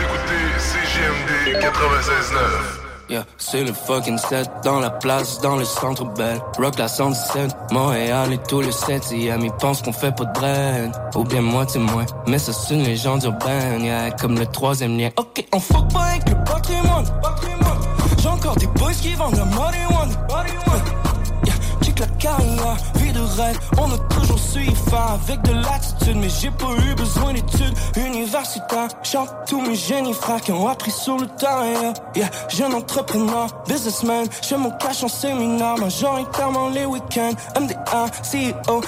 écoutez 0.02 0.44
CGMD 0.58 1.62
96.9. 1.62 3.10
Yeah, 3.10 3.26
c'est 3.38 3.64
le 3.64 3.74
fucking 3.74 4.18
set 4.18 4.50
dans 4.64 4.80
la 4.80 4.90
place, 4.90 5.40
dans 5.42 5.56
le 5.56 5.66
centre 5.66 6.06
belle. 6.06 6.40
Rock 6.58 6.80
la 6.80 6.88
117, 6.88 7.56
Montréal 7.72 8.34
et 8.34 8.38
tout 8.40 8.62
le 8.62 8.72
7 8.72 9.12
Ils 9.12 9.52
pensent 9.60 9.82
qu'on 9.82 9.94
fait 9.94 10.16
pas 10.16 10.26
de 10.26 10.34
brain. 10.34 10.92
Ou 11.16 11.24
bien 11.24 11.42
moi, 11.42 11.66
c'est 11.68 11.80
moins. 11.80 12.06
Mais 12.28 12.40
ça 12.40 12.54
c'est 12.54 12.74
une 12.74 12.84
légende 12.84 13.24
urbaine, 13.24 13.84
yeah, 13.84 14.10
comme 14.12 14.40
le 14.40 14.48
troisième 14.48 14.98
lien. 14.98 15.10
Ok, 15.18 15.46
on 15.54 15.60
fuck 15.60 15.92
pas 15.94 16.04
avec 16.06 16.28
le 16.28 16.36
patrimoine. 16.44 17.06
J'ai 18.20 18.30
encore 18.30 18.56
des 18.56 18.68
boys 18.68 18.94
qui 18.94 19.14
vendent 19.14 19.36
la 19.36 19.46
marijuana. 19.46 20.14
Yeah, 22.04 22.10
la 22.10 22.18
carrière, 22.18 22.78
vie 22.96 23.12
de 23.12 23.20
rêve. 23.20 23.60
On 23.78 23.92
a 23.92 23.98
toujours 24.14 24.40
su 24.40 24.62
y 24.62 24.76
faire 24.76 25.18
avec 25.24 25.42
de 25.44 25.54
l'attitude. 25.54 26.18
Mais 26.18 26.30
j'ai 26.30 26.52
pas 26.52 26.74
eu 26.86 26.96
besoin 26.96 27.34
d'études 27.34 27.78
universitaires. 27.96 28.90
Chante 29.04 29.30
tous 29.48 29.62
mes 29.62 29.76
génies 29.76 30.14
frères 30.14 30.42
qui 30.42 30.52
ont 30.52 30.68
appris 30.68 30.92
sur 30.92 31.18
le 31.18 31.28
terrain. 31.28 31.94
Yeah, 32.16 32.30
jeune 32.50 32.74
entrepreneur, 32.74 33.48
businessman. 33.68 34.26
Je 34.48 34.56
mon 34.56 34.72
cash 34.72 35.04
en 35.04 35.08
séminaire, 35.08 35.78
majoritairement 35.78 36.70
les 36.70 36.86
week-ends. 36.86 37.34
MDA, 37.60 38.06
CEO, 38.24 38.82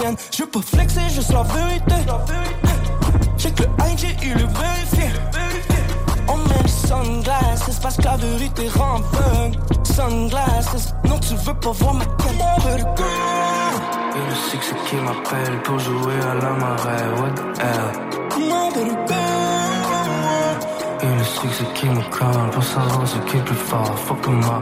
bien. 0.00 0.14
Je 0.30 0.44
peux 0.44 0.60
flexer 0.60 1.08
juste 1.10 1.32
la 1.32 1.42
vérité. 1.42 1.94
Check 3.38 3.58
le 3.60 3.66
IG, 3.90 4.16
il 4.22 4.30
est 4.30 4.34
vérifié. 4.34 5.79
Sunglasses 6.90 7.78
parce 7.80 7.96
que 7.98 8.02
la 8.02 8.16
vérité 8.16 8.68
rend 8.76 8.96
aveugle. 8.96 9.58
Sunglasses, 9.84 10.92
non 11.04 11.20
tu 11.20 11.36
veux 11.36 11.54
pas 11.54 11.70
voir 11.70 11.94
ma 11.94 12.04
gueule. 12.04 12.84
Et 14.16 14.22
le 14.28 14.34
six 14.34 14.74
qui 14.88 14.96
m'appelle 14.96 15.62
pour 15.62 15.78
jouer 15.78 16.18
à 16.20 16.34
la 16.34 16.50
marée, 16.50 17.08
what 17.20 17.30
the 17.36 17.42
hell? 17.60 17.90
Et 21.02 21.14
le 21.16 21.24
six 21.24 21.64
qui 21.76 21.86
me 21.86 22.02
colle 22.10 22.50
pour 22.50 22.64
savoir 22.64 23.06
ce 23.06 23.18
qui 23.18 23.36
est 23.36 23.44
plus 23.44 23.54
fort, 23.54 23.96
fuck 23.96 24.26
moi 24.26 24.60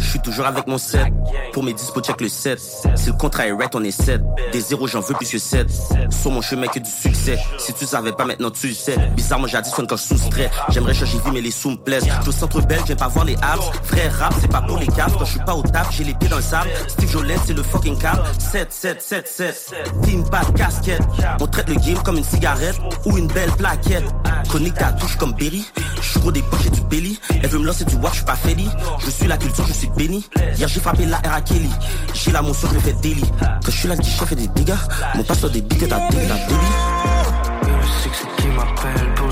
je 0.00 0.08
suis 0.08 0.20
toujours 0.20 0.46
avec 0.46 0.66
mon 0.66 0.78
set. 0.78 1.06
Pour 1.52 1.62
mes 1.62 1.72
dispos, 1.72 2.00
check 2.00 2.20
le 2.20 2.28
7. 2.28 2.58
Si 2.96 3.06
le 3.06 3.12
contrat 3.12 3.46
est 3.46 3.52
right, 3.52 3.74
on 3.74 3.84
est 3.84 3.90
7. 3.90 4.20
Des 4.52 4.60
zéros, 4.60 4.86
j'en 4.86 5.00
veux 5.00 5.14
plus 5.14 5.30
que 5.30 5.38
7. 5.38 5.68
Sur 6.10 6.30
mon 6.30 6.40
chemin 6.40 6.66
que 6.66 6.78
du 6.78 6.90
succès. 6.90 7.38
Si 7.58 7.72
tu 7.74 7.86
savais 7.86 8.12
pas 8.12 8.24
maintenant, 8.24 8.50
tu 8.50 8.68
le 8.68 8.74
sais. 8.74 8.96
Bizarrement, 9.14 9.46
j'additionne 9.46 9.86
quand 9.86 9.96
je 9.96 10.02
soustrais. 10.02 10.50
J'aimerais 10.70 10.94
changer 10.94 11.18
vie, 11.18 11.30
mais 11.32 11.40
les 11.40 11.50
sous 11.50 11.70
me 11.70 11.76
plaisent. 11.76 12.06
Je 12.24 12.28
au 12.28 12.32
centre 12.32 12.60
belge, 12.62 12.82
j'aime 12.86 12.96
pas 12.96 13.08
voir 13.08 13.24
les 13.24 13.36
apps. 13.36 13.70
Vrai 13.84 14.08
rap, 14.08 14.34
c'est 14.40 14.50
pas 14.50 14.62
pour 14.62 14.78
les 14.78 14.86
caves. 14.86 15.14
Quand 15.18 15.24
je 15.24 15.30
suis 15.32 15.44
pas 15.44 15.54
au 15.54 15.62
tap, 15.62 15.86
j'ai 15.90 16.04
les 16.04 16.14
pieds 16.14 16.28
dans 16.28 16.36
le 16.36 16.42
sable. 16.42 16.70
Steve 16.88 17.10
Jolene, 17.10 17.38
c'est 17.44 17.54
le 17.54 17.62
fucking 17.62 17.98
cap. 17.98 18.26
7, 18.38 18.72
7, 18.72 19.02
7, 19.02 19.28
7. 19.28 19.74
Team, 20.02 20.28
pas 20.28 20.44
de 20.44 20.56
casquette. 20.56 21.02
On 21.40 21.46
traite 21.46 21.68
le 21.68 21.74
game 21.76 22.02
comme 22.02 22.16
une 22.16 22.24
cigarette 22.24 22.78
ou 23.04 23.16
une 23.16 23.28
belle 23.28 23.50
plaquette. 23.52 24.04
Chronique 24.48 24.74
ta 24.74 24.92
touche 24.92 25.16
comme 25.16 25.32
Berry. 25.34 25.64
Je 26.00 26.08
suis 26.08 26.20
gros 26.20 26.32
des 26.32 26.42
poches 26.42 26.66
et 26.66 26.70
du 26.70 26.80
belly. 26.82 27.20
Elle 27.42 27.48
veut 27.48 27.58
me 27.58 27.66
lancer 27.66 27.84
du 27.84 27.94
watch, 27.96 28.12
je 28.12 28.16
suis 28.16 28.24
pas 28.24 28.36
Feli. 28.36 28.68
Je 28.98 29.10
suis 29.10 29.26
la 29.26 29.36
culture, 29.36 29.66
je 29.66 29.72
suis 29.72 29.89
béni. 29.96 30.24
Hier 30.56 30.68
j'ai 30.68 30.80
frappé 30.80 31.06
la 31.06 31.18
R 31.18 31.34
à 31.34 31.40
Kelly. 31.40 31.70
J'ai 32.14 32.32
la 32.32 32.42
motion, 32.42 32.68
je 32.72 32.78
fais 32.78 32.92
daily. 32.94 33.24
Quand 33.40 33.70
je 33.70 33.76
suis 33.76 33.88
là, 33.88 33.94
le 33.94 34.02
guichet 34.02 34.26
fait 34.26 34.36
des 34.36 34.48
dégâts. 34.48 34.74
Mon 35.14 35.22
passeur 35.22 35.50
des 35.50 35.60
bites 35.60 35.82
est 35.82 35.92
à 35.92 36.08
délit. 36.10 36.24
Et 36.24 37.66
le 37.66 37.82
six 38.02 38.26
qui 38.36 38.46
m'appelle 38.48 39.14
pour 39.14 39.29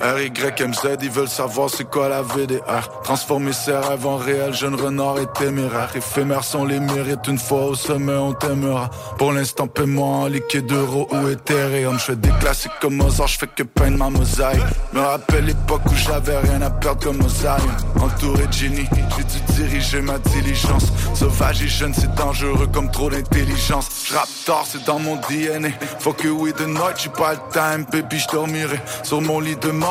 RYMZ, 0.00 0.96
ils 1.02 1.10
veulent 1.10 1.28
savoir 1.28 1.68
c'est 1.68 1.84
quoi 1.84 2.08
la 2.08 2.22
VDR. 2.22 3.02
Transformer 3.04 3.52
ses 3.52 3.76
rêves 3.76 4.06
en 4.06 4.16
réel, 4.16 4.54
jeune 4.54 4.74
renard 4.74 5.18
et 5.18 5.26
téméraire. 5.26 5.90
Éphémères 5.94 6.42
sont 6.44 6.64
les 6.64 6.80
mérites, 6.80 7.26
une 7.28 7.38
fois 7.38 7.66
au 7.66 7.74
sommet 7.74 8.14
on 8.14 8.32
t'aimera. 8.32 8.88
Pour 9.18 9.32
l'instant, 9.32 9.66
paiement 9.66 10.22
en 10.22 10.26
liquide 10.26 10.66
d'euros 10.66 11.06
ou 11.10 11.28
Ethereum. 11.28 11.98
Je 11.98 12.04
fais 12.04 12.16
des 12.16 12.30
classiques 12.40 12.72
comme 12.80 12.94
Mozart, 12.94 13.28
je 13.28 13.38
fais 13.40 13.46
que 13.46 13.62
peindre 13.62 13.98
ma 13.98 14.08
mosaïque. 14.08 14.62
Me 14.94 15.00
rappelle 15.00 15.44
l'époque 15.44 15.82
où 15.84 15.94
j'avais 15.94 16.38
rien 16.38 16.62
à 16.62 16.70
perdre 16.70 17.04
comme 17.04 17.18
Mosaïque. 17.18 17.68
Entouré 18.00 18.46
de 18.46 18.52
génie, 18.52 18.88
j'ai 19.16 19.24
dû 19.24 19.52
diriger 19.52 20.00
ma 20.00 20.18
diligence. 20.18 20.86
Sauvage 21.14 21.62
et 21.62 21.68
jeune, 21.68 21.92
c'est 21.92 22.14
dangereux 22.14 22.68
comme 22.72 22.90
trop 22.90 23.10
d'intelligence. 23.10 24.06
J'rappe 24.08 24.28
tard, 24.46 24.64
c'est 24.64 24.82
dans 24.84 24.98
mon 24.98 25.16
DNA. 25.16 25.68
Faut 25.98 26.14
que 26.14 26.28
oui 26.28 26.54
de 26.58 26.64
night, 26.64 26.96
j'ai 26.96 27.10
pas 27.10 27.34
le 27.34 27.40
time, 27.52 27.84
baby, 27.92 28.18
je 28.18 28.28
dormirai 28.28 28.80
sur 29.02 29.20
mon 29.20 29.40
lit 29.40 29.56
de 29.56 29.70
mort. 29.70 29.89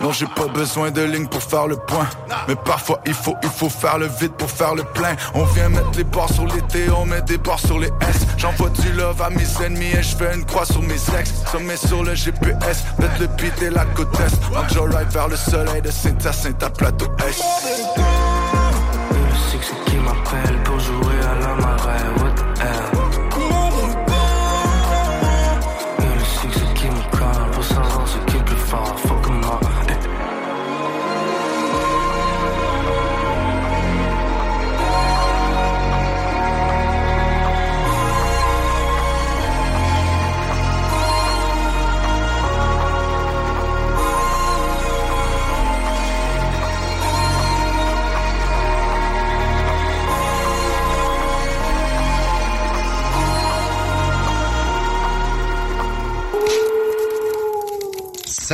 Non, 0.00 0.12
j'ai 0.12 0.26
pas 0.26 0.46
besoin 0.46 0.90
de 0.90 1.02
ligne 1.02 1.26
pour 1.26 1.42
faire 1.42 1.66
le 1.66 1.76
point. 1.76 2.08
Mais 2.48 2.56
parfois, 2.56 3.00
il 3.06 3.14
faut, 3.14 3.34
il 3.42 3.48
faut 3.48 3.68
faire 3.68 3.98
le 3.98 4.06
vide 4.06 4.32
pour 4.32 4.50
faire 4.50 4.74
le 4.74 4.84
plein. 4.84 5.16
On 5.34 5.44
vient 5.44 5.68
mettre 5.68 5.90
les 5.96 6.04
barres 6.04 6.32
sur 6.32 6.46
les 6.46 6.62
T, 6.62 6.90
on 6.90 7.04
met 7.04 7.22
des 7.22 7.38
barres 7.38 7.60
sur 7.60 7.78
les 7.78 7.88
S. 7.88 8.26
J'envoie 8.36 8.70
du 8.70 8.92
love 8.92 9.20
à 9.22 9.30
mes 9.30 9.46
ennemis 9.64 9.92
et 9.92 10.02
je 10.02 10.16
fais 10.16 10.34
une 10.34 10.44
croix 10.44 10.66
sur 10.66 10.82
mes 10.82 10.94
ex. 11.18 11.32
Sommet 11.50 11.76
sur 11.76 12.02
le 12.02 12.14
GPS, 12.14 12.84
mettre 12.98 13.20
le 13.20 13.26
beat 13.28 13.62
et 13.62 13.70
la 13.70 13.84
côte 13.86 14.14
est. 14.20 14.78
On 14.78 14.84
ride 14.84 15.10
vers 15.10 15.28
le 15.28 15.36
soleil 15.36 15.82
de 15.82 15.90
Saint-Hyacinthe 15.90 16.62
à 16.62 16.70
plateau 16.70 17.06
S. 17.26 18.33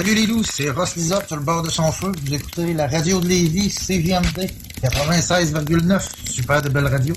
Salut 0.01 0.15
les 0.15 0.27
loups, 0.27 0.45
c'est 0.45 0.71
Ross 0.71 0.97
Lizard 0.97 1.27
sur 1.27 1.37
le 1.37 1.43
bord 1.43 1.63
de 1.63 1.69
son 1.69 1.93
feu. 1.93 2.11
Vous 2.25 2.33
écoutez 2.33 2.73
la 2.73 2.87
radio 2.87 3.21
de 3.21 3.29
Lévis, 3.29 3.69
CVMD 3.69 4.51
96,9. 4.83 6.01
Super 6.25 6.63
de 6.63 6.71
belle 6.71 6.87
radio. 6.87 7.15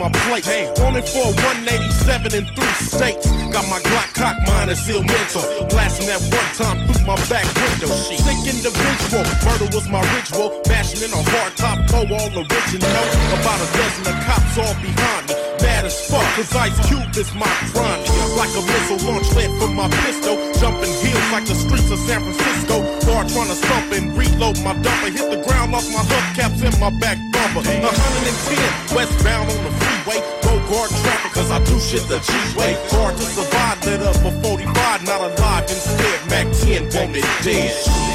My 0.00 0.08
plate. 0.24 0.48
Wanted 0.80 1.04
for 1.04 1.28
187 1.60 2.32
in 2.32 2.48
three 2.56 2.76
states. 2.80 3.28
Got 3.52 3.68
my 3.68 3.76
Glock 3.84 4.08
cock, 4.16 4.36
mine 4.48 4.72
is 4.72 4.80
ill 4.88 5.04
mental. 5.04 5.44
Blasting 5.68 6.08
that 6.08 6.24
one 6.32 6.50
time 6.56 6.88
through 6.88 7.04
my 7.04 7.20
back 7.28 7.44
window. 7.52 7.92
Sick 8.08 8.40
individual, 8.48 9.28
murder 9.44 9.68
was 9.76 9.84
my 9.92 10.00
ritual. 10.16 10.56
Bashing 10.64 11.04
in 11.04 11.12
a 11.12 11.20
hard 11.20 11.52
top 11.60 11.78
pole, 11.92 12.08
all 12.16 12.32
original. 12.32 13.04
About 13.36 13.60
a 13.60 13.68
dozen 13.76 14.08
of 14.08 14.16
cops 14.24 14.56
all 14.56 14.74
behind 14.80 15.28
me. 15.28 15.34
Bad 15.60 15.84
as 15.84 16.00
fuck, 16.08 16.24
cause 16.32 16.48
Ice 16.56 16.80
Cube 16.88 17.12
is 17.20 17.28
my 17.36 17.52
prime. 17.76 18.00
Like 18.40 18.52
a 18.56 18.62
missile 18.64 19.04
launch 19.04 19.28
lit 19.36 19.52
from 19.60 19.76
my 19.76 19.88
pistol. 20.08 20.40
Jumping 20.56 20.94
hills 21.04 21.28
like 21.28 21.44
the 21.44 21.54
streets 21.54 21.92
of 21.92 22.00
San 22.08 22.24
Francisco. 22.24 22.80
Guard 23.04 23.28
trying 23.28 23.52
to 23.52 23.58
stump 23.60 23.92
and 23.92 24.16
reload 24.16 24.56
my 24.64 24.72
dumper. 24.80 25.12
Hit 25.12 25.28
the 25.28 25.44
ground 25.44 25.76
off 25.76 25.84
my 25.92 26.00
hubcaps 26.08 26.64
in 26.64 26.72
my 26.80 26.88
back 26.96 27.20
bumper. 27.54 27.70
110 27.70 28.96
westbound 28.96 29.50
on 29.50 29.60
the 29.64 29.72
freeway. 29.80 30.20
Go 30.42 30.52
guard 30.70 30.90
traffic 31.02 31.32
cause 31.32 31.50
I 31.50 31.58
do 31.64 31.78
shit 31.80 32.02
the 32.08 32.18
G-way. 32.18 32.76
Hard 32.90 33.16
to 33.16 33.22
survive, 33.22 33.84
lit 33.84 34.02
up 34.02 34.16
for 34.16 34.32
45, 34.42 35.04
not 35.04 35.20
alive. 35.20 35.64
Instead, 35.64 36.18
Mack 36.30 36.46
10 36.64 36.90
wanted 36.94 37.24
dead. 37.42 38.09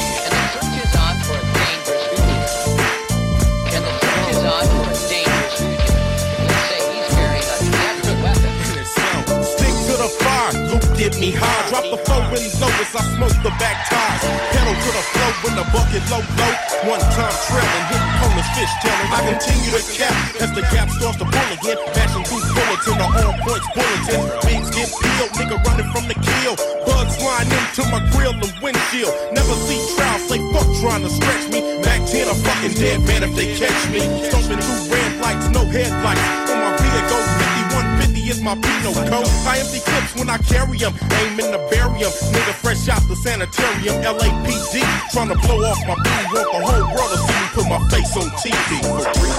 Get 10.96 11.20
me 11.20 11.36
high. 11.36 11.68
Drop 11.68 11.84
the 11.92 12.00
flow 12.08 12.24
in 12.32 12.48
low 12.56 12.72
as 12.80 12.96
I 12.96 13.04
smoke 13.20 13.36
the 13.44 13.52
back 13.60 13.84
tires. 13.92 14.24
Pedal 14.56 14.76
to 14.80 14.90
the 14.96 15.04
flow 15.12 15.32
when 15.44 15.54
the 15.60 15.66
bucket 15.76 16.04
low, 16.08 16.24
low. 16.24 16.54
One 16.88 17.04
time 17.12 17.36
trailing, 17.52 17.86
hit 17.92 18.04
corners, 18.16 18.50
fish 18.56 18.74
tailing. 18.80 19.12
I 19.12 19.20
continue 19.28 19.76
to 19.76 19.84
cap 19.92 20.16
as 20.40 20.52
the 20.56 20.64
gap 20.72 20.88
starts 20.96 21.20
to 21.20 21.28
pull 21.28 21.50
again. 21.52 21.78
Bashing 21.92 22.24
through 22.24 22.48
bullets 22.48 22.88
in 22.88 22.96
the 22.96 23.08
all 23.12 23.36
points 23.44 23.68
bulletin. 23.76 24.24
Bigs 24.48 24.70
get 24.72 24.88
peeled, 24.88 25.32
nigga 25.36 25.60
running 25.68 25.90
from 25.92 26.08
the 26.08 26.16
kill. 26.16 26.56
Bugs 26.88 27.20
flying 27.20 27.52
into 27.52 27.84
my 27.92 28.00
grill 28.16 28.32
and 28.32 28.56
windshield. 28.64 29.12
Never 29.36 29.56
see 29.68 29.84
trials, 30.00 30.24
say 30.32 30.40
fuck 30.56 30.70
trying 30.80 31.04
to 31.04 31.12
stretch 31.12 31.52
me. 31.52 31.60
Mack 31.84 32.08
10, 32.08 32.24
a 32.32 32.36
fucking 32.40 32.76
dead 32.80 33.04
man 33.04 33.28
if 33.28 33.36
they 33.36 33.52
catch 33.60 33.82
me. 33.92 34.00
Stomping 34.32 34.64
through 34.64 34.96
red 34.96 35.12
lights, 35.20 35.52
no 35.52 35.68
headlights. 35.68 36.24
On 36.48 36.58
my 36.64 36.72
vehicle, 36.80 37.20
5150 37.68 37.95
is 38.30 38.42
my 38.42 38.56
penal 38.56 38.94
code. 38.94 39.28
I 39.46 39.60
empty 39.60 39.80
clips 39.80 40.16
when 40.16 40.30
I 40.30 40.38
carry 40.38 40.78
them. 40.78 40.94
Aiming 41.22 41.52
to 41.52 41.60
bury 41.70 42.04
'em. 42.04 42.12
Nigga 42.34 42.54
fresh 42.64 42.88
out 42.90 43.08
the 43.08 43.16
sanitarium. 43.16 44.02
LAPD 44.02 44.84
trying 45.12 45.30
to 45.30 45.36
blow 45.36 45.64
off 45.64 45.80
my 45.88 45.96
beat. 46.04 46.26
Want 46.34 46.52
the 46.52 46.60
whole 46.66 46.88
world 46.94 47.12
to 47.12 47.18
see 47.18 47.40
me 47.42 47.48
put 47.54 47.68
my 47.68 47.80
face 47.90 48.16
on 48.18 48.30
TV. 48.42 48.82
For 48.82 49.22
real. 49.22 49.36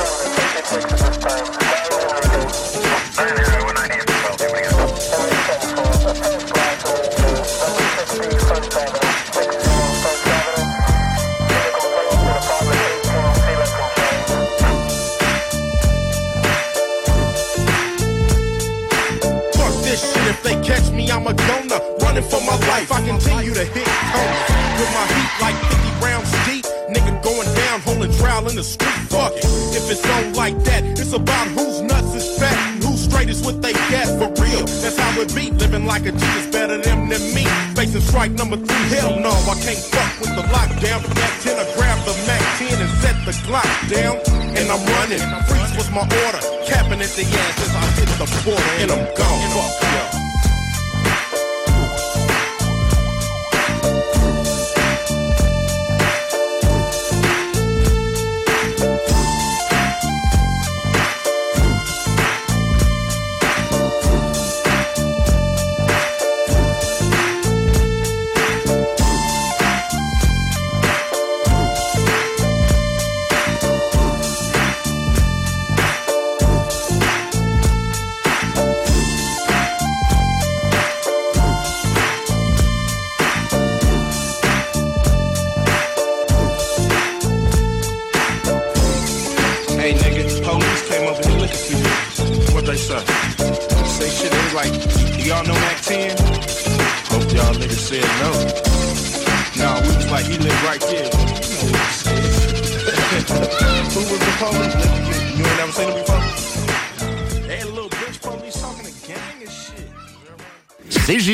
Running 22.16 22.30
for 22.32 22.40
my 22.48 22.56
life, 22.72 22.90
I 22.90 23.05
continue 23.05 23.52
to 23.52 23.64
hit 23.76 23.84
corners. 23.84 24.48
With 24.80 24.90
my 24.97 25.05
heat 25.12 25.32
like 25.36 25.56
50 25.68 26.01
rounds 26.01 26.32
deep. 26.48 26.64
Nigga 26.88 27.12
going 27.20 27.44
down, 27.52 27.80
holding 27.84 28.12
trial 28.16 28.48
in 28.48 28.56
the 28.56 28.64
street. 28.64 28.97
Fuck 29.12 29.36
it. 29.36 29.44
If 29.76 29.84
it's 29.93 30.01
on 30.16 30.32
like 30.32 30.56
that, 30.64 30.82
it's 30.97 31.12
about 31.12 31.47
whose 31.48 31.82
nuts 31.82 32.16
is 32.16 32.38
fat 32.40 32.56
and 32.72 32.82
who's 32.82 33.05
straight 33.05 33.28
is 33.28 33.44
what 33.44 33.60
they 33.60 33.74
get 33.93 34.09
for 34.16 34.32
real. 34.40 34.64
That's 34.80 34.97
how 34.97 35.12
it 35.20 35.28
be. 35.36 35.51
Living 35.60 35.84
like 35.84 36.06
a 36.06 36.12
G 36.12 36.24
is 36.40 36.48
better 36.48 36.80
them 36.80 37.10
than 37.10 37.20
me. 37.36 37.44
Facing 37.76 38.01
strike 38.01 38.32
number 38.32 38.56
three, 38.56 38.84
hell 38.97 39.20
no, 39.20 39.36
I 39.52 39.60
can't 39.60 39.76
fuck 39.76 40.09
with 40.16 40.32
the 40.40 40.44
lockdown. 40.48 41.05
Mac 41.20 41.32
10, 41.44 41.52
I 41.52 41.68
grab 41.76 42.01
the 42.09 42.16
Mac 42.24 42.40
10 42.56 42.80
and 42.80 42.93
set 43.05 43.16
the 43.28 43.36
Glock 43.44 43.68
down. 43.93 44.16
And 44.56 44.72
I'm 44.72 44.80
running. 44.97 45.20
Freeze 45.52 45.76
was 45.76 45.90
my 45.93 46.09
order. 46.24 46.40
Capping 46.64 47.05
at 47.05 47.12
the 47.12 47.28
ass 47.28 47.60
as 47.60 47.72
I 47.76 47.84
hit 48.01 48.09
the 48.16 48.28
border. 48.40 48.72
And 48.80 48.88
I'm 48.88 49.05
gone. 49.12 49.36
Fuck 49.52 49.82
yeah. 49.84 50.15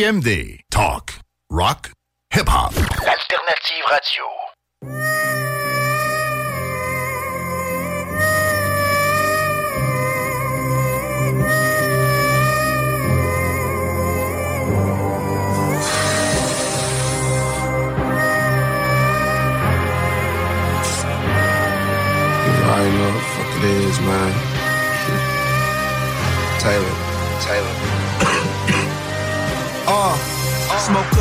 CJMD. 0.03 0.59
Talk. 0.69 1.15
Rock. 1.49 1.93
Hip-hop. 2.33 2.73
Alternative 2.77 3.87
Radio. 3.89 4.25
You 22.45 22.63
already 22.67 22.91
know 22.99 23.07
what 23.07 23.15
the 23.15 23.23
fuck 23.37 23.53
it 23.57 23.65
is, 23.71 23.97
man. 24.01 24.33
Taylor. 26.59 26.83
Taylor. 26.89 26.92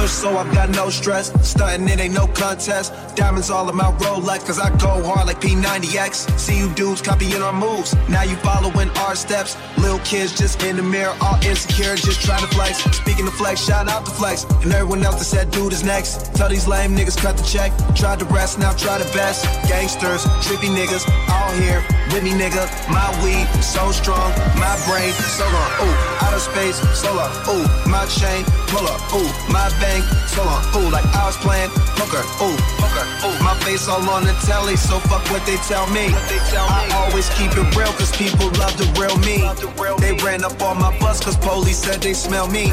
Kush, 0.01 0.11
so 0.11 0.37
I've 0.37 0.53
got 0.53 0.69
no 0.69 0.89
stress. 0.89 1.31
Stunting, 1.47 1.87
it 1.87 1.99
ain't 1.99 2.13
no 2.13 2.27
contest. 2.27 2.93
Diamonds 3.15 3.49
all 3.49 3.69
in 3.69 3.75
my 3.75 3.91
Rolex, 4.03 4.45
cause 4.45 4.59
I 4.59 4.69
go 4.77 5.03
hard 5.03 5.27
like 5.27 5.39
P90X. 5.41 6.39
See 6.39 6.57
you 6.57 6.73
dudes 6.73 7.01
copying 7.01 7.41
our 7.41 7.53
moves. 7.53 7.95
Now 8.09 8.23
you 8.23 8.35
following 8.37 8.89
our 9.03 9.15
steps. 9.15 9.57
Little 9.77 9.99
kids 9.99 10.37
just 10.37 10.63
in 10.63 10.77
the 10.77 10.83
mirror, 10.83 11.15
all 11.21 11.39
insecure, 11.43 11.95
just 11.95 12.21
trying 12.21 12.41
to 12.41 12.47
flex. 12.55 12.83
Speaking 12.97 13.27
of 13.27 13.33
flex, 13.33 13.61
shout 13.65 13.87
out 13.89 14.05
to 14.05 14.11
flex. 14.11 14.43
And 14.63 14.73
everyone 14.73 15.03
else 15.03 15.19
that 15.19 15.25
said 15.25 15.51
dude 15.51 15.73
is 15.73 15.83
next. 15.83 16.33
Tell 16.35 16.49
these 16.49 16.67
lame 16.67 16.95
niggas 16.95 17.17
cut 17.17 17.37
the 17.37 17.43
check. 17.43 17.71
Tried 17.95 18.19
to 18.19 18.25
rest, 18.25 18.59
now 18.59 18.73
try 18.73 18.97
the 18.97 19.09
best. 19.13 19.45
Gangsters, 19.67 20.23
trippy 20.45 20.69
niggas, 20.69 21.05
all 21.29 21.51
here 21.61 21.83
with 22.13 22.23
me, 22.23 22.31
nigga. 22.31 22.65
My 22.89 23.07
weed, 23.23 23.47
so 23.63 23.91
strong. 23.91 24.31
My 24.59 24.75
brain, 24.87 25.11
so 25.13 25.45
long. 25.45 25.71
Ooh, 25.83 26.25
outer 26.25 26.39
space, 26.39 26.77
so 26.97 27.13
long. 27.13 27.31
Ooh, 27.47 27.65
my 27.89 28.05
chain, 28.05 28.43
pull 28.71 28.87
up. 28.87 29.01
Ooh, 29.13 29.27
my 29.51 29.67
bank, 29.83 30.03
so 30.31 30.43
long. 30.43 30.63
Ooh, 30.79 30.89
like 30.89 31.05
I 31.11 31.27
was 31.27 31.37
playing 31.37 31.69
poker. 31.99 32.23
Ooh, 32.39 32.55
poker. 32.79 33.05
Ooh, 33.27 33.35
my 33.43 33.53
face 33.61 33.87
all 33.87 34.01
on 34.09 34.23
the 34.23 34.33
telly, 34.47 34.75
so 34.75 34.97
fuck 35.11 35.23
what 35.29 35.45
they 35.45 35.59
tell 35.67 35.85
me. 35.91 36.07
They 36.31 36.39
tell 36.49 36.65
me. 36.71 36.87
I 36.87 37.03
always 37.03 37.27
keep 37.35 37.51
it 37.51 37.67
real, 37.75 37.91
cause 37.99 38.15
people 38.15 38.47
love 38.57 38.75
the 38.79 38.87
real 38.95 39.19
me. 39.27 39.43
They 39.99 40.15
ran 40.23 40.43
up 40.43 40.59
on 40.63 40.79
my 40.79 40.97
bus, 40.99 41.19
cause 41.19 41.37
police 41.37 41.83
said 41.83 42.01
they 42.01 42.13
smell 42.13 42.47
me. 42.47 42.71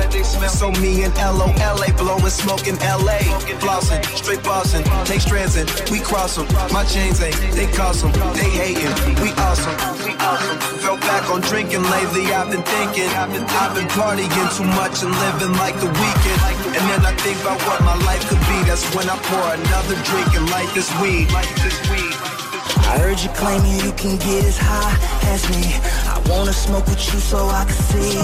So 0.48 0.70
me 0.78 1.02
and 1.02 1.14
LOLA 1.18 1.90
blowing 1.98 2.30
smoke 2.30 2.66
in 2.66 2.76
LA. 2.78 3.18
Flossing, 3.58 4.02
straight 4.16 4.42
bossing, 4.42 4.84
take 5.04 5.20
strands 5.20 5.56
and 5.56 5.68
we 5.90 5.98
cross 6.00 6.36
them. 6.36 6.46
My 6.72 6.84
chains 6.84 7.20
ain't, 7.20 7.36
they 7.52 7.66
cost 7.72 8.02
them. 8.02 8.12
They 8.34 8.48
hating, 8.48 8.94
we 9.22 9.30
awesome. 9.34 9.74
We 10.06 10.14
awesome. 10.22 10.58
Fell 10.78 10.96
back 10.98 11.28
on 11.30 11.40
drinking 11.42 11.82
lately, 11.82 12.32
I've 12.32 12.50
been 12.50 12.62
thinking. 12.62 13.10
I've 13.18 13.32
been, 13.32 13.44
I've 13.44 13.74
been 13.74 13.88
partying 13.88 14.48
too 14.56 14.64
much 14.78 15.02
and 15.02 15.10
living 15.10 15.54
like 15.58 15.74
the 15.80 15.87
weekend. 15.94 16.40
And 16.74 16.84
then 16.90 17.02
I 17.06 17.14
think 17.22 17.40
about 17.40 17.62
what 17.62 17.80
my 17.86 17.96
life 18.04 18.26
could 18.28 18.42
be. 18.50 18.58
That's 18.66 18.84
when 18.94 19.08
I 19.08 19.16
pour 19.30 19.46
another 19.54 19.96
drink 20.02 20.34
and. 20.34 20.48
Light 20.48 20.72
this 20.74 20.88
weed. 21.00 21.28
I 22.88 22.96
heard 22.98 23.20
you 23.20 23.28
claiming 23.36 23.76
you 23.84 23.92
can 23.92 24.16
get 24.16 24.44
as 24.44 24.56
high 24.56 24.96
as 25.28 25.44
me. 25.50 25.76
I 26.08 26.16
wanna 26.30 26.54
smoke 26.54 26.86
with 26.86 27.04
you 27.12 27.20
so 27.20 27.46
I 27.48 27.64
can 27.68 27.76
see. 27.92 28.16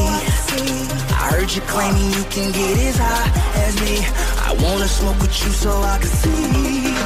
I 1.13 1.29
heard 1.37 1.53
you 1.53 1.61
claiming 1.69 2.11
you 2.17 2.25
can 2.33 2.51
get 2.51 2.79
as 2.89 2.97
high 2.97 3.29
as 3.67 3.77
me. 3.85 4.01
I 4.49 4.57
wanna 4.65 4.89
smoke 4.89 5.21
with 5.21 5.37
you 5.45 5.51
so 5.53 5.71
I 5.83 5.99
can 5.99 6.09
see. 6.09 6.97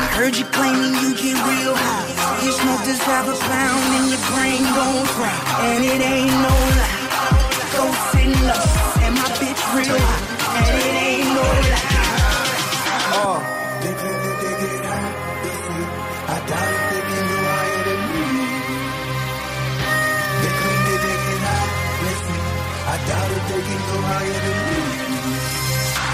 I 0.00 0.06
heard 0.16 0.34
you 0.34 0.46
claiming 0.46 0.94
you 1.02 1.12
get 1.14 1.36
real 1.44 1.74
high. 1.76 2.08
You 2.42 2.52
smoke 2.52 2.82
this 2.88 3.02
half 3.02 3.28
a 3.28 3.36
pound 3.36 3.82
and 3.98 4.08
your 4.08 4.22
brain 4.32 4.62
gon' 4.72 5.04
fry. 5.12 5.36
And 5.68 5.84
it 5.84 6.00
ain't 6.00 6.32
no 6.32 6.48
lie. 6.48 6.97
And 7.80 9.14
my 9.14 9.28
bitch 9.38 9.62
real. 9.72 9.94
And 9.94 10.82
it 10.82 10.94
ain't 10.98 11.28
no 11.28 11.42
lie. 11.42 11.98
Uh, 13.14 14.17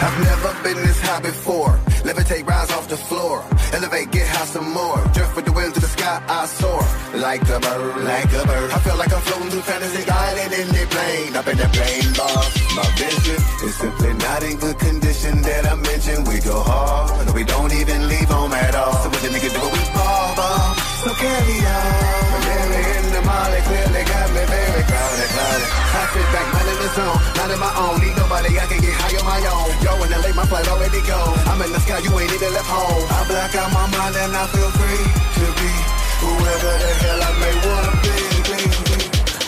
I've 0.05 0.21
never 0.21 0.53
been 0.63 0.77
this 0.85 1.01
high 1.01 1.21
before. 1.21 1.81
Levitate, 2.05 2.47
rise 2.47 2.71
off 2.73 2.87
the 2.89 2.97
floor. 3.09 3.43
Elevate, 3.73 4.11
get 4.13 4.29
high 4.29 4.45
some 4.45 4.71
more. 4.71 5.01
Drift 5.17 5.35
with 5.35 5.47
the 5.47 5.53
wind 5.53 5.73
to 5.73 5.81
the 5.81 5.89
sky, 5.89 6.21
I 6.29 6.45
soar. 6.45 6.85
Like 7.17 7.41
a 7.49 7.59
bird, 7.59 8.05
like 8.05 8.33
a 8.37 8.43
bird. 8.45 8.69
I 8.77 8.79
feel 8.85 8.99
like 9.01 9.13
I'm 9.17 9.23
floating 9.23 9.49
through 9.49 9.65
fantasy 9.65 10.05
island 10.05 10.53
in 10.61 10.69
the 10.77 10.85
plane. 10.93 11.33
Up 11.41 11.49
in 11.49 11.57
the 11.57 11.69
plane, 11.73 12.13
boss. 12.21 12.53
My 12.77 12.85
vision 13.01 13.41
is 13.65 13.75
simply 13.81 14.13
not 14.21 14.43
in 14.43 14.55
good 14.59 14.79
condition 14.79 15.41
that 15.41 15.65
I 15.73 15.75
mentioned. 15.75 16.29
We 16.29 16.37
go 16.41 16.61
hard, 16.61 17.27
no, 17.27 17.33
we 17.33 17.45
don't 17.45 17.73
even 17.73 18.07
leave 18.07 18.29
home 18.29 18.53
at 18.53 18.75
all. 18.75 18.93
So 19.01 19.09
what 19.09 19.23
the 19.25 19.31
niggas 19.33 19.57
do, 19.57 19.65
we 19.73 19.83
ball, 19.97 20.37
ball. 20.37 20.69
So 21.01 21.11
carry 21.17 21.59
on. 21.65 22.45
Really 22.45 22.83
in 22.93 23.05
the 23.09 23.23
molly, 23.25 23.61
clearly 23.73 24.05
got 24.05 24.29
me 24.37 24.74
crowded. 25.55 25.71
I 25.95 26.03
sit 26.13 26.27
back, 26.33 26.47
mind 26.53 26.69
in 26.69 26.79
the 26.83 26.89
zone, 26.95 27.19
not 27.37 27.51
in 27.51 27.61
my 27.61 27.73
own. 27.79 28.01
Need 28.01 28.17
nobody, 28.17 28.59
I 28.59 28.67
can 28.67 28.81
get 28.81 28.95
high 28.95 29.15
on 29.19 29.27
my 29.27 29.41
own. 29.47 29.71
Yo, 29.83 29.91
when 30.01 30.13
I 30.13 30.19
late, 30.23 30.35
my 30.35 30.47
flight 30.47 30.67
already 30.69 31.01
go. 31.07 31.19
I'm 31.47 31.61
in 31.63 31.73
the 31.73 31.81
sky, 31.81 31.99
you 31.99 32.11
ain't 32.19 32.33
even 32.33 32.53
left 32.53 32.69
home. 32.69 33.05
I 33.11 33.21
black 33.29 33.55
out 33.55 33.71
my 33.73 33.87
mind 33.95 34.17
and 34.17 34.35
I 34.35 34.47
feel 34.51 34.71
free 34.75 35.05
to 35.39 35.47
be 35.59 35.73
whoever 36.23 36.73
the 36.83 36.91
hell 37.03 37.21
I 37.23 37.31
may 37.43 37.55
wanna 37.67 37.95
be. 38.03 38.15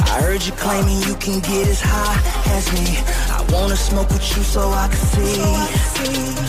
I 0.07 0.23
heard 0.23 0.43
you 0.47 0.53
claiming 0.53 1.03
you 1.03 1.15
can 1.17 1.41
get 1.41 1.69
as 1.69 1.81
high 1.81 2.17
as 2.57 2.73
me. 2.73 2.97
I 3.29 3.45
wanna 3.53 3.77
smoke 3.77 4.09
with 4.09 4.25
you 4.37 4.43
so 4.43 4.71
I 4.71 4.89
can 4.89 5.03
see. 5.13 5.43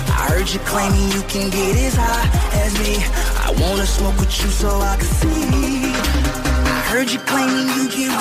I 0.08 0.32
heard 0.32 0.48
you 0.50 0.60
claiming 0.60 1.12
you 1.12 1.22
can 1.28 1.50
get 1.50 1.76
as 1.76 1.96
high 1.96 2.28
as 2.64 2.74
me. 2.80 3.04
I 3.44 3.52
wanna 3.60 3.86
smoke 3.86 4.18
with 4.20 4.32
you 4.42 4.50
so 4.50 4.70
I 4.80 4.96
can 4.96 5.12
see. 5.20 5.92
I 6.78 6.82
heard 6.92 7.12
you 7.12 7.20
claiming 7.20 7.68
you 7.76 7.90
get 7.90 8.16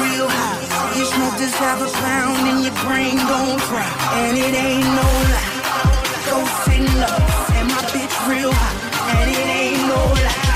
this 1.39 1.55
half 1.55 1.81
a 1.81 1.91
pound 2.01 2.49
and 2.49 2.65
your 2.65 2.75
brain 2.85 3.17
gon' 3.17 3.59
fry. 3.69 3.85
And 4.25 4.37
it 4.39 4.55
ain't 4.55 4.85
no 4.85 5.09
lie. 5.35 5.53
Go 6.29 6.39
sitting 6.65 7.01
up 7.03 7.21
and 7.57 7.69
my 7.69 7.83
bitch 7.93 8.17
real 8.29 8.53
high. 8.53 8.77
And 9.17 9.29
it 9.31 9.49
ain't 9.61 9.83
no 9.89 10.01
lie. 10.25 10.47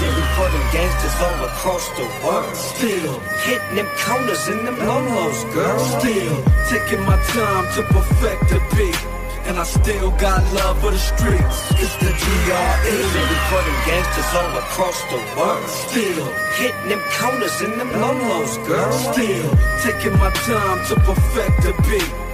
Living 0.00 0.30
for 0.36 0.48
them 0.48 0.64
gangsters 0.72 1.16
all 1.20 1.44
across 1.44 1.84
the 1.98 2.06
world. 2.24 2.56
Still 2.56 3.20
hitting 3.44 3.76
them 3.76 3.88
corners 4.04 4.48
in 4.48 4.64
them 4.64 4.76
lolos, 4.76 5.44
girl. 5.52 5.78
Still 6.00 6.36
taking 6.70 7.04
my 7.04 7.20
time 7.36 7.66
to 7.74 7.82
perfect 7.92 8.48
the 8.48 8.60
beat. 8.76 9.13
And 9.46 9.58
I 9.58 9.64
still 9.64 10.10
got 10.12 10.40
love 10.54 10.80
for 10.80 10.90
the 10.90 10.98
streets. 10.98 11.58
It's 11.82 11.96
the. 11.96 12.14
Living 12.44 13.44
for 13.48 13.62
them 13.62 13.78
gangsters 13.86 14.34
all 14.34 14.58
across 14.58 15.00
the 15.12 15.20
world. 15.36 15.68
Still 15.68 16.26
hitting 16.56 16.88
them 16.88 17.02
corners 17.18 17.60
in 17.62 17.78
them 17.78 17.90
lolos, 17.90 18.66
girl. 18.66 18.92
Still 18.92 19.50
taking 19.82 20.18
my 20.18 20.30
time 20.30 20.84
to 20.88 20.94
perfect 21.00 21.62
the 21.62 21.72
beat. 21.88 22.33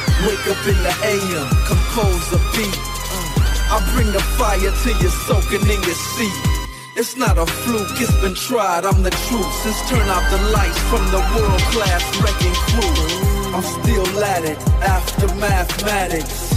Wake 0.27 0.47
up 0.53 0.67
in 0.67 0.77
the 0.85 0.93
AM, 1.01 1.49
compose 1.65 2.29
a 2.31 2.37
beat. 2.53 2.77
Uh, 2.77 3.73
I 3.73 3.91
bring 3.95 4.11
the 4.13 4.21
fire 4.37 4.59
till 4.83 4.95
you're 5.01 5.17
soaking 5.25 5.65
in 5.65 5.81
your 5.81 5.97
seat. 6.13 6.37
It's 6.95 7.17
not 7.17 7.39
a 7.39 7.45
fluke, 7.47 7.99
it's 7.99 8.13
been 8.21 8.35
tried, 8.35 8.85
I'm 8.85 9.01
the 9.01 9.09
truth. 9.09 9.51
Since 9.63 9.89
turn 9.89 10.07
off 10.09 10.29
the 10.29 10.37
lights 10.53 10.77
from 10.91 11.03
the 11.09 11.21
World 11.33 11.61
Class 11.73 12.05
Wreckin' 12.21 12.53
Cru. 12.69 12.85
I'm 13.55 13.63
still 13.63 14.23
at 14.23 14.45
it, 14.45 14.59
after 14.85 15.27
mathematics. 15.35 16.51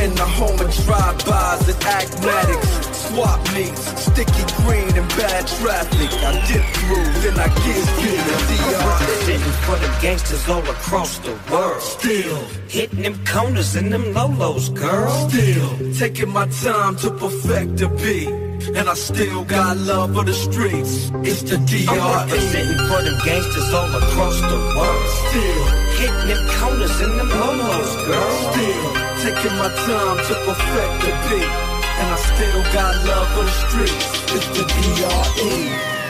In 0.00 0.14
the 0.14 0.24
home 0.24 0.58
of 0.58 0.74
drive-bys 0.86 1.68
and 1.68 1.84
acmatics. 1.84 2.93
Swap 3.14 3.38
meets, 3.54 3.84
sticky 4.02 4.42
green 4.64 4.90
and 4.98 5.08
bad 5.14 5.46
traffic. 5.46 6.10
I 6.18 6.32
dip 6.50 6.66
through, 6.82 7.10
then 7.22 7.38
I 7.38 7.46
give 7.62 7.86
you 8.02 8.16
the 8.26 8.36
DRE. 8.50 9.06
Sitting 9.22 9.56
for 9.62 9.76
them 9.76 9.94
gangsters 10.02 10.48
all 10.48 10.68
across 10.68 11.18
the 11.18 11.38
world. 11.48 11.80
Still 11.80 12.44
hitting 12.66 13.02
them 13.02 13.24
corners 13.24 13.76
in 13.76 13.90
them 13.90 14.02
lolos, 14.14 14.68
girl. 14.74 15.28
Still 15.28 15.94
taking 15.94 16.32
my 16.32 16.48
time 16.48 16.96
to 16.96 17.10
perfect 17.12 17.76
the 17.76 17.88
beat. 18.02 18.28
And 18.74 18.88
I 18.88 18.94
still 18.94 19.44
got 19.44 19.76
love 19.76 20.14
for 20.14 20.24
the 20.24 20.34
streets. 20.34 21.12
It's 21.22 21.42
the 21.42 21.58
DRE. 21.58 21.86
I'm 21.86 22.18
representing 22.18 22.80
for 22.88 23.00
them 23.00 23.18
gangsters 23.24 23.72
all 23.74 23.94
across 23.94 24.40
the 24.40 24.58
world. 24.74 25.06
Still 25.22 25.64
hitting 26.02 26.26
them 26.34 26.42
corners 26.58 27.00
in 27.00 27.16
them 27.16 27.28
lolos, 27.28 27.92
girl. 28.06 28.32
Still 28.50 28.90
taking 29.22 29.56
my 29.62 29.70
time 29.86 30.16
to 30.26 30.34
perfect 30.46 30.94
the 31.06 31.12
beat. 31.30 31.63
And 31.96 32.10
I 32.10 32.16
still 32.16 32.62
got 32.72 32.92
love 33.06 33.28
for 33.34 33.44
the 33.44 33.54
streets. 33.68 34.06
It's 34.34 34.48
the 34.56 34.64
DRE. 34.64 36.03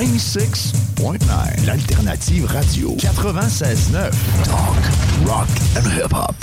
96.9, 0.00 1.66
l'alternative 1.66 2.48
radio 2.54 2.88
96.9. 2.96 4.10
Talk, 4.48 5.28
rock 5.28 5.48
and 5.76 5.86
hip-hop. 5.92 6.34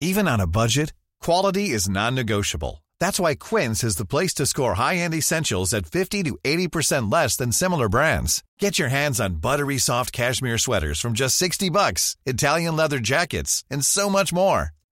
Even 0.00 0.28
on 0.28 0.38
a 0.38 0.46
budget, 0.46 0.92
quality 1.20 1.70
is 1.70 1.88
non-negotiable. 1.88 2.84
That's 3.00 3.18
why 3.18 3.34
Quince 3.34 3.82
is 3.82 3.96
the 3.96 4.06
place 4.06 4.34
to 4.34 4.46
score 4.46 4.74
high-end 4.74 5.14
essentials 5.14 5.74
at 5.74 5.86
50 5.86 6.22
to 6.22 6.38
80% 6.44 7.12
less 7.12 7.34
than 7.36 7.50
similar 7.50 7.88
brands. 7.88 8.44
Get 8.60 8.78
your 8.78 8.90
hands 8.90 9.18
on 9.18 9.40
buttery 9.40 9.78
soft 9.78 10.12
cashmere 10.12 10.58
sweaters 10.58 11.00
from 11.00 11.14
just 11.14 11.36
60 11.36 11.70
bucks, 11.70 12.16
Italian 12.24 12.76
leather 12.76 13.00
jackets, 13.00 13.64
and 13.68 13.84
so 13.84 14.08
much 14.08 14.32
more. 14.32 14.74